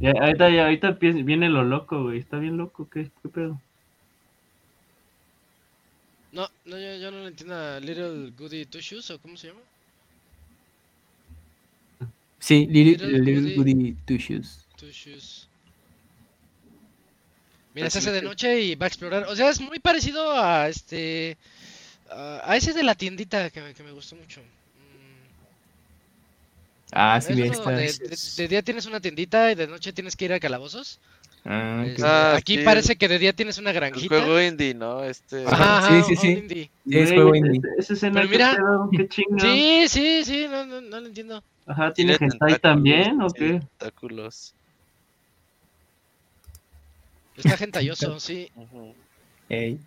[0.00, 2.20] Y ahorita, ya- ahorita viene lo loco, güey.
[2.20, 3.60] Está bien loco, ¿qué, qué pedo?
[6.32, 9.48] No, no yo, yo no le entiendo a Little Goody Two Shoes o cómo se
[9.48, 9.60] llama.
[12.40, 14.66] Sí, Little, Little Little Goody- Goody Two Shoes.
[14.76, 15.48] Two Shoes.
[17.74, 18.24] Mira, se sí, hace de sí.
[18.26, 19.24] noche y va a explorar.
[19.24, 21.36] O sea, es muy parecido a este.
[22.10, 24.40] A, ese de la tiendita que me, que me gustó mucho.
[24.40, 24.44] Mm,
[26.92, 27.62] Ah, sí, uno está.
[27.64, 30.98] donde de, de día tienes una tiendita y de noche tienes que ir a calabozos.
[31.44, 31.84] Ah.
[31.86, 32.62] Este, Ah, aquí sí.
[32.64, 34.08] parece que de día tienes una El granjita.
[34.20, 35.04] juego indie, ¿no?
[35.04, 35.44] Este.
[35.46, 36.28] Ajá, Sí, ajá, sí, sí.
[36.28, 36.70] indie.
[36.88, 37.60] Sí, es juego indie.
[37.78, 39.38] Esa escena, Pero ¿qué mira-.
[39.38, 41.42] Sí, sí, sí, no, no, no lo entiendo.
[41.68, 43.60] Ajá, ¿tiene hentai también o qué?
[43.60, 44.54] Tentáculos.
[47.36, 48.50] Está gentalloso, sí.
[48.56, 48.94] Ujú.
[49.50, 49.78] Ey.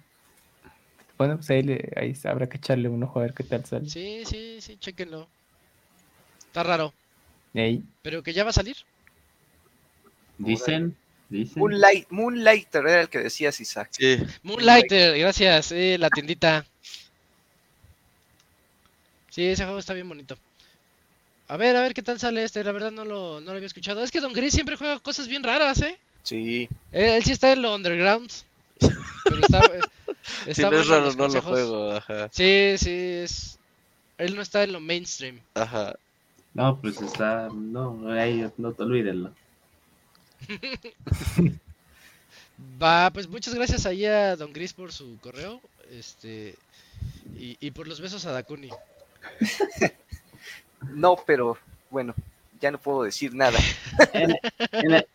[1.18, 3.90] Bueno, pues ahí, le- ahí habrá que echarle un ojo a ver qué tal sale.
[3.90, 5.28] Sí, sí, sí, chéquenlo.
[6.48, 6.94] Está raro.
[7.54, 7.84] Ey.
[8.04, 8.78] Pero que ya va a salir.
[10.38, 10.96] Dicen,
[11.30, 11.60] dicen.
[11.60, 13.90] Moonlight, Moonlighter era el que decías, Isaac.
[13.92, 14.18] Sí.
[14.44, 16.66] Moonlighter, gracias, sí, la tiendita.
[19.30, 20.38] Sí, ese juego está bien bonito.
[21.52, 23.68] A ver, a ver qué tal sale este, la verdad no lo, no lo había
[23.68, 24.02] escuchado.
[24.02, 26.00] Es que Don Gris siempre juega cosas bien raras, ¿eh?
[26.24, 26.70] Sí.
[26.94, 28.32] Él, él sí está en lo underground.
[28.80, 29.82] Pero está, eh,
[30.46, 31.92] Si está no es raro, no lo juego.
[31.92, 32.30] Ajá.
[32.32, 33.60] Sí, sí, es...
[34.18, 35.42] Él no está en lo mainstream.
[35.56, 35.94] Ajá.
[36.54, 37.50] No, pues está.
[37.54, 39.34] No, ahí, no te olvídenlo.
[42.82, 45.60] Va, pues muchas gracias ahí a Don Gris por su correo.
[45.92, 46.56] Este...
[47.38, 48.70] Y, y por los besos a Dakuni.
[50.94, 51.58] No, pero
[51.90, 52.14] bueno,
[52.60, 53.58] ya no puedo decir nada.
[54.14, 54.36] En,
[54.74, 55.06] en-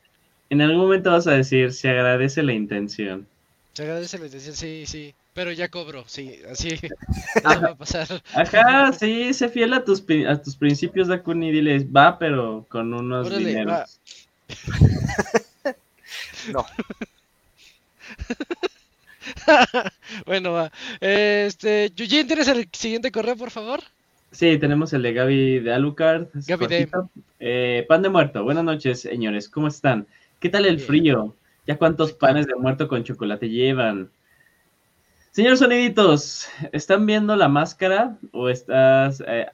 [0.49, 3.27] en algún momento vas a decir, se agradece la intención.
[3.73, 5.15] Se agradece la intención, sí, sí.
[5.35, 6.79] Pero ya cobro, sí, así.
[7.45, 8.07] Va a pasar.
[8.33, 13.27] Ajá, sí, sé fiel a tus, a tus principios, Dakuni, diles, va, pero con unos
[13.27, 14.01] Órale, dineros.
[16.53, 16.65] No.
[20.27, 20.71] Bueno, va.
[21.01, 23.81] Este, Yujin, ¿tienes el siguiente correo, por favor?
[24.33, 26.29] Sí, tenemos el de Gaby de Alucard.
[26.47, 26.89] Gaby de-.
[27.41, 28.45] Eh, pan de muerto.
[28.45, 29.49] Buenas noches, señores.
[29.49, 30.07] ¿Cómo están?
[30.41, 31.35] ¿Qué tal el frío?
[31.67, 34.11] ¿Ya cuántos panes de muerto con chocolate llevan?
[35.33, 39.23] Señor Soniditos, ¿están viendo la máscara o estás...
[39.27, 39.47] eh,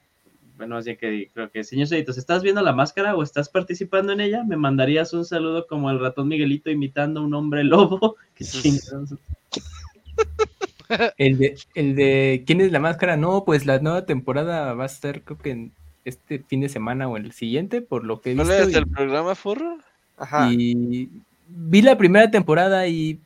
[0.57, 4.21] bueno, bien que creo que, señor Soniditos, ¿estás viendo la máscara o estás participando en
[4.21, 4.45] ella?
[4.45, 8.17] ¿Me mandarías un saludo como el ratón Miguelito imitando a un hombre lobo?
[8.37, 8.45] Qué.
[11.19, 13.17] El de, el de ¿Quién es la máscara?
[13.17, 15.73] No, pues la nueva temporada va a estar creo que en
[16.05, 18.59] este fin de semana o el siguiente, por lo que he ¿No visto.
[18.59, 19.79] le das y- el programa, Furro?
[20.17, 20.51] Ajá.
[20.53, 21.09] Y
[21.49, 23.21] vi la primera temporada y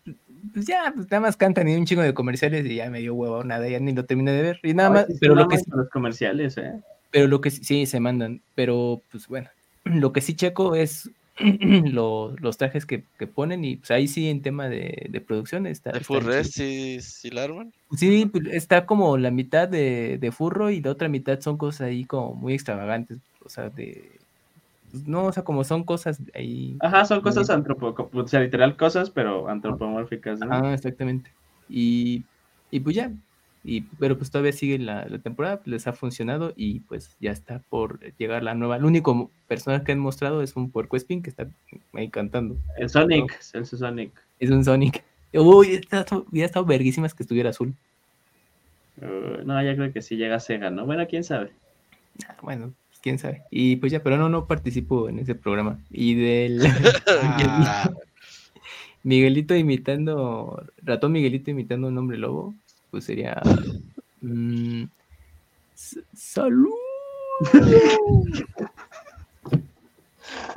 [0.52, 3.14] pues ya, pues nada más cantan y un chingo de comerciales y ya me dio
[3.14, 4.60] huevo, nada, ya ni lo terminé de ver.
[4.62, 6.80] Y nada Ay, más, sí pero lo que los comerciales, ¿eh?
[7.10, 9.48] pero lo que sí, sí se mandan, pero pues bueno,
[9.84, 11.10] lo que sí checo es
[11.92, 15.66] lo- los trajes que, que ponen y pues ahí sí en tema de, de producción
[15.66, 15.92] está.
[15.92, 16.46] ¿De chidos.
[16.52, 17.72] sí, sí la arman?
[17.96, 21.82] Sí, pues, está como la mitad de, de furro y la otra mitad son cosas
[21.82, 24.18] ahí como muy extravagantes, o sea, de
[24.90, 26.76] pues, no, o sea, como son cosas ahí.
[26.80, 30.48] Ajá, son cosas antropo, o sea, literal cosas, pero antropomórficas, ¿no?
[30.50, 31.32] Ah, exactamente.
[31.68, 32.24] Y,
[32.70, 33.12] y pues ya.
[33.68, 37.60] Y, pero pues todavía sigue la, la temporada, les ha funcionado y pues ya está
[37.68, 38.76] por llegar la nueva.
[38.76, 41.48] El único personaje que han mostrado es un puercoespín que está
[41.92, 42.56] ahí cantando.
[42.78, 44.12] El Sonic, el Sonic.
[44.38, 45.02] Es un Sonic.
[45.32, 47.74] Uy, está, ya estado verguísimas que estuviera azul.
[49.02, 50.86] Uh, no, ya creo que sí llega a Sega, ¿no?
[50.86, 51.50] Bueno, quién sabe.
[52.28, 53.42] Ah, Bueno, pues, quién sabe.
[53.50, 55.80] Y pues ya, pero no, no participo en ese programa.
[55.90, 56.60] Y del
[59.02, 62.54] Miguelito imitando, ratón Miguelito imitando un hombre lobo,
[62.96, 63.42] pues sería
[64.22, 64.84] mm,
[65.74, 66.72] s- salud.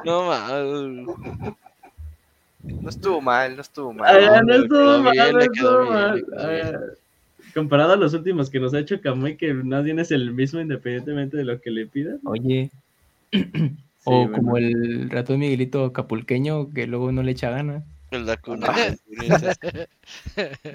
[0.05, 1.07] No mames.
[2.63, 4.45] No estuvo mal, no estuvo mal.
[4.45, 6.25] No estuvo mal, bien, no estuvo bien, mal.
[6.47, 6.77] bien.
[7.53, 10.61] Comparado a los últimos que nos ha hecho Kamui, que más bien es el mismo
[10.61, 12.19] independientemente de lo que le pidan.
[12.23, 12.69] Oye,
[13.31, 14.31] Sí, o bueno.
[14.31, 17.83] como el ratón Miguelito capulqueño que luego no le echa ganas.
[18.11, 18.67] El Dakuna.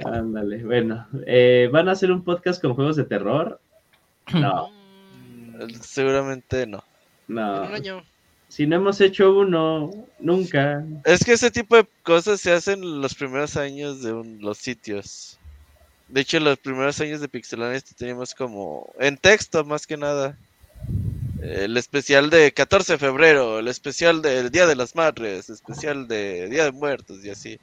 [0.04, 1.06] Ándale, bueno.
[1.26, 3.60] eh, ¿Van a hacer un podcast con juegos de terror?
[4.32, 6.82] No, mm, Seguramente no.
[7.28, 7.68] no.
[8.48, 9.90] Si no hemos hecho uno,
[10.20, 10.84] nunca.
[11.04, 15.38] Es que ese tipo de cosas se hacen los primeros años de un- los sitios.
[16.08, 20.36] De hecho, los primeros años de Pixelania teníamos como en texto más que nada.
[21.44, 26.48] El especial de 14 de febrero, el especial del Día de las Madres, especial de
[26.48, 27.60] Día de Muertos y así.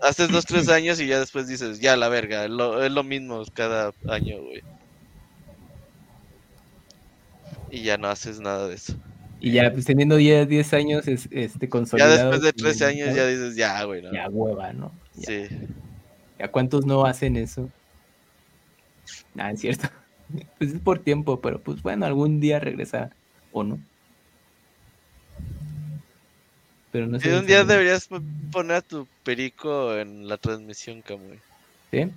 [0.00, 3.02] Haces dos, tres años y ya después dices, ya la verga, es lo, es lo
[3.02, 4.62] mismo cada año, güey.
[7.72, 8.94] Y ya no haces nada de eso.
[9.40, 12.12] Y ya, pues teniendo 10, 10 años es, este, Ya consolidado.
[12.30, 14.12] después de 13 años ya dices, ya, güey, no.
[14.12, 14.92] Ya hueva, ¿no?
[15.16, 15.48] Ya, Sí.
[16.40, 17.68] ¿A cuántos no hacen eso?
[19.36, 19.88] Ah, es cierto.
[20.58, 23.10] Pues es por tiempo, pero pues bueno, algún día regresa
[23.52, 23.78] o no.
[26.90, 27.36] Pero no sé.
[27.36, 28.20] un día deberías po-
[28.50, 31.38] poner a tu perico en la transmisión, Camuy.
[31.90, 32.10] ¿Sí?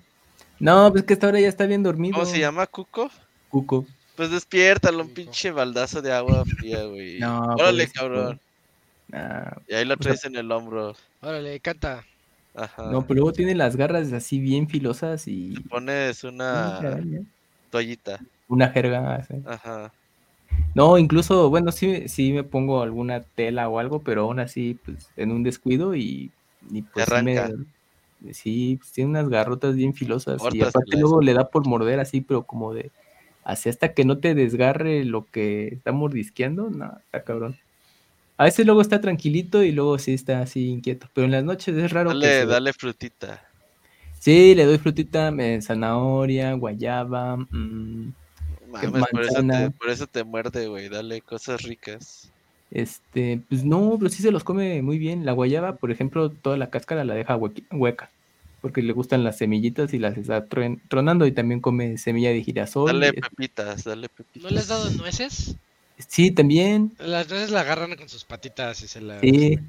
[0.59, 2.13] No, pues que esta hora ya está bien dormido.
[2.13, 3.09] ¿Cómo se llama, Cuco?
[3.49, 3.85] Cuco.
[4.15, 7.19] Pues despiértalo, un pinche baldazo de agua fría, güey.
[7.19, 7.99] No, Órale, pobrecito.
[7.99, 8.39] cabrón.
[9.67, 10.95] Y ahí lo O sea- traes en el hombro.
[11.21, 12.03] Órale, canta.
[12.57, 12.89] Ajá.
[12.89, 15.59] no, pero luego tiene las garras así bien filosas y.
[15.69, 17.13] Pones una Una,
[17.69, 18.19] toallita.
[18.47, 19.15] una jerga.
[19.15, 19.33] así.
[19.45, 19.91] Ajá.
[20.73, 25.09] No, incluso, bueno, sí, sí me pongo alguna tela o algo, pero aún así, pues
[25.15, 26.31] en un descuido y,
[26.69, 31.33] y pues sí me- sí, pues, tiene unas garrotas bien filosas y aparte luego le
[31.33, 32.91] da por morder así, pero como de,
[33.43, 37.55] así hasta que no te desgarre lo que está mordisqueando, no, está cabrón.
[38.37, 41.75] A veces luego está tranquilito y luego sí está así inquieto, pero en las noches
[41.77, 43.41] es raro que Dale, se- dale frutita.
[44.25, 48.11] Sí, le doy frutita, eh, zanahoria, guayaba, mm,
[48.71, 49.69] Mames, por eso, te, manzana.
[49.69, 50.89] por eso te muerde, güey.
[50.89, 52.31] Dale cosas ricas.
[52.71, 55.27] Este, pues no, pero sí se los come muy bien.
[55.27, 58.09] La guayaba, por ejemplo, toda la cáscara la deja hueca,
[58.61, 62.87] porque le gustan las semillitas y las está tronando y también come semilla de girasol.
[62.87, 64.41] Dale pepitas, dale pepitas.
[64.41, 65.55] ¿No le has dado nueces?
[65.99, 69.19] Sí, también, Las nueces la agarran con sus patitas y se la...
[69.19, 69.59] Sí.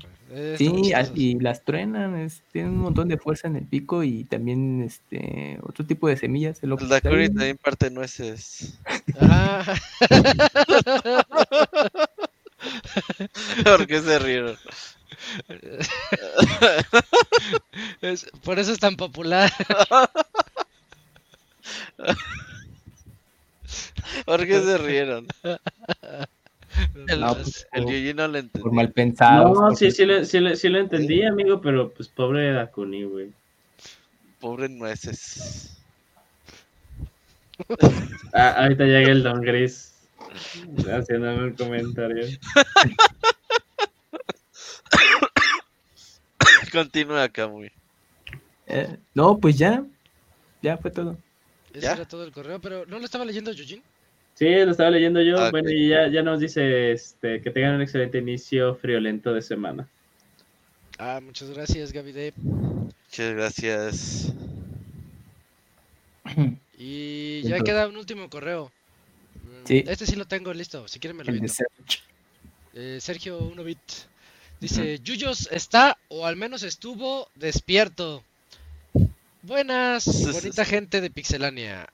[0.56, 4.82] Sí, y las truenan, es- tienen un montón de fuerza en el pico y también
[4.82, 6.62] este otro tipo de semillas.
[6.62, 6.72] El
[7.18, 7.34] bien.
[7.34, 8.78] también parte nueces.
[9.20, 9.64] Ah.
[13.64, 14.56] ¿Por qué se rieron?
[18.00, 19.52] Es- por eso es tan popular.
[24.24, 25.26] ¿Por qué se rieron?
[27.08, 28.62] El, No, pues, el Yuji no lo entendió.
[28.62, 29.54] Por mal pensado.
[29.54, 33.32] No, sí, sí, lo- sí, lo- sí lo entendí, amigo, pero pues pobre Dakuni, güey.
[34.40, 35.72] Pobre nueces.
[38.34, 39.94] Ah, ahorita llega el Don Gris
[40.92, 42.26] haciéndome un comentario.
[46.72, 47.70] Continúa, Kamui.
[48.66, 49.82] Eh, no, pues ya,
[50.60, 51.16] ya fue todo.
[51.72, 51.92] Ese ¿Ya?
[51.92, 53.82] era todo el correo, pero ¿no lo estaba leyendo Yujin?
[54.36, 55.38] Sí, lo estaba leyendo yo.
[55.38, 59.40] Ah, Bueno, y ya, ya nos dice este, que tengan un excelente inicio friolento de
[59.40, 59.88] semana.
[60.98, 62.34] Ah, muchas gracias, Gaby D.
[62.36, 64.32] Muchas gracias.
[66.78, 67.64] Y ya Dentro.
[67.64, 68.70] queda un último correo.
[69.64, 69.82] Sí.
[69.86, 71.48] Este sí lo tengo listo, si quieren me lo.
[71.48, 72.02] Search.
[72.74, 73.78] Eh, Sergio 1bit.
[74.60, 78.22] Dice, Yuyos está, o al menos estuvo, despierto.
[79.40, 81.88] Buenas, bonita gente de Pixelania.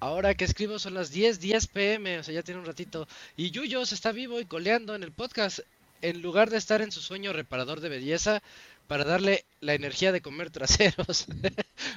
[0.00, 3.06] Ahora que escribo son las 10, 10 pm, o sea, ya tiene un ratito.
[3.36, 5.60] Y Yuyos está vivo y coleando en el podcast,
[6.02, 8.42] en lugar de estar en su sueño reparador de belleza,
[8.88, 11.26] para darle la energía de comer traseros.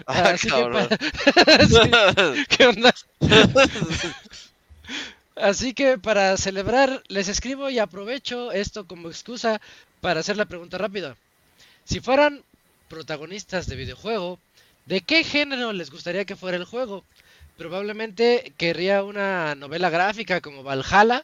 [0.08, 0.88] Ah, Así que cabrón.
[0.90, 0.98] pa-
[1.68, 2.94] Sí, ¿Qué onda?
[5.36, 9.62] Así que para celebrar, les escribo y aprovecho esto como excusa
[10.02, 11.16] para hacer la pregunta rápida.
[11.86, 12.44] Si fueran
[12.90, 14.40] protagonistas de videojuego,
[14.86, 17.04] ¿de qué género les gustaría que fuera el juego?
[17.58, 21.24] Probablemente querría una novela gráfica como Valhalla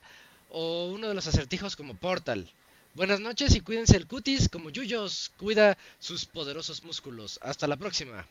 [0.49, 2.49] o uno de los acertijos como Portal.
[2.93, 7.39] Buenas noches y cuídense el cutis como Yuyos cuida sus poderosos músculos.
[7.41, 8.25] Hasta la próxima.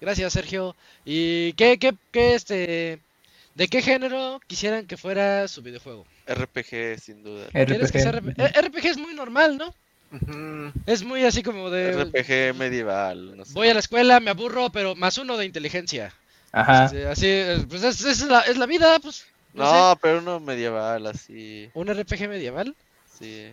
[0.00, 0.74] Gracias, Sergio.
[1.04, 2.98] ¿Y qué, qué, qué, este,
[3.54, 6.06] de qué género quisieran que fuera su videojuego?
[6.26, 7.48] RPG, sin duda.
[7.52, 8.36] ¿Quieres que sea RPG.
[8.36, 9.74] RP- eh, RPG es muy normal, ¿no?
[10.86, 12.04] Es muy así como de...
[12.04, 13.52] RPG medieval, no sé.
[13.54, 16.12] Voy a la escuela, me aburro, pero más uno de inteligencia.
[16.52, 16.84] Ajá.
[16.86, 19.26] Este, Así, eh, pues es, es la, es la vida, pues.
[19.54, 19.98] No, No, sé.
[20.02, 21.70] pero uno medieval, así.
[21.74, 22.74] Un RPG medieval.
[23.18, 23.52] Sí.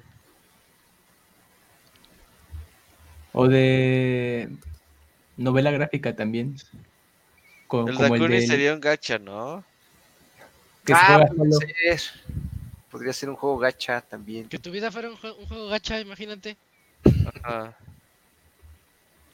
[3.34, 4.50] O de
[5.38, 6.56] novela gráfica también.
[7.68, 9.64] Co- El como el Dakuni de sería un gacha, ¿no?
[10.86, 11.52] que se Ah, juega puede
[11.98, 12.02] ser.
[12.90, 14.50] Podría ser un juego gacha también.
[14.50, 16.58] Que tu vida fuera un, jue- un juego gacha, imagínate.
[17.44, 17.78] Ajá.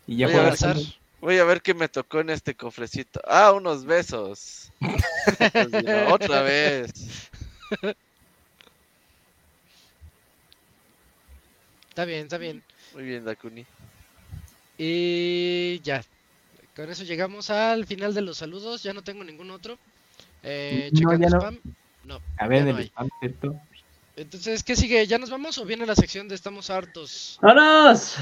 [0.06, 0.98] y ya Voy juegas.
[1.26, 3.20] Voy a ver qué me tocó en este cofrecito.
[3.26, 4.72] Ah, unos besos.
[6.12, 7.32] Otra vez.
[11.90, 12.62] Está bien, está bien.
[12.94, 13.66] Muy bien, Dakuni.
[14.78, 16.04] Y ya.
[16.76, 18.84] Con eso llegamos al final de los saludos.
[18.84, 19.80] Ya no tengo ningún otro.
[20.44, 21.38] Eh, No, checando ya no.
[21.40, 21.60] spam.
[22.04, 22.22] No.
[22.38, 22.86] A ver, no el hay.
[22.86, 23.60] spam, ¿cierto?
[24.16, 25.08] Entonces, ¿qué sigue?
[25.08, 27.40] ¿Ya nos vamos o viene la sección de Estamos hartos?
[27.42, 28.16] ¡Vámonos!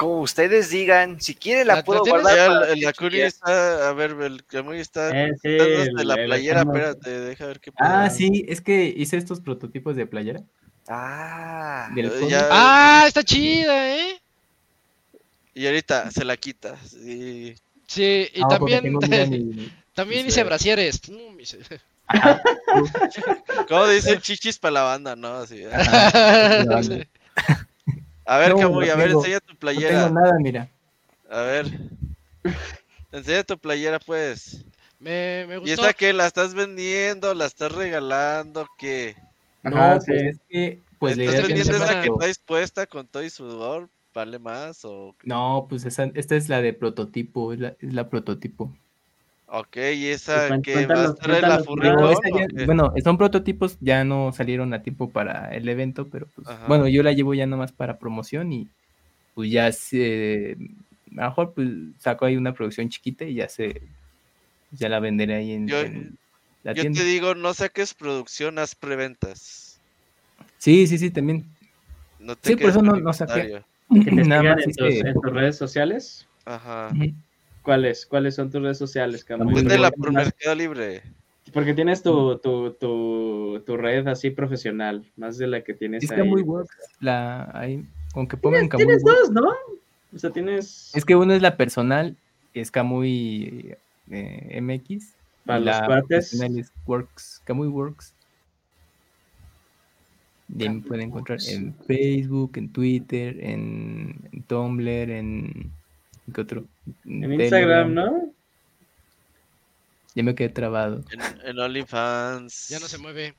[0.00, 2.74] Como ustedes digan, si quieren la, ¿La- puedo la guardar.
[2.74, 3.90] Ya Dakuni ya- está.
[3.90, 5.10] A ver, el Kamui está.
[5.10, 9.40] Eh, sí, el- la playera, espérate, deja ver qué Ah, sí, es que hice estos
[9.42, 10.40] prototipos de playera.
[10.88, 12.30] Ah, Del cómic.
[12.30, 13.04] ya- ¡Ah!
[13.08, 14.18] Está chida, ¿eh?
[15.52, 16.76] Y ahorita se la quita.
[16.88, 17.54] Sí.
[17.86, 18.98] Sí, y Ah, también, mi-
[19.94, 21.02] también hice brasieres.
[23.68, 25.14] ¿Cómo dicen chichis para la banda?
[25.14, 25.62] No, así.
[25.70, 26.64] ah.
[28.30, 30.04] A ver, No, no a ver, tengo- enseña tu No playera.
[30.06, 30.68] tengo nada, mira.
[31.28, 31.66] A ver.
[33.10, 34.64] Enseña tu playera, pues.
[35.00, 35.82] me, me ¿Y gustó.
[35.82, 36.12] esa qué?
[36.12, 37.34] ¿La estás vendiendo?
[37.34, 38.68] ¿La estás regalando?
[38.78, 39.16] ¿Qué?
[39.64, 40.26] No, Ajá, pues sí.
[40.28, 43.30] es que, pues ¿Estás vendiendo vendiendo esa esa que que traes puesta con todo y
[43.30, 43.88] sudor?
[44.14, 44.84] ¿Vale más?
[44.84, 45.14] O...
[45.24, 48.72] No, pues esa, esta es la de prototipo, es la, es la prototipo.
[49.52, 52.14] Ok, ¿y esa Pues, que va a estar en la Furricón?
[52.66, 57.02] Bueno, son prototipos, ya no salieron a tiempo para el evento, pero pues, bueno, yo
[57.02, 58.68] la llevo ya nomás para promoción y
[59.34, 60.56] pues ya se,
[61.16, 63.82] a lo mejor pues saco ahí una producción chiquita y ya se,
[64.70, 66.16] ya la venderé ahí en, Yo- en
[66.62, 67.00] la Yo tienda.
[67.00, 69.80] te digo, no saques producción, haz preventas.
[70.58, 71.44] Sí, sí, sí, también.
[72.20, 73.62] No te Sí, por eso no- no saqué.
[73.92, 76.26] Que te Nada más en tus, hice- en tus redes sociales.
[76.44, 76.92] Ajá.
[77.62, 78.06] ¿Cuáles?
[78.06, 79.46] ¿Cuáles son tus redes sociales, Camuy?
[79.46, 81.02] Muy Véndela por Mercado Libre.
[81.52, 86.10] Porque tienes tu, tu, tu, tu red así profesional, más de la que tienes Es
[86.10, 86.18] ahí.
[86.18, 89.20] Kamui Works, la, ahí, aunque pongan Kamui Tienes Works.
[89.20, 89.50] dos, ¿no?
[90.14, 92.16] O sea, tienes Es que uno es la personal,
[92.54, 93.74] es Kamui
[94.10, 95.14] eh, MX.
[95.44, 98.14] para y los la profesional es Works, Kamui Works.
[100.56, 105.70] Y ahí me pueden encontrar en Facebook, en Twitter, en, en Tumblr, en.
[106.34, 106.64] ¿Qué otro?
[107.04, 108.32] En Instagram, ¿no?
[110.14, 111.02] Ya me quedé trabado.
[111.10, 112.68] En, en OnlyFans.
[112.68, 113.34] Ya no se mueve.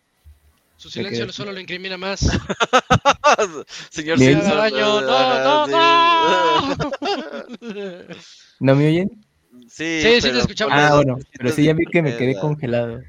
[0.78, 2.22] Su silencio quedé- solo lo incrimina más.
[3.90, 4.18] Señor.
[4.18, 5.02] Me daño.
[5.02, 6.76] No, no, no.
[8.60, 9.10] ¿No me oyen?
[9.70, 10.74] Sí, Sí, sí te pero escuchamos.
[10.76, 13.02] Ah, bueno, pero sí ya vi que me quedé congelado.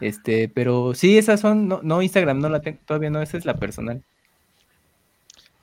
[0.00, 3.44] Este, pero sí, esas son, no, no Instagram, no la tengo, todavía no, esa es
[3.46, 4.02] la personal.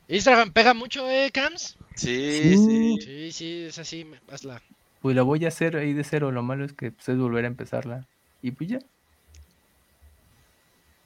[0.08, 1.78] Instagram pega mucho, ¿eh, Cams?
[1.96, 2.98] Sí, sí.
[3.02, 4.06] Sí, sí, es así.
[4.06, 4.62] me- Hazla.
[5.02, 7.44] Pues la voy a hacer ahí de cero, lo malo es que pues, es volver
[7.44, 8.08] a empezarla.
[8.42, 8.80] Y pues ya.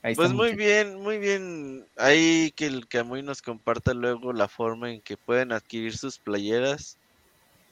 [0.04, 1.86] Ahí Pues muy bien, muy bien.
[1.98, 6.98] Ahí que el Camuy nos comparta luego la forma en que pueden adquirir sus playeras.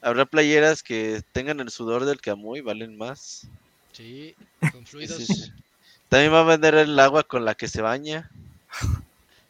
[0.02, 3.46] Habrá playeras que tengan el sudor del Camuy, valen más.
[3.92, 4.34] Sí,
[4.72, 5.16] con fluidos.
[5.16, 5.52] Sí, sí.
[6.08, 8.30] También va a vender el agua con la que se baña.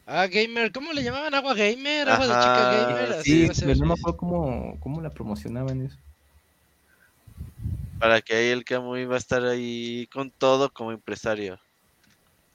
[0.06, 0.70] Ah, gamer.
[0.70, 2.08] ¿Cómo le llamaban agua gamer?
[2.08, 3.12] Agua de chica gamer.
[3.14, 5.96] Así Sí, pero no me acuerdo cómo, cómo la promocionaban eso.
[7.98, 11.58] Para que ahí el Camuy va a estar ahí con todo como empresario.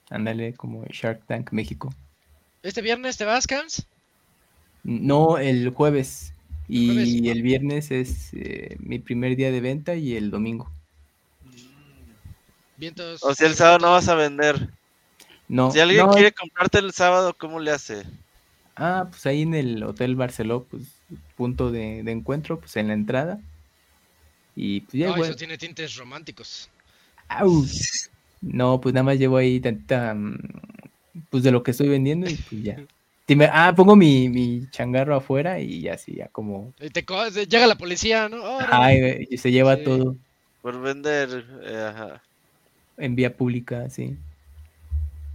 [0.09, 1.93] Ándale, como Shark Tank México.
[2.63, 3.85] ¿Este viernes te vas, Cams?
[4.83, 6.33] No, el jueves.
[6.69, 7.31] Y Jueves.
[7.37, 10.71] el viernes es eh, mi primer día de venta y el domingo.
[12.77, 13.21] Vientos.
[13.23, 14.69] O sea, el sábado no vas a vender.
[15.51, 18.03] No, Si alguien no, quiere comprarte el sábado, ¿cómo le hace?
[18.75, 20.83] Ah, pues ahí en el Hotel Barceló, pues
[21.35, 23.39] punto de, de encuentro, pues en la entrada.
[24.55, 26.69] Y pues ya, No, eso tiene tintes románticos.
[27.29, 27.63] Au.
[28.41, 30.37] No, pues nada más llevo ahí tanta, mm,
[31.29, 32.83] pues de lo que estoy vendiendo y pues ya.
[33.27, 37.27] Dime, ah, pongo mi, mi changarro afuera y ya sí, ya como, Y te co-
[37.29, 38.41] llega la policía, ¿no?
[38.43, 38.73] Órale.
[38.73, 39.83] ay, y se lleva Sí.
[39.83, 40.15] todo
[40.61, 41.45] Por vender.
[41.63, 42.21] eh, ajá.
[42.97, 44.17] en vía pública, sí.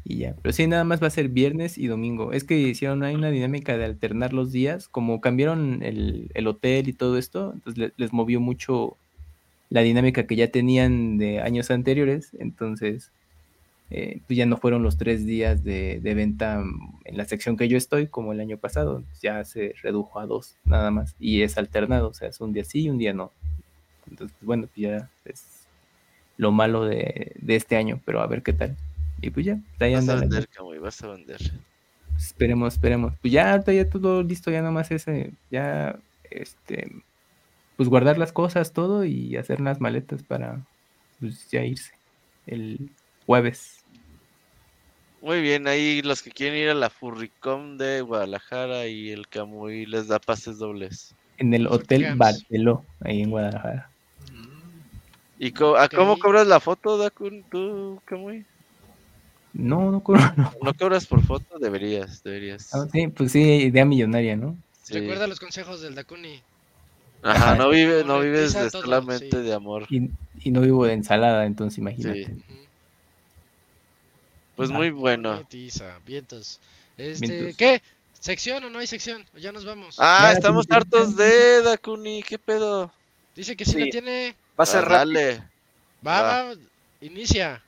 [0.09, 2.33] Y ya, pero sí, nada más va a ser viernes y domingo.
[2.33, 6.89] Es que hicieron, hay una dinámica de alternar los días, como cambiaron el, el hotel
[6.89, 8.99] y todo esto, entonces le- les movió mucho
[9.71, 13.13] la dinámica que ya tenían de años anteriores, entonces
[13.91, 16.63] eh, pues ya no fueron los tres días de, de venta
[17.05, 20.57] en la sección que yo estoy como el año pasado, ya se redujo a dos
[20.65, 23.33] nada más y es alternado, o sea, es un día sí y un día no.
[24.11, 25.69] Entonces, pues, bueno, pues ya es
[26.39, 28.77] lo malo de, de este año, pero a ver qué tal.
[29.21, 31.41] Y pues ya, ahí Vas anda a vender, Camuy, vas a vender.
[32.17, 33.13] Esperemos, esperemos.
[33.21, 35.99] Pues ya, ahorita ya todo listo, ya nomás ese, ya,
[36.31, 36.91] este,
[37.77, 40.65] pues guardar las cosas, todo y hacer las maletas para,
[41.21, 41.93] pues ya irse
[42.47, 42.91] el
[43.27, 43.85] jueves.
[45.21, 49.87] Muy bien, ahí los que quieren ir a la Furricom de Guadalajara y el Camuy
[49.87, 51.15] les da pases dobles.
[51.39, 52.19] En el Hotel Camps.
[52.19, 53.91] Barteló, ahí en Guadalajara.
[55.39, 58.47] ¿Y co- a cómo cobras la foto, Dakun, tú, Camuy?
[59.59, 60.53] No, no, cobro, no.
[60.63, 61.59] ¿No cobras por foto?
[61.59, 62.75] Deberías, deberías.
[62.75, 64.57] Ah, sí, pues sí, idea millonaria, ¿no?
[64.83, 64.95] Sí.
[65.01, 66.41] Recuerda los consejos del Dakuni.
[67.23, 69.37] Ajá, no, vive, no vives de todo, solamente sí.
[69.43, 69.87] de amor.
[69.91, 70.11] Y,
[70.43, 72.27] y no vivo de ensalada, entonces imagínate.
[72.27, 72.43] Sí.
[74.55, 74.75] Pues Ah.
[74.75, 75.33] muy bueno.
[75.33, 76.61] Monetiza, vientos.
[76.97, 77.57] Este, Vientos.
[77.57, 77.83] ¿qué?
[78.21, 79.25] ¿Sección o no hay sección?
[79.39, 79.97] Ya nos vamos.
[79.99, 82.91] Ah, Ya, estamos hartos de Dakuni, ¿qué pedo?
[83.35, 83.81] Dice que sí, Sí.
[83.81, 84.35] la tiene.
[84.59, 85.05] Va a ser Ah.
[86.07, 86.45] Va, Va.
[86.45, 86.55] va,
[87.01, 87.63] inicia.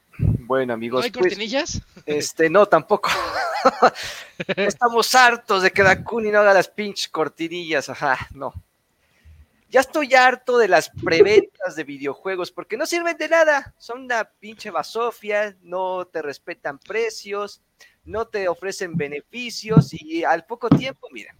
[0.48, 1.82] Bueno, ¿No amigos, hay pues, cortinillas?
[2.06, 3.10] este, no, tampoco.
[4.56, 8.54] Estamos hartos de que Dakuni no haga las pinches cortinillas, ajá, no.
[9.68, 13.74] Ya estoy harto de las preventas de videojuegos porque no sirven de nada.
[13.76, 17.60] Son una pinche basofia, no te respetan precios,
[18.06, 21.36] no te ofrecen beneficios y al poco tiempo, mira,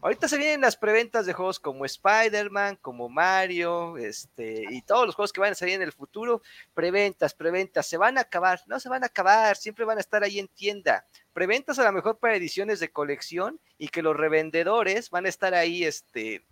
[0.00, 5.14] ahorita se vienen las preventas de juegos como Spider-Man, como Mario, este, y todos los
[5.14, 6.42] juegos que van a salir en el futuro.
[6.74, 10.22] Preventas, preventas, se van a acabar, no se van a acabar, siempre van a estar
[10.22, 11.06] ahí en tienda.
[11.32, 15.54] Preventas a lo mejor para ediciones de colección y que los revendedores van a estar
[15.54, 16.44] ahí, este,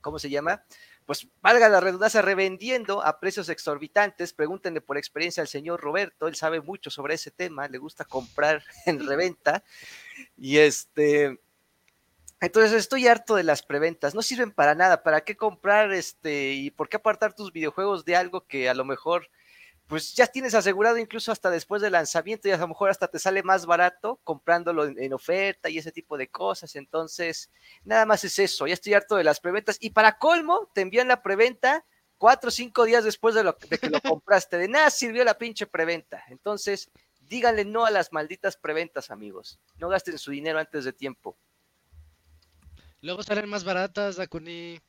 [0.00, 0.64] ¿cómo se llama?
[1.06, 4.32] Pues valga la redundancia, revendiendo a precios exorbitantes.
[4.32, 8.62] Pregúntenle por experiencia al señor Roberto, él sabe mucho sobre ese tema, le gusta comprar
[8.86, 9.64] en reventa.
[10.36, 11.40] Y este,
[12.42, 15.04] entonces estoy harto de las preventas, no sirven para nada.
[15.04, 18.84] ¿Para qué comprar este y por qué apartar tus videojuegos de algo que a lo
[18.84, 19.30] mejor
[19.86, 23.20] pues ya tienes asegurado incluso hasta después del lanzamiento y a lo mejor hasta te
[23.20, 26.74] sale más barato comprándolo en, en oferta y ese tipo de cosas.
[26.74, 27.48] Entonces,
[27.84, 29.76] nada más es eso, ya estoy harto de las preventas.
[29.80, 31.84] Y para colmo, te envían la preventa
[32.18, 34.58] cuatro o cinco días después de, lo, de que lo compraste.
[34.58, 36.24] De nada sirvió la pinche preventa.
[36.28, 36.90] Entonces,
[37.20, 39.60] díganle no a las malditas preventas, amigos.
[39.76, 41.38] No gasten su dinero antes de tiempo.
[43.02, 44.80] Luego salen más baratas, Dakuni.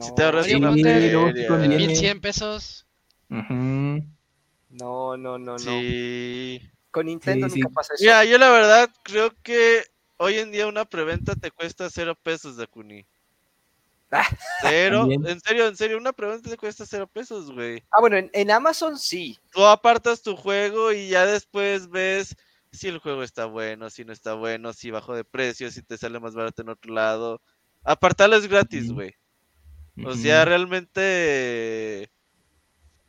[0.00, 1.76] Si te ahorras una conviene.
[1.76, 2.86] 1100 pesos.
[3.28, 4.04] Ujú.
[4.70, 5.58] no, no, no, no.
[5.58, 6.60] Sí.
[6.92, 7.74] Con Nintendo Sí, nunca sí.
[7.74, 8.04] pasa eso.
[8.04, 9.82] Mira, yo la verdad creo que
[10.18, 13.04] hoy en día una preventa te cuesta cero pesos, Dakuni.
[14.12, 14.24] Ah.
[14.62, 15.26] Cero, También.
[15.26, 17.82] en serio, en serio, una preventa te cuesta cero pesos, güey.
[17.90, 19.36] Ah, bueno, en, en Amazon sí.
[19.50, 22.36] Tú apartas tu juego y ya después ves
[22.76, 25.96] si el juego está bueno, si no está bueno, si bajó de precio, si te
[25.98, 27.40] sale más barato en otro lado.
[27.84, 29.12] Apartarlo es gratis, güey.
[30.04, 32.10] O sea, realmente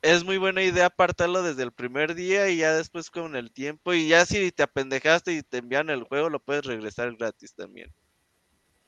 [0.02, 3.94] es muy buena idea apartarlo desde el primer día y ya después con el tiempo.
[3.94, 7.92] Y ya si te apendejaste y te envían el juego, lo puedes regresar gratis también.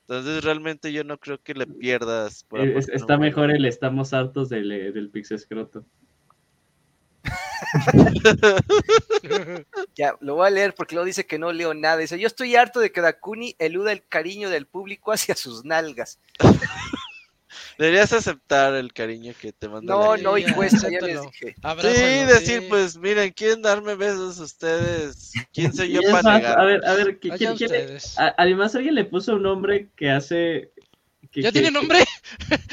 [0.02, 2.44] Entonces realmente yo no creo que le pierdas.
[2.44, 5.84] por Es- apartar un está mejor el estamos hartos del, eh, del Pixescroto.
[9.96, 11.98] Ya, lo voy a leer porque luego dice que no leo nada.
[11.98, 16.18] Dice, yo estoy harto de que Dakuni eluda el cariño del público hacia sus nalgas.
[17.78, 21.54] Deberías aceptar el cariño que te manda No, no, y ya, cuesta, ya les dije.
[21.80, 22.66] Sí, decir, sí.
[22.68, 25.32] pues miren, quieren darme besos ustedes.
[25.52, 26.60] ¿Quién soy yo para más, negar?
[26.60, 27.98] a ver, a ver, ¿qui- Allá quién- quién
[28.36, 30.72] además alguien le puso un nombre que hace...
[31.32, 32.00] ¿Ya tiene nombre?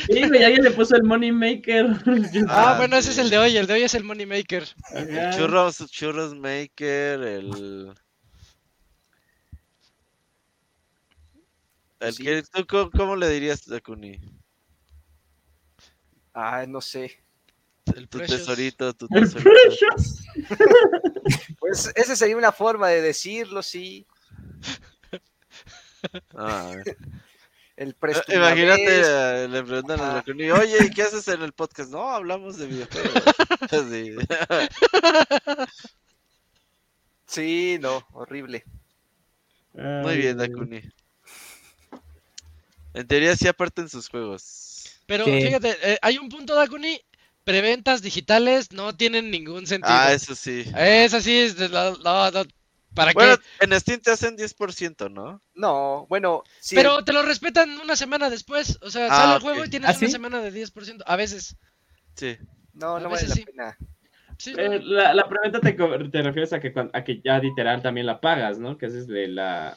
[0.07, 1.85] Sí, güey, alguien le puso el Money Maker.
[2.47, 3.55] Ah, Ah, bueno, ese es el de hoy.
[3.55, 4.67] El de hoy es el Money Maker.
[4.93, 7.93] El churros, churros maker, el.
[11.99, 12.23] El Sí.
[12.23, 14.19] que, ¿tú cómo, cómo le dirías, Dakuni?
[16.33, 17.23] Ah, no sé.
[17.95, 18.39] El Tu Precious.
[18.41, 19.49] tesorito, tu El tesorito.
[19.49, 20.23] Precious.
[21.59, 24.05] Pues esa sería una forma de decirlo, sí.
[26.35, 26.97] Ah, a ver.
[27.77, 28.33] El Eh, presto.
[28.33, 30.13] Imagínate, le preguntan a.
[30.15, 31.91] Dakuni, oye, ¿y qué haces en el podcast?
[31.91, 33.13] No, hablamos de videojuegos.
[33.89, 34.15] Sí.
[37.25, 38.63] Sí, no, horrible.
[39.73, 40.81] Muy bien, Dakuni.
[42.93, 44.99] En teoría sí aparten sus juegos.
[45.05, 45.41] Pero Sí.
[45.41, 46.99] fíjate, eh, hay un punto, Dakuni.
[47.43, 49.93] Preventas digitales no tienen ningún sentido.
[49.95, 50.65] Ah, eso sí.
[50.75, 52.43] Es así, es de la- no, no,
[52.97, 53.65] ¿para Bueno, qué?
[53.65, 55.41] en Steam te hacen 10%, ¿no?
[55.55, 56.75] No, bueno, sí.
[56.75, 58.77] Pero te lo respetan una semana después.
[58.81, 60.11] O sea, Ah, sale el juego y tienes ¿Ah, una sí?
[60.11, 61.03] semana de 10%.
[61.05, 61.55] A veces.
[62.15, 62.37] Sí.
[62.73, 63.45] no, a no vale la sí.
[63.45, 63.77] pena.
[64.37, 64.53] Sí.
[64.57, 68.19] Eh, la, la preventa te, refieres a que, cuan- a que ya literal también la
[68.21, 68.77] pagas, ¿no?
[68.77, 69.75] Que haces de la...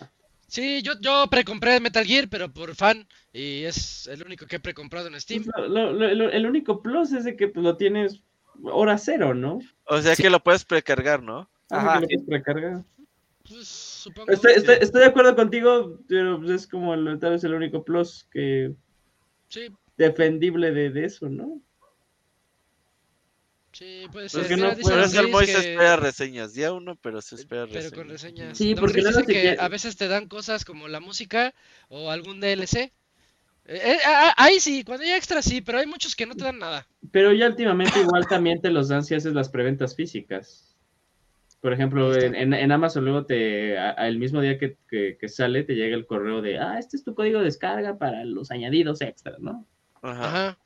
[0.49, 3.07] Sí, yo, yo precompré Metal Gear, pero por fan.
[3.33, 5.45] Y es el único que he precomprado en Steam.
[5.57, 8.21] Lo- lo- lo- lo- el único plus es de que pues, lo tienes
[8.65, 9.61] hora cero, ¿no?
[9.85, 10.23] O sea Sí.
[10.25, 11.49] que lo puedes precargar, ¿no?
[11.71, 11.95] Ajá.
[11.95, 12.83] Que lo puedes precargar.
[13.51, 14.31] Pues, supongo.
[14.33, 17.85] Estoy, estoy, estoy de acuerdo contigo, pero pues, es como el- tal vez el único
[17.85, 18.73] plus que
[19.49, 21.61] Sí, defendible de, de eso, ¿no?
[23.73, 24.49] sí, puede Pues ser.
[24.49, 26.53] que no Pero es que el que- espera reseñas.
[26.55, 27.93] Día uno, pero se espera Pero reseñas.
[27.93, 28.59] con reseñas.
[28.59, 31.53] Sí, Don porque dice que a veces te dan cosas como la música
[31.89, 32.93] o algún DLC.
[33.67, 36.45] Eh, eh, ah, ahí sí, cuando hay extra sí, pero hay muchos que no te
[36.45, 36.87] dan nada.
[37.13, 40.70] Pero ya últimamente igual también te los dan si haces las preventas físicas.
[41.61, 45.19] Por ejemplo, en, en- en Amazon luego te, a- a- el mismo día que, que-
[45.21, 48.25] que sale, te llega el correo de, ah, este es tu código de descarga para
[48.25, 49.67] los añadidos extras, ¿no?
[50.03, 50.57] Ajá.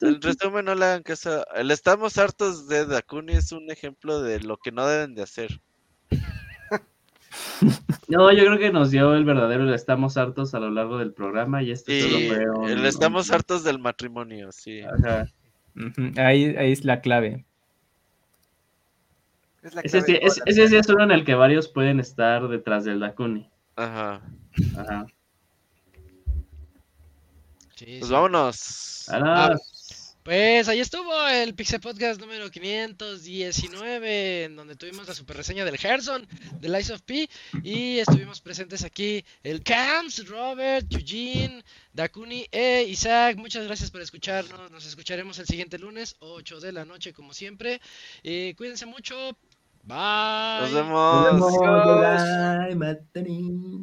[0.00, 1.44] En resumen, no le hagan caso.
[1.54, 5.60] El estamos hartos de Dakuni es un ejemplo de lo que no deben de hacer.
[8.08, 11.12] No, yo creo que nos dio el verdadero el estamos hartos a lo largo del
[11.12, 14.80] programa y este solo Y fue un- el estamos un- hartos del matrimonio, sí.
[14.82, 15.26] Ajá.
[16.16, 17.44] Ahí, ahí es la clave.
[19.66, 21.68] Es la Ese, clave sí- de todas ese- sí es uno en el que varios
[21.68, 23.50] pueden estar detrás del Dakuni.
[23.74, 24.22] Ajá.
[24.76, 25.06] Ajá.
[27.74, 29.04] Sí, Pues vámonos.
[29.08, 29.72] Vámonos.
[30.22, 35.78] Pues ahí estuvo el Pixel Podcast número 519, en donde tuvimos la super reseña del
[35.78, 36.26] Gerson,
[36.60, 37.28] del Ice of P,
[37.62, 41.62] y estuvimos presentes aquí el Camps, Robert, Eugene,
[41.92, 43.36] Dakuni e Isaac.
[43.36, 44.68] Muchas gracias por escucharnos.
[44.72, 47.80] Nos escucharemos el siguiente lunes, 8 de la noche, como siempre.
[48.24, 49.38] Eh, cuídense mucho.
[49.86, 50.62] Bye.
[50.62, 51.54] Nos vemos.
[51.58, 53.82] Bye, Matani.